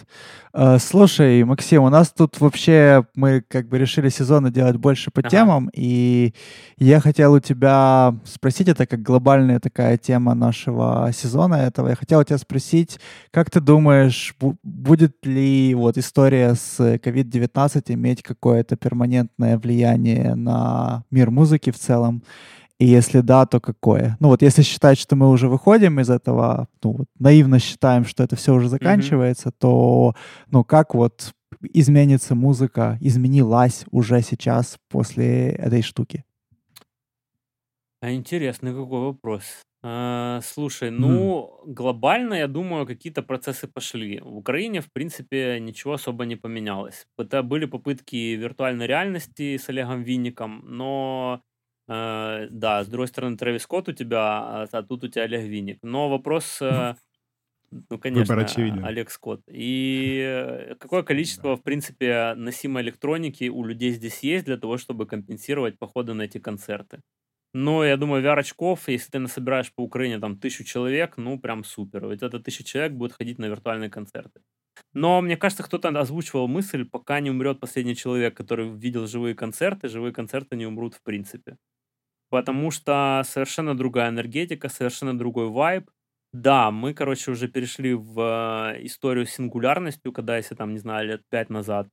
А, 0.53 0.79
слушай, 0.79 1.43
Максим, 1.43 1.83
у 1.83 1.89
нас 1.89 2.11
тут 2.11 2.41
вообще, 2.41 3.05
мы 3.15 3.43
как 3.47 3.69
бы 3.69 3.77
решили 3.77 4.09
сезоны 4.09 4.51
делать 4.51 4.77
больше 4.77 5.11
по 5.11 5.21
темам, 5.21 5.69
и 5.73 6.33
я 6.77 6.99
хотел 6.99 7.33
у 7.33 7.39
тебя 7.39 8.15
спросить, 8.25 8.67
это 8.67 8.87
как 8.87 9.01
глобальная 9.03 9.59
такая 9.59 9.97
тема 9.97 10.33
нашего 10.33 11.11
сезона 11.13 11.55
этого, 11.55 11.89
я 11.89 11.95
хотел 11.95 12.19
у 12.19 12.23
тебя 12.23 12.39
спросить, 12.39 12.99
как 13.29 13.51
ты 13.51 13.59
думаешь, 13.59 14.35
будет 14.63 15.25
ли 15.25 15.75
вот 15.75 15.97
история 15.97 16.55
с 16.55 16.79
COVID-19 16.79 17.83
иметь 17.93 18.23
какое-то 18.23 18.75
перманентное 18.75 19.59
влияние 19.59 20.33
на 20.33 20.70
мир 21.11 21.31
музыки 21.31 21.71
в 21.71 21.77
целом? 21.77 22.23
И 22.79 22.87
если 22.87 23.21
да, 23.21 23.45
то 23.45 23.59
какое? 23.59 24.17
Ну 24.19 24.29
вот 24.29 24.41
если 24.41 24.63
считать, 24.63 24.97
что 24.97 25.15
мы 25.15 25.29
уже 25.29 25.47
выходим 25.47 25.99
из 25.99 26.09
этого, 26.09 26.67
ну 26.83 26.91
вот 26.93 27.07
наивно 27.19 27.59
считаем, 27.59 28.05
что 28.05 28.23
это 28.23 28.35
все 28.35 28.53
уже 28.55 28.69
заканчивается, 28.69 29.49
mm-hmm. 29.49 29.55
то 29.59 30.15
ну 30.49 30.63
как 30.63 30.95
вот 30.95 31.33
изменится 31.61 32.33
музыка, 32.33 32.97
изменилась 32.99 33.85
уже 33.91 34.21
сейчас 34.21 34.77
после 34.89 35.49
этой 35.49 35.83
штуки? 35.83 36.25
А 38.01 38.11
интересный 38.11 38.71
какой 38.71 38.99
вопрос. 38.99 39.43
А, 39.83 40.41
слушай, 40.43 40.91
ну, 40.91 41.59
глобально, 41.65 42.35
я 42.35 42.47
думаю, 42.47 42.85
какие-то 42.85 43.23
процессы 43.23 43.67
пошли. 43.67 44.19
В 44.21 44.37
Украине, 44.37 44.79
в 44.81 44.91
принципе, 44.93 45.59
ничего 45.59 45.93
особо 45.93 46.25
не 46.25 46.35
поменялось. 46.35 47.07
Это 47.17 47.41
были 47.41 47.65
попытки 47.65 48.15
виртуальной 48.35 48.85
реальности 48.85 49.57
с 49.57 49.69
Олегом 49.69 50.03
Винником, 50.03 50.61
но, 50.65 51.41
э, 51.87 52.47
да, 52.51 52.83
с 52.83 52.87
другой 52.87 53.07
стороны, 53.07 53.37
Трэвис 53.37 53.63
Скотт 53.63 53.89
у 53.89 53.93
тебя, 53.93 54.19
а, 54.21 54.67
а 54.71 54.83
тут 54.83 55.03
у 55.03 55.07
тебя 55.07 55.23
Олег 55.23 55.41
Винник. 55.45 55.79
Но 55.81 56.09
вопрос, 56.09 56.61
э, 56.61 56.95
ну, 57.71 57.99
конечно, 57.99 58.41
очевиден. 58.41 58.85
Олег 58.85 59.11
Скотт. 59.11 59.43
И 59.49 60.19
э, 60.25 60.75
какое 60.75 61.03
количество, 61.05 61.55
в 61.57 61.63
принципе, 61.63 62.33
носимой 62.35 62.83
электроники 62.83 63.49
у 63.49 63.63
людей 63.65 63.91
здесь 63.93 64.19
есть 64.23 64.45
для 64.45 64.57
того, 64.57 64.77
чтобы 64.77 65.07
компенсировать 65.07 65.79
походы 65.79 66.13
на 66.13 66.23
эти 66.23 66.39
концерты? 66.39 67.01
Но 67.53 67.83
я 67.83 67.97
думаю, 67.97 68.23
VR-очков, 68.23 68.87
если 68.87 69.11
ты 69.11 69.19
насобираешь 69.19 69.73
по 69.73 69.81
Украине 69.81 70.19
там 70.19 70.37
тысячу 70.39 70.63
человек, 70.63 71.17
ну, 71.17 71.37
прям 71.39 71.63
супер. 71.65 72.07
Ведь 72.07 72.21
это 72.23 72.39
тысяча 72.39 72.63
человек 72.63 72.93
будет 72.93 73.13
ходить 73.13 73.39
на 73.39 73.45
виртуальные 73.47 73.89
концерты. 73.89 74.41
Но 74.93 75.21
мне 75.21 75.35
кажется, 75.37 75.63
кто-то 75.63 75.89
озвучивал 75.89 76.47
мысль, 76.47 76.85
пока 76.85 77.19
не 77.19 77.29
умрет 77.29 77.59
последний 77.59 77.95
человек, 77.95 78.35
который 78.37 78.69
видел 78.69 79.05
живые 79.07 79.35
концерты, 79.35 79.89
живые 79.89 80.13
концерты 80.13 80.55
не 80.55 80.65
умрут 80.65 80.95
в 80.95 81.03
принципе. 81.03 81.57
Потому 82.29 82.71
что 82.71 83.23
совершенно 83.25 83.75
другая 83.77 84.09
энергетика, 84.09 84.69
совершенно 84.69 85.17
другой 85.17 85.49
вайб. 85.49 85.89
Да, 86.33 86.71
мы, 86.71 86.93
короче, 86.93 87.31
уже 87.31 87.49
перешли 87.49 87.93
в 87.93 88.73
э, 88.75 88.85
историю 88.85 89.25
с 89.25 89.31
сингулярностью, 89.31 90.13
когда, 90.13 90.37
если 90.37 90.55
там, 90.55 90.71
не 90.73 90.79
знаю, 90.79 91.07
лет 91.07 91.23
пять 91.29 91.49
назад 91.49 91.89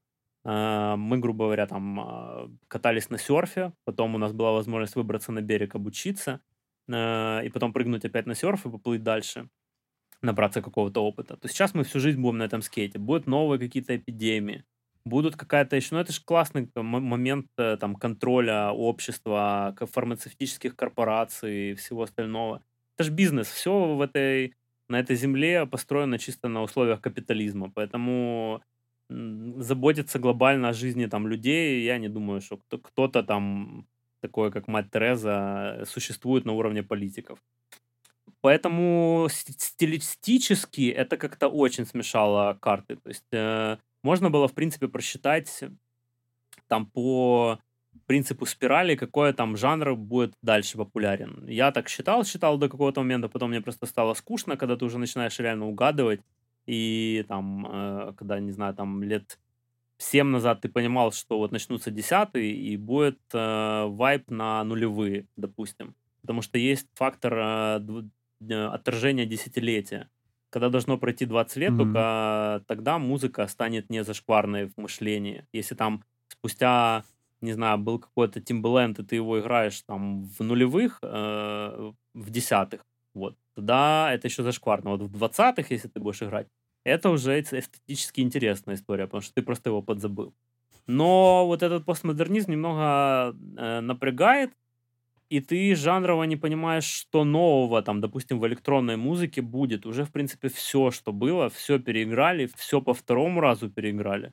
мы, 0.51 1.19
грубо 1.19 1.45
говоря, 1.45 1.67
там 1.67 2.01
а, 2.01 2.51
катались 2.69 3.11
на 3.11 3.19
серфе, 3.19 3.73
потом 3.85 4.15
у 4.15 4.19
нас 4.19 4.33
была 4.33 4.53
возможность 4.53 4.97
выбраться 4.97 5.31
на 5.31 5.43
берег, 5.43 5.75
обучиться, 5.75 6.41
а, 6.91 7.41
и 7.43 7.51
потом 7.51 7.73
прыгнуть 7.75 8.07
опять 8.07 8.27
на 8.27 8.35
серф 8.35 8.65
и 8.65 8.71
поплыть 8.71 9.03
дальше, 9.03 9.51
набраться 10.23 10.63
какого-то 10.63 11.05
опыта. 11.05 11.37
То 11.37 11.49
сейчас 11.49 11.75
мы 11.75 11.85
всю 11.85 12.01
жизнь 12.01 12.21
будем 12.21 12.39
на 12.39 12.45
этом 12.45 12.63
скейте. 12.63 12.99
Будут 12.99 13.27
новые 13.27 13.59
какие-то 13.59 13.95
эпидемии, 13.95 14.65
будут 15.05 15.37
какая-то 15.37 15.77
еще... 15.77 15.95
Ну, 15.95 16.01
это 16.01 16.13
же 16.13 16.23
классный 16.25 16.71
момент 16.75 17.49
э, 17.59 17.77
там 17.79 17.95
контроля 17.95 18.71
общества, 18.71 19.77
фармацевтических 19.79 20.77
корпораций 20.77 21.73
и 21.73 21.75
всего 21.75 22.05
остального. 22.05 22.63
Это 22.95 23.05
же 23.05 23.13
бизнес. 23.13 23.49
Все 23.49 23.95
в 23.95 24.01
этой, 24.01 24.55
на 24.89 24.99
этой 24.99 25.15
земле 25.15 25.67
построено 25.67 26.19
чисто 26.19 26.49
на 26.49 26.63
условиях 26.63 27.03
капитализма. 27.03 27.71
Поэтому 27.71 28.63
заботиться 29.09 30.19
глобально 30.19 30.69
о 30.69 30.73
жизни 30.73 31.07
там 31.07 31.27
людей, 31.27 31.83
я 31.85 31.99
не 31.99 32.09
думаю, 32.09 32.41
что 32.41 32.59
кто-то 32.83 33.23
там 33.23 33.87
такой, 34.21 34.51
как 34.51 34.69
мать 34.69 34.91
Тереза, 34.91 35.85
существует 35.87 36.45
на 36.45 36.53
уровне 36.53 36.83
политиков. 36.83 37.39
Поэтому 38.41 39.29
стилистически 39.31 40.91
это 40.91 41.17
как-то 41.17 41.49
очень 41.49 41.87
смешало 41.87 42.57
карты. 42.61 42.97
То 42.97 43.09
есть 43.09 43.33
э, 43.33 43.79
можно 44.03 44.31
было, 44.31 44.47
в 44.47 44.55
принципе, 44.55 44.89
просчитать 44.89 45.65
там 46.69 46.87
по 46.87 47.59
принципу 48.07 48.47
спирали, 48.47 48.97
какой 48.97 49.33
там 49.33 49.57
жанр 49.57 49.97
будет 49.97 50.35
дальше 50.43 50.77
популярен. 50.77 51.47
Я 51.49 51.73
так 51.73 51.89
считал, 51.89 52.25
считал 52.25 52.59
до 52.59 52.69
какого-то 52.69 53.01
момента, 53.01 53.29
потом 53.29 53.51
мне 53.51 53.61
просто 53.61 53.87
стало 53.87 54.15
скучно, 54.15 54.57
когда 54.57 54.77
ты 54.77 54.85
уже 54.85 54.99
начинаешь 54.99 55.39
реально 55.39 55.67
угадывать, 55.67 56.21
и 56.69 57.25
там, 57.29 57.67
э, 57.67 58.13
когда, 58.17 58.39
не 58.41 58.53
знаю, 58.53 58.75
там 58.75 59.03
лет 59.03 59.39
7 59.97 60.27
назад 60.27 60.61
ты 60.61 60.69
понимал, 60.69 61.13
что 61.13 61.39
вот 61.39 61.51
начнутся 61.51 61.91
десятые, 61.91 62.53
и 62.53 62.77
будет 62.77 63.19
э, 63.33 63.87
вайп 63.87 64.31
на 64.31 64.63
нулевые, 64.65 65.27
допустим. 65.37 65.95
Потому 66.21 66.43
что 66.43 66.59
есть 66.59 66.87
фактор 66.95 67.35
э, 67.39 68.03
э 68.51 68.67
отторжения 68.67 69.25
десятилетия. 69.25 70.11
Когда 70.51 70.69
должно 70.69 70.99
пройти 70.99 71.27
20 71.27 71.57
лет, 71.57 71.73
mm-hmm. 71.73 71.77
только 71.77 72.65
тогда 72.67 72.99
музыка 72.99 73.47
станет 73.49 73.91
не 73.91 74.05
зашкварной 74.05 74.69
в 74.69 74.77
мышлении. 74.77 75.47
Если 75.53 75.75
там 75.75 76.05
спустя, 76.29 77.05
не 77.41 77.53
знаю, 77.53 77.79
был 77.79 77.99
какой-то 77.99 78.41
Timbaland, 78.41 79.01
и 79.01 79.05
ты 79.05 79.17
его 79.17 79.41
играешь 79.41 79.83
там 79.83 80.25
в 80.25 80.41
нулевых, 80.41 80.99
э, 81.03 81.93
в 82.15 82.31
десятых, 82.31 82.85
вот, 83.19 83.37
тогда 83.55 84.13
это 84.13 84.29
еще 84.29 84.43
зашкварно. 84.43 84.91
Вот 84.91 85.03
в 85.03 85.13
двадцатых, 85.13 85.71
если 85.71 85.89
ты 85.89 86.01
будешь 86.01 86.23
играть, 86.23 86.49
это 86.85 87.11
уже 87.11 87.41
эстетически 87.41 88.21
интересная 88.21 88.77
история, 88.77 89.05
потому 89.07 89.21
что 89.21 89.35
ты 89.35 89.43
просто 89.43 89.71
его 89.71 89.83
подзабыл. 89.83 90.35
Но 90.87 91.47
вот 91.47 91.63
этот 91.63 91.85
постмодернизм 91.85 92.53
немного 92.53 93.37
э, 93.59 93.81
напрягает, 93.81 94.53
и 95.29 95.41
ты 95.41 95.75
жанрово 95.75 96.25
не 96.25 96.37
понимаешь, 96.37 96.85
что 96.85 97.25
нового 97.25 97.83
там, 97.83 98.01
допустим, 98.01 98.39
в 98.41 98.47
электронной 98.47 98.97
музыке 98.97 99.43
будет. 99.43 99.85
Уже, 99.87 100.05
в 100.05 100.13
принципе, 100.13 100.49
все, 100.49 100.91
что 100.91 101.13
было, 101.13 101.51
все 101.51 101.79
переиграли, 101.79 102.49
все 102.57 102.81
по 102.81 102.95
второму 102.95 103.41
разу 103.41 103.71
переиграли. 103.71 104.33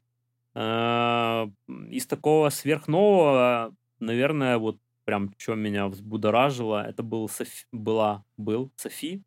Э, 0.55 1.47
из 1.89 2.07
такого 2.07 2.49
сверхнового, 2.49 3.75
наверное, 3.99 4.57
вот 4.57 4.79
прям 5.05 5.33
что 5.37 5.55
меня 5.55 5.87
взбудоражило, 5.87 6.85
это 6.85 7.03
был 7.03 7.29
Софи, 7.29 7.65
была, 7.71 8.25
был 8.37 8.71
Софи, 8.75 9.23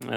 э, 0.00 0.08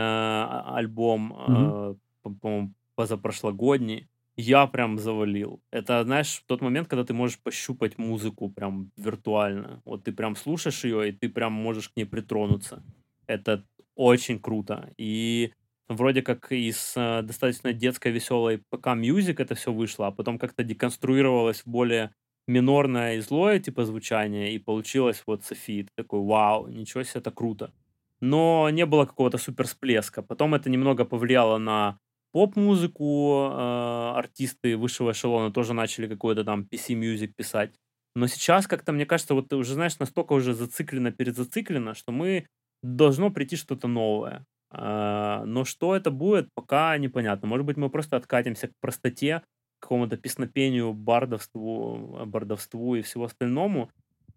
альбом, 0.75 1.33
mm-hmm 1.33 1.97
по-моему, 2.23 2.73
позапрошлогодний, 2.95 4.07
я 4.37 4.67
прям 4.67 4.97
завалил. 4.97 5.61
Это, 5.71 6.03
знаешь, 6.03 6.43
тот 6.47 6.61
момент, 6.61 6.87
когда 6.87 7.03
ты 7.03 7.13
можешь 7.13 7.39
пощупать 7.39 7.97
музыку 7.97 8.49
прям 8.49 8.91
виртуально. 8.97 9.81
Вот 9.85 10.03
ты 10.03 10.11
прям 10.11 10.35
слушаешь 10.35 10.83
ее, 10.83 11.09
и 11.09 11.11
ты 11.11 11.29
прям 11.29 11.53
можешь 11.53 11.89
к 11.89 11.95
ней 11.97 12.05
притронуться. 12.05 12.83
Это 13.27 13.65
очень 13.95 14.39
круто. 14.39 14.93
И 14.97 15.53
вроде 15.87 16.21
как 16.21 16.51
из 16.51 16.93
э, 16.95 17.21
достаточно 17.23 17.73
детской 17.73 18.11
веселой 18.11 18.59
ПК 18.69 18.87
Music 18.87 19.35
это 19.37 19.55
все 19.55 19.73
вышло, 19.73 20.07
а 20.07 20.11
потом 20.11 20.39
как-то 20.39 20.63
деконструировалось 20.63 21.63
более 21.65 22.13
минорное 22.51 23.15
и 23.15 23.21
злое 23.21 23.59
типа 23.59 23.85
звучание, 23.85 24.53
и 24.53 24.59
получилось 24.59 25.23
вот 25.27 25.43
Софи. 25.43 25.87
Такой, 25.95 26.21
вау, 26.21 26.67
ничего 26.67 27.03
себе, 27.03 27.21
это 27.21 27.31
круто. 27.31 27.73
Но 28.21 28.69
не 28.69 28.85
было 28.85 29.05
какого-то 29.05 29.37
супер 29.37 29.65
всплеска. 29.65 30.21
Потом 30.21 30.53
это 30.53 30.69
немного 30.69 31.05
повлияло 31.05 31.57
на 31.57 31.97
поп-музыку 32.31 33.49
э, 33.51 34.13
артисты 34.15 34.77
высшего 34.77 35.11
эшелона 35.11 35.51
тоже 35.51 35.73
начали 35.73 36.07
какой-то 36.07 36.43
там 36.43 36.67
PC-мьюзик 36.71 37.33
писать. 37.35 37.71
Но 38.15 38.27
сейчас 38.27 38.67
как-то, 38.67 38.91
мне 38.91 39.05
кажется, 39.05 39.33
вот 39.33 39.49
ты 39.49 39.55
уже, 39.55 39.73
знаешь, 39.73 39.99
настолько 39.99 40.33
уже 40.33 40.53
зациклено, 40.53 41.11
перезациклено, 41.11 41.93
что 41.93 42.11
мы 42.11 42.47
должно 42.83 43.31
прийти 43.31 43.55
что-то 43.55 43.87
новое. 43.87 44.45
Э, 44.71 45.43
но 45.45 45.65
что 45.65 45.95
это 45.95 46.11
будет, 46.11 46.49
пока 46.53 46.97
непонятно. 46.97 47.47
Может 47.47 47.65
быть, 47.65 47.77
мы 47.77 47.89
просто 47.89 48.17
откатимся 48.17 48.67
к 48.67 48.71
простоте, 48.81 49.41
какому-то 49.81 50.17
песнопению, 50.17 50.93
бардовству, 50.93 52.25
бардовству 52.25 52.95
и 52.95 53.01
всего 53.01 53.25
остальному. 53.25 53.89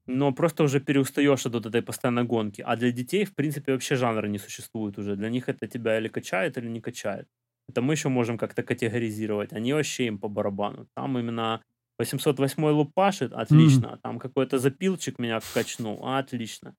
Но 0.07 0.33
просто 0.33 0.65
уже 0.65 0.81
переустаешь 0.81 1.47
от 1.47 1.55
вот 1.55 1.67
этой 1.67 1.83
постоянной 1.83 2.25
гонки. 2.25 2.63
А 2.63 2.77
для 2.77 2.91
детей, 2.91 3.25
в 3.25 3.35
принципе, 3.35 3.73
вообще 3.73 3.97
жанра 3.97 4.27
не 4.27 4.39
существует 4.39 4.99
уже. 4.99 5.17
Для 5.17 5.31
них 5.31 5.49
это 5.49 5.67
тебя 5.67 5.99
или 5.99 6.09
качает, 6.09 6.59
или 6.59 6.69
не 6.69 6.81
качает. 6.81 7.27
Это 7.69 7.81
мы 7.81 7.95
еще 7.95 8.09
можем 8.09 8.37
как-то 8.37 8.63
категоризировать. 8.63 9.53
Они 9.53 9.73
вообще 9.73 10.07
им 10.07 10.19
по 10.19 10.29
барабану. 10.29 10.87
Там 10.95 11.19
именно 11.19 11.63
808 11.99 12.65
лупашит, 12.65 13.33
отлично. 13.33 13.87
Mm. 13.87 13.99
Там 14.03 14.19
какой-то 14.19 14.59
запилчик 14.59 15.19
меня 15.19 15.41
качнул, 15.55 16.07
отлично. 16.07 16.75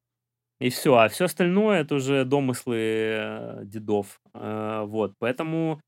И 0.59 0.69
все. 0.69 0.95
А 0.95 1.07
все 1.07 1.25
остальное 1.25 1.81
это 1.81 1.95
уже 1.95 2.25
домыслы 2.25 2.77
э, 2.77 3.61
дедов. 3.65 4.21
Э, 4.33 4.83
вот. 4.85 5.13
Поэтому, 5.19 5.81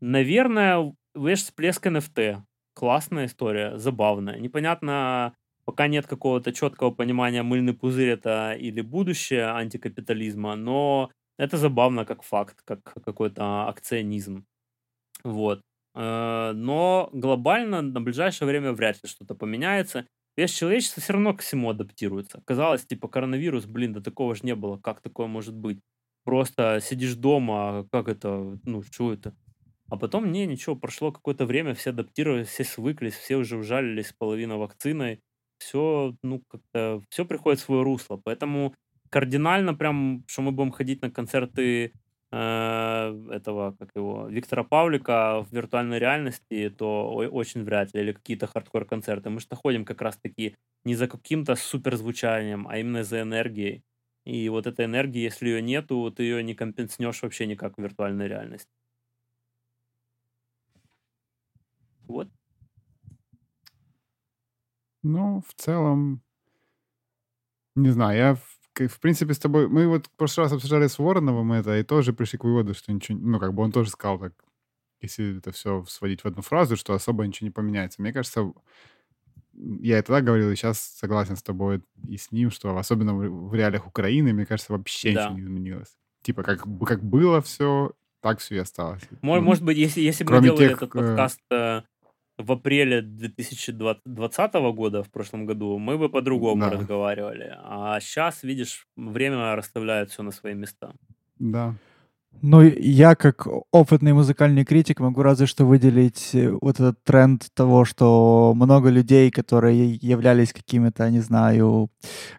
наверное, 0.00 0.94
видишь, 1.14 1.44
всплеск 1.44 1.86
NFT. 1.86 2.42
Классная 2.74 3.26
история, 3.26 3.76
забавная. 3.78 4.38
Непонятно, 4.38 5.34
пока 5.64 5.86
нет 5.88 6.06
какого-то 6.06 6.52
четкого 6.52 6.90
понимания, 6.90 7.42
мыльный 7.42 7.74
пузырь 7.74 8.10
это 8.10 8.52
или 8.54 8.80
будущее 8.80 9.46
антикапитализма, 9.46 10.56
но 10.56 11.10
это 11.38 11.56
забавно 11.56 12.04
как 12.04 12.22
факт, 12.22 12.62
как 12.64 12.82
какой-то 12.82 13.68
акционизм. 13.68 14.46
Вот. 15.24 15.60
Э, 15.94 16.52
но 16.54 17.10
глобально 17.12 17.82
на 17.82 18.00
ближайшее 18.00 18.48
время 18.48 18.72
вряд 18.72 19.02
ли 19.02 19.08
что-то 19.08 19.34
поменяется. 19.34 20.06
Весь 20.36 20.52
человечество 20.52 21.02
все 21.02 21.12
равно 21.12 21.34
к 21.34 21.40
всему 21.42 21.70
адаптируется. 21.70 22.42
Казалось, 22.46 22.86
типа, 22.86 23.08
коронавирус, 23.08 23.66
блин, 23.66 23.92
да 23.92 24.00
такого 24.00 24.34
же 24.34 24.42
не 24.44 24.54
было. 24.54 24.78
Как 24.78 25.00
такое 25.02 25.26
может 25.26 25.54
быть? 25.54 25.80
Просто 26.24 26.80
сидишь 26.80 27.14
дома, 27.16 27.80
а 27.80 27.86
как 27.90 28.08
это, 28.08 28.58
ну, 28.64 28.82
что 28.82 29.12
это? 29.12 29.34
А 29.92 29.96
потом, 29.98 30.32
не, 30.32 30.46
ничего, 30.46 30.74
прошло 30.74 31.12
какое-то 31.12 31.44
время, 31.44 31.74
все 31.74 31.90
адаптировались, 31.90 32.48
все 32.48 32.64
свыклись, 32.64 33.14
все 33.14 33.36
уже 33.36 33.58
ужалились 33.58 34.14
половина 34.18 34.56
вакциной. 34.56 35.20
Все, 35.58 36.16
ну, 36.22 36.42
как-то, 36.48 37.02
все 37.10 37.26
приходит 37.26 37.60
в 37.60 37.64
свое 37.64 37.82
русло. 37.82 38.16
Поэтому 38.24 38.74
кардинально 39.10 39.74
прям, 39.74 40.24
что 40.28 40.40
мы 40.42 40.52
будем 40.52 40.72
ходить 40.72 41.02
на 41.02 41.10
концерты 41.10 41.92
э, 42.32 43.26
этого, 43.32 43.76
как 43.78 43.90
его, 43.94 44.28
Виктора 44.28 44.64
Павлика 44.64 45.42
в 45.48 45.52
виртуальной 45.54 45.98
реальности, 45.98 46.70
то 46.70 47.12
очень 47.14 47.62
вряд 47.64 47.92
ли, 47.94 48.00
или 48.00 48.12
какие-то 48.12 48.46
хардкор-концерты. 48.46 49.28
Мы 49.28 49.40
что 49.40 49.56
ходим 49.56 49.84
как 49.84 50.00
раз-таки 50.00 50.56
не 50.84 50.94
за 50.94 51.06
каким-то 51.06 51.54
суперзвучанием, 51.54 52.66
а 52.66 52.78
именно 52.78 53.04
за 53.04 53.20
энергией. 53.22 53.82
И 54.24 54.48
вот 54.48 54.66
этой 54.66 54.86
энергии, 54.86 55.20
если 55.20 55.48
ее 55.50 55.60
нету, 55.62 56.10
ты 56.16 56.22
ее 56.22 56.42
не 56.42 56.54
компенснешь 56.54 57.22
вообще 57.22 57.44
никак 57.46 57.76
в 57.76 57.82
виртуальной 57.82 58.26
реальности. 58.28 58.70
Вот. 62.06 62.28
Ну, 65.02 65.42
в 65.46 65.54
целом, 65.54 66.22
не 67.74 67.90
знаю, 67.90 68.18
я, 68.18 68.34
в, 68.34 68.88
в 68.88 69.00
принципе, 69.00 69.34
с 69.34 69.38
тобой... 69.38 69.68
Мы 69.68 69.88
вот 69.88 70.06
в 70.06 70.10
прошлый 70.10 70.44
раз 70.44 70.52
обсуждали 70.52 70.86
с 70.86 70.98
Вороновым 70.98 71.52
это, 71.52 71.78
и 71.78 71.82
тоже 71.82 72.12
пришли 72.12 72.38
к 72.38 72.44
выводу, 72.44 72.74
что 72.74 72.92
ничего... 72.92 73.18
Ну, 73.18 73.38
как 73.40 73.52
бы 73.52 73.62
он 73.62 73.72
тоже 73.72 73.90
сказал 73.90 74.18
так, 74.18 74.32
если 75.00 75.38
это 75.38 75.50
все 75.50 75.84
сводить 75.86 76.22
в 76.22 76.26
одну 76.26 76.42
фразу, 76.42 76.76
что 76.76 76.94
особо 76.94 77.26
ничего 77.26 77.46
не 77.46 77.52
поменяется. 77.52 78.00
Мне 78.00 78.12
кажется, 78.12 78.52
я 79.52 79.98
и 79.98 80.02
тогда 80.02 80.20
говорил, 80.20 80.50
и 80.50 80.56
сейчас 80.56 80.78
согласен 80.80 81.36
с 81.36 81.42
тобой 81.42 81.82
и 82.08 82.16
с 82.16 82.30
ним, 82.30 82.50
что 82.50 82.76
особенно 82.76 83.14
в, 83.14 83.54
реалиях 83.54 83.86
Украины, 83.86 84.32
мне 84.32 84.46
кажется, 84.46 84.72
вообще 84.72 85.12
да. 85.12 85.24
ничего 85.24 85.38
не 85.38 85.44
изменилось. 85.44 85.96
Типа, 86.22 86.42
как, 86.42 86.64
как 86.86 87.02
было 87.02 87.42
все, 87.42 87.92
так 88.20 88.38
все 88.38 88.56
и 88.56 88.58
осталось. 88.58 89.02
Может, 89.20 89.44
может 89.44 89.64
быть, 89.64 89.76
если, 89.76 90.00
если 90.00 90.22
бы 90.22 90.34
мы 90.34 90.42
делали 90.42 90.68
тех, 90.68 90.82
этот 90.82 90.94
э, 90.94 90.98
подкаст 90.98 91.40
э, 91.50 91.82
в 92.42 92.52
апреле 92.52 93.02
2020 93.02 94.54
года, 94.74 95.02
в 95.02 95.10
прошлом 95.10 95.46
году, 95.46 95.78
мы 95.78 95.98
бы 95.98 96.08
по-другому 96.08 96.60
да. 96.60 96.70
разговаривали. 96.70 97.56
А 97.62 98.00
сейчас, 98.00 98.42
видишь, 98.42 98.86
время 98.96 99.56
расставляет 99.56 100.10
все 100.10 100.22
на 100.22 100.30
свои 100.30 100.54
места. 100.54 100.94
Да. 101.38 101.74
Ну, 102.40 102.60
я 102.62 103.14
как 103.14 103.46
опытный 103.70 104.12
музыкальный 104.12 104.64
критик 104.64 104.98
могу 104.98 105.22
разве 105.22 105.46
что 105.46 105.64
выделить 105.64 106.30
э, 106.34 106.50
вот 106.60 106.80
этот 106.80 107.04
тренд 107.04 107.46
того, 107.54 107.84
что 107.84 108.52
много 108.56 108.90
людей, 108.90 109.30
которые 109.30 109.94
являлись 109.94 110.52
какими-то, 110.52 111.08
не 111.10 111.20
знаю, 111.20 111.88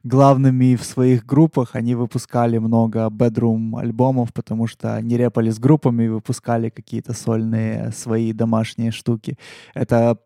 главными 0.03 0.75
в 0.75 0.83
своих 0.83 1.25
группах, 1.25 1.75
они 1.75 1.95
выпускали 1.95 2.57
много 2.57 3.07
bedroom 3.07 3.79
альбомов, 3.79 4.33
потому 4.33 4.67
что 4.67 5.01
не 5.01 5.17
репали 5.17 5.51
с 5.51 5.57
группами, 5.57 6.07
выпускали 6.07 6.69
какие-то 6.69 7.13
сольные 7.13 7.93
свои 7.93 8.33
домашние 8.33 8.91
штуки. 8.91 9.37
Это, 9.73 10.17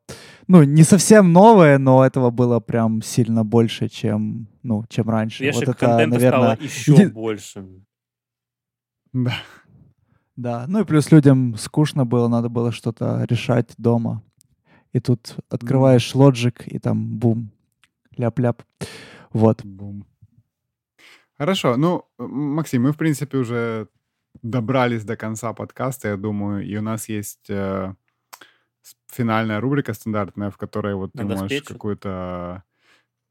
ну, 0.48 0.64
не 0.64 0.84
совсем 0.84 1.32
новое, 1.32 1.78
но 1.78 2.04
этого 2.04 2.32
было 2.32 2.60
прям 2.60 3.04
сильно 3.04 3.46
больше, 3.46 3.90
чем, 3.90 4.48
ну, 4.64 4.86
чем 4.90 5.08
раньше. 5.08 5.44
Видишь, 5.44 5.60
вот 5.60 5.70
это, 5.70 6.08
наверное, 6.08 6.56
стало 6.56 6.58
еще 6.60 7.10
больше. 7.10 7.64
Да. 9.14 9.34
Да, 10.36 10.66
ну 10.68 10.82
и 10.82 10.86
плюс 10.86 11.12
людям 11.12 11.56
скучно 11.58 12.06
было, 12.06 12.28
надо 12.28 12.50
было 12.50 12.72
что-то 12.72 13.26
решать 13.28 13.74
дома. 13.78 14.22
И 14.94 15.00
тут 15.00 15.36
открываешь 15.50 16.14
Logic, 16.14 16.64
и 16.66 16.80
там 16.80 17.18
бум, 17.18 17.52
ляп-ляп. 18.16 18.64
Вот. 19.32 19.64
Бум. 19.64 20.06
Хорошо, 21.38 21.78
ну, 21.78 22.06
Максим, 22.18 22.84
мы, 22.84 22.94
в 22.94 22.98
принципе, 22.98 23.38
уже 23.38 23.88
добрались 24.42 25.04
до 25.04 25.16
конца 25.16 25.54
подкаста, 25.54 26.10
я 26.10 26.18
думаю, 26.18 26.66
и 26.66 26.76
у 26.78 26.82
нас 26.82 27.10
есть 27.10 27.50
э, 27.50 27.94
финальная 29.08 29.60
рубрика 29.60 29.94
стандартная, 29.94 30.50
в 30.50 30.58
которой 30.58 30.96
вот 30.96 31.14
ты 31.14 31.24
Надо 31.24 31.42
можешь 31.42 31.64
какую-то... 31.64 32.64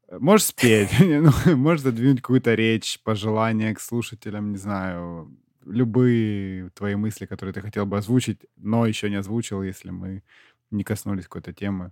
Э, 0.07 0.17
можешь 0.19 0.47
спеть, 0.47 0.89
ну, 0.99 1.31
можешь 1.55 1.83
задвинуть 1.83 2.21
какую-то 2.21 2.53
речь, 2.53 3.01
пожелания 3.03 3.73
к 3.73 3.79
слушателям, 3.79 4.51
не 4.51 4.57
знаю, 4.57 5.31
любые 5.67 6.69
твои 6.71 6.95
мысли, 6.95 7.25
которые 7.25 7.53
ты 7.53 7.61
хотел 7.61 7.85
бы 7.85 7.97
озвучить, 7.97 8.39
но 8.55 8.85
еще 8.85 9.09
не 9.09 9.17
озвучил, 9.17 9.63
если 9.63 9.89
мы 9.89 10.23
не 10.71 10.83
коснулись 10.83 11.25
какой-то 11.25 11.53
темы. 11.53 11.91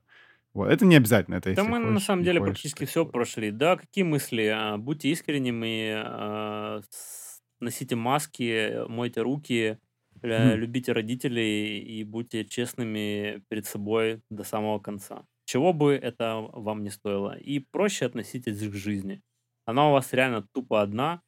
Вот. 0.53 0.69
Это 0.69 0.85
не 0.85 0.95
обязательно. 0.95 1.35
Это 1.35 1.53
да 1.53 1.63
мы 1.63 1.77
хочешь, 1.77 1.93
на 1.93 1.99
самом 1.99 2.23
деле 2.23 2.39
хочешь, 2.39 2.53
практически 2.53 2.85
все 2.85 3.05
прошли. 3.05 3.51
Да, 3.51 3.75
какие 3.75 4.03
мысли? 4.03 4.45
А, 4.45 4.77
будьте 4.77 5.09
искренними, 5.09 5.93
а, 5.97 6.81
носите 7.59 7.95
маски, 7.95 8.87
мойте 8.87 9.21
руки, 9.21 9.77
mm. 10.21 10.55
любите 10.55 10.93
родителей 10.93 11.79
и 11.79 12.03
будьте 12.03 12.45
честными 12.45 13.43
перед 13.49 13.65
собой 13.65 14.21
до 14.29 14.43
самого 14.43 14.79
конца. 14.79 15.25
Чего 15.45 15.73
бы 15.73 15.93
это 15.93 16.37
вам 16.53 16.83
не 16.83 16.89
стоило. 16.89 17.37
И 17.37 17.59
проще 17.59 18.05
относитесь 18.05 18.59
к 18.59 18.73
жизни. 18.73 19.21
Она 19.65 19.89
у 19.89 19.91
вас 19.91 20.13
реально 20.13 20.47
тупо 20.53 20.81
одна, 20.81 21.21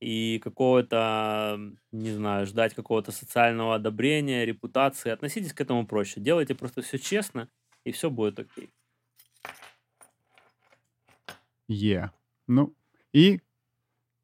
и 0.00 0.40
какого-то, 0.42 1.58
не 1.92 2.10
знаю, 2.10 2.46
ждать 2.46 2.74
какого-то 2.74 3.12
социального 3.12 3.74
одобрения, 3.74 4.46
репутации. 4.46 5.10
Относитесь 5.10 5.52
к 5.52 5.60
этому 5.60 5.86
проще. 5.86 6.20
Делайте 6.20 6.54
просто 6.54 6.82
все 6.82 6.98
честно, 6.98 7.48
и 7.84 7.92
все 7.92 8.10
будет 8.10 8.38
окей. 8.38 8.70
Е. 11.68 11.96
Yeah. 11.96 12.10
Ну, 12.48 12.74
и 13.12 13.40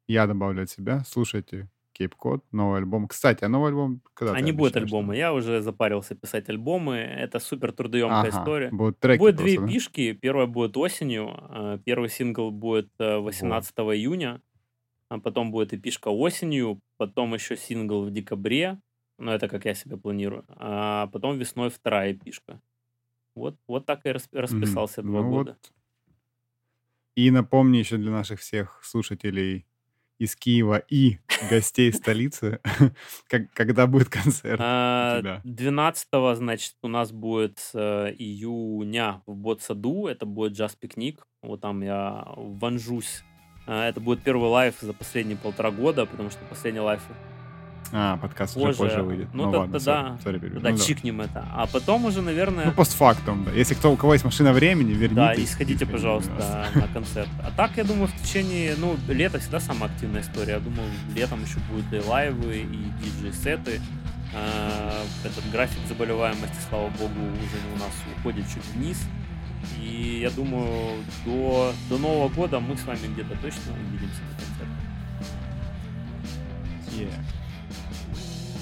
я 0.07 0.27
добавлю 0.27 0.63
от 0.63 0.69
себя. 0.69 1.03
Слушайте 1.05 1.69
Кейп 1.93 2.15
Код, 2.15 2.43
новый 2.51 2.79
альбом. 2.79 3.07
Кстати, 3.07 3.43
а 3.43 3.49
новый 3.49 3.69
альбом 3.69 4.01
когда 4.13 4.33
А 4.33 4.41
не 4.41 4.51
будет 4.51 4.75
альбома. 4.75 5.15
Я 5.15 5.33
уже 5.33 5.61
запарился 5.61 6.15
писать 6.15 6.49
альбомы. 6.49 6.97
Это 6.97 7.39
супер 7.39 7.71
трудоемкая 7.71 8.19
ага, 8.19 8.29
история. 8.29 8.69
Будут 8.71 8.99
треки 8.99 9.19
Будет 9.19 9.35
две 9.37 9.59
да? 9.59 9.67
пишки. 9.67 10.13
Первая 10.13 10.47
будет 10.47 10.75
осенью. 10.77 11.29
Э, 11.49 11.79
первый 11.85 12.09
сингл 12.09 12.51
будет 12.51 12.91
18 12.99 13.73
э, 13.75 13.83
вот. 13.83 13.93
июня 13.93 14.41
а 15.09 15.19
потом 15.19 15.51
будет 15.51 15.73
эпишка 15.73 16.09
осенью, 16.09 16.79
потом 16.97 17.33
еще 17.33 17.57
сингл 17.57 18.03
в 18.03 18.11
декабре, 18.11 18.79
ну 19.17 19.31
это 19.31 19.47
как 19.47 19.65
я 19.65 19.73
себе 19.73 19.97
планирую, 19.97 20.45
а 20.49 21.07
потом 21.07 21.37
весной 21.37 21.69
вторая 21.69 22.13
эпишка. 22.13 22.61
Вот, 23.35 23.55
вот 23.67 23.85
так 23.85 24.05
и 24.05 24.11
расписался 24.11 25.03
два 25.03 25.21
ну 25.21 25.29
года. 25.29 25.51
Вот. 25.51 25.71
И 27.15 27.31
напомни 27.31 27.77
еще 27.77 27.97
для 27.97 28.11
наших 28.11 28.39
всех 28.39 28.79
слушателей 28.83 29.65
из 30.19 30.35
Киева 30.35 30.79
и 30.79 31.19
гостей 31.49 31.93
столицы, 31.93 32.59
когда 33.53 33.87
будет 33.87 34.09
концерт 34.09 34.59
а, 34.59 35.41
12 35.43 36.07
значит, 36.35 36.75
у 36.81 36.87
нас 36.87 37.11
будет 37.11 37.59
э, 37.73 38.13
июня 38.17 39.21
в 39.25 39.35
Ботсаду, 39.35 40.07
это 40.07 40.25
будет 40.25 40.53
джаз-пикник, 40.53 41.27
вот 41.41 41.61
там 41.61 41.81
я 41.83 42.23
vanжусь 42.35 43.23
а, 43.23 43.36
это 43.67 43.99
будет 43.99 44.21
первый 44.21 44.49
лайв 44.49 44.75
за 44.81 44.93
последние 44.93 45.37
полтора 45.37 45.71
года, 45.71 46.05
потому 46.05 46.29
что 46.29 46.39
последний 46.49 46.79
лайв 46.79 47.01
а, 47.93 48.17
подкаст 48.17 48.53
позже, 48.55 48.67
уже 48.69 48.77
позже 48.77 49.03
выйдет. 49.03 49.27
Ну, 49.33 49.45
ну 49.45 49.51
да, 49.51 49.59
ладно, 49.59 49.79
да, 49.79 50.17
sorry, 50.23 50.39
sorry, 50.39 50.53
тогда 50.53 50.69
ну, 50.71 50.77
чикнем 50.77 51.17
да. 51.17 51.23
это. 51.23 51.45
А 51.53 51.67
потом 51.67 52.05
уже, 52.05 52.21
наверное... 52.21 52.65
Ну, 52.65 52.71
постфактум, 52.71 53.45
да. 53.45 53.51
Если 53.51 53.75
кто, 53.75 53.91
у 53.91 53.95
кого 53.95 54.13
есть 54.13 54.25
машина 54.25 54.51
времени, 54.53 54.91
вернитесь. 54.91 55.15
Да, 55.15 55.33
и 55.33 55.45
сходите, 55.45 55.85
пожалуйста, 55.85 56.67
на 56.75 56.87
концерт. 56.93 57.29
А 57.43 57.51
так, 57.55 57.77
я 57.77 57.83
думаю, 57.83 58.07
в 58.07 58.21
течение... 58.21 58.75
Ну, 58.77 58.97
лето 59.07 59.39
всегда 59.39 59.59
самая 59.59 59.89
активная 59.89 60.21
история. 60.21 60.53
Я 60.53 60.59
думаю, 60.59 60.89
летом 61.15 61.41
еще 61.43 61.59
будут 61.71 61.91
и 61.93 62.05
лайвы, 62.05 62.57
и 62.57 63.03
диджей-сеты. 63.03 63.79
А, 64.35 64.91
этот 65.23 65.49
график 65.51 65.79
заболеваемости, 65.87 66.57
слава 66.69 66.89
богу, 66.89 67.13
уже 67.13 67.57
у 67.73 67.79
нас 67.79 67.93
уходит 68.17 68.45
чуть 68.53 68.65
вниз. 68.75 69.01
И 69.79 70.19
я 70.21 70.29
думаю, 70.31 71.03
до, 71.25 71.73
до 71.89 71.97
Нового 71.97 72.29
года 72.29 72.59
мы 72.59 72.77
с 72.77 72.83
вами 72.83 73.07
где-то 73.13 73.35
точно 73.41 73.73
увидимся 73.73 74.21
на 74.21 74.35
концерте. 74.37 74.87
Yeah. 76.97 77.13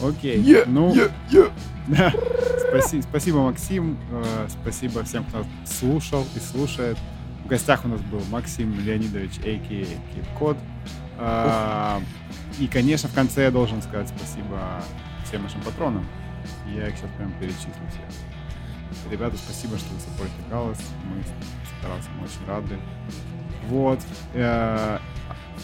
Окей. 0.01 0.37
Okay. 0.37 0.43
Yeah, 0.43 0.65
ну, 0.67 0.93
yeah, 0.93 1.11
yeah. 1.31 1.51
спасибо, 2.69 3.01
спасибо, 3.03 3.37
Максим. 3.41 3.97
Э, 4.11 4.47
спасибо 4.49 5.03
всем, 5.03 5.23
кто 5.25 5.45
слушал 5.65 6.25
и 6.35 6.39
слушает. 6.39 6.97
В 7.43 7.47
гостях 7.47 7.85
у 7.85 7.87
нас 7.87 8.01
был 8.01 8.21
Максим 8.29 8.79
Леонидович, 8.79 9.39
а.к.а. 9.39 10.37
Код. 10.37 10.57
Э, 11.17 11.99
и, 12.59 12.67
конечно, 12.67 13.07
в 13.07 13.13
конце 13.13 13.43
я 13.43 13.51
должен 13.51 13.81
сказать 13.81 14.09
спасибо 14.09 14.83
всем 15.25 15.43
нашим 15.43 15.61
патронам. 15.61 16.05
Я 16.73 16.87
их 16.87 16.97
сейчас 16.97 17.09
прям 17.17 17.31
перечислю 17.39 17.71
всех. 17.89 18.24
Ребята, 19.09 19.37
спасибо, 19.37 19.77
что 19.77 19.93
вы 19.93 19.99
саппортите 19.99 20.49
Галас. 20.49 20.79
Мы 21.03 21.23
стараться, 21.79 22.09
мы 22.17 22.25
очень 22.25 22.45
рады. 22.47 22.79
Вот. 23.67 23.99
Э, 24.33 24.99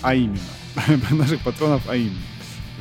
а 0.02 0.16
именно. 0.16 0.40
Наших 1.12 1.42
патронов, 1.42 1.88
а 1.90 1.96
именно. 1.96 2.22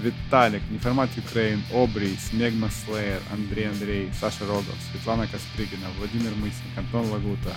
Виталик, 0.00 0.62
Неформат 0.70 1.10
Украин, 1.18 1.62
Обри, 1.72 2.16
Смегма 2.16 2.70
Слеер, 2.70 3.20
Андрей 3.32 3.68
Андрей, 3.68 4.10
Саша 4.18 4.46
Рогов, 4.46 4.74
Светлана 4.90 5.26
Костригина, 5.26 5.88
Владимир 5.98 6.34
Мысник, 6.36 6.76
Антон 6.76 7.10
Лагута, 7.10 7.54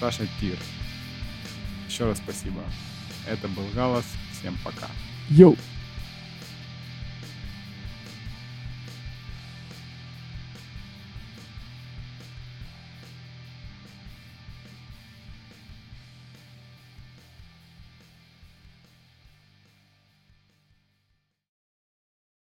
Саша 0.00 0.26
Тир. 0.40 0.56
Еще 1.88 2.06
раз 2.06 2.18
спасибо. 2.18 2.62
Это 3.26 3.48
был 3.48 3.64
Галас. 3.74 4.06
Всем 4.32 4.56
пока. 4.64 4.88
Йоу! 5.28 5.56